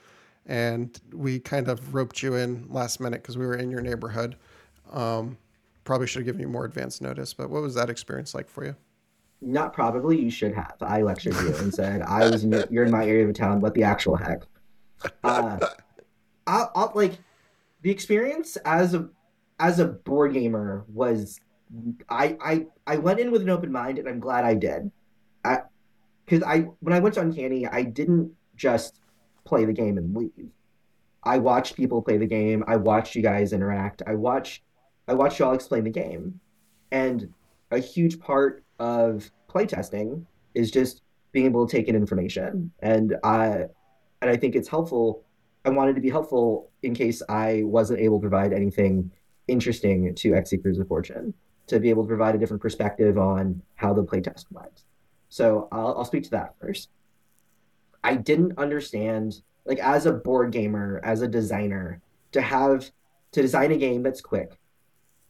and 0.46 1.00
we 1.14 1.40
kind 1.40 1.68
of 1.68 1.94
roped 1.94 2.24
you 2.24 2.36
in 2.36 2.66
last 2.70 3.00
minute 3.00 3.22
because 3.22 3.38
we 3.38 3.46
were 3.46 3.56
in 3.56 3.70
your 3.70 3.82
neighborhood. 3.82 4.36
Um, 4.92 5.38
probably 5.84 6.08
should 6.08 6.20
have 6.20 6.26
given 6.26 6.42
you 6.42 6.48
more 6.48 6.66
advance 6.66 7.02
notice, 7.02 7.34
but 7.34 7.50
what 7.50 7.62
was 7.62 7.76
that 7.76 7.90
experience 7.90 8.34
like 8.34 8.50
for 8.50 8.66
you? 8.66 8.76
Not 9.42 9.74
probably. 9.74 10.20
You 10.20 10.32
should 10.32 10.54
have. 10.54 10.76
I 10.82 11.02
lectured 11.02 11.36
you 11.36 11.56
and 11.58 11.74
said 11.74 12.02
I 12.02 12.30
was 12.30 12.44
in 12.44 12.52
your, 12.52 12.66
you're 12.70 12.86
in 12.86 12.92
my 12.92 13.06
area 13.06 13.28
of 13.28 13.34
town. 13.36 13.62
What 13.62 13.74
the 13.74 13.84
actual 13.84 14.16
heck? 14.16 14.44
uh, 15.24 15.60
I'll, 16.48 16.72
I'll, 16.76 16.92
like 16.96 17.20
the 17.82 17.92
experience 17.92 18.58
as 18.66 18.94
a 18.94 19.10
as 19.60 19.80
a 19.80 19.86
board 19.86 20.34
gamer 20.34 20.86
was 20.88 21.40
I 22.10 22.38
I 22.42 22.66
I 22.88 22.98
went 22.98 23.20
in 23.20 23.32
with 23.32 23.42
an 23.42 23.50
open 23.50 23.72
mind 23.72 23.98
and 23.98 24.08
I'm 24.08 24.20
glad 24.20 24.46
I 24.46 24.54
did. 24.54 24.92
Because 25.44 26.44
I 26.44 26.68
when 26.80 26.94
I 26.94 27.00
went 27.00 27.16
to 27.16 27.22
Uncanny, 27.22 27.68
I 27.68 27.84
didn't 27.84 28.32
just 28.56 29.02
play 29.46 29.66
the 29.66 29.74
game 29.74 29.98
and 29.98 30.16
leave. 30.16 30.50
I 31.24 31.40
watched 31.40 31.76
people 31.76 32.02
play 32.02 32.18
the 32.18 32.28
game. 32.28 32.64
I 32.68 32.76
watched 32.76 33.16
you 33.16 33.22
guys 33.22 33.54
interact. 33.54 34.04
I 34.06 34.16
watched 34.16 34.64
I 35.08 35.14
watched 35.14 35.40
y'all 35.40 35.54
explain 35.54 35.84
the 35.84 35.90
game. 35.90 36.40
And 36.92 37.34
a 37.72 37.80
huge 37.80 38.20
part 38.20 38.64
of 38.80 39.30
playtesting 39.50 40.26
is 40.54 40.72
just 40.72 41.02
being 41.32 41.48
able 41.48 41.68
to 41.68 41.76
take 41.76 41.88
in 41.88 41.96
information. 41.96 42.72
And 42.80 43.16
I 43.24 43.66
and 44.22 44.32
I 44.32 44.38
think 44.38 44.56
it's 44.56 44.68
helpful. 44.68 45.24
I 45.66 45.70
wanted 45.70 45.96
to 45.96 46.02
be 46.02 46.12
helpful 46.12 46.70
in 46.84 46.94
case 46.94 47.24
I 47.28 47.64
wasn't 47.64 48.00
able 48.00 48.20
to 48.20 48.22
provide 48.22 48.54
anything 48.54 49.12
interesting 49.48 50.14
to 50.14 50.42
Seekers 50.46 50.78
of 50.78 50.88
Fortune 50.88 51.34
to 51.68 51.80
be 51.80 51.90
able 51.90 52.04
to 52.04 52.08
provide 52.08 52.36
a 52.36 52.38
different 52.38 52.62
perspective 52.62 53.18
on 53.18 53.62
how 53.76 53.94
the 53.94 54.04
playtest 54.04 54.46
went. 54.52 54.84
So 55.30 55.68
I'll, 55.72 55.98
I'll 55.98 56.06
speak 56.06 56.24
to 56.26 56.32
that 56.32 56.56
first. 56.60 56.90
I 58.04 58.16
didn't 58.16 58.58
understand, 58.58 59.42
like 59.66 59.80
as 59.80 60.06
a 60.06 60.12
board 60.12 60.52
gamer, 60.52 61.02
as 61.04 61.22
a 61.22 61.28
designer, 61.28 62.02
to 62.34 62.42
have 62.42 62.92
to 63.32 63.42
design 63.42 63.72
a 63.72 63.78
game 63.78 64.04
that's 64.04 64.22
quick, 64.22 64.60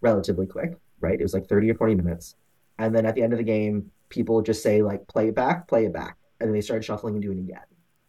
relatively 0.01 0.45
quick, 0.45 0.77
right? 0.99 1.19
It 1.19 1.23
was 1.23 1.33
like 1.33 1.47
30 1.47 1.71
or 1.71 1.75
40 1.75 1.95
minutes. 1.95 2.35
And 2.77 2.93
then 2.93 3.05
at 3.05 3.15
the 3.15 3.23
end 3.23 3.33
of 3.33 3.37
the 3.37 3.43
game, 3.43 3.91
people 4.09 4.41
just 4.41 4.61
say 4.61 4.81
like 4.81 5.07
play 5.07 5.29
it 5.29 5.35
back, 5.35 5.67
play 5.67 5.85
it 5.85 5.93
back. 5.93 6.17
And 6.39 6.49
then 6.49 6.53
they 6.53 6.61
start 6.61 6.83
shuffling 6.83 7.15
and 7.15 7.23
doing 7.23 7.37
it 7.37 7.41
again. 7.41 7.63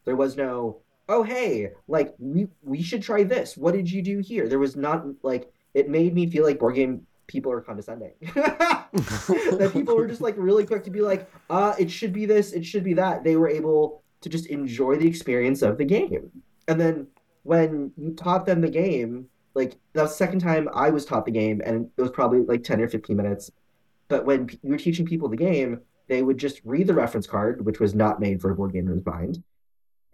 There 0.05 0.17
was 0.17 0.37
no, 0.37 0.81
oh 1.09 1.23
hey, 1.23 1.71
like 1.89 2.15
we 2.19 2.49
we 2.63 2.83
should 2.83 3.03
try 3.03 3.23
this. 3.23 3.57
What 3.57 3.75
did 3.75 3.91
you 3.91 4.03
do 4.03 4.19
here? 4.19 4.49
There 4.49 4.59
was 4.59 4.77
not 4.77 5.05
like 5.23 5.51
it 5.75 5.89
made 5.89 6.15
me 6.15 6.29
feel 6.29 6.45
like 6.45 6.59
board 6.59 6.75
game 6.75 7.07
people 7.27 7.53
are 7.53 7.61
condescending. 7.61 8.13
that 8.21 9.71
people 9.73 9.97
were 9.97 10.07
just 10.07 10.21
like 10.21 10.35
really 10.37 10.67
quick 10.67 10.85
to 10.85 10.91
be 10.91 11.01
like, 11.01 11.31
uh, 11.51 11.75
it 11.79 11.91
should 11.91 12.13
be 12.13 12.27
this, 12.27 12.53
it 12.53 12.65
should 12.65 12.85
be 12.85 12.95
that. 12.95 13.25
They 13.25 13.37
were 13.37 13.49
able 13.49 14.03
to 14.21 14.29
just 14.29 14.47
enjoy 14.47 14.97
the 14.97 15.07
experience 15.07 15.63
of 15.63 15.79
the 15.79 15.85
game. 15.85 16.31
And 16.69 16.81
then 16.81 17.07
when 17.43 17.93
you 17.97 18.15
taught 18.15 18.47
them 18.47 18.61
the 18.61 18.71
game, 18.71 19.29
like 19.55 19.77
that 19.95 20.03
was 20.03 20.11
the 20.11 20.17
second 20.17 20.41
time 20.41 20.69
I 20.75 20.91
was 20.91 21.05
taught 21.05 21.25
the 21.25 21.31
game, 21.31 21.63
and 21.65 21.91
it 21.97 22.03
was 22.03 22.11
probably 22.11 22.41
like 22.41 22.63
10 22.63 22.81
or 22.81 22.89
15 22.89 23.17
minutes. 23.17 23.51
But 24.09 24.25
when 24.25 24.49
you 24.63 24.71
were 24.71 24.79
teaching 24.79 25.07
people 25.07 25.29
the 25.29 25.37
game, 25.37 25.81
they 26.09 26.23
would 26.23 26.39
just 26.39 26.61
read 26.65 26.87
the 26.87 26.95
reference 26.95 27.27
card, 27.27 27.65
which 27.65 27.81
was 27.81 27.95
not 27.95 28.21
made 28.21 28.41
for 28.41 28.51
a 28.51 28.55
board 28.55 28.73
gamer's 28.73 29.05
mind, 29.05 29.43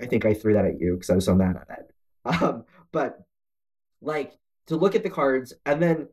I 0.02 0.06
think 0.06 0.24
I 0.24 0.34
threw 0.34 0.54
that 0.54 0.64
at 0.64 0.80
you 0.80 0.94
because 0.94 1.10
I 1.10 1.14
was 1.14 1.24
so 1.24 1.34
mad 1.34 1.56
at 1.56 1.78
it. 1.78 1.88
Um, 2.24 2.64
but 2.92 3.20
like 4.00 4.38
to 4.68 4.76
look 4.76 4.94
at 4.94 5.02
the 5.02 5.10
cards 5.10 5.52
and 5.66 5.82
then 5.82 6.06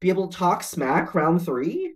be 0.00 0.08
able 0.08 0.28
to 0.28 0.36
talk 0.36 0.62
smack 0.62 1.14
round 1.14 1.42
three 1.44 1.94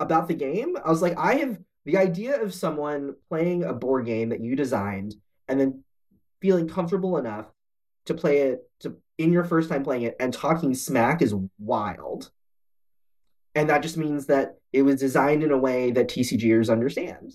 about 0.00 0.28
the 0.28 0.34
game. 0.34 0.76
I 0.82 0.90
was 0.90 1.02
like, 1.02 1.18
I 1.18 1.34
have 1.36 1.58
the 1.84 1.96
idea 1.96 2.42
of 2.42 2.54
someone 2.54 3.14
playing 3.28 3.64
a 3.64 3.72
board 3.72 4.06
game 4.06 4.30
that 4.30 4.40
you 4.40 4.56
designed 4.56 5.14
and 5.48 5.60
then 5.60 5.84
feeling 6.40 6.68
comfortable 6.68 7.18
enough 7.18 7.46
to 8.06 8.14
play 8.14 8.38
it 8.38 8.68
to 8.80 8.96
in 9.18 9.32
your 9.32 9.44
first 9.44 9.68
time 9.68 9.82
playing 9.82 10.02
it 10.02 10.16
and 10.20 10.32
talking 10.32 10.74
smack 10.74 11.22
is 11.22 11.34
wild. 11.58 12.30
And 13.54 13.70
that 13.70 13.82
just 13.82 13.96
means 13.96 14.26
that 14.26 14.58
it 14.72 14.82
was 14.82 15.00
designed 15.00 15.42
in 15.42 15.50
a 15.50 15.58
way 15.58 15.90
that 15.92 16.08
TCGers 16.08 16.70
understand. 16.70 17.32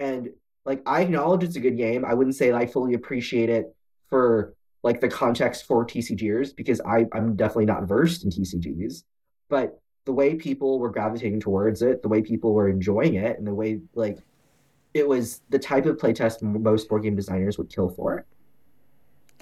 And 0.00 0.30
like 0.64 0.82
I 0.86 1.02
acknowledge 1.02 1.44
it's 1.44 1.56
a 1.56 1.60
good 1.60 1.76
game. 1.76 2.04
I 2.04 2.14
wouldn't 2.14 2.36
say 2.36 2.52
I 2.52 2.66
fully 2.66 2.94
appreciate 2.94 3.48
it 3.48 3.74
for 4.08 4.54
like 4.82 5.00
the 5.00 5.08
context 5.08 5.66
for 5.66 5.86
TCGers 5.86 6.56
because 6.56 6.80
I 6.80 7.06
I'm 7.12 7.36
definitely 7.36 7.66
not 7.66 7.86
versed 7.86 8.24
in 8.24 8.30
TCGs, 8.30 9.04
but 9.50 9.80
the 10.06 10.12
way 10.12 10.34
people 10.34 10.78
were 10.78 10.88
gravitating 10.88 11.40
towards 11.40 11.82
it, 11.82 12.02
the 12.02 12.08
way 12.08 12.22
people 12.22 12.54
were 12.54 12.68
enjoying 12.68 13.14
it, 13.14 13.38
and 13.38 13.46
the 13.46 13.54
way 13.54 13.80
like 13.94 14.18
it 14.94 15.06
was 15.06 15.42
the 15.50 15.58
type 15.58 15.86
of 15.86 15.98
playtest 15.98 16.42
most 16.42 16.88
board 16.88 17.02
game 17.02 17.14
designers 17.14 17.58
would 17.58 17.68
kill 17.68 17.90
for 17.90 18.18
it. 18.18 18.26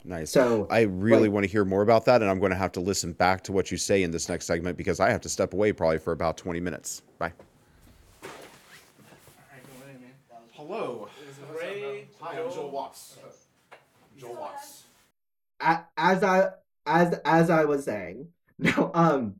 Nice. 0.05 0.31
So 0.31 0.67
I 0.71 0.83
really 0.83 1.23
like, 1.23 1.33
want 1.33 1.45
to 1.45 1.51
hear 1.51 1.65
more 1.65 1.83
about 1.83 2.05
that, 2.07 2.23
and 2.23 2.31
I'm 2.31 2.41
going 2.41 2.51
to 2.51 2.57
have 2.57 2.73
to 2.73 2.81
listen 2.81 3.13
back 3.13 3.43
to 3.45 3.53
what 3.53 3.71
you 3.71 3.77
say 3.77 4.03
in 4.03 4.11
this 4.11 4.29
next 4.29 4.47
segment 4.47 4.77
because 4.77 5.01
I 5.01 5.11
have 5.11 5.21
to 5.23 5.29
step 5.29 5.55
away 5.55 5.73
probably 5.73 5.99
for 5.99 6.13
about 6.13 6.37
20 6.37 6.61
minutes. 6.61 7.03
Bye. 7.19 7.33
Hello. 10.53 11.09
Watts. 12.73 13.17
Joel 14.17 14.35
Watts. 14.35 14.85
as 15.61 16.23
I 16.23 16.51
as 16.87 17.19
as 17.25 17.51
I 17.51 17.65
was 17.65 17.85
saying, 17.85 18.29
no, 18.59 18.91
um, 18.95 19.37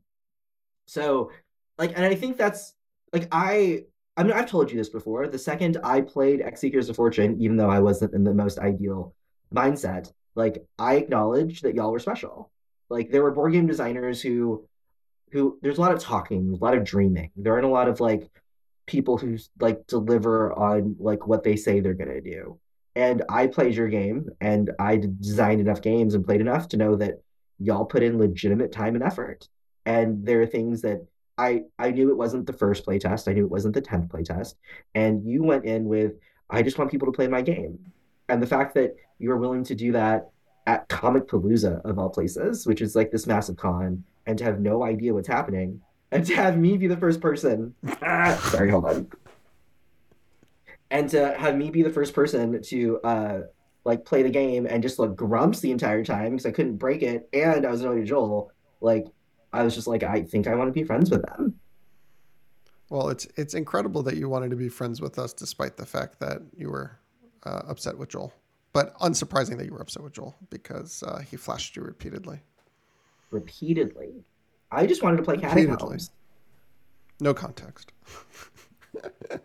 so 0.89 1.31
like, 1.77 1.93
and 1.95 2.05
I 2.05 2.15
think 2.15 2.37
that's 2.37 2.73
like 3.13 3.27
I 3.31 3.85
I 4.17 4.23
mean 4.23 4.33
I've 4.33 4.49
told 4.49 4.71
you 4.71 4.77
this 4.77 4.89
before. 4.89 5.27
The 5.27 5.37
second 5.37 5.77
I 5.83 6.01
played 6.01 6.41
X 6.41 6.61
Seekers 6.61 6.89
of 6.89 6.95
Fortune, 6.95 7.39
even 7.39 7.57
though 7.57 7.69
I 7.69 7.79
wasn't 7.79 8.13
in 8.13 8.23
the 8.23 8.33
most 8.33 8.59
ideal 8.59 9.13
mindset, 9.53 10.11
like 10.35 10.65
I 10.77 10.95
acknowledged 10.95 11.63
that 11.63 11.75
y'all 11.75 11.91
were 11.91 11.99
special. 11.99 12.51
Like 12.89 13.11
there 13.11 13.23
were 13.23 13.31
board 13.31 13.53
game 13.53 13.67
designers 13.67 14.21
who 14.21 14.65
who 15.31 15.59
there's 15.61 15.77
a 15.77 15.81
lot 15.81 15.93
of 15.93 15.99
talking, 15.99 16.57
a 16.59 16.63
lot 16.63 16.75
of 16.75 16.83
dreaming. 16.83 17.31
There 17.35 17.53
aren't 17.53 17.65
a 17.65 17.69
lot 17.69 17.87
of 17.87 17.99
like 17.99 18.29
people 18.87 19.17
who 19.17 19.37
like 19.59 19.85
deliver 19.85 20.51
on 20.53 20.95
like 20.99 21.27
what 21.27 21.43
they 21.43 21.55
say 21.55 21.79
they're 21.79 21.93
gonna 21.93 22.21
do 22.21 22.59
and 22.95 23.23
I 23.29 23.47
played 23.47 23.75
your 23.75 23.87
game 23.87 24.29
and 24.41 24.71
I 24.79 24.97
designed 24.97 25.61
enough 25.61 25.81
games 25.81 26.15
and 26.15 26.25
played 26.25 26.41
enough 26.41 26.67
to 26.69 26.77
know 26.77 26.95
that 26.97 27.21
y'all 27.59 27.85
put 27.85 28.03
in 28.03 28.17
legitimate 28.17 28.71
time 28.71 28.95
and 28.95 29.03
effort. 29.03 29.47
And 29.89 30.23
there 30.23 30.39
are 30.39 30.45
things 30.45 30.83
that 30.83 31.03
I 31.39 31.63
I 31.79 31.89
knew 31.89 32.11
it 32.11 32.17
wasn't 32.17 32.45
the 32.45 32.53
first 32.53 32.85
playtest, 32.85 33.27
I 33.27 33.33
knew 33.33 33.45
it 33.45 33.51
wasn't 33.51 33.73
the 33.73 33.81
10th 33.81 34.09
playtest, 34.09 34.53
and 34.93 35.25
you 35.25 35.43
went 35.43 35.65
in 35.65 35.85
with 35.85 36.13
I 36.49 36.61
just 36.61 36.77
want 36.77 36.91
people 36.91 37.07
to 37.07 37.15
play 37.15 37.27
my 37.27 37.41
game. 37.41 37.79
And 38.29 38.41
the 38.41 38.47
fact 38.47 38.75
that 38.75 38.95
you 39.17 39.29
were 39.29 39.37
willing 39.37 39.63
to 39.63 39.73
do 39.73 39.91
that 39.93 40.29
at 40.67 40.87
Comicpalooza 40.89 41.83
of 41.83 41.97
all 41.97 42.09
places, 42.09 42.67
which 42.67 42.81
is 42.81 42.95
like 42.95 43.09
this 43.09 43.25
massive 43.25 43.57
con, 43.57 44.03
and 44.27 44.37
to 44.37 44.43
have 44.43 44.59
no 44.59 44.83
idea 44.83 45.13
what's 45.13 45.27
happening, 45.27 45.81
and 46.11 46.23
to 46.27 46.35
have 46.35 46.55
me 46.55 46.77
be 46.77 46.85
the 46.85 46.97
first 46.97 47.19
person. 47.19 47.73
Sorry, 48.51 48.69
hold 48.69 48.85
on 48.85 49.07
and 50.91 51.09
to 51.09 51.37
have 51.37 51.55
me 51.55 51.69
be 51.69 51.83
the 51.83 51.89
first 51.89 52.13
person 52.13 52.61
to 52.63 52.99
uh 53.03 53.41
like 53.85 54.05
play 54.05 54.23
the 54.23 54.29
game 54.29 54.65
and 54.65 54.83
just 54.83 54.99
look 54.99 55.15
grumps 55.15 55.59
the 55.59 55.71
entire 55.71 56.03
time 56.03 56.31
because 56.31 56.45
I 56.45 56.51
couldn't 56.51 56.77
break 56.77 57.01
it 57.01 57.29
and 57.31 57.65
I 57.65 57.71
was 57.71 57.81
annoyed 57.81 58.01
at 58.01 58.07
Joel, 58.07 58.51
like 58.81 59.07
I 59.51 59.63
was 59.63 59.75
just 59.75 59.87
like, 59.87 60.03
I 60.03 60.21
think 60.21 60.47
I 60.47 60.55
want 60.55 60.67
to 60.67 60.73
be 60.73 60.83
friends 60.83 61.09
with 61.09 61.25
them. 61.25 61.59
Well, 62.89 63.09
it's 63.09 63.27
it's 63.35 63.53
incredible 63.53 64.01
that 64.03 64.17
you 64.17 64.29
wanted 64.29 64.49
to 64.49 64.55
be 64.55 64.69
friends 64.69 64.99
with 64.99 65.19
us 65.19 65.33
despite 65.33 65.77
the 65.77 65.85
fact 65.85 66.19
that 66.19 66.41
you 66.57 66.69
were 66.69 66.97
uh, 67.43 67.61
upset 67.67 67.97
with 67.97 68.09
Joel. 68.09 68.33
But 68.73 68.97
unsurprising 68.99 69.57
that 69.57 69.65
you 69.65 69.73
were 69.73 69.81
upset 69.81 70.03
with 70.03 70.13
Joel 70.13 70.35
because 70.49 71.03
uh, 71.03 71.19
he 71.19 71.37
flashed 71.37 71.75
you 71.75 71.83
repeatedly. 71.83 72.39
Repeatedly. 73.31 74.23
I 74.71 74.85
just 74.85 75.03
wanted 75.03 75.17
to 75.17 75.23
play. 75.23 75.37
Catacombs. 75.37 76.11
No 77.19 77.33
context. 77.33 77.91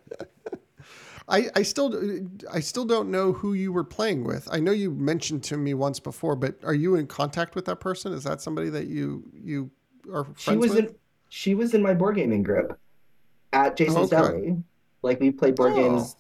I, 1.29 1.49
I 1.57 1.63
still 1.63 2.29
I 2.53 2.61
still 2.61 2.85
don't 2.85 3.11
know 3.11 3.33
who 3.33 3.55
you 3.55 3.73
were 3.73 3.85
playing 3.85 4.25
with. 4.25 4.47
I 4.53 4.61
know 4.61 4.73
you 4.73 4.91
mentioned 4.91 5.43
to 5.45 5.57
me 5.57 5.73
once 5.73 5.99
before, 5.99 6.37
but 6.37 6.57
are 6.63 6.75
you 6.75 6.97
in 6.97 7.07
contact 7.07 7.55
with 7.55 7.65
that 7.65 7.81
person? 7.81 8.13
Is 8.13 8.25
that 8.25 8.43
somebody 8.43 8.69
that 8.71 8.87
you 8.89 9.25
you 9.33 9.71
are 10.13 10.27
She 10.37 10.57
was 10.57 10.71
with? 10.75 10.79
in 10.91 10.95
she 11.29 11.55
was 11.55 11.75
in 11.75 11.83
my 11.83 11.95
board 11.95 12.17
gaming 12.17 12.43
group 12.43 12.79
at 13.53 13.77
Jason's 13.77 14.13
Okay. 14.13 14.17
Deli. 14.23 14.63
Like 15.03 15.21
we 15.21 15.31
played 15.31 15.55
board 15.57 15.73
Oh. 15.73 15.77
games 15.77 16.17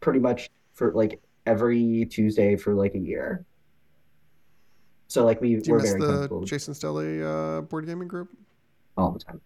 pretty 0.00 0.18
much 0.20 0.50
for 0.72 0.92
like 0.92 1.20
every 1.46 2.06
Tuesday 2.06 2.56
for 2.56 2.74
like 2.74 2.94
a 2.94 2.98
year. 2.98 3.44
So 5.08 5.24
like 5.24 5.40
we 5.40 5.56
Do 5.56 5.62
you 5.68 5.72
were 5.74 5.80
miss 5.80 5.90
very 5.90 6.00
the 6.00 6.06
comfortable 6.08 6.44
Jason's 6.44 6.78
Deli 6.78 7.22
uh, 7.22 7.60
board 7.62 7.86
gaming 7.86 8.08
group? 8.08 8.28
all 8.96 9.10
the 9.12 9.18
time. 9.20 9.40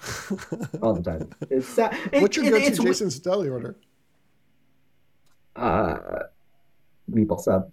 All 0.82 0.94
the 0.94 1.02
time. 1.02 1.28
It's 1.50 1.66
sad. 1.68 1.94
It- 2.12 2.22
What's 2.22 2.34
your 2.36 2.46
it- 2.46 2.50
go-to 2.50 2.82
Jason's 2.84 3.18
Deli 3.18 3.48
order? 3.50 3.76
uh 5.56 5.98
meatball 7.10 7.40
sub. 7.40 7.70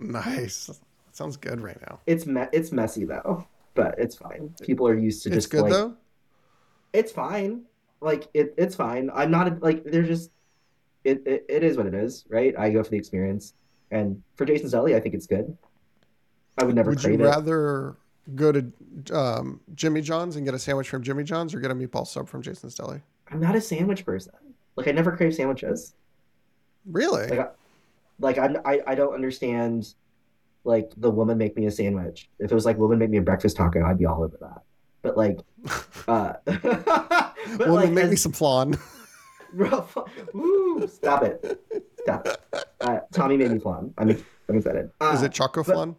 Nice. 0.00 0.70
Sounds 1.12 1.36
good 1.36 1.60
right 1.60 1.80
now. 1.82 2.00
It's 2.06 2.26
me- 2.26 2.46
it's 2.52 2.72
messy 2.72 3.04
though, 3.04 3.46
but 3.74 3.96
it's 3.98 4.16
fine. 4.16 4.54
People 4.62 4.86
are 4.88 4.96
used 4.96 5.22
to 5.24 5.30
just. 5.30 5.36
It's 5.36 5.44
just 5.46 5.52
good 5.52 5.62
like 5.62 5.72
though. 5.72 5.96
it's 6.92 7.12
fine. 7.12 7.62
Like 8.00 8.28
it 8.34 8.54
it's 8.56 8.74
fine. 8.74 9.10
I'm 9.12 9.30
not 9.30 9.62
like 9.62 9.84
they're 9.84 10.02
just 10.02 10.30
it, 11.04 11.22
it 11.26 11.44
it 11.48 11.62
is 11.64 11.76
what 11.76 11.86
it 11.86 11.94
is, 11.94 12.24
right? 12.28 12.54
I 12.58 12.70
go 12.70 12.82
for 12.82 12.90
the 12.90 12.96
experience. 12.96 13.54
And 13.90 14.22
for 14.36 14.44
Jason's 14.44 14.72
Deli, 14.72 14.96
I 14.96 15.00
think 15.00 15.14
it's 15.14 15.26
good. 15.26 15.56
I 16.58 16.64
would 16.64 16.74
never 16.74 16.90
Would 16.90 17.02
you 17.02 17.10
crave 17.10 17.20
it. 17.20 17.24
rather 17.24 17.96
go 18.34 18.52
to 18.52 18.72
um, 19.12 19.60
Jimmy 19.74 20.00
John's 20.00 20.36
and 20.36 20.44
get 20.44 20.54
a 20.54 20.58
sandwich 20.58 20.88
from 20.88 21.02
Jimmy 21.02 21.24
John's 21.24 21.54
or 21.54 21.60
get 21.60 21.70
a 21.70 21.74
meatball 21.74 22.06
sub 22.06 22.28
from 22.28 22.42
Jason's 22.42 22.74
Deli? 22.74 23.00
I'm 23.30 23.40
not 23.40 23.54
a 23.54 23.60
sandwich 23.60 24.04
person. 24.04 24.32
Like 24.76 24.88
I 24.88 24.92
never 24.92 25.16
crave 25.16 25.34
sandwiches. 25.34 25.94
Really? 26.90 27.28
Like 27.28 27.38
I, 27.38 27.48
like 28.18 28.38
I'm, 28.38 28.56
I 28.64 28.80
I 28.86 28.94
don't 28.94 29.14
understand 29.14 29.94
like 30.64 30.90
the 30.96 31.10
woman 31.10 31.38
make 31.38 31.56
me 31.56 31.66
a 31.66 31.70
sandwich. 31.70 32.28
If 32.38 32.50
it 32.50 32.54
was 32.54 32.64
like 32.64 32.78
woman 32.78 32.98
make 32.98 33.10
me 33.10 33.18
a 33.18 33.22
breakfast 33.22 33.56
taco, 33.56 33.84
I'd 33.84 33.98
be 33.98 34.06
all 34.06 34.22
over 34.24 34.36
that. 34.40 34.62
But 35.02 35.16
like 35.16 35.38
uh 36.08 36.34
but 36.44 37.34
Woman, 37.58 37.74
like 37.74 37.90
make 37.92 38.10
me 38.10 38.16
some 38.16 38.32
flan. 38.32 38.76
Woo, 40.32 40.86
stop 40.88 41.22
it. 41.22 41.60
Stop 42.02 42.26
it. 42.26 42.64
Uh, 42.80 42.98
Tommy 43.12 43.36
made 43.36 43.50
me 43.52 43.58
flan. 43.58 43.92
I'm, 43.98 44.10
I'm 44.48 44.56
excited. 44.56 44.90
Uh, 45.00 45.12
Is 45.14 45.22
it 45.22 45.32
choco 45.32 45.62
flan? 45.62 45.96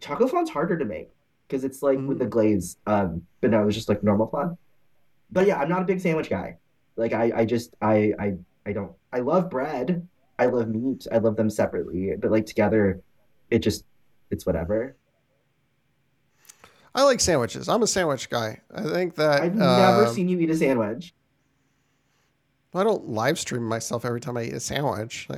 choco 0.00 0.26
flan's 0.26 0.50
harder 0.50 0.76
to 0.78 0.84
make 0.84 1.10
because 1.46 1.64
it's 1.64 1.82
like 1.82 1.98
with 1.98 2.18
the 2.18 2.26
Mm. 2.26 2.30
glaze. 2.30 2.76
Um, 2.86 3.22
but 3.40 3.50
no, 3.50 3.62
it 3.62 3.66
was 3.66 3.74
just 3.74 3.88
like 3.88 4.02
normal 4.02 4.26
flan. 4.26 4.56
But 5.30 5.46
yeah, 5.46 5.58
I'm 5.58 5.68
not 5.68 5.82
a 5.82 5.84
big 5.84 6.00
sandwich 6.00 6.28
guy. 6.30 6.56
Like 6.96 7.12
I, 7.12 7.32
I 7.34 7.44
just 7.44 7.74
I, 7.80 8.12
I 8.18 8.34
I 8.66 8.72
don't 8.72 8.92
I 9.12 9.20
love 9.20 9.48
bread. 9.50 10.06
I 10.38 10.46
love 10.46 10.68
meat. 10.68 11.06
I 11.10 11.18
love 11.18 11.36
them 11.36 11.50
separately. 11.50 12.14
But 12.18 12.30
like 12.30 12.46
together, 12.46 13.00
it 13.50 13.60
just 13.60 13.84
it's 14.30 14.44
whatever. 14.46 14.96
I 16.94 17.04
like 17.04 17.20
sandwiches. 17.20 17.68
I'm 17.68 17.82
a 17.82 17.86
sandwich 17.86 18.28
guy. 18.28 18.60
I 18.74 18.82
think 18.82 19.14
that 19.16 19.42
I've 19.42 19.54
never 19.54 20.06
um, 20.06 20.14
seen 20.14 20.28
you 20.28 20.38
eat 20.40 20.50
a 20.50 20.56
sandwich. 20.56 21.14
I 22.74 22.84
don't 22.84 23.08
live 23.08 23.38
stream 23.38 23.62
myself 23.64 24.04
every 24.04 24.20
time 24.20 24.36
I 24.36 24.44
eat 24.44 24.52
a 24.54 24.60
sandwich. 24.60 25.28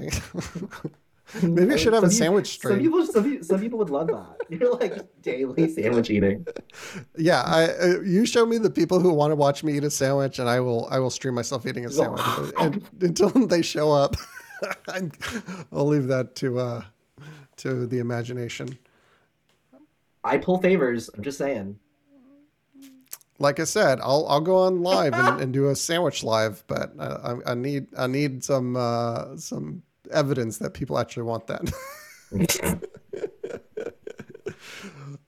Like, 1.32 1.42
maybe 1.44 1.74
I 1.74 1.76
should 1.76 1.92
have 1.92 2.02
a 2.02 2.10
Some 2.10 2.10
peop- 2.10 2.18
sandwich 2.18 2.46
stream. 2.48 2.74
some, 3.06 3.22
people- 3.24 3.44
some 3.44 3.60
people 3.60 3.78
would 3.78 3.90
love 3.90 4.08
that. 4.08 4.36
You're 4.48 4.74
like 4.74 4.98
daily 5.22 5.72
sandwich 5.72 6.10
eating. 6.10 6.44
Yeah, 7.16 7.42
I, 7.42 7.64
uh, 7.66 8.00
you 8.00 8.26
show 8.26 8.44
me 8.44 8.58
the 8.58 8.70
people 8.70 8.98
who 8.98 9.12
want 9.12 9.30
to 9.30 9.36
watch 9.36 9.62
me 9.62 9.76
eat 9.76 9.84
a 9.84 9.90
sandwich, 9.90 10.40
and 10.40 10.48
I 10.48 10.58
will 10.58 10.88
I 10.90 10.98
will 10.98 11.10
stream 11.10 11.34
myself 11.34 11.66
eating 11.66 11.86
a 11.86 11.90
sandwich 11.90 12.20
and, 12.58 12.82
until 13.00 13.28
they 13.46 13.62
show 13.62 13.92
up. 13.92 14.16
I'll 15.72 15.86
leave 15.86 16.08
that 16.08 16.34
to 16.36 16.58
uh, 16.58 16.84
to 17.60 17.86
the 17.86 17.98
imagination. 17.98 18.78
I 20.22 20.38
pull 20.38 20.58
favors. 20.58 21.08
I'm 21.14 21.22
just 21.22 21.38
saying. 21.38 21.78
Like 23.38 23.58
I 23.58 23.64
said, 23.64 24.00
I'll 24.02 24.26
I'll 24.28 24.42
go 24.42 24.56
on 24.58 24.82
live 24.82 25.14
and, 25.14 25.40
and 25.40 25.52
do 25.52 25.70
a 25.70 25.76
sandwich 25.76 26.22
live, 26.22 26.62
but 26.66 26.92
I, 26.98 27.36
I, 27.46 27.54
need 27.54 27.86
I 27.96 28.06
need 28.06 28.44
some 28.44 28.76
uh, 28.76 29.36
some 29.38 29.82
evidence 30.12 30.58
that 30.58 30.74
people 30.74 30.98
actually 30.98 31.22
want 31.22 31.46
that. 31.46 31.72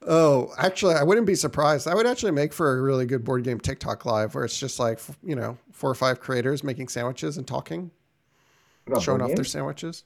Oh, 0.06 0.52
actually, 0.59 0.94
I 0.94 1.02
wouldn't 1.04 1.26
be 1.26 1.34
surprised. 1.34 1.86
I 1.86 1.94
would 1.94 2.06
actually 2.06 2.32
make 2.32 2.52
for 2.52 2.76
a 2.76 2.82
really 2.82 3.06
good 3.06 3.24
board 3.24 3.44
game 3.44 3.60
TikTok 3.60 4.04
live 4.04 4.34
where 4.34 4.44
it's 4.44 4.59
just 4.59 4.78
like, 4.78 4.98
you 5.22 5.36
know, 5.36 5.56
four 5.70 5.90
or 5.90 5.94
five 5.94 6.20
creators 6.20 6.64
making 6.64 6.88
sandwiches 6.88 7.38
and 7.38 7.46
talking, 7.46 7.90
showing 9.00 9.22
off 9.22 9.34
their 9.34 9.44
sandwiches, 9.44 10.04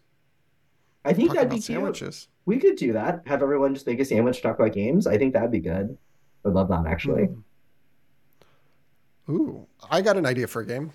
I 1.06 1.12
think 1.12 1.28
talking 1.28 1.34
that'd 1.36 1.48
be 1.50 1.56
about 1.56 1.64
cute. 1.64 1.64
sandwiches. 1.64 2.28
We 2.44 2.58
could 2.58 2.76
do 2.76 2.92
that. 2.92 3.22
Have 3.26 3.42
everyone 3.42 3.74
just 3.74 3.86
make 3.86 4.00
a 4.00 4.04
sandwich, 4.04 4.42
talk 4.42 4.58
about 4.58 4.72
games. 4.72 5.06
I 5.06 5.16
think 5.18 5.32
that'd 5.32 5.50
be 5.50 5.60
good. 5.60 5.96
I'd 6.44 6.52
love 6.52 6.68
that 6.68 6.86
actually. 6.86 7.28
Ooh, 9.28 9.66
I 9.90 10.00
got 10.02 10.16
an 10.16 10.26
idea 10.26 10.46
for 10.46 10.62
a 10.62 10.66
game. 10.66 10.92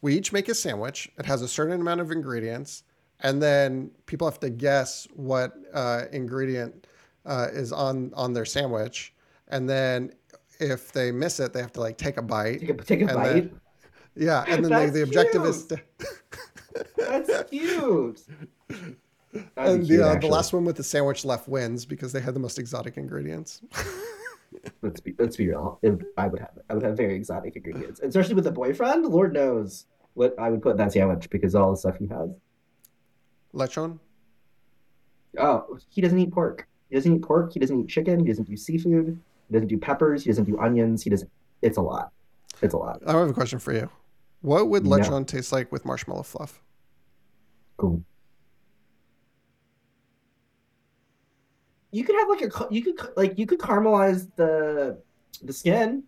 We 0.00 0.16
each 0.16 0.32
make 0.32 0.48
a 0.48 0.54
sandwich. 0.54 1.10
It 1.18 1.26
has 1.26 1.42
a 1.42 1.48
certain 1.48 1.80
amount 1.80 2.00
of 2.00 2.12
ingredients, 2.12 2.84
and 3.20 3.42
then 3.42 3.90
people 4.06 4.28
have 4.28 4.38
to 4.40 4.50
guess 4.50 5.08
what 5.14 5.54
uh, 5.74 6.02
ingredient 6.12 6.86
uh, 7.26 7.48
is 7.52 7.72
on 7.72 8.12
on 8.14 8.32
their 8.32 8.44
sandwich. 8.44 9.12
And 9.48 9.68
then 9.68 10.12
if 10.60 10.92
they 10.92 11.10
miss 11.10 11.40
it, 11.40 11.52
they 11.52 11.60
have 11.60 11.72
to 11.72 11.80
like 11.80 11.98
take 11.98 12.16
a 12.16 12.22
bite. 12.22 12.60
Take 12.60 12.70
a 12.70 12.74
take 12.74 13.02
a 13.02 13.06
bite. 13.06 13.32
then- 13.32 13.60
Yeah, 14.14 14.44
and 14.46 14.64
then 14.64 14.86
the, 14.86 14.92
the 14.92 15.02
objective 15.02 15.44
is 15.44 15.66
to, 15.66 15.80
That's 16.96 17.30
cute. 17.50 18.22
And 19.56 19.84
cute, 19.86 20.00
the, 20.00 20.06
uh, 20.08 20.18
the 20.18 20.26
last 20.26 20.52
one 20.52 20.64
with 20.64 20.76
the 20.76 20.82
sandwich 20.82 21.24
left 21.24 21.48
wins 21.48 21.84
because 21.84 22.12
they 22.12 22.20
had 22.20 22.34
the 22.34 22.40
most 22.40 22.58
exotic 22.58 22.96
ingredients. 22.96 23.60
Let's 24.82 25.00
be 25.00 25.14
let's 25.18 25.36
be 25.36 25.48
real. 25.48 25.78
I 26.16 26.26
would 26.26 26.40
have 26.40 26.58
I 26.70 26.74
would 26.74 26.82
have 26.82 26.96
very 26.96 27.14
exotic 27.14 27.54
ingredients, 27.54 28.00
especially 28.02 28.34
with 28.34 28.46
a 28.46 28.50
boyfriend. 28.50 29.04
Lord 29.04 29.34
knows 29.34 29.84
what 30.14 30.34
I 30.38 30.50
would 30.50 30.62
put 30.62 30.70
in 30.70 30.76
that 30.78 30.92
sandwich 30.92 31.28
because 31.30 31.54
all 31.54 31.70
the 31.70 31.76
stuff 31.76 31.98
he 31.98 32.06
has. 32.06 32.30
Lechon? 33.54 33.98
Oh, 35.38 35.78
he 35.90 36.00
doesn't 36.00 36.18
eat 36.18 36.32
pork. 36.32 36.66
He 36.88 36.96
doesn't 36.96 37.14
eat 37.14 37.22
pork. 37.22 37.52
He 37.52 37.60
doesn't 37.60 37.78
eat 37.78 37.88
chicken. 37.88 38.20
He 38.20 38.26
doesn't 38.26 38.48
do 38.48 38.56
seafood. 38.56 39.18
He 39.48 39.52
doesn't 39.52 39.68
do 39.68 39.78
peppers. 39.78 40.24
He 40.24 40.30
doesn't 40.30 40.44
do 40.44 40.58
onions. 40.58 41.02
He 41.02 41.10
doesn't. 41.10 41.30
It's 41.62 41.76
a 41.76 41.82
lot. 41.82 42.10
It's 42.62 42.74
a 42.74 42.78
lot. 42.78 43.02
I 43.06 43.12
have 43.12 43.28
a 43.28 43.34
question 43.34 43.58
for 43.58 43.72
you. 43.72 43.90
What 44.40 44.68
would 44.70 44.84
No. 44.86 44.96
lechon 44.96 45.26
taste 45.26 45.52
like 45.52 45.70
with 45.70 45.84
marshmallow 45.84 46.22
fluff? 46.22 46.60
Cool. 47.76 48.02
You 51.98 52.04
could 52.04 52.16
have 52.16 52.28
like 52.28 52.42
a 52.42 52.50
you 52.74 52.82
could 52.84 52.96
like 53.16 53.38
you 53.38 53.46
could 53.46 53.60
caramelize 53.60 54.28
the 54.36 55.02
the 55.42 55.52
skin, 55.52 56.04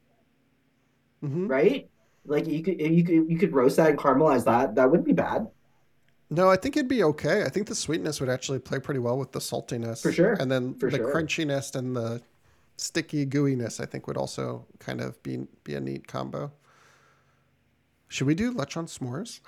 hmm 1.22 1.48
right? 1.48 1.88
Like 2.24 2.46
you 2.46 2.62
could 2.62 2.80
you 2.80 3.04
could 3.04 3.30
you 3.30 3.38
could 3.38 3.52
roast 3.52 3.76
that 3.76 3.90
and 3.90 3.98
caramelize 3.98 4.44
that. 4.44 4.74
That 4.74 4.90
wouldn't 4.90 5.06
be 5.06 5.12
bad. 5.12 5.46
No, 6.30 6.48
I 6.48 6.56
think 6.56 6.76
it'd 6.76 6.88
be 6.88 7.02
okay. 7.02 7.42
I 7.44 7.48
think 7.48 7.66
the 7.66 7.74
sweetness 7.74 8.20
would 8.20 8.28
actually 8.28 8.60
play 8.60 8.78
pretty 8.78 9.00
well 9.00 9.18
with 9.18 9.32
the 9.32 9.40
saltiness. 9.40 10.02
For 10.02 10.12
sure. 10.12 10.34
And 10.38 10.50
then 10.50 10.76
For 10.78 10.90
the 10.90 10.98
sure. 10.98 11.12
crunchiness 11.12 11.74
and 11.74 11.96
the 11.96 12.22
sticky 12.76 13.26
gooiness, 13.26 13.80
I 13.80 13.86
think, 13.86 14.06
would 14.06 14.16
also 14.16 14.66
kind 14.78 15.00
of 15.00 15.22
be 15.22 15.46
be 15.64 15.74
a 15.74 15.80
neat 15.80 16.06
combo. 16.08 16.52
Should 18.08 18.26
we 18.26 18.34
do 18.34 18.52
lechon 18.52 18.88
s'mores? 18.88 19.40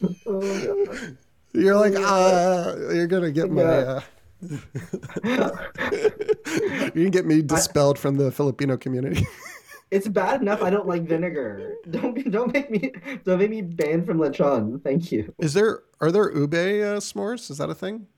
You're 1.54 1.76
like, 1.76 1.94
ah, 1.96 2.74
you're 2.92 3.06
gonna 3.06 3.30
get 3.30 3.50
my. 3.50 3.62
Uh, 3.62 4.00
you 6.94 7.02
can 7.04 7.10
get 7.10 7.24
me 7.24 7.40
dispelled 7.40 7.98
from 7.98 8.16
the 8.16 8.30
Filipino 8.30 8.76
community. 8.76 9.26
It's 9.90 10.08
bad 10.08 10.40
enough 10.42 10.60
I 10.60 10.70
don't 10.70 10.88
like 10.88 11.02
vinegar. 11.02 11.76
Don't 11.88 12.28
don't 12.32 12.52
make 12.52 12.68
me 12.68 12.90
don't 13.24 13.38
make 13.38 13.50
me 13.50 13.62
banned 13.62 14.06
from 14.06 14.18
lechon. 14.18 14.82
Thank 14.82 15.12
you. 15.12 15.32
Is 15.38 15.54
there 15.54 15.82
are 16.00 16.10
there 16.10 16.32
ube 16.34 16.54
uh, 16.54 16.98
s'mores? 16.98 17.48
Is 17.48 17.58
that 17.58 17.70
a 17.70 17.76
thing? 17.76 18.08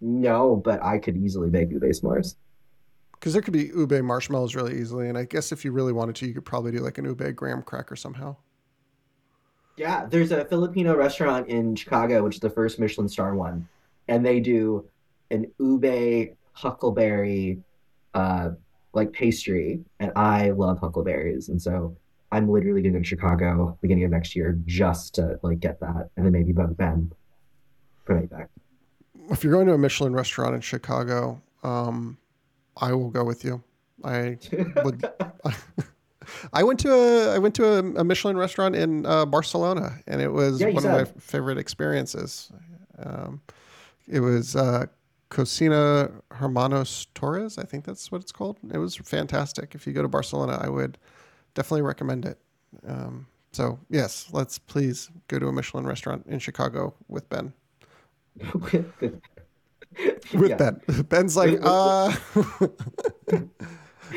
No, 0.00 0.56
but 0.56 0.82
I 0.82 0.98
could 0.98 1.16
easily 1.16 1.48
make 1.48 1.70
ube 1.70 1.82
s'mores. 1.82 2.34
Because 3.12 3.34
there 3.34 3.42
could 3.42 3.52
be 3.52 3.66
ube 3.66 4.02
marshmallows 4.02 4.56
really 4.56 4.80
easily, 4.80 5.08
and 5.08 5.16
I 5.16 5.24
guess 5.24 5.52
if 5.52 5.64
you 5.64 5.70
really 5.70 5.92
wanted 5.92 6.16
to, 6.16 6.26
you 6.26 6.34
could 6.34 6.44
probably 6.44 6.72
do 6.72 6.78
like 6.78 6.98
an 6.98 7.04
ube 7.04 7.36
graham 7.36 7.62
cracker 7.62 7.94
somehow. 7.94 8.34
Yeah, 9.76 10.06
there's 10.06 10.32
a 10.32 10.44
Filipino 10.44 10.94
restaurant 10.94 11.48
in 11.48 11.74
Chicago, 11.74 12.22
which 12.24 12.36
is 12.36 12.40
the 12.40 12.50
first 12.50 12.78
Michelin 12.78 13.08
star 13.08 13.34
one, 13.34 13.68
and 14.08 14.24
they 14.24 14.40
do 14.40 14.84
an 15.30 15.50
ube 15.58 16.36
huckleberry 16.52 17.58
uh 18.14 18.50
like 18.92 19.12
pastry, 19.12 19.80
and 20.00 20.12
I 20.14 20.50
love 20.50 20.78
huckleberries, 20.78 21.48
and 21.48 21.60
so 21.60 21.96
I'm 22.30 22.48
literally 22.48 22.82
going 22.82 22.94
to 22.94 23.04
Chicago 23.04 23.76
beginning 23.80 24.04
of 24.04 24.10
next 24.10 24.36
year 24.36 24.58
just 24.66 25.14
to 25.14 25.38
like 25.42 25.60
get 25.60 25.80
that, 25.80 26.10
and 26.16 26.26
then 26.26 26.32
maybe 26.32 26.52
bug 26.52 26.76
Ben 26.76 27.10
for 28.04 28.20
me 28.20 28.26
back. 28.26 28.48
If 29.30 29.44
you're 29.44 29.52
going 29.52 29.66
to 29.68 29.74
a 29.74 29.78
Michelin 29.78 30.12
restaurant 30.12 30.54
in 30.54 30.60
Chicago, 30.60 31.40
um, 31.62 32.18
I 32.76 32.92
will 32.92 33.10
go 33.10 33.24
with 33.24 33.44
you. 33.44 33.62
I 34.04 34.38
would. 34.84 35.04
I 36.52 36.62
went 36.62 36.80
to 36.80 36.92
a 36.92 37.34
I 37.34 37.38
went 37.38 37.54
to 37.56 37.64
a, 37.66 37.78
a 38.00 38.04
Michelin 38.04 38.36
restaurant 38.36 38.74
in 38.76 39.04
uh, 39.06 39.24
Barcelona, 39.26 39.98
and 40.06 40.20
it 40.20 40.32
was 40.32 40.60
Yeah, 40.60 40.68
one 40.70 40.84
of 40.86 40.92
my 40.92 41.04
favorite 41.20 41.58
experiences. 41.58 42.50
Um, 42.98 43.40
it 44.08 44.20
was 44.20 44.54
uh, 44.56 44.86
Cocina 45.30 46.10
Hermanos 46.30 47.06
Torres, 47.14 47.56
I 47.58 47.64
think 47.64 47.84
that's 47.84 48.12
what 48.12 48.20
it's 48.20 48.32
called. 48.32 48.58
It 48.72 48.78
was 48.78 48.96
fantastic. 48.96 49.74
If 49.74 49.86
you 49.86 49.92
go 49.92 50.02
to 50.02 50.08
Barcelona, 50.08 50.58
I 50.60 50.68
would 50.68 50.98
definitely 51.54 51.82
recommend 51.82 52.24
it. 52.26 52.38
Um, 52.86 53.26
so 53.52 53.78
yes, 53.90 54.28
let's 54.32 54.58
please 54.58 55.10
go 55.28 55.38
to 55.38 55.46
a 55.48 55.52
Michelin 55.52 55.86
restaurant 55.86 56.26
in 56.26 56.38
Chicago 56.38 56.94
with 57.08 57.28
Ben. 57.28 57.52
with 58.60 58.92
Yeah. 60.32 60.56
Ben, 60.56 60.80
Ben's 61.08 61.36
like, 61.36 61.58
uh, 61.62 62.12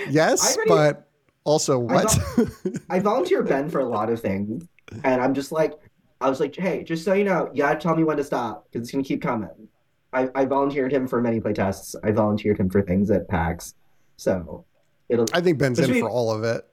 yes, 0.10 0.56
already- 0.56 0.70
but 0.70 1.10
also 1.46 1.88
I 1.88 1.94
what? 1.94 2.20
I 2.90 3.00
volunteer 3.00 3.44
Ben 3.44 3.70
for 3.70 3.80
a 3.80 3.86
lot 3.86 4.10
of 4.10 4.20
things, 4.20 4.68
and 5.04 5.22
I'm 5.22 5.34
just 5.34 5.52
like, 5.52 5.74
I 6.20 6.30
was 6.30 6.40
like, 6.40 6.56
hey, 6.56 6.84
just 6.84 7.06
so 7.06 7.14
you 7.14 7.24
know, 7.24 7.50
you 7.54 7.64
gotta 7.64 7.80
tell 7.80 7.96
me 7.96 8.04
when 8.04 8.18
to 8.18 8.24
stop 8.24 8.66
because 8.66 8.82
it's 8.86 8.92
gonna 8.92 9.04
keep 9.04 9.22
coming. 9.22 9.70
I, 10.12 10.30
I 10.36 10.46
volunteered 10.46 10.92
him 10.92 11.08
for 11.08 11.22
many 11.22 11.40
playtests. 11.40 11.96
I 12.04 12.12
volunteered 12.12 12.58
him 12.60 12.70
for 12.70 12.82
things 12.82 13.10
at 13.12 13.28
PAX, 13.28 13.76
so 14.18 14.66
it'll. 15.08 15.26
I 15.34 15.42
think 15.42 15.58
Ben's 15.58 15.80
in 15.80 15.92
we- 15.92 16.02
for 16.02 16.10
all 16.10 16.32
of 16.32 16.44
it. 16.44 16.66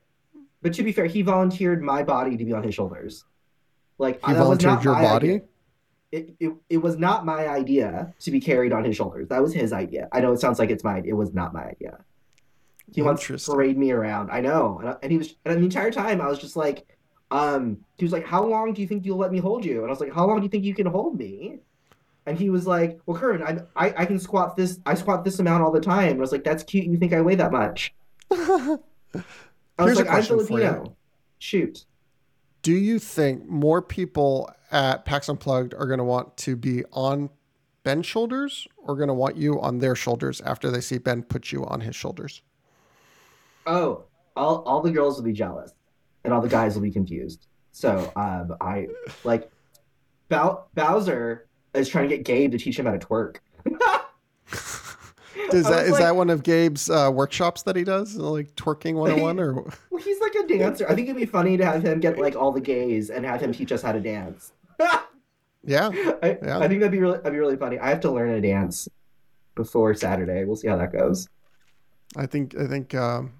But 0.61 0.73
to 0.75 0.83
be 0.83 0.93
fair, 0.93 1.05
he 1.05 1.21
volunteered 1.21 1.83
my 1.83 2.03
body 2.03 2.37
to 2.37 2.45
be 2.45 2.53
on 2.53 2.63
his 2.63 2.73
shoulders. 2.73 3.25
Like 3.97 4.25
He 4.25 4.33
volunteered 4.33 4.83
your 4.83 4.93
body. 4.95 5.41
It, 6.11 6.35
it, 6.39 6.53
it 6.69 6.77
was 6.77 6.97
not 6.97 7.25
my 7.25 7.47
idea 7.47 8.13
to 8.19 8.31
be 8.31 8.39
carried 8.39 8.71
on 8.71 8.83
his 8.83 8.95
shoulders. 8.95 9.27
That 9.29 9.41
was 9.41 9.53
his 9.53 9.73
idea. 9.73 10.07
I 10.11 10.21
know 10.21 10.31
it 10.31 10.39
sounds 10.39 10.59
like 10.59 10.69
it's 10.69 10.83
mine. 10.83 11.03
It 11.05 11.13
was 11.13 11.33
not 11.33 11.53
my 11.53 11.65
idea. 11.65 12.03
He 12.93 13.01
wants 13.01 13.25
to 13.27 13.37
parade 13.37 13.77
me 13.77 13.91
around. 13.91 14.29
I 14.31 14.41
know, 14.41 14.79
and, 14.79 14.89
I- 14.89 14.95
and 15.03 15.11
he 15.11 15.17
was, 15.17 15.35
and 15.45 15.59
the 15.59 15.63
entire 15.65 15.91
time 15.91 16.21
I 16.21 16.27
was 16.27 16.39
just 16.39 16.55
like, 16.55 16.85
um, 17.31 17.77
he 17.97 18.05
was 18.05 18.11
like, 18.11 18.25
"How 18.25 18.43
long 18.45 18.73
do 18.73 18.81
you 18.81 18.87
think 18.87 19.05
you'll 19.05 19.17
let 19.17 19.31
me 19.31 19.39
hold 19.39 19.65
you?" 19.65 19.77
And 19.79 19.87
I 19.87 19.89
was 19.89 19.99
like, 19.99 20.13
"How 20.13 20.25
long 20.27 20.37
do 20.37 20.43
you 20.43 20.49
think 20.49 20.63
you 20.63 20.75
can 20.75 20.85
hold 20.85 21.17
me?" 21.17 21.59
And 22.25 22.37
he 22.37 22.49
was 22.49 22.67
like, 22.67 22.99
"Well, 23.05 23.19
Kervin, 23.19 23.41
I, 23.41 23.85
I 23.87 23.93
I 24.03 24.05
can 24.05 24.19
squat 24.19 24.55
this. 24.55 24.79
I 24.85 24.93
squat 24.93 25.23
this 25.23 25.39
amount 25.39 25.63
all 25.63 25.71
the 25.71 25.81
time." 25.81 26.09
And 26.09 26.17
I 26.17 26.21
was 26.21 26.31
like, 26.31 26.43
"That's 26.43 26.63
cute. 26.63 26.85
You 26.85 26.97
think 26.97 27.13
I 27.13 27.21
weigh 27.21 27.35
that 27.35 27.51
much?" 27.51 27.93
I 28.31 28.77
was 29.77 29.95
Here's 29.95 29.97
a 29.97 30.01
like, 30.01 30.07
"I'm 30.07 30.13
question 30.13 30.35
for 30.37 30.41
you. 30.41 30.47
Filipino. 30.47 30.95
Shoot." 31.39 31.85
Do 32.61 32.73
you 32.73 32.99
think 32.99 33.45
more 33.47 33.81
people 33.81 34.49
at 34.71 35.03
PAX 35.05 35.27
Unplugged 35.27 35.73
are 35.73 35.85
going 35.85 35.97
to 35.97 36.03
want 36.05 36.37
to 36.37 36.55
be 36.55 36.83
on 36.93 37.29
Ben's 37.83 38.05
shoulders 38.05 38.67
or 38.77 38.95
going 38.95 39.09
to 39.09 39.13
want 39.13 39.35
you 39.35 39.59
on 39.59 39.79
their 39.79 39.95
shoulders 39.95 40.39
after 40.41 40.71
they 40.71 40.79
see 40.79 40.97
Ben 40.97 41.23
put 41.23 41.51
you 41.51 41.65
on 41.65 41.81
his 41.81 41.95
shoulders? 41.95 42.41
Oh, 43.65 44.03
all 44.35 44.63
all 44.63 44.81
the 44.81 44.91
girls 44.91 45.17
will 45.17 45.23
be 45.23 45.33
jealous, 45.33 45.71
and 46.23 46.33
all 46.33 46.41
the 46.41 46.49
guys 46.49 46.75
will 46.75 46.81
be 46.81 46.91
confused. 46.91 47.47
So, 47.71 48.11
um, 48.15 48.55
I 48.61 48.87
like 49.23 49.49
Bow- 50.29 50.65
Bowser 50.75 51.47
is 51.73 51.89
trying 51.89 52.09
to 52.09 52.15
get 52.17 52.25
Gabe 52.25 52.51
to 52.51 52.57
teach 52.57 52.77
him 52.77 52.85
how 52.85 52.91
to 52.91 52.99
twerk. 52.99 53.37
Is 55.51 55.65
that 55.65 55.89
like- 55.89 55.99
that 56.01 56.15
one 56.15 56.29
of 56.29 56.43
Gabe's 56.43 56.89
uh, 56.89 57.09
workshops 57.13 57.63
that 57.63 57.75
he 57.75 57.83
does, 57.83 58.15
like 58.15 58.55
twerking 58.55 58.93
101 58.95 59.39
or 59.39 59.53
Well, 59.89 60.01
he's 60.01 60.19
like 60.19 60.33
a 60.35 60.47
dancer. 60.47 60.85
I 60.87 60.95
think 60.95 61.07
it'd 61.09 61.19
be 61.19 61.25
funny 61.25 61.57
to 61.57 61.65
have 61.65 61.83
him 61.83 61.99
get 61.99 62.17
like 62.17 62.35
all 62.35 62.51
the 62.51 62.61
gays 62.61 63.09
and 63.09 63.25
have 63.25 63.41
him 63.41 63.51
teach 63.51 63.71
us 63.71 63.81
how 63.81 63.91
to 63.91 63.99
dance. 63.99 64.53
yeah, 65.63 65.89
I, 66.23 66.37
Yeah. 66.41 66.59
I 66.59 66.67
think 66.67 66.79
that'd 66.79 66.91
be 66.91 66.99
really 66.99 67.17
that'd 67.17 67.33
be 67.33 67.39
really 67.39 67.57
funny. 67.57 67.77
I 67.79 67.89
have 67.89 67.99
to 68.01 68.11
learn 68.11 68.29
a 68.29 68.41
dance 68.41 68.87
before 69.55 69.93
Saturday. 69.95 70.45
We'll 70.45 70.55
see 70.55 70.67
how 70.67 70.77
that 70.77 70.91
goes. 70.93 71.27
I 72.15 72.25
think 72.27 72.55
I 72.57 72.67
think 72.67 72.93
um, 72.95 73.33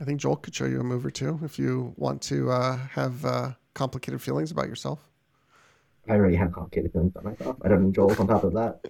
I 0.00 0.04
think 0.04 0.20
Joel 0.20 0.36
could 0.36 0.54
show 0.54 0.64
you 0.64 0.80
a 0.80 0.84
move 0.84 1.04
or 1.04 1.10
two 1.10 1.40
if 1.42 1.58
you 1.58 1.92
want 1.96 2.22
to 2.22 2.50
uh, 2.50 2.76
have 2.76 3.24
uh, 3.24 3.52
complicated 3.74 4.22
feelings 4.22 4.50
about 4.50 4.68
yourself. 4.68 5.08
I 6.08 6.12
already 6.12 6.36
have 6.36 6.52
complicated 6.52 6.92
feelings 6.92 7.12
about 7.12 7.24
myself. 7.24 7.56
I 7.62 7.68
don't 7.68 7.84
need 7.84 7.94
Joel 7.94 8.14
on 8.18 8.26
top 8.26 8.44
of 8.44 8.54
that. 8.54 8.80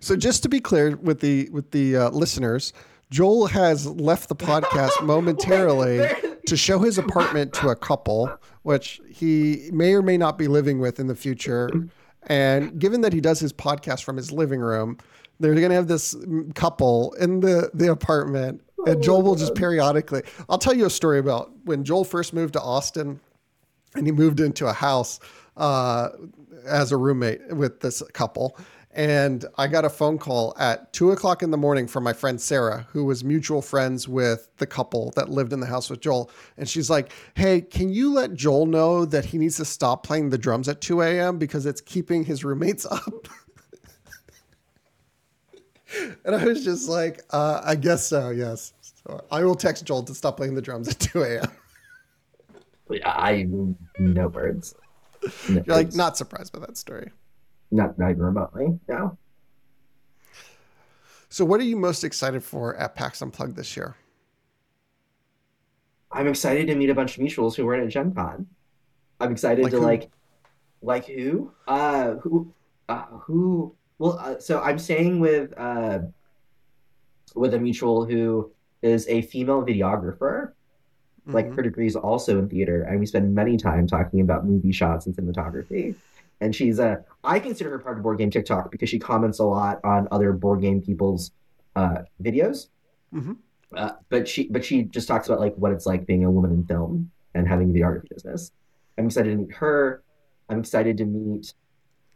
So 0.00 0.16
just 0.16 0.42
to 0.42 0.48
be 0.48 0.60
clear 0.60 0.96
with 0.96 1.20
the 1.20 1.48
with 1.50 1.70
the 1.70 1.96
uh, 1.96 2.10
listeners, 2.10 2.72
Joel 3.10 3.46
has 3.46 3.86
left 3.86 4.28
the 4.28 4.34
podcast 4.34 5.02
momentarily 5.02 6.08
to 6.46 6.56
show 6.56 6.80
his 6.80 6.98
apartment 6.98 7.52
to 7.54 7.68
a 7.68 7.76
couple, 7.76 8.30
which 8.62 9.00
he 9.08 9.68
may 9.72 9.94
or 9.94 10.02
may 10.02 10.16
not 10.16 10.38
be 10.38 10.48
living 10.48 10.80
with 10.80 10.98
in 10.98 11.06
the 11.06 11.14
future. 11.14 11.70
And 12.26 12.78
given 12.78 13.02
that 13.02 13.12
he 13.12 13.20
does 13.20 13.38
his 13.38 13.52
podcast 13.52 14.02
from 14.02 14.16
his 14.16 14.32
living 14.32 14.60
room, 14.60 14.98
they're 15.38 15.54
going 15.54 15.68
to 15.68 15.74
have 15.74 15.88
this 15.88 16.16
couple 16.54 17.12
in 17.14 17.40
the 17.40 17.70
the 17.74 17.90
apartment, 17.90 18.62
and 18.86 19.02
Joel 19.02 19.22
will 19.22 19.34
just 19.34 19.54
periodically. 19.54 20.22
I'll 20.48 20.58
tell 20.58 20.74
you 20.74 20.86
a 20.86 20.90
story 20.90 21.18
about 21.18 21.52
when 21.64 21.84
Joel 21.84 22.04
first 22.04 22.32
moved 22.32 22.54
to 22.54 22.60
Austin, 22.60 23.20
and 23.94 24.06
he 24.06 24.12
moved 24.12 24.40
into 24.40 24.66
a 24.66 24.72
house 24.72 25.20
uh, 25.56 26.08
as 26.66 26.92
a 26.92 26.96
roommate 26.96 27.54
with 27.54 27.80
this 27.80 28.02
couple. 28.12 28.56
And 28.96 29.44
I 29.58 29.66
got 29.66 29.84
a 29.84 29.90
phone 29.90 30.18
call 30.18 30.54
at 30.56 30.92
two 30.92 31.10
o'clock 31.10 31.42
in 31.42 31.50
the 31.50 31.56
morning 31.56 31.88
from 31.88 32.04
my 32.04 32.12
friend 32.12 32.40
Sarah, 32.40 32.86
who 32.90 33.04
was 33.04 33.24
mutual 33.24 33.60
friends 33.60 34.06
with 34.06 34.48
the 34.58 34.66
couple 34.66 35.12
that 35.16 35.28
lived 35.28 35.52
in 35.52 35.58
the 35.58 35.66
house 35.66 35.90
with 35.90 36.00
Joel. 36.00 36.30
And 36.56 36.68
she's 36.68 36.88
like, 36.88 37.10
Hey, 37.34 37.60
can 37.60 37.92
you 37.92 38.12
let 38.12 38.34
Joel 38.34 38.66
know 38.66 39.04
that 39.04 39.24
he 39.24 39.38
needs 39.38 39.56
to 39.56 39.64
stop 39.64 40.04
playing 40.04 40.30
the 40.30 40.38
drums 40.38 40.68
at 40.68 40.80
2 40.80 41.02
a.m. 41.02 41.38
because 41.38 41.66
it's 41.66 41.80
keeping 41.80 42.24
his 42.24 42.44
roommates 42.44 42.86
up? 42.90 43.26
and 46.24 46.34
I 46.34 46.44
was 46.44 46.64
just 46.64 46.88
like, 46.88 47.22
uh, 47.30 47.60
I 47.64 47.74
guess 47.76 48.06
so, 48.06 48.30
yes. 48.30 48.72
So 48.80 49.22
I 49.30 49.44
will 49.44 49.54
text 49.54 49.84
Joel 49.84 50.02
to 50.04 50.14
stop 50.14 50.36
playing 50.36 50.54
the 50.54 50.62
drums 50.62 50.88
at 50.88 50.98
2 51.00 51.22
a.m. 51.22 51.50
I 53.04 53.46
no 53.98 54.28
words. 54.28 54.74
No 55.48 55.62
You're 55.66 55.76
like, 55.76 55.94
not 55.94 56.16
surprised 56.16 56.52
by 56.52 56.60
that 56.60 56.76
story. 56.76 57.10
not 57.70 57.98
not 57.98 58.10
even 58.10 58.22
remotely. 58.22 58.78
No. 58.88 59.16
So, 61.30 61.44
what 61.44 61.58
are 61.60 61.64
you 61.64 61.76
most 61.76 62.04
excited 62.04 62.44
for 62.44 62.76
at 62.76 62.94
PAX 62.94 63.20
Unplugged 63.22 63.56
this 63.56 63.76
year? 63.76 63.96
I'm 66.12 66.28
excited 66.28 66.66
to 66.68 66.74
meet 66.76 66.90
a 66.90 66.94
bunch 66.94 67.18
of 67.18 67.24
mutuals 67.24 67.56
who 67.56 67.66
weren't 67.66 67.82
at 67.84 67.88
Gen 67.88 68.14
Con. 68.14 68.46
I'm 69.18 69.32
excited 69.32 69.62
Like 69.64 69.72
to 69.72 69.78
who? 69.80 69.84
like 69.84 70.10
like 70.82 71.06
who? 71.06 71.50
Uh 71.66 72.14
who 72.16 72.52
uh 72.88 73.06
who 73.06 73.74
well 73.98 74.18
uh, 74.20 74.38
so 74.38 74.60
I'm 74.60 74.78
staying 74.78 75.20
with 75.20 75.52
uh 75.58 76.00
with 77.34 77.54
a 77.54 77.58
mutual 77.58 78.04
who 78.04 78.52
is 78.82 79.06
a 79.08 79.22
female 79.22 79.62
videographer. 79.64 80.52
Like 81.26 81.46
Mhm. 81.48 81.56
her 81.56 81.62
degree 81.62 81.86
is 81.86 81.96
also 81.96 82.38
in 82.38 82.48
theater, 82.50 82.82
and 82.82 83.00
we 83.00 83.06
spend 83.06 83.34
many 83.34 83.56
time 83.56 83.86
talking 83.86 84.20
about 84.20 84.44
movie 84.46 84.72
shots 84.72 85.06
and 85.06 85.16
cinematography. 85.16 85.94
and 86.40 86.54
she's 86.54 86.78
a. 86.80 87.02
I 87.22 87.38
consider 87.38 87.70
her 87.70 87.78
part 87.78 87.96
of 87.96 88.02
board 88.02 88.18
game 88.18 88.28
TikTok 88.28 88.70
because 88.70 88.90
she 88.90 88.98
comments 88.98 89.38
a 89.38 89.44
lot 89.44 89.80
on 89.84 90.06
other 90.10 90.32
board 90.32 90.60
game 90.60 90.82
people's 90.82 91.30
uh, 91.76 92.02
videos. 92.22 92.68
Mhm. 93.14 93.36
Uh, 93.72 93.92
but 94.10 94.28
she 94.28 94.48
but 94.48 94.62
she 94.64 94.82
just 94.82 95.08
talks 95.08 95.26
about 95.28 95.40
like 95.40 95.54
what 95.56 95.72
it's 95.72 95.86
like 95.86 96.04
being 96.06 96.24
a 96.24 96.30
woman 96.30 96.52
in 96.52 96.64
film 96.66 97.10
and 97.34 97.48
having 97.48 97.72
the 97.72 97.82
art 97.84 97.98
of 97.98 98.04
business. 98.10 98.50
I'm 98.98 99.06
excited 99.06 99.30
to 99.30 99.36
meet 99.36 99.52
her. 99.54 100.02
I'm 100.50 100.58
excited 100.60 100.98
to 100.98 101.04
meet. 101.06 101.54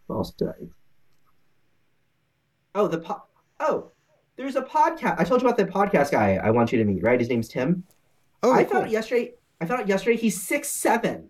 Who 0.09 0.15
else 0.15 0.33
did 0.33 0.49
I? 0.49 0.55
Oh, 2.79 2.87
the 2.87 2.99
po- 2.99 3.25
oh, 3.59 3.91
there's 4.37 4.55
a 4.55 4.63
podcast. 4.63 5.17
I 5.19 5.25
told 5.25 5.43
you 5.43 5.49
about 5.49 5.57
the 5.59 5.65
podcast 5.65 6.13
guy. 6.13 6.37
I 6.41 6.51
want 6.51 6.71
you 6.71 6.79
to 6.79 6.85
meet. 6.85 7.03
Right, 7.03 7.19
his 7.19 7.29
name's 7.29 7.49
Tim. 7.49 7.83
Oh, 8.45 8.53
I 8.53 8.63
cool. 8.63 8.75
found 8.75 8.85
out 8.85 8.91
yesterday. 8.93 9.35
I 9.61 9.67
found 9.67 9.81
out 9.81 9.89
yesterday 9.89 10.17
he's 10.17 10.41
six 10.41 10.69
seven. 10.69 11.29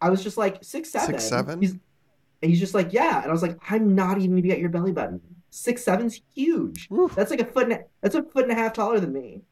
I 0.00 0.08
was 0.08 0.22
just 0.22 0.36
like 0.38 0.62
six 0.62 0.90
seven. 0.90 1.18
Six, 1.18 1.24
seven? 1.24 1.60
He's, 1.60 1.72
and 1.72 2.50
he's 2.50 2.60
just 2.60 2.74
like 2.74 2.92
yeah, 2.92 3.20
and 3.20 3.28
I 3.28 3.32
was 3.32 3.42
like, 3.42 3.58
I'm 3.68 3.96
not 3.96 4.18
even 4.18 4.30
gonna 4.30 4.42
be 4.42 4.52
at 4.52 4.60
your 4.60 4.68
belly 4.68 4.92
button. 4.92 5.20
Six 5.50 5.82
seven's 5.82 6.20
huge. 6.32 6.86
Woo. 6.88 7.10
That's 7.16 7.32
like 7.32 7.40
a 7.40 7.44
foot. 7.44 7.64
And 7.64 7.72
a, 7.72 7.84
that's 8.00 8.14
a 8.14 8.22
foot 8.22 8.44
and 8.44 8.52
a 8.52 8.54
half 8.54 8.72
taller 8.72 9.00
than 9.00 9.12
me. 9.12 9.42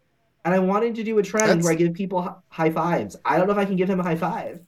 And 0.44 0.54
I 0.54 0.60
wanted 0.60 0.94
to 0.94 1.02
do 1.02 1.18
a 1.18 1.24
trend 1.24 1.48
That's- 1.48 1.64
where 1.64 1.72
I 1.72 1.76
give 1.76 1.92
people 1.92 2.40
high 2.50 2.70
fives. 2.70 3.16
I 3.24 3.36
don't 3.36 3.48
know 3.48 3.52
if 3.52 3.58
I 3.58 3.64
can 3.64 3.74
give 3.74 3.90
him 3.90 3.98
a 3.98 4.04
high 4.04 4.14
five. 4.14 4.60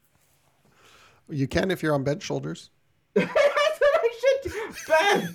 You 1.29 1.47
can 1.47 1.71
if 1.71 1.85
you're 1.85 1.95
on 1.95 2.03
bed 2.03 2.21
shoulders. 2.21 2.71
that's 3.15 3.33
what 3.33 4.01
I 4.03 4.11
should 4.21 4.51
do. 4.51 4.59
Ben, 4.87 5.35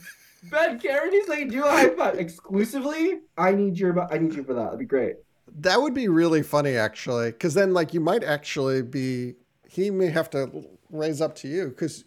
Ben, 0.51 0.79
Karen 0.79 1.09
needs 1.11 1.27
like 1.27 1.49
do 1.49 1.63
a 1.63 1.69
high 1.69 1.89
five 1.89 2.15
exclusively. 2.19 3.19
I 3.37 3.51
need 3.51 3.77
your. 3.77 3.99
I 4.13 4.17
need 4.17 4.33
you 4.33 4.43
for 4.43 4.53
that. 4.53 4.63
That'd 4.65 4.79
be 4.79 4.85
great. 4.85 5.15
That 5.59 5.81
would 5.81 5.93
be 5.93 6.07
really 6.07 6.41
funny, 6.43 6.75
actually, 6.75 7.31
because 7.31 7.53
then 7.53 7.73
like 7.73 7.93
you 7.93 7.99
might 7.99 8.23
actually 8.23 8.81
be. 8.81 9.35
He 9.67 9.89
may 9.89 10.07
have 10.07 10.29
to 10.31 10.65
raise 10.91 11.19
up 11.21 11.35
to 11.37 11.47
you 11.47 11.69
because 11.69 12.05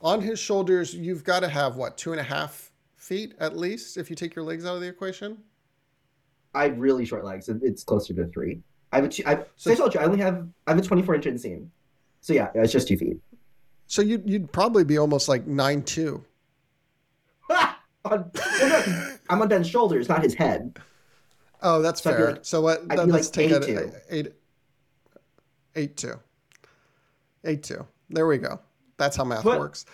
on 0.00 0.20
his 0.20 0.38
shoulders 0.40 0.92
you've 0.94 1.22
got 1.22 1.40
to 1.40 1.48
have 1.48 1.76
what 1.76 1.96
two 1.96 2.10
and 2.10 2.20
a 2.20 2.24
half 2.24 2.72
feet 2.96 3.34
at 3.38 3.56
least 3.56 3.96
if 3.96 4.10
you 4.10 4.16
take 4.16 4.34
your 4.34 4.44
legs 4.44 4.66
out 4.66 4.74
of 4.74 4.80
the 4.80 4.88
equation. 4.88 5.38
I 6.54 6.64
have 6.64 6.78
really 6.78 7.04
short 7.04 7.24
legs. 7.24 7.48
It's 7.48 7.84
closer 7.84 8.14
to 8.14 8.26
three. 8.26 8.60
I 8.92 8.96
have 8.96 9.04
a 9.04 9.08
two, 9.08 9.22
I, 9.26 9.36
so 9.36 9.44
So- 9.56 9.72
I 9.72 9.74
told 9.76 9.94
you 9.94 10.00
I 10.00 10.04
only 10.04 10.18
have 10.18 10.46
I 10.66 10.72
have 10.72 10.78
a 10.78 10.82
24 10.82 11.14
inch 11.16 11.24
inseam. 11.26 11.68
So 12.20 12.32
yeah, 12.32 12.48
it's 12.54 12.72
just 12.72 12.88
two 12.88 12.96
feet. 12.96 13.18
So 13.86 14.02
you'd 14.02 14.28
you'd 14.28 14.50
probably 14.50 14.82
be 14.84 14.98
almost 14.98 15.28
like 15.28 15.46
nine 15.46 15.82
two. 15.82 16.24
On- 18.04 18.30
well, 18.34 19.16
I'm 19.30 19.42
on 19.42 19.48
Ben's 19.48 19.68
shoulders, 19.68 20.08
not 20.08 20.22
his 20.22 20.34
head. 20.34 20.78
Oh, 21.62 21.80
that's 21.80 22.02
So 22.02 22.10
fair. 22.12 22.32
like- 22.32 22.44
so 22.44 22.60
what? 22.60 22.86
Then 22.88 23.08
let's 23.08 23.28
like 23.28 23.32
take 23.32 23.50
eight 23.50 23.62
it 23.62 23.66
two. 23.66 23.92
eight, 24.10 24.32
eight 25.76 25.96
two. 25.96 26.14
Eight 27.44 27.62
two. 27.62 27.86
There 28.10 28.26
we 28.26 28.38
go. 28.38 28.60
That's 28.98 29.16
how 29.16 29.24
math 29.24 29.44
But- 29.44 29.58
works. 29.58 29.86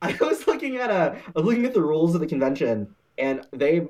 I 0.00 0.16
was 0.20 0.46
looking 0.46 0.76
at 0.76 0.90
a 0.90 1.16
I 1.26 1.30
was 1.34 1.44
looking 1.44 1.64
at 1.64 1.74
the 1.74 1.82
rules 1.82 2.14
of 2.14 2.20
the 2.20 2.26
convention, 2.26 2.94
and 3.18 3.44
they 3.52 3.88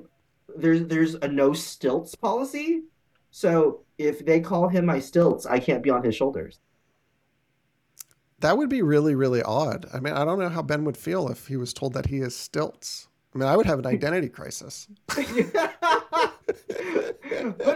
there's 0.57 0.85
there's 0.87 1.13
a 1.15 1.27
no 1.27 1.53
stilts 1.53 2.15
policy. 2.15 2.83
So 3.29 3.81
if 3.99 4.25
they 4.25 4.39
call 4.39 4.67
him 4.69 4.87
my 4.87 4.99
stilts, 4.99 5.45
I 5.45 5.59
can't 5.59 5.83
be 5.83 5.91
on 5.91 6.03
his 6.03 6.15
shoulders. 6.15 6.59
That 8.39 8.57
would 8.57 8.69
be 8.69 8.81
really, 8.81 9.13
really 9.13 9.43
odd. 9.43 9.85
I 9.93 9.99
mean, 9.99 10.13
I 10.15 10.25
don't 10.25 10.39
know 10.39 10.49
how 10.49 10.63
Ben 10.63 10.83
would 10.85 10.97
feel 10.97 11.27
if 11.29 11.45
he 11.47 11.57
was 11.57 11.73
told 11.73 11.93
that 11.93 12.07
he 12.07 12.19
is 12.19 12.35
stilts. 12.35 13.07
I 13.33 13.37
mean, 13.37 13.47
I 13.47 13.55
would 13.55 13.65
have 13.67 13.79
an 13.79 13.85
identity 13.85 14.29
crisis. 14.29 14.87
but 15.07 15.19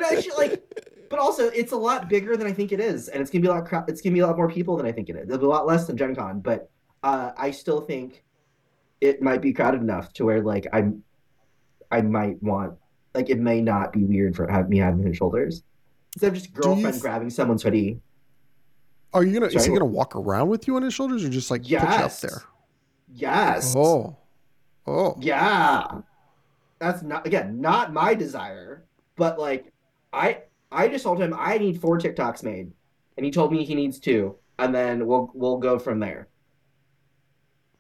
actually, 0.04 0.36
like, 0.38 0.64
but 1.10 1.20
also, 1.20 1.50
it's 1.50 1.72
a 1.74 1.78
lot 1.78 2.10
bigger 2.10 2.36
than 2.36 2.48
I 2.48 2.54
think 2.54 2.72
it 2.72 2.80
is, 2.80 3.08
and 3.08 3.22
it's 3.22 3.30
gonna 3.30 3.44
be 3.44 3.48
a 3.48 3.52
lot. 3.52 3.66
Cra- 3.66 3.86
it's 3.88 4.02
gonna 4.02 4.16
be 4.16 4.22
a 4.22 4.28
lot 4.28 4.36
more 4.36 4.50
people 4.50 4.78
than 4.78 4.88
I 4.88 4.92
think 4.92 5.10
it 5.10 5.16
is. 5.16 5.30
It'll 5.30 5.38
be 5.38 5.46
a 5.46 5.50
lot 5.50 5.68
less 5.68 5.86
than 5.86 5.96
Gen 5.96 6.16
Con, 6.16 6.40
but 6.40 6.72
uh, 7.04 7.32
I 7.38 7.52
still 7.52 7.82
think 7.82 8.24
it 9.00 9.22
might 9.22 9.42
be 9.42 9.54
crowded 9.54 9.82
enough 9.82 10.12
to 10.14 10.26
where 10.26 10.42
like 10.42 10.66
I'm, 10.74 11.04
I 11.92 12.02
might 12.02 12.42
want 12.42 12.74
like 13.14 13.30
it 13.30 13.38
may 13.38 13.62
not 13.62 13.94
be 13.94 14.04
weird 14.04 14.36
for 14.36 14.48
have 14.48 14.70
me 14.70 14.80
having 14.80 15.06
his 15.06 15.18
shoulders 15.18 15.62
instead 16.16 16.30
of 16.30 16.34
just 16.34 16.52
girlfriend 16.54 17.00
grabbing 17.00 17.30
someone's 17.30 17.62
hoodie. 17.62 18.00
Are 19.14 19.24
you 19.24 19.34
gonna? 19.40 19.52
Is 19.52 19.66
he 19.66 19.72
gonna 19.72 19.86
walk 19.86 20.16
around 20.16 20.50
with 20.50 20.68
you 20.68 20.76
on 20.78 20.82
his 20.82 20.96
shoulders, 20.96 21.24
or 21.24 21.30
just 21.30 21.52
like 21.52 21.62
put 21.62 21.70
you 21.70 21.78
up 21.78 22.18
there? 22.22 22.42
Yes. 23.14 23.76
Oh, 23.76 24.18
oh. 24.88 25.16
Yeah. 25.20 26.02
That's 26.80 27.02
not 27.02 27.26
again 27.26 27.62
not 27.62 27.94
my 27.94 28.14
desire, 28.14 28.86
but 29.16 29.40
like 29.40 29.72
I 30.12 30.44
I 30.72 30.88
just 30.88 31.04
told 31.04 31.22
him 31.22 31.34
I 31.38 31.58
need 31.58 31.80
four 31.80 31.98
TikToks 31.98 32.44
made, 32.44 32.72
and 33.16 33.26
he 33.26 33.32
told 33.32 33.52
me 33.52 33.64
he 33.64 33.76
needs 33.76 34.00
two, 34.00 34.36
and 34.60 34.76
then 34.76 35.06
we'll 35.08 35.32
we'll 35.34 35.58
go 35.58 35.80
from 35.80 36.00
there. 36.00 36.28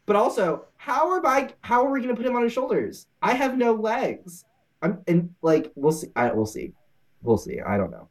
But 0.05 0.15
also, 0.15 0.65
how 0.77 1.11
are 1.11 1.21
my 1.21 1.53
how 1.61 1.85
are 1.85 1.91
we 1.91 2.01
gonna 2.01 2.15
put 2.15 2.25
him 2.25 2.35
on 2.35 2.43
his 2.43 2.53
shoulders? 2.53 3.07
I 3.21 3.33
have 3.33 3.57
no 3.57 3.73
legs. 3.73 4.45
I'm 4.81 5.01
and 5.07 5.33
like 5.41 5.71
we'll 5.75 5.91
see. 5.91 6.07
I 6.15 6.31
we'll 6.31 6.45
see. 6.45 6.73
We'll 7.21 7.37
see. 7.37 7.59
I 7.59 7.77
don't 7.77 7.91
know. 7.91 8.09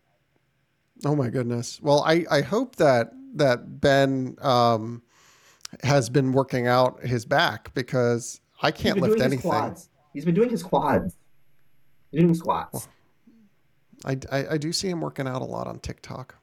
Oh 1.04 1.16
my 1.16 1.28
goodness. 1.28 1.80
Well, 1.82 2.02
I, 2.06 2.24
I 2.30 2.40
hope 2.42 2.76
that 2.76 3.12
that 3.34 3.80
Ben 3.80 4.36
um, 4.40 5.02
has 5.82 6.08
been 6.08 6.32
working 6.32 6.66
out 6.66 7.02
his 7.02 7.24
back 7.24 7.72
because 7.74 8.40
I 8.62 8.70
can't 8.70 9.00
lift 9.00 9.20
anything. 9.20 9.50
quads. 9.50 9.90
He's 10.12 10.24
been 10.24 10.34
doing 10.34 10.50
his 10.50 10.62
quads. 10.62 11.16
He's 12.10 12.20
doing 12.20 12.34
squats. 12.34 12.88
I, 14.04 14.18
I, 14.30 14.46
I 14.52 14.58
do 14.58 14.72
see 14.72 14.88
him 14.88 15.00
working 15.00 15.26
out 15.26 15.42
a 15.42 15.44
lot 15.44 15.66
on 15.66 15.78
TikTok. 15.80 16.34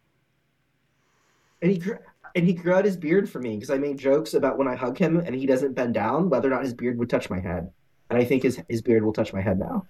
And 1.61 1.71
he 1.71 1.77
grew, 1.77 1.97
and 2.35 2.45
he 2.45 2.53
grew 2.53 2.73
out 2.73 2.85
his 2.85 2.97
beard 2.97 3.29
for 3.29 3.39
me 3.39 3.55
because 3.55 3.69
I 3.69 3.77
made 3.77 3.97
jokes 3.97 4.33
about 4.33 4.57
when 4.57 4.67
I 4.67 4.75
hug 4.75 4.97
him 4.97 5.17
and 5.17 5.35
he 5.35 5.45
doesn't 5.45 5.73
bend 5.73 5.93
down, 5.93 6.29
whether 6.29 6.47
or 6.47 6.51
not 6.51 6.63
his 6.63 6.73
beard 6.73 6.97
would 6.97 7.09
touch 7.09 7.29
my 7.29 7.39
head. 7.39 7.71
And 8.09 8.17
I 8.17 8.25
think 8.25 8.43
his 8.43 8.61
his 8.69 8.81
beard 8.81 9.03
will 9.03 9.13
touch 9.13 9.33
my 9.33 9.41
head 9.41 9.59
now. 9.59 9.85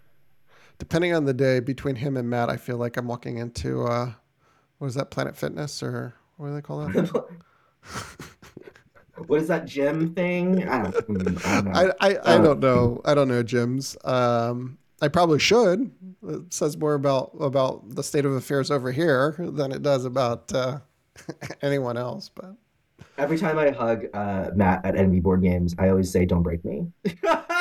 Depending 0.77 1.13
on 1.13 1.25
the 1.25 1.33
day 1.33 1.59
between 1.59 1.95
him 1.95 2.17
and 2.17 2.29
Matt, 2.29 2.49
I 2.49 2.57
feel 2.57 2.77
like 2.77 2.97
I'm 2.97 3.07
walking 3.07 3.37
into 3.37 3.83
uh, 3.83 4.13
what 4.77 4.87
is 4.87 4.95
that 4.95 5.11
Planet 5.11 5.37
Fitness 5.37 5.83
or 5.83 6.13
what 6.37 6.47
do 6.47 6.55
they 6.55 6.61
call 6.61 6.79
that? 6.87 7.25
what 9.27 9.41
is 9.41 9.47
that 9.47 9.65
gym 9.65 10.13
thing? 10.13 10.67
I 10.67 10.83
don't, 10.83 10.95
mm, 11.07 11.45
I 11.45 11.55
don't 11.61 11.65
know. 11.65 11.93
I, 11.99 12.09
I, 12.09 12.13
I 12.15 12.35
Uh, 12.35 12.37
don't 12.41 12.59
know. 12.59 13.01
I 13.05 13.13
don't 13.13 13.27
know 13.27 13.43
gyms. 13.43 13.95
Um, 14.07 14.77
I 15.01 15.07
probably 15.07 15.39
should. 15.39 15.91
It 16.27 16.53
says 16.53 16.77
more 16.77 16.93
about 16.93 17.31
about 17.39 17.95
the 17.95 18.03
state 18.03 18.25
of 18.25 18.33
affairs 18.33 18.69
over 18.69 18.91
here 18.91 19.35
than 19.39 19.71
it 19.71 19.81
does 19.81 20.05
about 20.05 20.53
uh, 20.53 20.79
anyone 21.61 21.97
else. 21.97 22.29
But 22.29 22.55
Every 23.17 23.37
time 23.37 23.57
I 23.57 23.69
hug 23.71 24.05
uh, 24.13 24.51
Matt 24.55 24.85
at 24.85 24.95
enemy 24.95 25.19
board 25.19 25.41
games, 25.41 25.75
I 25.77 25.89
always 25.89 26.11
say, 26.11 26.25
"Don't 26.25 26.43
break 26.43 26.63
me." 26.65 26.87
yeah, 27.23 27.55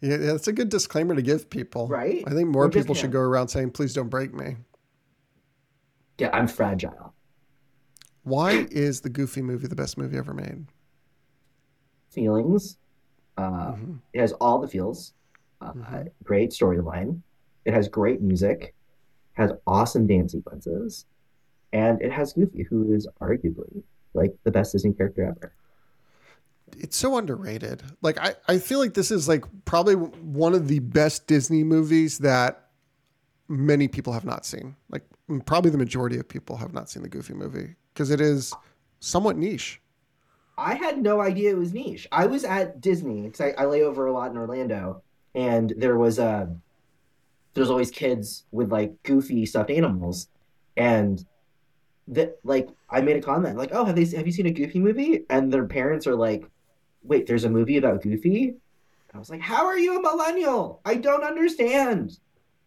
it's 0.00 0.48
a 0.48 0.52
good 0.52 0.68
disclaimer 0.68 1.14
to 1.14 1.22
give 1.22 1.48
people. 1.50 1.88
Right? 1.88 2.22
I 2.26 2.30
think 2.30 2.48
more 2.48 2.68
people 2.68 2.94
should 2.94 3.12
go 3.12 3.20
around 3.20 3.48
saying, 3.48 3.70
"Please 3.70 3.94
don't 3.94 4.08
break 4.08 4.34
me." 4.34 4.56
yeah, 6.18 6.30
I'm 6.32 6.48
fragile. 6.48 7.12
Why 8.26 8.66
is 8.72 9.02
the 9.02 9.08
Goofy 9.08 9.40
movie 9.40 9.68
the 9.68 9.76
best 9.76 9.96
movie 9.96 10.18
ever 10.18 10.34
made? 10.34 10.66
Feelings. 12.10 12.76
Uh, 13.36 13.74
Mhm. 13.74 14.00
It 14.12 14.20
has 14.20 14.32
all 14.32 14.58
the 14.58 14.66
feels. 14.66 15.12
Uh, 15.60 15.72
Mhm. 15.72 16.10
Great 16.24 16.50
storyline. 16.50 17.20
It 17.64 17.72
has 17.72 17.88
great 17.88 18.20
music. 18.20 18.74
Has 19.34 19.52
awesome 19.64 20.08
dance 20.08 20.32
sequences, 20.32 21.04
and 21.72 22.00
it 22.02 22.10
has 22.10 22.32
Goofy, 22.32 22.64
who 22.64 22.92
is 22.92 23.06
arguably 23.20 23.82
like 24.14 24.34
the 24.42 24.50
best 24.50 24.72
Disney 24.72 24.92
character 24.94 25.22
ever. 25.22 25.52
It's 26.76 26.96
so 26.96 27.16
underrated. 27.16 27.82
Like 28.02 28.18
I, 28.18 28.34
I 28.48 28.58
feel 28.58 28.80
like 28.80 28.94
this 28.94 29.12
is 29.12 29.28
like 29.28 29.44
probably 29.66 29.94
one 29.94 30.52
of 30.54 30.66
the 30.66 30.80
best 30.80 31.28
Disney 31.28 31.62
movies 31.62 32.18
that 32.18 32.70
many 33.46 33.86
people 33.86 34.14
have 34.14 34.24
not 34.24 34.44
seen. 34.44 34.74
Like 34.90 35.04
probably 35.44 35.70
the 35.70 35.78
majority 35.78 36.18
of 36.18 36.26
people 36.26 36.56
have 36.56 36.72
not 36.72 36.90
seen 36.90 37.02
the 37.04 37.08
Goofy 37.08 37.34
movie 37.34 37.76
because 37.96 38.10
it 38.10 38.20
is 38.20 38.52
somewhat 39.00 39.38
niche. 39.38 39.80
I 40.58 40.74
had 40.74 41.02
no 41.02 41.20
idea 41.20 41.50
it 41.50 41.58
was 41.58 41.72
niche. 41.72 42.06
I 42.12 42.26
was 42.26 42.44
at 42.44 42.80
Disney 42.80 43.22
because 43.22 43.40
I, 43.40 43.54
I 43.56 43.64
lay 43.64 43.82
over 43.82 44.06
a 44.06 44.12
lot 44.12 44.30
in 44.30 44.36
Orlando, 44.36 45.02
and 45.34 45.72
there 45.78 45.96
was 45.96 46.18
a 46.18 46.54
there's 47.54 47.70
always 47.70 47.90
kids 47.90 48.44
with 48.52 48.70
like 48.70 49.02
goofy 49.02 49.46
stuffed 49.46 49.70
animals, 49.70 50.28
and 50.76 51.24
that 52.08 52.38
like 52.44 52.68
I 52.90 53.00
made 53.00 53.16
a 53.16 53.22
comment 53.22 53.56
like, 53.56 53.70
"Oh, 53.72 53.86
have 53.86 53.96
they 53.96 54.04
have 54.04 54.26
you 54.26 54.32
seen 54.32 54.46
a 54.46 54.50
Goofy 54.50 54.78
movie?" 54.78 55.24
And 55.30 55.50
their 55.50 55.66
parents 55.66 56.06
are 56.06 56.14
like, 56.14 56.44
"Wait, 57.02 57.26
there's 57.26 57.44
a 57.44 57.50
movie 57.50 57.78
about 57.78 58.02
Goofy?" 58.02 58.56
I 59.14 59.18
was 59.18 59.30
like, 59.30 59.40
"How 59.40 59.64
are 59.64 59.78
you 59.78 59.98
a 59.98 60.02
millennial? 60.02 60.82
I 60.84 60.96
don't 60.96 61.24
understand." 61.24 62.18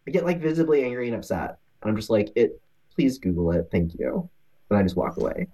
I 0.07 0.11
get 0.11 0.25
like 0.25 0.41
visibly 0.41 0.83
angry 0.83 1.07
and 1.07 1.15
upset, 1.15 1.59
and 1.81 1.89
I'm 1.89 1.95
just 1.95 2.09
like, 2.09 2.31
"It, 2.35 2.59
please 2.95 3.19
Google 3.19 3.51
it, 3.51 3.69
thank 3.71 3.93
you," 3.99 4.29
and 4.69 4.79
I 4.79 4.83
just 4.83 4.95
walk 4.95 5.17
away. 5.17 5.47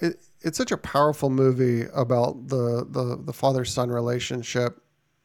It, 0.00 0.20
it's 0.40 0.58
such 0.58 0.72
a 0.72 0.76
powerful 0.76 1.30
movie 1.30 1.86
about 1.94 2.48
the 2.48 2.86
the, 2.88 3.20
the 3.22 3.32
father 3.32 3.64
son 3.64 3.90
relationship 3.90 4.80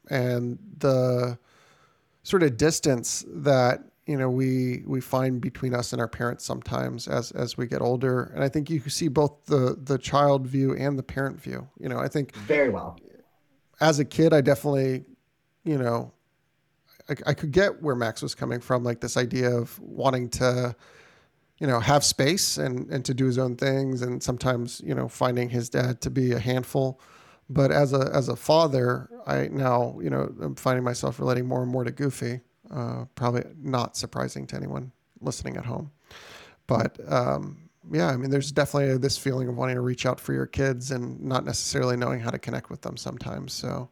and 0.08 0.58
the 0.78 1.38
sort 2.22 2.42
of 2.42 2.56
distance 2.56 3.24
that 3.28 3.82
you 4.06 4.16
know 4.16 4.28
we 4.28 4.82
we 4.86 5.00
find 5.00 5.40
between 5.40 5.74
us 5.74 5.92
and 5.92 6.00
our 6.00 6.08
parents 6.08 6.44
sometimes 6.44 7.06
as 7.06 7.30
as 7.32 7.56
we 7.56 7.66
get 7.66 7.80
older 7.80 8.32
and 8.34 8.42
i 8.42 8.48
think 8.48 8.68
you 8.68 8.80
see 8.88 9.08
both 9.08 9.46
the 9.46 9.76
the 9.84 9.98
child 9.98 10.46
view 10.46 10.74
and 10.74 10.98
the 10.98 11.02
parent 11.02 11.40
view 11.40 11.66
you 11.78 11.88
know 11.88 11.98
i 11.98 12.08
think 12.08 12.34
very 12.36 12.70
well 12.70 12.98
as 13.80 13.98
a 13.98 14.04
kid 14.04 14.32
i 14.32 14.40
definitely 14.40 15.04
you 15.64 15.78
know 15.78 16.12
I, 17.08 17.14
I 17.28 17.34
could 17.34 17.52
get 17.52 17.82
where 17.82 17.94
max 17.94 18.22
was 18.22 18.34
coming 18.34 18.60
from 18.60 18.82
like 18.84 19.00
this 19.00 19.16
idea 19.16 19.50
of 19.50 19.78
wanting 19.80 20.28
to 20.30 20.74
you 21.60 21.66
know 21.66 21.78
have 21.78 22.02
space 22.02 22.58
and 22.58 22.90
and 22.90 23.04
to 23.04 23.14
do 23.14 23.26
his 23.26 23.38
own 23.38 23.54
things 23.56 24.02
and 24.02 24.22
sometimes 24.22 24.80
you 24.84 24.94
know 24.94 25.08
finding 25.08 25.48
his 25.48 25.68
dad 25.68 26.00
to 26.00 26.10
be 26.10 26.32
a 26.32 26.38
handful 26.38 27.00
but 27.48 27.70
as 27.70 27.92
a 27.92 28.10
as 28.12 28.28
a 28.28 28.36
father 28.36 29.08
i 29.26 29.48
now 29.48 29.98
you 30.02 30.10
know 30.10 30.32
i'm 30.42 30.54
finding 30.54 30.82
myself 30.82 31.18
relating 31.20 31.46
more 31.46 31.62
and 31.62 31.70
more 31.70 31.84
to 31.84 31.90
goofy 31.90 32.40
uh, 32.70 33.04
probably 33.14 33.42
not 33.60 33.96
surprising 33.96 34.46
to 34.46 34.56
anyone 34.56 34.92
listening 35.20 35.56
at 35.56 35.64
home. 35.64 35.90
But 36.66 36.98
um, 37.10 37.68
yeah, 37.90 38.08
I 38.08 38.16
mean, 38.16 38.30
there's 38.30 38.52
definitely 38.52 38.96
this 38.98 39.18
feeling 39.18 39.48
of 39.48 39.56
wanting 39.56 39.74
to 39.74 39.80
reach 39.80 40.06
out 40.06 40.20
for 40.20 40.32
your 40.32 40.46
kids 40.46 40.90
and 40.92 41.20
not 41.20 41.44
necessarily 41.44 41.96
knowing 41.96 42.20
how 42.20 42.30
to 42.30 42.38
connect 42.38 42.70
with 42.70 42.80
them 42.82 42.96
sometimes. 42.96 43.52
So 43.52 43.90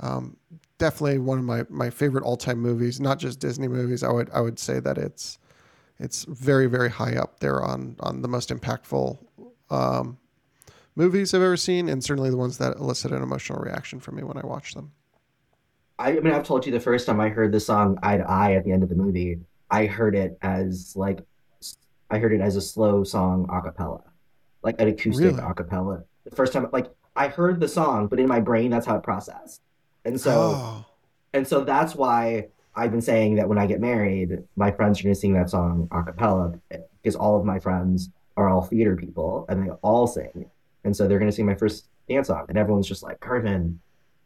um, 0.00 0.36
definitely 0.78 1.18
one 1.18 1.38
of 1.38 1.44
my, 1.44 1.64
my 1.68 1.90
favorite 1.90 2.24
all 2.24 2.36
time 2.36 2.58
movies, 2.58 3.00
not 3.00 3.18
just 3.18 3.38
Disney 3.38 3.68
movies. 3.68 4.02
I 4.02 4.10
would 4.10 4.30
I 4.30 4.40
would 4.40 4.58
say 4.58 4.80
that 4.80 4.98
it's 4.98 5.38
it's 5.98 6.24
very 6.24 6.66
very 6.66 6.90
high 6.90 7.16
up 7.16 7.40
there 7.40 7.62
on 7.62 7.96
on 8.00 8.22
the 8.22 8.28
most 8.28 8.50
impactful 8.50 9.18
um, 9.70 10.18
movies 10.94 11.34
I've 11.34 11.42
ever 11.42 11.56
seen, 11.56 11.88
and 11.88 12.02
certainly 12.02 12.30
the 12.30 12.36
ones 12.36 12.58
that 12.58 12.76
elicit 12.76 13.12
an 13.12 13.22
emotional 13.22 13.58
reaction 13.58 14.00
from 14.00 14.16
me 14.16 14.22
when 14.22 14.36
I 14.36 14.44
watch 14.44 14.74
them. 14.74 14.92
I, 15.98 16.16
I 16.16 16.20
mean, 16.20 16.32
I've 16.32 16.46
told 16.46 16.66
you 16.66 16.72
the 16.72 16.80
first 16.80 17.06
time 17.06 17.20
I 17.20 17.28
heard 17.28 17.52
the 17.52 17.60
song 17.60 17.98
"Eye 18.02 18.18
to 18.18 18.28
Eye" 18.28 18.54
at 18.54 18.64
the 18.64 18.72
end 18.72 18.82
of 18.82 18.88
the 18.88 18.94
movie, 18.94 19.38
I 19.70 19.86
heard 19.86 20.14
it 20.14 20.38
as 20.42 20.94
like, 20.96 21.20
I 22.10 22.18
heard 22.18 22.32
it 22.32 22.40
as 22.40 22.56
a 22.56 22.60
slow 22.60 23.04
song 23.04 23.48
a 23.50 23.62
cappella, 23.62 24.02
like 24.62 24.80
an 24.80 24.88
acoustic 24.88 25.36
really? 25.36 25.42
a 25.42 25.54
cappella. 25.54 26.04
The 26.24 26.34
first 26.34 26.52
time, 26.52 26.68
like 26.72 26.88
I 27.14 27.28
heard 27.28 27.60
the 27.60 27.68
song, 27.68 28.08
but 28.08 28.20
in 28.20 28.26
my 28.26 28.40
brain, 28.40 28.70
that's 28.70 28.86
how 28.86 28.96
it 28.96 29.02
processed, 29.02 29.62
and 30.04 30.20
so, 30.20 30.32
oh. 30.56 30.86
and 31.32 31.46
so 31.46 31.64
that's 31.64 31.94
why 31.94 32.48
I've 32.76 32.90
been 32.90 33.00
saying 33.02 33.36
that 33.36 33.48
when 33.48 33.58
I 33.58 33.66
get 33.66 33.80
married, 33.80 34.44
my 34.56 34.70
friends 34.70 35.00
are 35.00 35.04
going 35.04 35.14
to 35.14 35.20
sing 35.20 35.32
that 35.34 35.50
song 35.50 35.88
a 35.90 36.02
cappella 36.02 36.54
because 37.02 37.16
all 37.16 37.38
of 37.38 37.44
my 37.44 37.58
friends 37.58 38.10
are 38.36 38.48
all 38.48 38.62
theater 38.62 38.96
people 38.96 39.46
and 39.48 39.66
they 39.66 39.70
all 39.82 40.06
sing, 40.06 40.50
and 40.84 40.94
so 40.94 41.08
they're 41.08 41.18
going 41.18 41.30
to 41.30 41.34
sing 41.34 41.46
my 41.46 41.54
first 41.54 41.88
dance 42.08 42.28
song, 42.28 42.44
and 42.48 42.58
everyone's 42.58 42.86
just 42.86 43.02
like, 43.02 43.18
Kervin, 43.20 43.78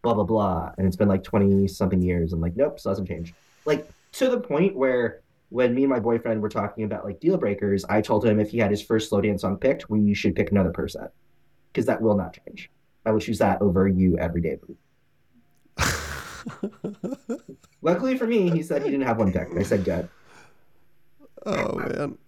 blah 0.03 0.15
blah 0.15 0.25
blah. 0.25 0.73
And 0.77 0.87
it's 0.87 0.97
been 0.97 1.09
like 1.09 1.23
20 1.23 1.69
something 1.69 2.03
years. 2.03 2.33
I'm 2.33 2.41
like 2.41 2.57
nope 2.57 2.81
still 2.81 2.91
hasn't 2.91 3.09
changed 3.09 3.35
like 3.65 3.89
to 4.13 4.29
the 4.29 4.41
point 4.41 4.75
where 4.75 5.21
when 5.51 5.75
me 5.75 5.83
and 5.83 5.91
my 5.91 6.01
boyfriend 6.01 6.41
were 6.41 6.49
talking 6.49 6.85
about 6.85 7.05
like 7.05 7.21
deal 7.21 7.37
breakers 7.37 7.85
i 7.89 8.01
told 8.01 8.25
him 8.25 8.41
if 8.41 8.51
he 8.51 8.59
had 8.59 8.71
his 8.71 8.81
first 8.83 9.09
slow 9.09 9.21
dance 9.21 9.43
song 9.43 9.57
picked 9.57 9.91
we 9.91 10.15
should 10.15 10.35
pick 10.35 10.51
another 10.51 10.71
person 10.71 11.09
because 11.73 11.87
that 11.87 12.01
will 12.01 12.17
not 12.17 12.37
change. 12.47 12.71
I 13.07 13.13
would 13.13 13.23
choose 13.23 13.39
that 13.39 13.63
over 13.63 13.89
you 13.89 14.19
every 14.19 14.43
day 14.43 14.59
luckily 17.83 18.17
for 18.17 18.27
me 18.27 18.51
he 18.51 18.63
said 18.63 18.83
he 18.83 18.91
didn't 18.91 19.07
have 19.07 19.19
one 19.19 19.33
picked 19.33 19.57
i 19.57 19.63
said 19.63 19.85
good 19.85 20.09
oh 21.47 21.75
man 21.77 22.19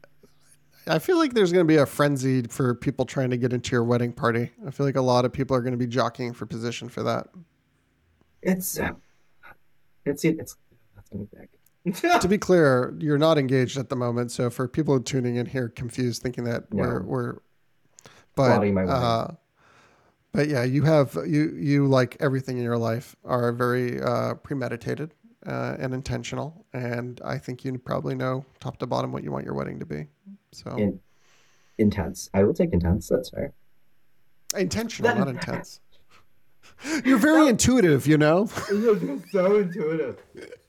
I 0.85 0.99
feel 0.99 1.17
like 1.17 1.33
there's 1.33 1.53
going 1.53 1.65
to 1.65 1.73
be 1.73 1.77
a 1.77 1.87
frenzy 1.87 2.43
for 2.43 2.75
people 2.75 3.05
trying 3.05 3.31
to 3.31 3.37
get 3.37 3.53
into 3.53 3.71
your 3.71 3.85
wedding 3.85 4.13
party. 4.13 4.51
I 4.67 4.73
feel 4.73 4.85
like 4.85 4.97
a 4.97 5.01
lot 5.01 5.25
of 5.25 5.33
people 5.33 5.57
are 5.57 5.61
going 5.61 5.75
to 5.75 5.79
be 5.79 5.87
jockeying 5.87 6.33
for 6.33 6.45
position 6.45 6.89
for 6.89 7.05
that 7.05 7.29
it's 8.43 8.79
uh, 8.79 8.91
it's 10.05 10.25
it's 10.25 10.57
to 12.21 12.29
be 12.29 12.39
clear, 12.39 12.95
you're 12.99 13.19
not 13.19 13.39
engaged 13.39 13.77
at 13.77 13.89
the 13.89 13.97
moment. 13.97 14.31
So 14.31 14.51
for 14.51 14.69
people 14.69 15.01
tuning 15.01 15.37
in 15.37 15.47
here 15.47 15.69
confused, 15.69 16.23
thinking 16.23 16.45
that 16.45 16.73
no. 16.73 16.83
we're 16.83 17.03
we're, 17.03 17.37
but 18.35 18.63
uh, 18.89 19.29
but 20.33 20.49
yeah, 20.49 20.63
you 20.65 20.83
have 20.83 21.17
you 21.27 21.57
you 21.57 21.87
like 21.87 22.17
everything 22.21 22.59
in 22.59 22.65
your 22.65 22.79
life 22.79 23.17
are 23.25 23.53
very 23.53 24.01
uh, 24.01 24.35
premeditated 24.35 25.15
uh, 25.47 25.77
and 25.79 25.95
intentional, 25.95 26.67
and 26.73 27.21
I 27.25 27.39
think 27.39 27.65
you 27.65 27.79
probably 27.79 28.15
know 28.15 28.45
top 28.61 28.79
to 28.79 28.87
bottom 28.87 29.13
what 29.13 29.25
you 29.25 29.33
want 29.33 29.45
your 29.45 29.55
wedding 29.55 29.81
to 29.81 29.87
be. 29.87 30.07
So 30.53 30.71
in, 30.77 31.01
intense, 31.79 32.31
I 32.35 32.45
will 32.45 32.55
take 32.55 32.73
intense. 32.73 33.09
That's 33.09 33.31
fair. 33.31 33.53
Intentional, 34.57 35.15
not 35.15 35.29
intense. 35.29 35.81
You're 37.05 37.19
very 37.19 37.49
intuitive, 37.49 38.07
you 38.07 38.19
know. 38.19 38.47
so 39.31 39.57
intuitive, 39.57 40.19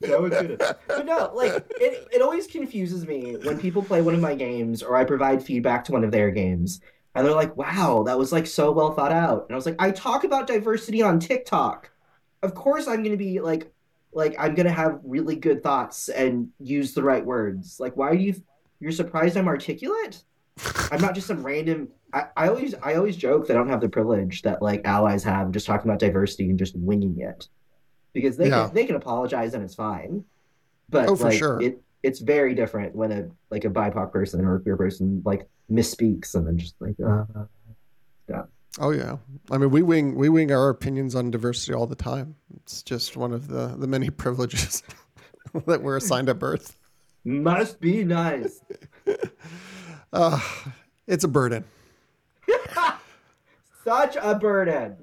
so 0.04 0.24
intuitive. 0.24 0.76
But 0.86 1.06
no, 1.06 1.30
like 1.34 1.52
it, 1.80 2.08
it 2.12 2.22
always 2.22 2.46
confuses 2.46 3.06
me 3.06 3.36
when 3.42 3.58
people 3.58 3.82
play 3.82 4.00
one 4.00 4.14
of 4.14 4.20
my 4.20 4.34
games 4.34 4.82
or 4.82 4.96
I 4.96 5.04
provide 5.04 5.42
feedback 5.42 5.84
to 5.84 5.92
one 5.92 6.04
of 6.04 6.12
their 6.12 6.30
games, 6.30 6.80
and 7.14 7.26
they're 7.26 7.34
like, 7.34 7.56
"Wow, 7.56 8.04
that 8.06 8.18
was 8.18 8.32
like 8.32 8.46
so 8.46 8.70
well 8.72 8.92
thought 8.92 9.12
out." 9.12 9.46
And 9.48 9.52
I 9.52 9.56
was 9.56 9.66
like, 9.66 9.76
"I 9.78 9.90
talk 9.90 10.24
about 10.24 10.46
diversity 10.46 11.02
on 11.02 11.18
TikTok. 11.18 11.90
Of 12.42 12.54
course, 12.54 12.86
I'm 12.86 13.02
going 13.02 13.10
to 13.10 13.16
be 13.16 13.40
like, 13.40 13.72
like 14.14 14.34
I'm 14.38 14.54
going 14.54 14.66
to 14.66 14.72
have 14.72 15.00
really 15.04 15.36
good 15.36 15.62
thoughts 15.62 16.08
and 16.08 16.48
use 16.60 16.94
the 16.94 17.02
right 17.02 17.24
words. 17.24 17.78
Like, 17.78 17.96
why 17.96 18.14
do 18.14 18.22
you? 18.22 18.34
You're 18.80 18.92
surprised 18.92 19.36
I'm 19.36 19.48
articulate? 19.48 20.22
I'm 20.90 21.00
not 21.00 21.14
just 21.14 21.26
some 21.26 21.44
random 21.44 21.88
I, 22.14 22.26
I 22.36 22.48
always 22.48 22.74
I 22.80 22.94
always 22.94 23.16
joke 23.16 23.48
that 23.48 23.56
I 23.56 23.58
don't 23.58 23.68
have 23.68 23.80
the 23.80 23.88
privilege 23.88 24.42
that 24.42 24.62
like 24.62 24.82
allies 24.84 25.24
have 25.24 25.50
just 25.50 25.66
talking 25.66 25.90
about 25.90 25.98
diversity 25.98 26.48
and 26.48 26.58
just 26.58 26.76
winging 26.76 27.20
it. 27.20 27.48
Because 28.12 28.36
they 28.36 28.48
yeah. 28.48 28.66
can, 28.66 28.74
they 28.74 28.86
can 28.86 28.94
apologize 28.94 29.54
and 29.54 29.64
it's 29.64 29.74
fine. 29.74 30.24
But 30.88 31.08
oh, 31.08 31.16
for 31.16 31.24
like, 31.24 31.38
sure. 31.38 31.60
it 31.60 31.82
it's 32.04 32.20
very 32.20 32.54
different 32.54 32.94
when 32.94 33.10
a 33.10 33.28
like 33.50 33.64
a 33.64 33.70
BIPOC 33.70 34.12
person 34.12 34.44
or 34.44 34.54
a 34.54 34.60
queer 34.60 34.76
person 34.76 35.22
like 35.24 35.48
misspeaks 35.68 36.36
and 36.36 36.46
then 36.46 36.56
just 36.56 36.76
like 36.78 36.94
uh, 37.04 37.24
yeah. 38.28 38.42
Oh 38.78 38.90
yeah. 38.90 39.16
I 39.50 39.58
mean 39.58 39.70
we 39.70 39.82
wing 39.82 40.16
we 40.16 40.28
wing 40.28 40.50
our 40.52 40.68
opinions 40.68 41.14
on 41.14 41.30
diversity 41.30 41.74
all 41.74 41.86
the 41.86 41.94
time. 41.94 42.36
It's 42.56 42.82
just 42.82 43.16
one 43.16 43.32
of 43.32 43.48
the 43.48 43.68
the 43.78 43.86
many 43.86 44.10
privileges 44.22 44.82
that 45.66 45.82
we're 45.82 45.96
assigned 45.96 46.28
at 46.28 46.38
birth. 46.38 46.76
Must 47.24 47.80
be 47.80 48.04
nice. 48.04 48.60
uh, 50.12 50.40
it's 51.06 51.24
a 51.24 51.28
burden. 51.28 51.64
Such 53.84 54.16
a 54.20 54.34
burden. 54.34 54.96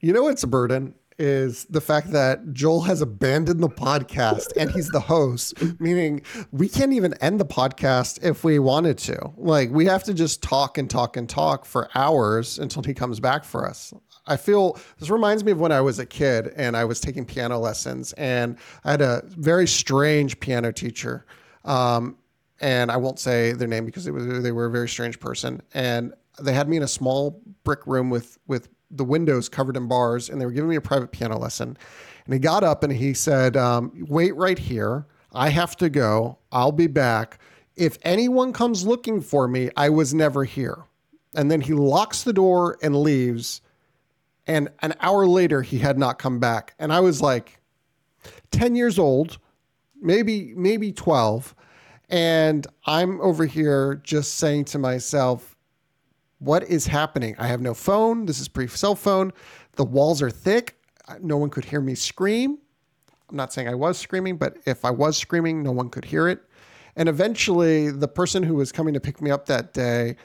You 0.00 0.12
know 0.12 0.28
it's 0.28 0.42
a 0.42 0.46
burden? 0.46 0.94
Is 1.18 1.66
the 1.66 1.80
fact 1.80 2.10
that 2.12 2.52
Joel 2.52 2.82
has 2.82 3.02
abandoned 3.02 3.62
the 3.62 3.68
podcast 3.68 4.56
and 4.56 4.70
he's 4.70 4.88
the 4.88 5.00
host, 5.00 5.54
meaning 5.80 6.22
we 6.50 6.68
can't 6.68 6.92
even 6.92 7.14
end 7.14 7.38
the 7.38 7.44
podcast 7.44 8.22
if 8.24 8.44
we 8.44 8.58
wanted 8.58 8.98
to. 8.98 9.30
Like, 9.36 9.70
we 9.70 9.86
have 9.86 10.02
to 10.04 10.14
just 10.14 10.42
talk 10.42 10.78
and 10.78 10.88
talk 10.88 11.16
and 11.16 11.28
talk 11.28 11.64
for 11.64 11.88
hours 11.94 12.58
until 12.58 12.82
he 12.82 12.94
comes 12.94 13.20
back 13.20 13.44
for 13.44 13.68
us. 13.68 13.92
I 14.26 14.36
feel 14.36 14.78
this 14.98 15.10
reminds 15.10 15.44
me 15.44 15.52
of 15.52 15.60
when 15.60 15.72
I 15.72 15.80
was 15.80 15.98
a 15.98 16.06
kid 16.06 16.52
and 16.56 16.76
I 16.76 16.84
was 16.84 17.00
taking 17.00 17.24
piano 17.24 17.58
lessons, 17.58 18.12
and 18.14 18.56
I 18.84 18.92
had 18.92 19.02
a 19.02 19.22
very 19.26 19.66
strange 19.66 20.40
piano 20.40 20.72
teacher. 20.72 21.26
Um, 21.64 22.16
and 22.60 22.90
I 22.90 22.96
won't 22.96 23.18
say 23.18 23.52
their 23.52 23.68
name 23.68 23.84
because 23.84 24.08
was 24.10 24.42
they 24.42 24.52
were 24.52 24.66
a 24.66 24.70
very 24.70 24.88
strange 24.88 25.18
person. 25.20 25.60
And 25.74 26.14
they 26.40 26.54
had 26.54 26.68
me 26.68 26.76
in 26.76 26.82
a 26.82 26.88
small 26.88 27.42
brick 27.64 27.86
room 27.86 28.08
with 28.08 28.38
with 28.46 28.68
the 28.92 29.04
windows 29.04 29.48
covered 29.48 29.76
in 29.76 29.88
bars, 29.88 30.28
and 30.28 30.40
they 30.40 30.46
were 30.46 30.52
giving 30.52 30.70
me 30.70 30.76
a 30.76 30.80
private 30.80 31.12
piano 31.12 31.38
lesson. 31.38 31.76
And 32.24 32.34
he 32.34 32.38
got 32.38 32.62
up 32.62 32.84
and 32.84 32.92
he 32.92 33.14
said, 33.14 33.56
um, 33.56 33.92
"Wait 34.08 34.34
right 34.36 34.58
here. 34.58 35.06
I 35.32 35.48
have 35.48 35.76
to 35.78 35.88
go. 35.88 36.38
I'll 36.52 36.72
be 36.72 36.86
back. 36.86 37.38
If 37.74 37.98
anyone 38.02 38.52
comes 38.52 38.86
looking 38.86 39.20
for 39.20 39.48
me, 39.48 39.70
I 39.76 39.88
was 39.88 40.12
never 40.14 40.44
here." 40.44 40.84
And 41.34 41.50
then 41.50 41.62
he 41.62 41.72
locks 41.72 42.22
the 42.22 42.32
door 42.32 42.78
and 42.82 42.94
leaves. 42.94 43.62
And 44.46 44.68
an 44.82 44.94
hour 45.00 45.26
later, 45.26 45.62
he 45.62 45.78
had 45.78 45.98
not 45.98 46.18
come 46.18 46.38
back. 46.38 46.74
And 46.78 46.92
I 46.92 47.00
was 47.00 47.22
like, 47.22 47.60
10 48.50 48.74
years 48.74 48.98
old, 48.98 49.38
maybe 50.02 50.52
maybe 50.56 50.92
12 50.92 51.54
and 52.10 52.66
i'm 52.86 53.20
over 53.20 53.46
here 53.46 54.00
just 54.02 54.34
saying 54.34 54.64
to 54.64 54.78
myself 54.78 55.51
what 56.42 56.64
is 56.64 56.86
happening? 56.86 57.36
I 57.38 57.46
have 57.46 57.60
no 57.60 57.72
phone. 57.72 58.26
This 58.26 58.40
is 58.40 58.48
pre 58.48 58.66
cell 58.66 58.94
phone. 58.94 59.32
The 59.76 59.84
walls 59.84 60.20
are 60.20 60.30
thick. 60.30 60.76
No 61.20 61.36
one 61.36 61.50
could 61.50 61.64
hear 61.64 61.80
me 61.80 61.94
scream. 61.94 62.58
I'm 63.30 63.36
not 63.36 63.52
saying 63.52 63.68
I 63.68 63.74
was 63.74 63.98
screaming, 63.98 64.36
but 64.36 64.58
if 64.66 64.84
I 64.84 64.90
was 64.90 65.16
screaming, 65.16 65.62
no 65.62 65.72
one 65.72 65.88
could 65.88 66.04
hear 66.04 66.28
it. 66.28 66.40
And 66.96 67.08
eventually, 67.08 67.90
the 67.90 68.08
person 68.08 68.42
who 68.42 68.54
was 68.54 68.72
coming 68.72 68.92
to 68.94 69.00
pick 69.00 69.22
me 69.22 69.30
up 69.30 69.46
that 69.46 69.72
day, 69.72 70.16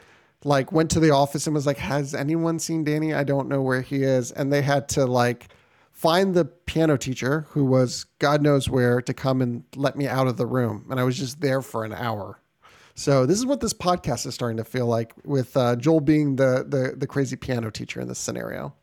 like, 0.44 0.72
went 0.72 0.92
to 0.92 1.00
the 1.00 1.12
office 1.12 1.48
and 1.48 1.54
was 1.54 1.66
like, 1.66 1.78
"Has 1.78 2.14
anyone 2.14 2.60
seen 2.60 2.84
Danny? 2.84 3.14
I 3.14 3.24
don't 3.24 3.48
know 3.48 3.62
where 3.62 3.82
he 3.82 4.04
is." 4.04 4.32
And 4.32 4.52
they 4.52 4.62
had 4.62 4.90
to 4.90 5.06
like 5.06 5.50
find 5.92 6.34
the 6.34 6.46
piano 6.46 6.98
teacher 6.98 7.46
who 7.50 7.66
was 7.66 8.06
God 8.20 8.42
knows 8.42 8.70
where 8.70 9.02
to 9.02 9.14
come 9.14 9.42
and 9.42 9.64
let 9.76 9.96
me 9.96 10.08
out 10.08 10.28
of 10.28 10.38
the 10.38 10.46
room. 10.46 10.86
And 10.90 11.00
I 11.00 11.04
was 11.04 11.18
just 11.18 11.42
there 11.42 11.62
for 11.62 11.86
an 11.86 11.94
hour. 11.94 12.40
So 12.98 13.28
this 13.28 13.38
is 13.38 13.46
what 13.46 13.62
this 13.62 13.76
podcast 13.76 14.26
is 14.26 14.34
starting 14.34 14.58
to 14.58 14.64
feel 14.64 14.88
like, 14.88 15.14
with 15.24 15.56
uh, 15.56 15.76
Joel 15.76 16.02
being 16.02 16.36
the, 16.36 16.66
the 16.68 16.96
the 16.98 17.06
crazy 17.06 17.36
piano 17.36 17.70
teacher 17.70 18.02
in 18.02 18.08
this 18.08 18.18
scenario. 18.18 18.74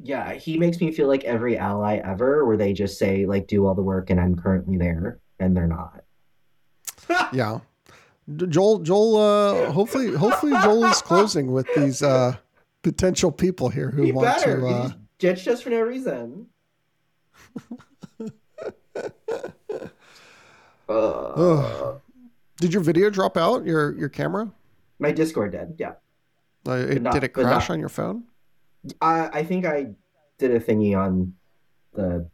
Yeah, 0.00 0.32
he 0.32 0.58
makes 0.58 0.80
me 0.80 0.90
feel 0.90 1.06
like 1.06 1.22
every 1.22 1.56
ally 1.56 1.98
ever, 1.98 2.44
where 2.44 2.56
they 2.56 2.72
just 2.72 2.98
say 2.98 3.24
like, 3.24 3.46
"Do 3.46 3.68
all 3.68 3.76
the 3.76 3.84
work," 3.84 4.10
and 4.10 4.20
I'm 4.20 4.34
currently 4.34 4.76
there, 4.76 5.20
and 5.38 5.56
they're 5.56 5.68
not. 5.68 6.02
yeah. 7.32 7.60
Joel, 8.48 8.80
Joel, 8.80 9.16
uh, 9.16 9.70
hopefully, 9.70 10.12
hopefully 10.12 10.52
Joel 10.62 10.86
is 10.86 11.02
closing 11.02 11.52
with 11.52 11.68
these 11.76 12.02
uh, 12.02 12.34
potential 12.82 13.30
people 13.30 13.68
here 13.68 13.90
who 13.90 14.02
He 14.02 14.10
want 14.10 14.26
better. 14.26 14.60
to. 14.60 14.66
Uh, 14.66 14.90
just 15.20 15.46
us 15.46 15.62
for 15.62 15.70
no 15.70 15.82
reason. 15.82 16.46
uh. 20.88 21.94
Did 22.58 22.72
your 22.72 22.82
video 22.82 23.10
drop 23.10 23.36
out? 23.36 23.64
Your 23.66 23.96
your 23.98 24.08
camera? 24.08 24.50
my 24.98 25.10
Discord 25.10 25.50
did. 25.50 25.74
Yeah. 25.78 25.94
Uh, 26.66 26.74
it, 26.74 27.02
not- 27.02 27.12
did 27.12 27.24
it 27.24 27.30
crash 27.30 27.70
on 27.70 27.80
your 27.80 27.88
phone? 27.88 28.24
I 29.00 29.28
I 29.32 29.44
think 29.44 29.66
I 29.66 29.88
did 30.38 30.52
a 30.52 30.60
thingy 30.60 30.96
on 30.96 31.34
the 31.94 32.28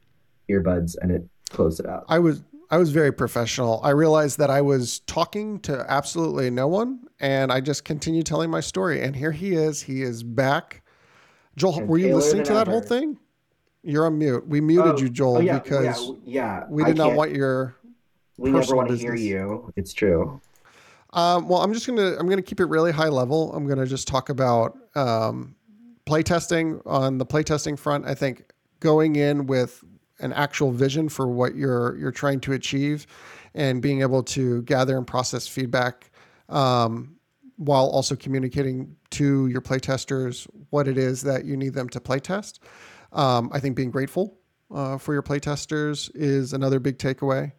earbuds 0.50 0.96
and 1.00 1.10
it 1.10 1.26
closed 1.50 1.80
it 1.80 1.86
out. 1.86 2.04
I 2.08 2.18
was 2.18 2.42
I 2.70 2.76
was 2.76 2.90
very 2.90 3.12
professional. 3.12 3.80
I 3.82 3.90
realized 3.90 4.38
that 4.38 4.50
I 4.50 4.60
was 4.60 5.00
talking 5.00 5.60
to 5.60 5.84
absolutely 5.88 6.50
no 6.50 6.68
one, 6.68 7.00
and 7.18 7.50
I 7.50 7.60
just 7.60 7.84
continued 7.84 8.26
telling 8.26 8.50
my 8.50 8.60
story. 8.60 9.00
And 9.00 9.16
here 9.16 9.32
he 9.32 9.54
is. 9.54 9.80
He 9.82 10.02
is 10.02 10.22
back. 10.22 10.82
Joel, 11.56 11.78
And 11.78 11.88
were 11.88 11.98
you 11.98 12.14
listening 12.14 12.44
to 12.44 12.52
that 12.54 12.68
whole 12.68 12.82
thing? 12.82 13.18
You're 13.82 14.04
on 14.04 14.18
mute. 14.18 14.46
We 14.46 14.60
muted 14.60 14.94
Oh, 14.94 14.98
you, 14.98 15.08
Joel, 15.08 15.36
oh, 15.38 15.40
yeah, 15.40 15.58
because 15.58 16.12
yeah, 16.24 16.60
yeah, 16.60 16.64
we 16.68 16.84
did 16.84 16.98
not 16.98 17.14
want 17.14 17.32
your. 17.32 17.76
We 18.39 18.51
never 18.51 18.74
want 18.74 18.89
to 18.89 18.97
hear 18.97 19.15
you. 19.15 19.73
It's 19.77 19.93
true. 19.93 20.40
Um, 21.12 21.48
well, 21.48 21.60
I'm 21.60 21.73
just 21.73 21.86
gonna 21.86 22.16
I'm 22.19 22.28
gonna 22.28 22.43
keep 22.43 22.60
it 22.60 22.66
really 22.66 22.93
high 22.93 23.09
level. 23.09 23.52
I'm 23.52 23.66
gonna 23.66 23.86
just 23.86 24.06
talk 24.06 24.28
about 24.28 24.78
um, 24.94 25.55
playtesting 26.06 26.81
on 26.86 27.19
the 27.19 27.27
playtesting 27.27 27.78
front. 27.78 28.06
I 28.06 28.15
think 28.15 28.44
going 28.81 29.16
in 29.16 29.47
with 29.47 29.82
an 30.20 30.32
actual 30.32 30.70
vision 30.70 31.09
for 31.09 31.27
what 31.27 31.55
you're 31.56 31.97
you're 31.97 32.12
trying 32.12 32.40
to 32.40 32.52
achieve, 32.52 33.06
and 33.55 33.82
being 33.82 34.02
able 34.02 34.23
to 34.23 34.62
gather 34.62 34.97
and 34.97 35.06
process 35.06 35.48
feedback, 35.48 36.10
um, 36.48 37.16
while 37.56 37.86
also 37.86 38.15
communicating 38.15 38.94
to 39.10 39.48
your 39.48 39.62
playtesters 39.62 40.47
what 40.70 40.86
it 40.86 40.98
is 40.98 41.23
that 41.23 41.44
you 41.44 41.56
need 41.56 41.74
them 41.74 41.89
to 41.89 42.01
playtest. 42.01 42.59
Um, 43.12 43.51
I 43.52 43.60
think 43.60 43.74
being 43.74 43.90
grateful 43.90 44.39
uh, 44.73 44.98
for 44.98 45.15
your 45.15 45.23
playtesters 45.23 46.10
is 46.15 46.52
another 46.52 46.78
big 46.78 46.98
takeaway. 46.98 47.52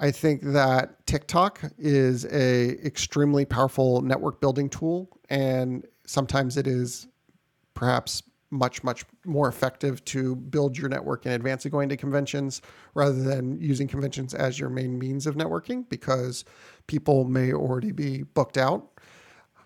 I 0.00 0.10
think 0.10 0.42
that 0.42 1.06
TikTok 1.06 1.60
is 1.78 2.24
a 2.26 2.70
extremely 2.84 3.44
powerful 3.44 4.02
network 4.02 4.40
building 4.40 4.68
tool, 4.68 5.08
and 5.30 5.86
sometimes 6.04 6.56
it 6.56 6.66
is 6.66 7.06
perhaps 7.74 8.22
much 8.50 8.84
much 8.84 9.04
more 9.24 9.48
effective 9.48 10.04
to 10.04 10.36
build 10.36 10.78
your 10.78 10.88
network 10.88 11.26
in 11.26 11.32
advance 11.32 11.64
of 11.64 11.72
going 11.72 11.88
to 11.88 11.96
conventions 11.96 12.62
rather 12.94 13.20
than 13.20 13.60
using 13.60 13.88
conventions 13.88 14.32
as 14.32 14.58
your 14.60 14.68
main 14.68 14.96
means 14.96 15.26
of 15.26 15.34
networking 15.34 15.88
because 15.88 16.44
people 16.86 17.24
may 17.24 17.52
already 17.52 17.90
be 17.90 18.22
booked 18.22 18.56
out. 18.56 18.90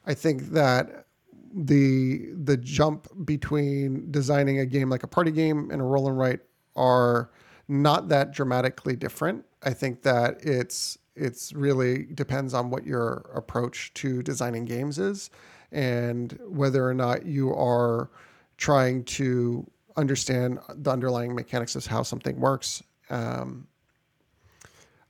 I 0.07 0.15
think 0.15 0.51
that 0.51 1.07
the 1.55 2.31
the 2.35 2.57
jump 2.57 3.09
between 3.27 4.11
designing 4.11 4.59
a 4.59 4.67
game 4.67 4.89
like 4.89 5.03
a 5.03 5.09
party 5.09 5.31
game 5.31 5.71
and 5.71 5.81
a 5.81 5.85
roll 5.85 6.09
and 6.09 6.19
write 6.19 6.41
are 6.77 7.31
not 7.69 8.09
that 8.09 8.33
dramatically 8.33 8.97
different. 8.97 9.45
I 9.63 9.73
think 9.73 10.03
that 10.03 10.45
it's 10.45 10.99
it's 11.17 11.53
really 11.53 12.05
depends 12.05 12.55
on 12.55 12.71
what 12.71 12.87
your 12.87 13.29
approach 13.35 13.93
to 13.95 14.23
designing 14.23 14.65
games 14.65 14.99
is 14.99 15.31
and 15.73 16.39
whether 16.47 16.89
or 16.89 16.95
not 16.95 17.27
you 17.27 17.53
are 17.53 18.11
trying 18.57 19.05
to 19.05 19.69
understand 19.97 20.61
the 20.77 20.91
underlying 20.91 21.35
mechanics 21.35 21.75
of 21.75 21.87
how 21.87 22.03
something 22.03 22.39
works. 22.39 22.83
Um, 23.11 23.67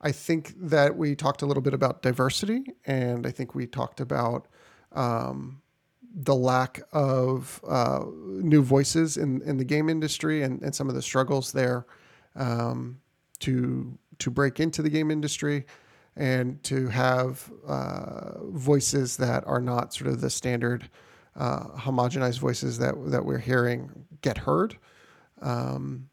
I 0.00 0.12
think 0.12 0.54
that 0.56 0.96
we 0.96 1.14
talked 1.14 1.42
a 1.42 1.46
little 1.46 1.62
bit 1.62 1.74
about 1.74 2.02
diversity, 2.02 2.64
and 2.86 3.26
I 3.26 3.30
think 3.30 3.54
we 3.54 3.66
talked 3.66 4.00
about 4.00 4.46
um, 4.92 5.60
the 6.14 6.34
lack 6.34 6.80
of 6.92 7.60
uh, 7.68 8.04
new 8.26 8.62
voices 8.62 9.16
in, 9.16 9.42
in 9.42 9.56
the 9.58 9.64
game 9.64 9.88
industry 9.88 10.42
and, 10.42 10.62
and 10.62 10.74
some 10.74 10.88
of 10.88 10.94
the 10.94 11.02
struggles 11.02 11.52
there 11.52 11.84
um, 12.36 13.00
to 13.40 13.98
to 14.18 14.30
break 14.30 14.60
into 14.60 14.82
the 14.82 14.90
game 14.90 15.10
industry 15.10 15.66
and 16.16 16.62
to 16.64 16.88
have 16.88 17.50
uh, 17.66 18.44
voices 18.44 19.16
that 19.16 19.46
are 19.46 19.60
not 19.60 19.94
sort 19.94 20.10
of 20.10 20.20
the 20.20 20.30
standard 20.30 20.90
uh, 21.36 21.68
homogenized 21.76 22.40
voices 22.40 22.78
that 22.78 22.94
that 23.10 23.24
we're 23.24 23.38
hearing 23.38 23.90
get 24.22 24.38
heard. 24.38 24.76
Um, 25.40 26.08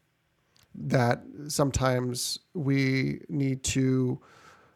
that 0.74 1.22
sometimes 1.48 2.38
we 2.54 3.20
need 3.28 3.62
to. 3.64 4.20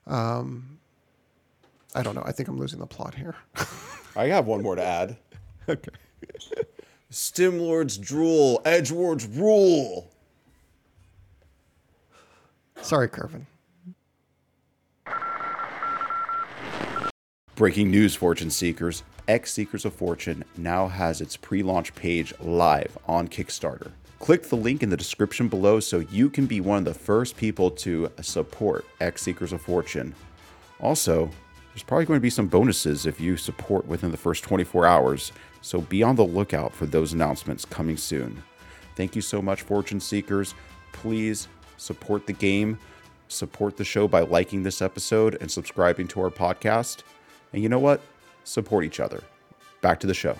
Um, 0.06 0.78
I 1.94 2.02
don't 2.02 2.14
know. 2.14 2.22
I 2.24 2.32
think 2.32 2.48
I'm 2.48 2.58
losing 2.58 2.80
the 2.80 2.86
plot 2.86 3.14
here. 3.14 3.36
I 4.16 4.26
have 4.26 4.46
one 4.46 4.62
more 4.62 4.74
to 4.74 4.84
add. 4.84 5.16
okay. 5.68 5.90
Stimlord's 7.10 7.98
drool, 7.98 8.62
Edgewords 8.64 9.26
rule. 9.26 10.09
Sorry, 12.82 13.08
Kervin. 13.08 13.46
Breaking 17.54 17.90
news, 17.90 18.14
Fortune 18.14 18.50
Seekers. 18.50 19.02
X 19.28 19.52
Seekers 19.52 19.84
of 19.84 19.92
Fortune 19.92 20.44
now 20.56 20.88
has 20.88 21.20
its 21.20 21.36
pre 21.36 21.62
launch 21.62 21.94
page 21.94 22.32
live 22.40 22.96
on 23.06 23.28
Kickstarter. 23.28 23.92
Click 24.18 24.44
the 24.44 24.56
link 24.56 24.82
in 24.82 24.90
the 24.90 24.96
description 24.96 25.46
below 25.46 25.78
so 25.78 26.00
you 26.00 26.28
can 26.30 26.46
be 26.46 26.60
one 26.60 26.78
of 26.78 26.84
the 26.84 26.94
first 26.94 27.36
people 27.36 27.70
to 27.70 28.10
support 28.22 28.84
X 29.00 29.22
Seekers 29.22 29.52
of 29.52 29.60
Fortune. 29.60 30.14
Also, 30.80 31.30
there's 31.72 31.82
probably 31.82 32.06
going 32.06 32.18
to 32.18 32.22
be 32.22 32.30
some 32.30 32.48
bonuses 32.48 33.06
if 33.06 33.20
you 33.20 33.36
support 33.36 33.86
within 33.86 34.10
the 34.10 34.16
first 34.16 34.42
24 34.42 34.86
hours, 34.86 35.32
so 35.60 35.80
be 35.82 36.02
on 36.02 36.16
the 36.16 36.24
lookout 36.24 36.74
for 36.74 36.86
those 36.86 37.12
announcements 37.12 37.64
coming 37.64 37.96
soon. 37.96 38.42
Thank 38.96 39.14
you 39.14 39.22
so 39.22 39.40
much, 39.40 39.62
Fortune 39.62 40.00
Seekers. 40.00 40.54
Please 40.92 41.46
support 41.80 42.26
the 42.26 42.32
game, 42.32 42.78
support 43.28 43.76
the 43.76 43.84
show 43.84 44.06
by 44.06 44.20
liking 44.20 44.62
this 44.62 44.82
episode 44.82 45.36
and 45.40 45.50
subscribing 45.50 46.06
to 46.08 46.20
our 46.20 46.30
podcast. 46.30 47.02
And 47.52 47.62
you 47.62 47.68
know 47.68 47.78
what? 47.78 48.00
Support 48.44 48.84
each 48.84 49.00
other. 49.00 49.22
Back 49.80 50.00
to 50.00 50.06
the 50.06 50.14
show. 50.14 50.36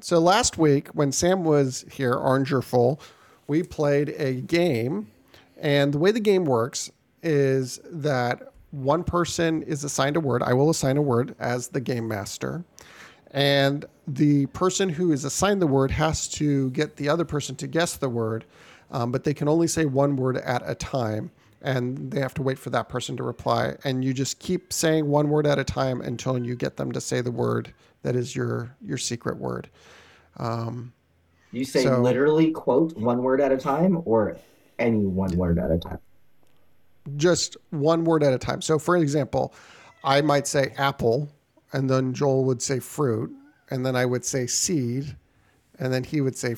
So 0.00 0.18
last 0.18 0.58
week, 0.58 0.88
when 0.88 1.12
Sam 1.12 1.44
was 1.44 1.84
here, 1.90 2.14
Oranger 2.14 2.62
Full, 2.62 3.00
we 3.46 3.62
played 3.62 4.10
a 4.18 4.40
game. 4.42 5.10
And 5.58 5.94
the 5.94 5.98
way 5.98 6.10
the 6.10 6.20
game 6.20 6.44
works 6.44 6.90
is 7.22 7.80
that 7.90 8.52
one 8.72 9.04
person 9.04 9.62
is 9.62 9.84
assigned 9.84 10.16
a 10.16 10.20
word. 10.20 10.42
I 10.42 10.52
will 10.52 10.68
assign 10.68 10.96
a 10.96 11.02
word 11.02 11.34
as 11.38 11.68
the 11.68 11.80
game 11.80 12.08
master. 12.08 12.64
And 13.30 13.86
the 14.06 14.46
person 14.46 14.88
who 14.88 15.12
is 15.12 15.24
assigned 15.24 15.62
the 15.62 15.66
word 15.66 15.90
has 15.92 16.28
to 16.28 16.70
get 16.70 16.96
the 16.96 17.08
other 17.08 17.24
person 17.24 17.56
to 17.56 17.66
guess 17.66 17.96
the 17.96 18.08
word, 18.08 18.44
um, 18.90 19.10
but 19.12 19.24
they 19.24 19.34
can 19.34 19.48
only 19.48 19.66
say 19.66 19.84
one 19.84 20.16
word 20.16 20.36
at 20.38 20.62
a 20.64 20.74
time. 20.74 21.30
And 21.62 22.10
they 22.12 22.20
have 22.20 22.34
to 22.34 22.42
wait 22.42 22.58
for 22.58 22.70
that 22.70 22.88
person 22.88 23.16
to 23.16 23.24
reply. 23.24 23.74
And 23.82 24.04
you 24.04 24.14
just 24.14 24.38
keep 24.38 24.72
saying 24.72 25.08
one 25.08 25.28
word 25.30 25.46
at 25.46 25.58
a 25.58 25.64
time 25.64 26.00
until 26.00 26.38
you 26.38 26.54
get 26.54 26.76
them 26.76 26.92
to 26.92 27.00
say 27.00 27.20
the 27.22 27.32
word 27.32 27.72
that 28.02 28.14
is 28.14 28.36
your 28.36 28.76
your 28.84 28.98
secret 28.98 29.38
word. 29.38 29.68
You 31.52 31.64
say 31.64 31.84
So- 31.84 32.00
literally 32.00 32.50
quote 32.52 32.96
one 32.96 33.22
word 33.22 33.40
at 33.40 33.50
a 33.50 33.56
time 33.56 34.00
or 34.04 34.36
any 34.78 35.04
one 35.06 35.36
word 35.36 35.58
at 35.58 35.70
a 35.70 35.78
time. 35.78 35.98
just 37.16 37.56
one 37.70 38.04
word 38.04 38.22
at 38.22 38.32
a 38.32 38.38
time. 38.38 38.60
So, 38.60 38.78
for 38.78 38.96
example, 38.96 39.54
I 40.04 40.20
might 40.20 40.46
say 40.46 40.72
apple, 40.76 41.28
and 41.72 41.88
then 41.88 42.12
Joel 42.12 42.44
would 42.44 42.60
say 42.62 42.78
fruit, 42.80 43.32
and 43.70 43.84
then 43.86 43.96
I 43.96 44.04
would 44.04 44.24
say 44.24 44.46
seed, 44.46 45.16
and 45.78 45.92
then 45.92 46.04
he 46.04 46.20
would 46.20 46.36
say 46.36 46.54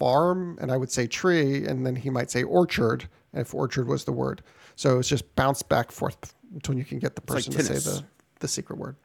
farm, 0.00 0.58
and 0.60 0.72
I 0.72 0.78
would 0.78 0.90
say 0.90 1.06
tree, 1.06 1.66
and 1.66 1.86
then 1.86 1.94
he 1.94 2.08
might 2.08 2.30
say 2.30 2.42
orchard, 2.42 3.06
if 3.34 3.54
orchard 3.54 3.86
was 3.86 4.04
the 4.04 4.12
word. 4.12 4.42
So 4.74 4.98
it's 4.98 5.08
just 5.08 5.36
bounce 5.36 5.62
back 5.62 5.92
forth 5.92 6.34
until 6.54 6.74
you 6.74 6.84
can 6.84 6.98
get 6.98 7.14
the 7.14 7.22
like 7.28 7.44
person 7.44 7.52
to 7.52 7.62
say 7.62 7.74
the, 7.74 8.02
the 8.40 8.48
secret 8.48 8.78
word. 8.78 8.96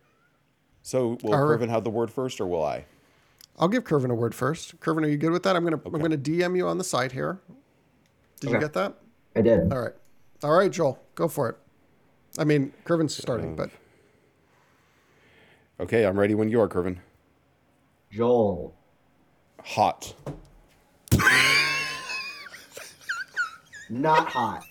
So, 0.83 1.17
will 1.21 1.35
All 1.35 1.43
right. 1.43 1.59
Kervin 1.59 1.69
have 1.69 1.83
the 1.83 1.89
word 1.89 2.09
first, 2.09 2.39
or 2.39 2.47
will 2.47 2.63
I? 2.63 2.85
I'll 3.59 3.67
give 3.67 3.83
Kervin 3.83 4.09
a 4.09 4.15
word 4.15 4.33
first. 4.33 4.79
Kervin, 4.79 5.03
are 5.03 5.09
you 5.09 5.17
good 5.17 5.31
with 5.31 5.43
that? 5.43 5.55
I'm 5.55 5.63
gonna 5.63 5.81
I'm 5.85 5.99
gonna 5.99 6.17
DM 6.17 6.55
you 6.55 6.67
on 6.67 6.77
the 6.77 6.83
side 6.83 7.11
here. 7.11 7.39
Did 8.39 8.51
you 8.51 8.59
get 8.59 8.73
that? 8.73 8.93
I 9.35 9.41
did. 9.41 9.71
All 9.73 9.81
right. 9.81 9.93
All 10.43 10.51
right, 10.51 10.71
Joel, 10.71 10.99
go 11.15 11.27
for 11.27 11.49
it. 11.49 11.57
I 12.37 12.43
mean, 12.43 12.73
Kervin's 12.85 13.15
starting, 13.15 13.49
um, 13.49 13.55
but 13.55 13.69
Okay, 15.79 16.05
I'm 16.05 16.17
ready 16.17 16.35
when 16.35 16.49
you 16.49 16.61
are, 16.61 16.69
Kervin. 16.69 16.97
Joel. 18.09 18.73
Hot. 19.63 20.13
Not 23.89 24.27
hot. 24.29 24.65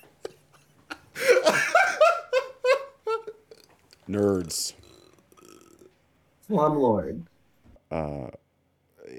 Nerds. 4.09 4.75
Slumlord. 6.49 7.23
Uh, 7.91 8.29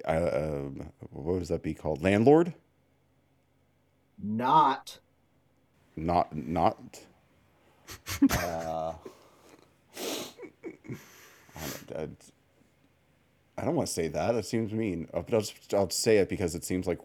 I, 0.06 0.18
um, 0.18 0.90
what 1.12 1.36
would 1.36 1.48
that 1.48 1.64
be 1.64 1.74
called? 1.74 2.04
Landlord? 2.04 2.54
Not. 4.22 5.00
not 5.96 6.36
not. 6.36 7.00
Uh, 8.22 8.94
I 11.56 11.62
don't, 11.88 12.32
I 13.58 13.66
don't 13.66 13.76
want 13.76 13.88
to 13.88 13.94
say 13.94 14.08
that. 14.10 14.34
That 14.34 14.46
seems 14.46 14.74
mean. 14.74 15.08
But 15.12 15.34
I'll 15.34 15.42
just 15.42 15.74
I'll 15.74 15.90
say 15.90 16.18
it 16.18 16.30
because 16.30 16.56
it 16.56 16.64
seems 16.64 16.88
like. 16.88 17.00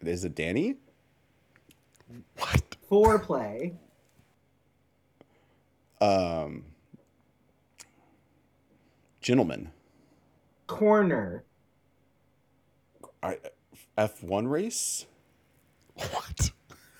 Is 0.00 0.24
it 0.24 0.34
Danny? 0.34 0.76
What? 2.36 2.76
Foreplay. 2.90 3.74
Um. 6.00 6.64
Gentlemen, 9.20 9.70
Corner. 10.66 11.44
I 13.22 13.38
F 13.96 14.22
one 14.22 14.46
race. 14.46 15.06
What? 15.94 16.50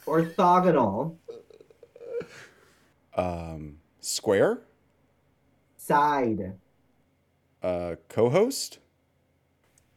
Orthogonal. 0.06 1.16
Um, 3.16 3.76
Square. 4.00 4.60
Side. 5.76 6.54
Uh, 7.62 7.96
co-host. 8.08 8.78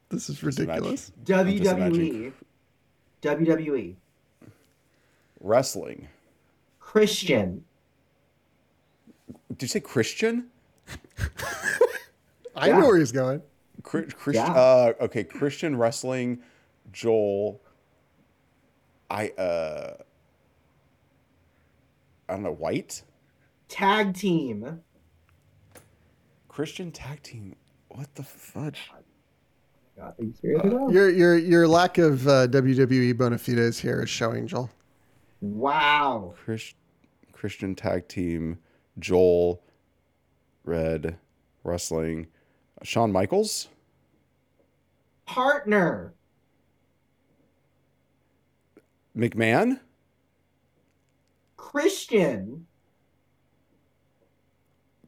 This 0.09 0.29
is 0.29 0.43
ridiculous. 0.43 1.11
WWE. 1.25 2.31
WWE. 3.21 3.95
Wrestling. 5.39 6.07
Christian. 6.79 7.63
Did 9.49 9.61
you 9.63 9.67
say 9.67 9.79
Christian? 9.79 10.47
I 12.55 12.67
Yeah. 12.67 12.79
know 12.79 12.87
where 12.87 12.97
he's 12.97 13.11
going. 13.11 13.41
Chri- 13.81 14.13
Christian. 14.15 14.45
Yeah. 14.45 14.53
Uh, 14.53 14.93
okay, 15.01 15.23
Christian 15.23 15.77
wrestling. 15.77 16.39
Joel. 16.91 17.61
I 19.09 19.29
uh. 19.29 19.93
I 22.29 22.33
don't 22.33 22.43
know. 22.43 22.51
White. 22.53 23.03
Tag 23.69 24.13
team. 24.15 24.81
Christian 26.49 26.91
tag 26.91 27.21
team. 27.23 27.55
What 27.89 28.13
the 28.15 28.23
fudge? 28.23 28.91
God, 29.97 30.13
are 30.19 30.23
you 30.23 30.33
serious 30.41 30.61
at 30.65 30.73
all? 30.73 30.91
Your 30.91 31.09
your 31.09 31.37
your 31.37 31.67
lack 31.67 31.97
of 31.97 32.27
uh, 32.27 32.47
WWE 32.47 33.17
bona 33.17 33.37
fides 33.37 33.79
here 33.79 34.01
is 34.03 34.09
showing, 34.09 34.47
Joel. 34.47 34.69
Wow. 35.41 36.33
Chris, 36.43 36.73
Christian 37.31 37.75
tag 37.75 38.07
team. 38.07 38.59
Joel. 38.99 39.61
Red. 40.63 41.17
Wrestling. 41.63 42.27
Shawn 42.83 43.11
Michaels. 43.11 43.69
Partner. 45.25 46.13
McMahon. 49.15 49.79
Christian. 51.55 52.67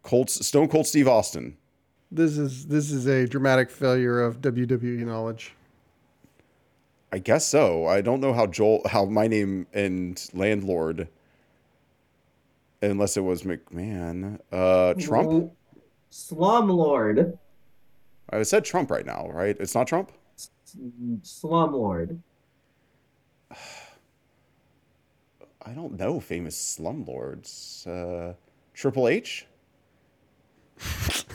Cold. 0.04 0.30
Stone 0.30 0.68
Cold 0.70 0.88
Steve 0.88 1.08
Austin. 1.08 1.58
This 2.12 2.38
is 2.38 2.66
this 2.66 2.92
is 2.92 3.06
a 3.06 3.28
dramatic 3.28 3.70
failure 3.70 4.20
of 4.22 4.42
WWE 4.42 5.06
knowledge. 5.06 5.54
I 7.12 7.18
guess 7.20 7.46
so. 7.46 7.88
I 7.88 8.02
don't 8.02 8.20
know 8.20 8.34
how 8.34 8.46
Joel, 8.46 8.82
how 8.88 9.06
my 9.06 9.28
name 9.28 9.66
and 9.74 10.24
landlord, 10.34 11.08
unless 12.82 13.18
it 13.18 13.22
was 13.22 13.44
McMahon, 13.44 14.40
uh, 14.52 14.94
Trump. 14.94 15.52
Slumlord. 16.12 17.38
I 18.30 18.44
said 18.44 18.64
Trump 18.64 18.92
right 18.92 19.06
now, 19.06 19.28
right? 19.30 19.58
It's 19.60 19.74
not 19.74 19.88
Trump. 19.88 20.12
Slumlord. 21.22 22.20
I 25.66 25.72
don't 25.74 25.98
know 26.00 26.20
famous 26.20 26.56
slumlords. 26.80 27.86
Uh, 27.88 28.34
Triple 28.74 29.08
H. 29.08 29.46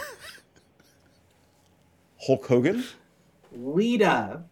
Hulk 2.26 2.46
Hogan. 2.46 2.84
Lita. 3.52 4.44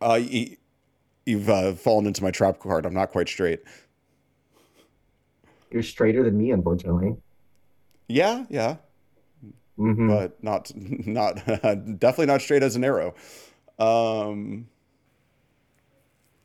Uh, 0.00 0.20
you've 1.26 1.48
uh, 1.48 1.74
fallen 1.74 2.06
into 2.06 2.22
my 2.22 2.30
trap 2.30 2.58
card. 2.60 2.86
I'm 2.86 2.94
not 2.94 3.10
quite 3.10 3.28
straight. 3.28 3.60
You're 5.70 5.82
straighter 5.82 6.24
than 6.24 6.36
me, 6.38 6.50
unfortunately. 6.50 7.16
Yeah, 8.08 8.46
yeah, 8.48 8.76
hmm 9.76 10.08
but 10.08 10.42
not 10.42 10.72
not 10.76 11.36
definitely 11.46 12.26
not 12.26 12.40
straight 12.42 12.62
as 12.62 12.76
an 12.76 12.84
arrow. 12.84 13.14
Um, 13.78 14.68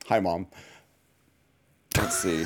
hi, 0.07 0.19
mom. 0.19 0.47
Let's 1.97 2.17
see. 2.17 2.45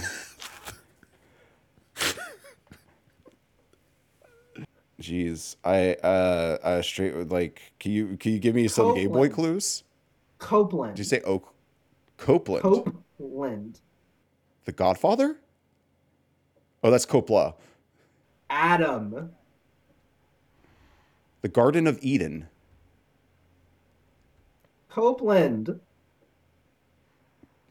Jeez, 5.01 5.55
I 5.63 5.93
uh, 6.03 6.57
uh 6.63 6.81
straight 6.81 7.29
like, 7.29 7.61
can 7.79 7.91
you 7.91 8.17
can 8.17 8.31
you 8.33 8.39
give 8.39 8.55
me 8.55 8.67
some 8.67 8.91
Game 8.91 9.11
Boy 9.11 9.29
Copeland. 9.29 9.33
clues? 9.35 9.83
Copeland. 10.39 10.95
Did 10.95 10.99
you 10.99 11.05
say 11.09 11.21
Oak 11.21 11.53
Copeland? 12.17 12.63
Copeland. 12.63 13.79
The 14.65 14.71
Godfather? 14.71 15.37
Oh, 16.83 16.91
that's 16.91 17.05
Coppola. 17.05 17.55
Adam. 18.49 19.31
The 21.41 21.47
Garden 21.49 21.87
of 21.87 21.97
Eden. 22.01 22.47
Copeland. 24.89 25.79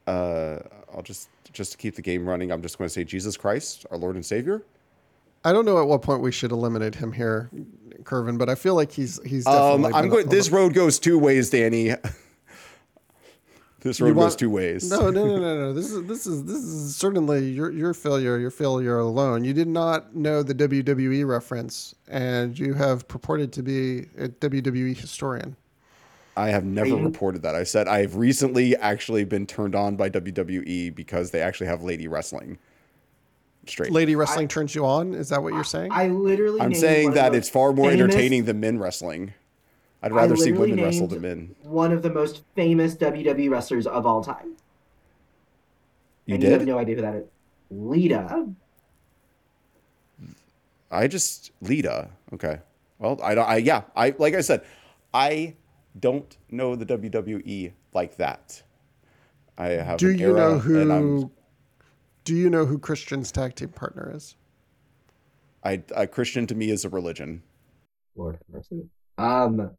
Uh, 0.07 0.59
I'll 0.95 1.03
just 1.03 1.29
just 1.53 1.73
to 1.73 1.79
keep 1.79 1.95
the 1.97 2.03
game 2.03 2.29
running. 2.29 2.53
I'm 2.53 2.63
just 2.63 2.79
going 2.79 2.87
to 2.87 2.93
say 2.93 3.05
Jesus 3.05 3.37
Christ, 3.37 3.87
our 3.91 3.99
Lord 3.99 4.15
and 4.15 4.25
Savior. 4.25 4.63
I 5.45 5.53
don't 5.53 5.65
know 5.65 5.81
at 5.81 5.87
what 5.87 6.03
point 6.03 6.23
we 6.23 6.33
should 6.33 6.53
eliminate 6.53 6.95
him 6.95 7.13
here, 7.13 7.51
Kervin, 8.03 8.37
but 8.39 8.49
I 8.49 8.55
feel 8.55 8.75
like 8.75 8.93
he's 8.93 9.21
he's 9.25 9.47
Um, 9.47 9.83
definitely. 9.83 9.93
I'm 9.95 10.09
going. 10.09 10.29
This 10.29 10.51
road 10.51 10.75
goes 10.75 10.99
two 10.99 11.19
ways, 11.19 11.51
Danny. 11.51 11.93
this 13.81 14.01
road 14.01 14.09
You 14.09 14.15
goes 14.15 14.37
two 14.37 14.51
ways. 14.51 14.91
No, 14.91 15.11
no, 15.11 15.27
no, 15.27 15.39
no, 15.39 15.57
no. 15.57 15.73
This 15.73 15.91
is 15.91 16.05
this 16.07 16.27
is 16.27 16.45
this 16.45 16.57
is 16.63 16.97
certainly 16.97 17.51
your 17.51 17.71
your 17.71 17.95
failure. 17.95 18.39
Your 18.39 18.51
failure 18.51 18.99
alone. 18.99 19.45
You 19.45 19.53
did 19.53 19.69
not 19.69 20.15
know 20.15 20.43
the 20.43 20.55
WWE 20.55 21.27
reference, 21.27 21.95
and 22.09 22.59
you 22.59 22.75
have 22.75 23.07
purported 23.09 23.53
to 23.53 23.63
be 23.63 24.01
a 24.19 24.29
WWE 24.29 24.97
historian. 24.97 25.57
I 26.37 26.51
have 26.51 26.65
never 26.65 26.89
you- 26.89 26.99
reported 27.05 27.43
that. 27.43 27.55
I 27.55 27.65
said 27.65 27.89
I've 27.89 28.17
recently 28.17 28.77
actually 28.77 29.25
been 29.25 29.47
turned 29.47 29.75
on 29.75 29.97
by 29.97 30.11
WWE 30.11 30.95
because 30.95 31.31
they 31.31 31.41
actually 31.41 31.69
have 31.69 31.83
lady 31.83 32.09
wrestling. 32.09 32.59
Straight. 33.67 33.91
Lady 33.91 34.15
wrestling 34.15 34.47
turns 34.47 34.75
you 34.75 34.87
on. 34.87 35.13
Is 35.13 35.29
that 35.31 35.43
what 35.43 35.53
you're 35.53 35.65
saying? 35.65 35.91
I 35.93 36.09
literally. 36.09 36.61
I'm 36.61 36.71
named 36.71 36.81
saying 36.81 37.11
that 37.13 37.35
it's 37.35 37.49
far 37.49 37.73
more 37.73 37.91
entertaining 37.91 38.45
than 38.45 38.61
men 38.61 38.79
wrestling. 38.79 39.35
I'd 40.07 40.13
rather 40.13 40.37
see 40.37 40.51
literally 40.53 40.71
women 40.73 40.85
wrestle 40.85 41.09
named 41.09 41.11
than 41.11 41.21
men. 41.23 41.55
One 41.63 41.93
of 41.93 42.03
the 42.03 42.11
most 42.11 42.43
famous 42.55 42.95
WWE 42.97 43.51
wrestlers 43.51 43.87
of 43.87 44.07
all 44.07 44.23
time. 44.23 44.57
You 46.27 46.35
and 46.35 46.43
you 46.43 46.51
have 46.51 46.61
did? 46.61 46.69
no 46.69 46.79
idea 46.79 46.97
who 46.97 47.03
that 47.03 47.15
is. 47.15 47.25
Lita. 47.71 48.49
I 50.91 51.07
just 51.09 51.53
Lita. 51.61 52.11
Okay. 52.33 52.61
Well, 52.99 53.21
I 53.23 53.35
don't. 53.35 53.49
I 53.49 53.57
yeah. 53.57 53.83
I 53.95 54.15
like 54.19 54.35
I 54.35 54.41
said, 54.41 54.65
I 55.13 55.55
don't 55.99 56.37
know 56.51 56.77
the 56.77 56.87
WWE 56.87 57.73
like 57.93 58.17
that. 58.17 58.63
I 59.59 59.69
have. 59.69 59.99
do 59.99 60.11
an 60.11 60.19
you 60.19 60.33
know 60.33 60.61
era, 60.65 60.81
and 60.83 60.93
I'm- 60.93 61.03
who? 61.03 61.31
Do 62.25 62.35
you 62.35 62.51
know 62.51 62.67
who 62.67 62.79
Christian's 62.79 63.31
tag 63.31 63.55
team 63.55 63.69
partner 63.69 64.11
is? 64.13 64.35
I, 65.63 65.83
I 65.97 66.07
Christian 66.07 66.47
to 66.49 66.55
me 66.57 66.71
is 66.71 66.85
a 66.85 66.89
religion. 66.89 67.43
Lord 68.17 68.35
have 68.35 68.43
mercy. 68.53 68.89
Um. 69.19 69.71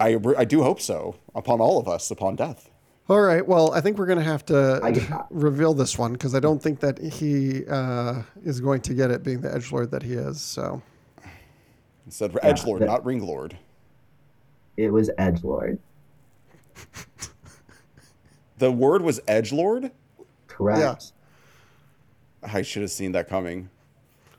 I 0.00 0.18
I 0.36 0.44
do 0.44 0.62
hope 0.62 0.80
so 0.80 1.16
upon 1.34 1.60
all 1.60 1.78
of 1.78 1.88
us 1.88 2.10
upon 2.10 2.36
death. 2.36 2.70
All 3.08 3.20
right. 3.20 3.46
Well, 3.46 3.72
I 3.72 3.80
think 3.80 3.98
we're 3.98 4.06
going 4.06 4.18
to 4.18 4.24
have 4.24 4.44
to 4.46 4.80
I 4.82 5.24
reveal 5.30 5.74
this 5.74 5.96
one 5.96 6.12
because 6.12 6.34
I 6.34 6.40
don't 6.40 6.60
think 6.60 6.80
that 6.80 6.98
he 6.98 7.64
uh, 7.66 8.22
is 8.44 8.60
going 8.60 8.80
to 8.82 8.94
get 8.94 9.12
it, 9.12 9.22
being 9.22 9.40
the 9.40 9.54
edge 9.54 9.70
lord 9.70 9.92
that 9.92 10.02
he 10.02 10.14
is. 10.14 10.40
So 10.40 10.82
Instead 12.04 12.32
for 12.32 12.40
Yeah, 12.42 12.50
edge 12.50 12.64
lord, 12.64 12.82
that- 12.82 12.86
not 12.86 13.04
ring 13.04 13.24
lord. 13.24 13.56
It 14.76 14.92
was 14.92 15.10
Edge 15.18 15.42
Lord. 15.42 15.78
The 18.58 18.72
word 18.72 19.02
was 19.02 19.20
edge 19.28 19.52
lord. 19.52 19.90
Correct. 20.46 21.12
I 22.42 22.62
should 22.62 22.82
have 22.82 22.90
seen 22.90 23.12
that 23.12 23.28
coming. 23.28 23.68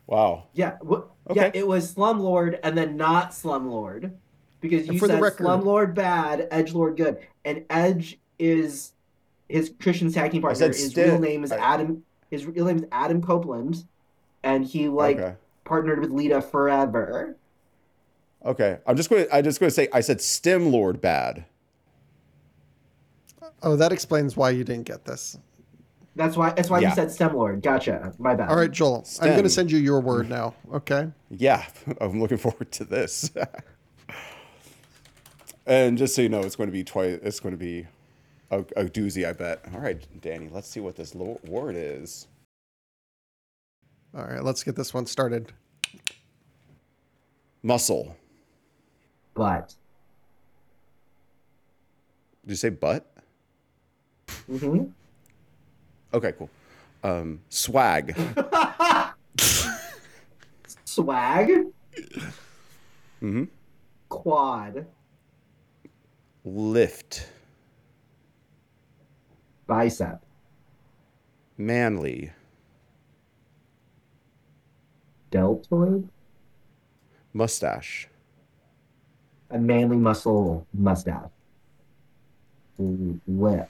Wow. 0.07 0.45
Yeah. 0.53 0.77
wh- 0.87 1.01
Yeah. 1.35 1.51
It 1.53 1.67
was 1.67 1.93
Slumlord 1.93 2.59
and 2.63 2.77
then 2.77 2.97
not 2.97 3.31
Slumlord 3.31 4.13
because 4.61 4.83
And 4.85 4.93
you 4.93 4.99
for 4.99 5.07
the 5.07 5.13
said 5.13 5.21
record- 5.21 5.45
Slumlord 5.45 5.93
bad, 5.93 6.47
Edge 6.51 6.73
Lord 6.73 6.97
good, 6.97 7.19
and 7.45 7.63
Edge 7.69 8.19
is 8.39 8.93
his 9.49 9.71
Christian 9.79 10.11
tag 10.11 10.31
team 10.31 10.41
partner. 10.41 10.67
His 10.67 10.87
sti- 10.87 11.03
real 11.03 11.19
name 11.19 11.43
is 11.43 11.51
I- 11.51 11.57
Adam. 11.57 12.03
His 12.29 12.45
real 12.45 12.65
name 12.65 12.77
is 12.77 12.85
Adam 12.91 13.21
Copeland, 13.21 13.85
and 14.43 14.65
he 14.65 14.87
like 14.89 15.17
okay. 15.17 15.35
partnered 15.63 15.99
with 15.99 16.11
Lita 16.11 16.41
forever. 16.41 17.37
Okay. 18.45 18.77
I'm 18.85 18.95
just 18.97 19.09
going. 19.09 19.25
to 19.25 19.35
I'm 19.35 19.43
just 19.43 19.59
going 19.59 19.69
to 19.69 19.73
say. 19.73 19.87
I 19.93 20.01
said 20.01 20.21
stem 20.21 20.71
lord 20.71 20.99
bad. 21.01 21.45
Oh, 23.63 23.75
that 23.75 23.91
explains 23.91 24.37
why 24.37 24.51
you 24.51 24.63
didn't 24.63 24.85
get 24.85 25.05
this. 25.05 25.37
That's 26.15 26.35
why. 26.35 26.51
That's 26.51 26.69
why 26.69 26.79
Yeah. 26.79 26.89
you 26.89 26.95
said 26.95 27.11
STEM 27.11 27.35
Lord. 27.35 27.61
Gotcha. 27.61 28.13
My 28.19 28.35
bad. 28.35 28.49
All 28.49 28.55
right, 28.55 28.71
Joel. 28.71 29.05
I'm 29.21 29.29
going 29.29 29.43
to 29.43 29.49
send 29.49 29.71
you 29.71 29.77
your 29.77 29.99
word 29.99 30.29
now. 30.29 30.53
Okay. 30.73 31.09
Yeah, 31.29 31.65
I'm 32.01 32.19
looking 32.19 32.37
forward 32.37 32.71
to 32.73 32.83
this. 32.85 33.31
and 35.67 35.97
just 35.97 36.15
so 36.15 36.21
you 36.21 36.29
know, 36.29 36.41
it's 36.41 36.55
going 36.55 36.69
to 36.69 36.73
be 36.73 36.83
twice. 36.83 37.19
It's 37.21 37.39
going 37.39 37.53
to 37.53 37.57
be 37.57 37.85
a, 38.49 38.59
a 38.59 38.85
doozy, 38.85 39.27
I 39.27 39.33
bet. 39.33 39.63
All 39.73 39.79
right, 39.79 40.01
Danny, 40.21 40.49
let's 40.51 40.67
see 40.67 40.79
what 40.79 40.95
this 40.95 41.13
lo- 41.13 41.39
word 41.45 41.75
is. 41.77 42.27
All 44.15 44.23
right. 44.23 44.43
Let's 44.43 44.63
get 44.63 44.75
this 44.75 44.93
one 44.93 45.05
started. 45.05 45.51
Muscle. 47.61 48.15
But. 49.33 49.75
Did 52.43 52.51
you 52.51 52.55
say 52.55 52.69
butt? 52.69 53.05
Mm-hmm. 54.49 54.85
Okay, 56.13 56.33
cool. 56.37 56.49
Um, 57.03 57.41
swag. 57.49 58.15
Swag. 60.85 61.51
hmm 63.19 63.43
Quad. 64.09 64.87
Lift. 66.47 67.27
Bicep. 69.67 70.23
Manly. 71.57 72.31
Deltoid. 75.29 76.07
Mustache. 77.33 78.07
A 79.49 79.59
manly 79.59 79.97
muscle 79.97 80.65
mustache. 80.73 81.29
Lip. 82.77 83.69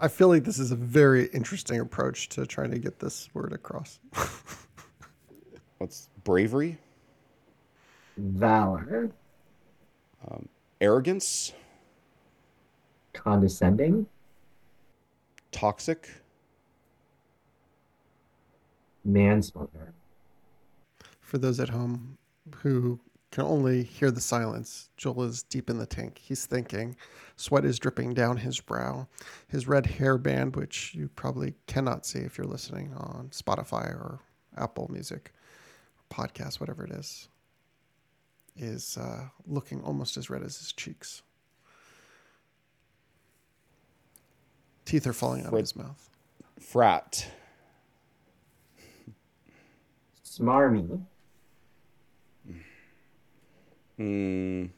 I 0.00 0.08
feel 0.08 0.28
like 0.28 0.42
this 0.42 0.58
is 0.58 0.72
a 0.72 0.76
very 0.76 1.26
interesting 1.26 1.78
approach 1.78 2.28
to 2.30 2.44
trying 2.44 2.72
to 2.72 2.78
get 2.78 2.98
this 2.98 3.28
word 3.34 3.52
across. 3.52 4.00
What's 5.78 6.08
bravery? 6.24 6.76
Valor. 8.16 9.12
Arrogance. 10.80 11.52
Condescending. 13.12 14.06
Toxic. 15.52 16.08
Manslaughter. 19.04 19.94
For 21.20 21.38
those 21.38 21.58
at 21.60 21.70
home 21.70 22.18
who 22.56 23.00
can 23.30 23.44
only 23.44 23.82
hear 23.82 24.10
the 24.10 24.20
silence, 24.20 24.90
Joel 24.96 25.24
is 25.24 25.42
deep 25.42 25.70
in 25.70 25.78
the 25.78 25.86
tank. 25.86 26.20
He's 26.22 26.46
thinking. 26.46 26.96
Sweat 27.36 27.64
is 27.64 27.78
dripping 27.78 28.14
down 28.14 28.36
his 28.38 28.60
brow. 28.60 29.08
His 29.48 29.66
red 29.66 29.84
hairband, 29.84 30.56
which 30.56 30.94
you 30.94 31.08
probably 31.08 31.54
cannot 31.66 32.06
see 32.06 32.20
if 32.20 32.38
you're 32.38 32.46
listening 32.46 32.94
on 32.94 33.28
Spotify 33.32 33.88
or 33.90 34.20
Apple 34.56 34.88
Music, 34.90 35.32
podcast, 36.10 36.60
whatever 36.60 36.84
it 36.84 36.92
is, 36.92 37.28
is 38.56 38.96
uh, 38.96 39.28
looking 39.46 39.82
almost 39.82 40.16
as 40.16 40.30
red 40.30 40.42
as 40.42 40.58
his 40.58 40.72
cheeks. 40.72 41.22
Teeth 44.84 45.06
are 45.06 45.12
falling 45.12 45.44
out 45.44 45.52
of 45.52 45.58
his 45.58 45.74
mouth. 45.76 46.10
Frat. 46.60 47.26
Smarmy. 50.24 51.00
Mm, 53.98 54.70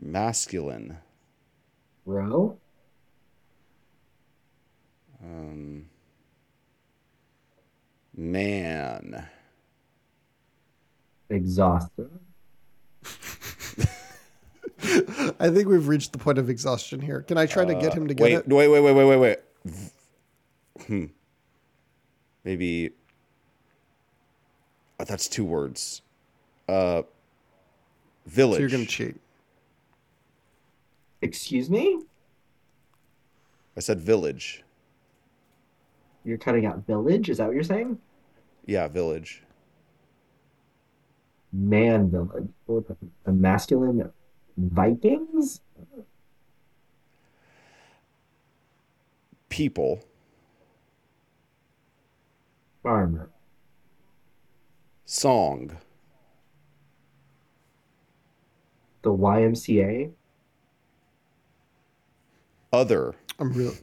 masculine. 0.00 0.98
Bro. 2.06 2.56
Um, 5.22 5.86
man. 8.16 9.26
Exhausted. 11.34 12.10
I 15.40 15.50
think 15.50 15.66
we've 15.68 15.88
reached 15.88 16.12
the 16.12 16.18
point 16.18 16.38
of 16.38 16.48
exhaustion 16.48 17.00
here. 17.00 17.22
Can 17.22 17.36
I 17.36 17.46
try 17.46 17.64
to 17.64 17.74
get 17.74 17.92
him 17.92 18.06
to 18.06 18.14
get 18.14 18.22
wait, 18.22 18.32
it? 18.34 18.48
wait, 18.48 18.68
wait, 18.68 18.80
wait, 18.80 18.92
wait, 18.92 19.04
wait, 19.04 19.16
wait. 19.16 19.38
Hmm. 20.86 21.06
Maybe. 22.44 22.90
oh, 25.00 25.04
that's 25.04 25.28
two 25.28 25.44
words. 25.44 26.02
Uh, 26.68 27.02
village. 28.26 28.58
So 28.58 28.60
you're 28.60 28.70
going 28.70 28.84
to 28.84 28.90
cheat. 28.90 29.16
Excuse 31.20 31.68
me? 31.68 32.00
I 33.76 33.80
said 33.80 33.98
village. 33.98 34.62
You're 36.24 36.38
cutting 36.38 36.64
out 36.64 36.86
village? 36.86 37.28
Is 37.28 37.38
that 37.38 37.46
what 37.46 37.54
you're 37.54 37.64
saying? 37.64 37.98
Yeah, 38.66 38.86
village. 38.86 39.43
Man 41.54 42.10
village. 42.10 42.48
A 43.26 43.32
masculine 43.32 44.10
Vikings? 44.56 45.60
People. 49.48 50.04
Farmer. 52.82 53.30
Song. 55.04 55.76
The 59.02 59.10
YMCA? 59.10 60.10
Other. 62.72 63.14
I'm 63.38 63.52
real. 63.52 63.74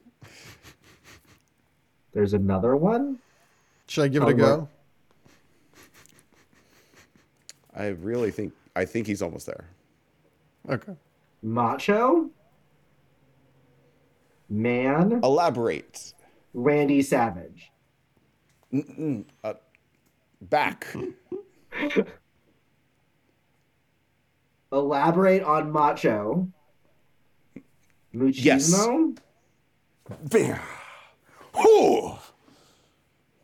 There's 2.11 2.34
another 2.34 2.76
one? 2.76 3.19
Should 3.88 4.03
I 4.03 4.07
give 4.10 4.23
it 4.23 4.30
a 4.30 4.34
go? 4.34 4.68
I 7.76 7.88
really 7.88 8.31
think. 8.31 8.53
I 8.76 8.85
think 8.85 9.07
he's 9.07 9.22
almost 9.22 9.45
there. 9.45 9.65
Okay. 10.69 10.93
Macho? 11.41 12.30
Man? 14.49 15.19
Elaborate. 15.23 16.14
Randy 16.53 17.02
Savage. 17.02 17.72
Uh, 19.43 19.53
back. 20.41 20.93
Elaborate 24.72 25.43
on 25.43 25.72
macho. 25.72 26.48
Machismo? 28.14 29.18
Yes. 30.10 30.30
Bam. 30.30 30.60
Whew. 31.56 32.18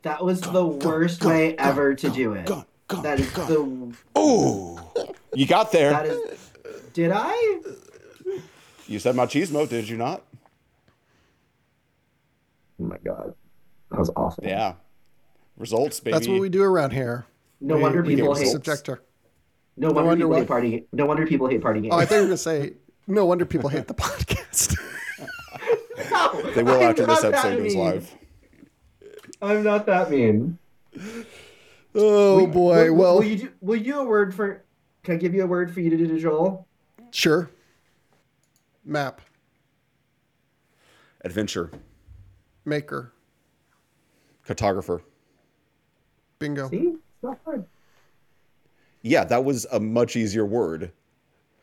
That 0.03 0.23
was 0.23 0.41
the 0.41 0.65
worst 0.65 1.23
way 1.23 1.57
ever 1.57 1.95
to 1.95 2.09
do 2.09 2.33
it. 2.33 2.49
Gun, 2.87 3.01
gun, 3.01 3.03
That 3.03 3.19
is 3.19 3.29
gun. 3.31 3.95
the 4.13 4.19
Ooh. 4.19 4.79
You 5.33 5.45
got 5.45 5.71
there. 5.71 5.91
that 5.91 6.05
is 6.05 6.49
did 6.93 7.11
I? 7.13 7.59
You 8.87 8.99
said 8.99 9.15
machismo, 9.15 9.67
did 9.67 9.87
you 9.89 9.97
not? 9.97 10.23
Oh 12.79 12.85
my 12.85 12.97
god. 13.03 13.33
That 13.91 13.99
was 13.99 14.09
awful. 14.15 14.43
Yeah. 14.43 14.73
Results, 15.57 15.99
baby. 15.99 16.13
That's 16.13 16.27
what 16.27 16.39
we 16.39 16.49
do 16.49 16.63
around 16.63 16.91
here. 16.91 17.25
No 17.59 17.75
We- 17.75 17.81
wonder 17.81 18.03
people 18.03 18.35
hate 18.35 18.47
subjector. 18.47 18.99
no 19.75 19.87
wonder, 19.91 20.03
wonder 20.09 20.15
people 20.25 20.29
what? 20.29 20.39
hate 20.39 20.47
party 20.47 20.85
no 20.93 21.05
wonder 21.05 21.25
people 21.27 21.47
hate 21.47 21.61
party 21.61 21.81
games. 21.81 21.93
Oh, 21.93 21.97
I 21.97 22.05
thought 22.05 22.15
you 22.15 22.21
were 22.21 22.27
going 22.27 22.37
to 22.37 22.37
say, 22.37 22.73
no 23.07 23.25
wonder 23.25 23.45
people 23.45 23.69
hate 23.69 23.87
the 23.87 23.93
podcast. 23.93 24.77
No, 26.11 26.51
They 26.55 26.63
will 26.63 26.75
I'm 26.77 26.83
after 26.83 27.05
this 27.05 27.23
episode 27.23 27.57
goes 27.57 27.75
live. 27.75 28.15
I'm 29.41 29.63
not 29.63 29.85
that 29.87 30.09
mean. 30.11 30.57
Oh, 31.97 32.37
Will- 32.37 32.47
boy. 32.47 32.85
will, 32.91 32.95
well, 32.95 33.15
will 33.17 33.23
you 33.23 33.37
do 33.37 33.49
will 33.61 33.75
you 33.75 33.99
a 33.99 34.05
word 34.05 34.33
for 34.33 34.63
can 35.03 35.15
I 35.15 35.17
give 35.17 35.33
you 35.33 35.43
a 35.43 35.47
word 35.47 35.73
for 35.73 35.79
you 35.81 35.89
to 35.89 35.97
do 35.97 36.07
to 36.07 36.19
Joel? 36.19 36.67
sure. 37.11 37.49
Map. 38.85 39.19
Adventure. 41.25 41.71
Maker. 42.63 43.11
Cartographer. 44.47 45.01
Bingo. 46.39 46.69
See? 46.69 46.77
It's 46.77 46.97
not 47.23 47.37
hard. 47.43 47.65
Yeah, 49.01 49.25
that 49.25 49.43
was 49.43 49.65
a 49.71 49.79
much 49.79 50.15
easier 50.15 50.45
word. 50.45 50.91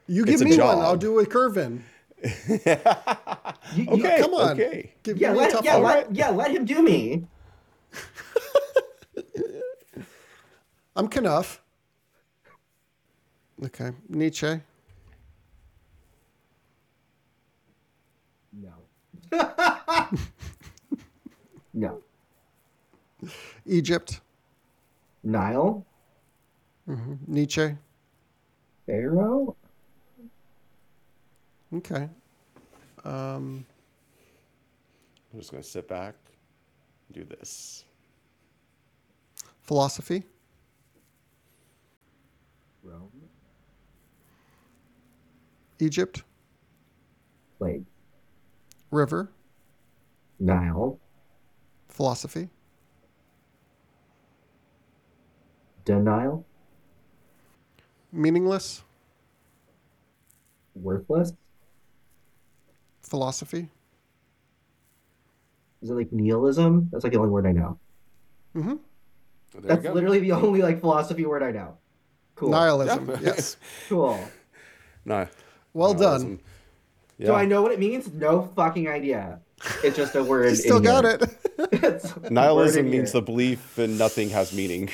You 0.07 0.25
give 0.27 0.35
It's 0.35 0.43
a 0.43 0.45
me 0.45 0.59
one. 0.59 0.79
I'll 0.81 0.97
do 0.97 1.19
a 1.19 1.27
curve 1.27 1.57
in. 1.57 1.85
You- 3.75 3.85
you- 3.85 3.89
Okay. 3.89 4.19
Come 4.21 4.35
on. 4.35 4.51
Okay. 4.53 4.93
Give 5.03 5.17
yeah, 5.19 5.33
me 5.33 5.39
a 5.39 5.41
let, 5.43 5.51
tough 5.53 5.65
yeah, 5.65 5.75
one. 5.77 5.83
let, 5.85 6.15
yeah, 6.15 6.29
let 6.29 6.51
him 6.51 6.65
do 6.65 6.83
me. 6.83 7.27
I'm 10.97 11.09
Kenough. 11.09 11.61
Okay. 13.65 13.91
Nietzsche. 14.09 14.61
No. 18.53 18.75
no. 21.75 22.01
Egypt. 23.67 24.21
Nile? 25.25 25.85
Nietzsche. 27.27 27.77
Pharaoh? 28.87 29.57
Okay. 31.75 32.09
Um, 33.05 33.65
I'm 35.33 35.41
just 35.41 35.51
gonna 35.51 35.63
sit 35.63 35.89
back, 35.89 36.15
do 37.13 37.25
this. 37.25 37.85
Philosophy, 39.63 40.23
Rome, 42.85 43.11
Egypt, 45.79 46.23
plague, 47.59 47.85
river, 48.91 49.31
Nile, 50.39 50.99
philosophy, 51.89 52.51
denial, 55.87 56.45
meaningless, 58.13 58.83
worthless. 60.75 61.33
philosophy. 63.01 63.71
Is 65.81 65.91
it 65.91 65.95
like 65.95 66.13
nihilism? 66.13 66.89
That's 66.93 67.05
like 67.05 67.13
the 67.15 67.19
only 67.19 67.31
word 67.31 67.47
I 67.47 67.53
know. 67.53 67.79
hmm 68.53 68.75
So 69.53 69.61
there 69.61 69.77
That's 69.77 69.95
literally 69.95 70.21
the 70.21 70.33
only 70.33 70.61
like 70.63 70.81
philosophy 70.81 71.25
word 71.25 71.43
I 71.43 71.51
know. 71.51 71.79
Cool. 72.37 72.51
Nihilism. 72.51 73.09
Yeah. 73.11 73.19
Yes. 73.23 73.57
Cool. 73.89 74.19
No. 75.05 75.27
Well 75.73 75.95
nihilism. 75.95 76.29
done. 76.37 76.41
Yeah. 77.19 77.27
Do 77.29 77.35
I 77.35 77.45
know 77.45 77.63
what 77.63 77.73
it 77.73 77.79
means? 77.79 78.13
No 78.13 78.43
fucking 78.57 78.89
idea. 78.89 79.39
It's 79.85 79.97
just 79.97 80.15
a 80.17 80.23
word. 80.33 80.51
You 80.51 80.57
still 80.57 80.77
in 80.79 80.83
got 80.83 81.05
here. 81.05 81.19
it. 81.21 81.39
It's 81.85 82.11
a 82.17 82.21
word 82.21 82.33
Nihilism 82.33 82.91
means 82.91 83.13
here. 83.13 83.21
the 83.21 83.25
belief 83.25 83.79
in 83.79 83.97
nothing 83.99 84.31
has 84.31 84.53
meaning. 84.53 84.91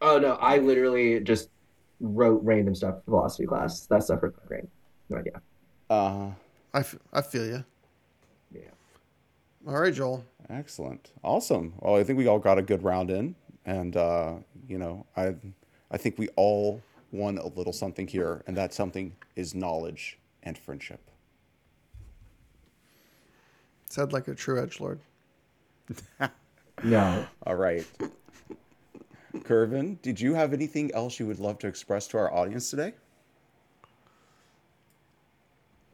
Oh 0.00 0.18
no, 0.18 0.34
I 0.34 0.58
literally 0.58 1.20
just 1.20 1.48
wrote 2.00 2.40
random 2.44 2.74
stuff 2.74 2.96
for 3.04 3.10
philosophy 3.10 3.46
class. 3.46 3.86
That 3.86 4.02
stuff 4.04 4.20
hurt 4.20 4.36
my 4.42 4.46
brain. 4.48 4.68
No 5.08 5.16
idea. 5.18 5.40
Uh, 5.90 6.30
I, 6.72 6.80
f- 6.80 6.96
I 7.12 7.20
feel 7.22 7.46
you. 7.46 7.64
Yeah. 8.52 8.60
All 9.66 9.78
right, 9.80 9.92
Joel. 9.94 10.24
excellent, 10.50 11.12
awesome. 11.22 11.74
Well, 11.80 11.96
I 11.96 12.04
think 12.04 12.18
we 12.18 12.26
all 12.26 12.38
got 12.38 12.58
a 12.58 12.62
good 12.62 12.82
round 12.82 13.10
in, 13.10 13.34
and 13.64 13.96
uh, 13.96 14.34
you 14.68 14.78
know, 14.78 15.06
I, 15.16 15.34
I 15.94 15.96
think 15.96 16.18
we 16.18 16.26
all 16.34 16.82
won 17.12 17.38
a 17.38 17.46
little 17.46 17.72
something 17.72 18.08
here, 18.08 18.42
and 18.48 18.56
that 18.56 18.74
something 18.74 19.14
is 19.36 19.54
knowledge 19.54 20.18
and 20.42 20.58
friendship. 20.58 21.00
Said 23.88 24.12
like 24.12 24.26
a 24.26 24.34
true 24.34 24.60
edge 24.60 24.80
lord. 24.80 24.98
No. 26.82 27.24
All 27.46 27.54
right. 27.54 27.86
Kervin, 29.44 30.02
did 30.02 30.20
you 30.20 30.34
have 30.34 30.52
anything 30.52 30.92
else 30.92 31.20
you 31.20 31.26
would 31.28 31.38
love 31.38 31.60
to 31.60 31.68
express 31.68 32.08
to 32.08 32.18
our 32.18 32.34
audience 32.34 32.68
today? 32.68 32.92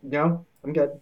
No, 0.02 0.46
I'm 0.64 0.72
good. 0.72 0.98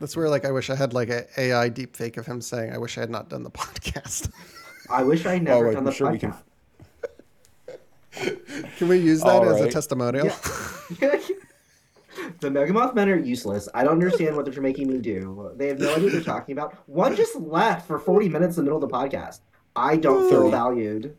That's 0.00 0.16
where 0.16 0.30
like 0.30 0.46
I 0.46 0.50
wish 0.50 0.70
I 0.70 0.74
had 0.74 0.94
like 0.94 1.10
a 1.10 1.26
AI 1.38 1.68
deep 1.68 1.94
fake 1.94 2.16
of 2.16 2.24
him 2.24 2.40
saying, 2.40 2.72
"I 2.72 2.78
wish 2.78 2.96
I 2.96 3.02
had 3.02 3.10
not 3.10 3.28
done 3.28 3.42
the 3.42 3.50
podcast." 3.62 4.30
I 4.88 5.02
wish 5.04 5.26
I 5.26 5.34
oh, 5.34 5.38
never 5.38 5.66
wait, 5.66 5.74
done 5.74 5.80
I'm 5.80 5.84
the 5.84 5.92
sure 5.92 6.10
we 6.10 6.18
can- 6.18 6.32
podcast. 6.32 6.42
Can 8.78 8.88
we 8.88 8.98
use 8.98 9.20
that 9.20 9.28
All 9.28 9.48
as 9.48 9.60
a 9.60 9.70
testimonial? 9.70 10.26
Yeah. 11.00 11.18
the 12.40 12.50
Mega 12.50 12.72
Moth 12.72 12.94
men 12.94 13.08
are 13.08 13.16
useless. 13.18 13.68
I 13.74 13.84
don't 13.84 13.92
understand 13.94 14.36
what 14.36 14.44
they're 14.50 14.62
making 14.62 14.88
me 14.88 14.98
do. 14.98 15.52
They 15.56 15.68
have 15.68 15.78
no 15.78 15.92
idea 15.92 16.04
what 16.04 16.12
they're 16.12 16.22
talking 16.22 16.52
about. 16.52 16.76
One 16.88 17.16
just 17.16 17.36
left 17.36 17.86
for 17.86 17.98
40 17.98 18.28
minutes 18.28 18.56
in 18.56 18.64
the 18.64 18.70
middle 18.70 18.82
of 18.82 18.88
the 18.90 18.94
podcast. 18.96 19.40
I 19.74 19.96
don't 19.96 20.28
feel 20.28 20.50
valued. 20.50 21.16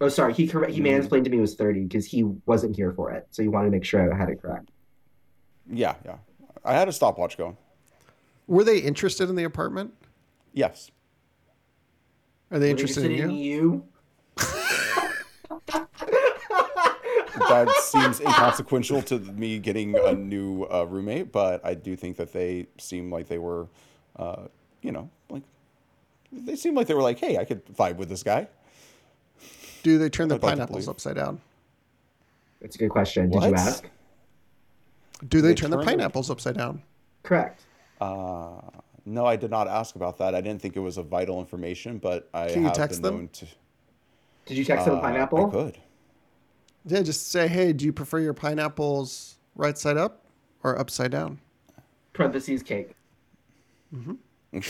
Oh, 0.00 0.08
sorry. 0.08 0.32
He 0.34 0.48
correct. 0.48 0.72
He 0.72 0.80
Mm. 0.80 1.02
mansplained 1.04 1.24
to 1.24 1.30
me 1.30 1.38
it 1.38 1.42
was 1.42 1.54
30 1.54 1.84
because 1.84 2.06
he 2.06 2.24
wasn't 2.46 2.74
here 2.74 2.92
for 2.92 3.10
it. 3.12 3.26
So 3.30 3.42
he 3.42 3.48
wanted 3.48 3.66
to 3.66 3.70
make 3.72 3.84
sure 3.84 4.12
I 4.12 4.16
had 4.16 4.28
it 4.30 4.40
correct. 4.42 4.70
Yeah, 5.70 5.94
yeah. 6.04 6.16
I 6.64 6.72
had 6.74 6.88
a 6.88 6.92
stopwatch 6.92 7.36
going. 7.36 7.56
Were 8.48 8.64
they 8.64 8.78
interested 8.78 9.28
in 9.30 9.36
the 9.36 9.44
apartment? 9.44 9.94
Yes. 10.52 10.90
Are 12.50 12.58
they 12.58 12.66
Were 12.66 12.70
interested, 12.70 13.04
in 13.10 13.30
you? 13.30 13.36
you? 13.36 13.84
that 17.48 17.70
seems 17.82 18.20
inconsequential 18.20 19.02
to 19.02 19.18
me 19.18 19.58
getting 19.58 19.96
a 19.96 20.12
new 20.12 20.64
uh, 20.64 20.84
roommate, 20.84 21.32
but 21.32 21.64
I 21.64 21.74
do 21.74 21.96
think 21.96 22.16
that 22.16 22.32
they 22.32 22.66
seem 22.78 23.10
like 23.10 23.28
they 23.28 23.38
were, 23.38 23.66
uh, 24.16 24.42
you 24.82 24.92
know, 24.92 25.08
like 25.30 25.42
they 26.32 26.56
seem 26.56 26.74
like 26.74 26.86
they 26.86 26.94
were 26.94 27.02
like, 27.02 27.18
hey, 27.18 27.38
I 27.38 27.44
could 27.44 27.64
vibe 27.66 27.96
with 27.96 28.08
this 28.08 28.22
guy. 28.22 28.48
Do 29.82 29.98
they 29.98 30.08
turn 30.08 30.28
the 30.28 30.36
I'd 30.36 30.40
pineapples 30.40 30.84
believe. 30.86 30.88
upside 30.88 31.16
down? 31.16 31.40
That's 32.60 32.76
a 32.76 32.78
good 32.78 32.90
question. 32.90 33.30
Did 33.30 33.42
you 33.42 33.54
ask? 33.54 33.84
Do 35.28 35.40
they, 35.40 35.48
They 35.48 35.54
turn 35.54 35.70
the 35.70 35.76
turn 35.78 35.86
them- 35.86 35.94
pineapples 35.98 36.30
upside 36.30 36.56
down? 36.56 36.82
Correct. 37.22 37.62
Uh, 38.00 38.60
no, 39.04 39.26
I 39.26 39.36
did 39.36 39.50
not 39.50 39.66
ask 39.68 39.94
about 39.96 40.18
that. 40.18 40.34
I 40.34 40.40
didn't 40.40 40.60
think 40.62 40.76
it 40.76 40.80
was 40.80 40.96
a 40.98 41.02
vital 41.02 41.40
information, 41.40 41.98
but 41.98 42.28
I 42.34 42.48
Can 42.48 42.62
you 42.62 42.68
have 42.68 42.76
text 42.76 43.00
been 43.02 43.10
them? 43.10 43.18
known 43.20 43.28
to. 43.28 43.46
Did 44.46 44.56
you 44.56 44.64
text 44.64 44.86
him 44.86 44.94
uh, 44.94 44.98
a 44.98 45.00
pineapple? 45.00 45.46
I 45.46 45.50
could. 45.50 45.78
Yeah, 46.84 47.02
just 47.02 47.30
say, 47.30 47.48
"Hey, 47.48 47.72
do 47.72 47.84
you 47.84 47.92
prefer 47.92 48.18
your 48.18 48.34
pineapples 48.34 49.36
right 49.54 49.78
side 49.78 49.96
up 49.96 50.24
or 50.62 50.78
upside 50.78 51.10
down?" 51.10 51.40
Parentheses 52.12 52.62
cake. 52.62 52.94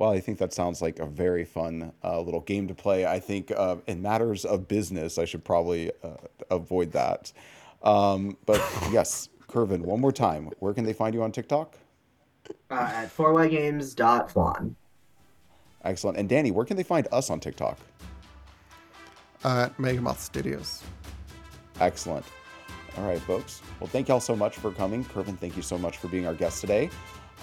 Well, 0.00 0.10
I 0.10 0.20
think 0.20 0.38
that 0.38 0.54
sounds 0.54 0.80
like 0.80 0.98
a 0.98 1.04
very 1.04 1.44
fun 1.44 1.92
uh, 2.02 2.20
little 2.22 2.40
game 2.40 2.66
to 2.68 2.74
play. 2.74 3.04
I 3.04 3.20
think 3.20 3.52
uh, 3.54 3.76
in 3.86 4.00
matters 4.00 4.46
of 4.46 4.66
business, 4.66 5.18
I 5.18 5.26
should 5.26 5.44
probably 5.44 5.90
uh, 6.02 6.16
avoid 6.50 6.92
that. 6.92 7.30
Um, 7.82 8.38
but 8.46 8.56
yes, 8.92 9.28
Kervin, 9.46 9.80
one 9.80 10.00
more 10.00 10.10
time. 10.10 10.48
Where 10.58 10.72
can 10.72 10.84
they 10.84 10.94
find 10.94 11.14
you 11.14 11.22
on 11.22 11.32
TikTok? 11.32 11.76
Uh, 12.70 12.74
at 12.74 13.14
forwhygames.flan. 13.14 14.74
Excellent. 15.84 16.16
And 16.16 16.28
Danny, 16.30 16.50
where 16.50 16.64
can 16.64 16.78
they 16.78 16.82
find 16.82 17.06
us 17.12 17.28
on 17.28 17.38
TikTok? 17.38 17.78
Uh, 19.44 19.66
at 19.66 19.78
Mega 19.78 20.00
Moth 20.00 20.20
Studios. 20.20 20.82
Excellent. 21.80 22.26
All 22.96 23.04
right, 23.04 23.20
folks. 23.20 23.62
Well, 23.78 23.88
thank 23.88 24.08
y'all 24.08 24.20
so 24.20 24.36
much 24.36 24.56
for 24.56 24.70
coming. 24.72 25.04
Kervin, 25.04 25.38
thank 25.38 25.56
you 25.56 25.62
so 25.62 25.78
much 25.78 25.98
for 25.98 26.08
being 26.08 26.26
our 26.26 26.34
guest 26.34 26.60
today. 26.60 26.90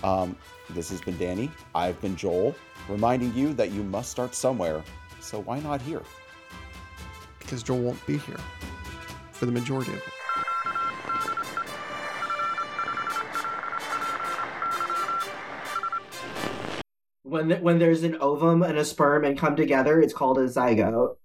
Um, 0.04 0.38
this 0.70 0.90
has 0.90 1.02
been 1.02 1.18
Danny. 1.18 1.50
I've 1.74 2.00
been 2.02 2.16
Joel, 2.16 2.56
reminding 2.88 3.34
you 3.34 3.54
that 3.54 3.72
you 3.72 3.84
must 3.84 4.12
start 4.12 4.36
somewhere. 4.36 4.84
So 5.20 5.40
why 5.40 5.60
not 5.60 5.82
here? 5.82 6.04
because 7.48 7.64
Joel 7.64 7.80
won't 7.80 8.06
be 8.06 8.18
here 8.18 8.40
for 9.32 9.46
the 9.46 9.54
majority 9.54 9.92
of 9.92 9.98
it. 9.98 10.04
When 17.24 17.52
when 17.62 17.80
there's 17.80 18.04
an 18.04 18.18
ovum 18.20 18.64
and 18.64 18.78
a 18.78 18.84
sperm 18.84 19.24
and 19.24 19.38
come 19.38 19.56
together, 19.56 20.02
it's 20.02 20.14
called 20.14 20.40
a 20.40 20.46
zygote. 20.46 21.16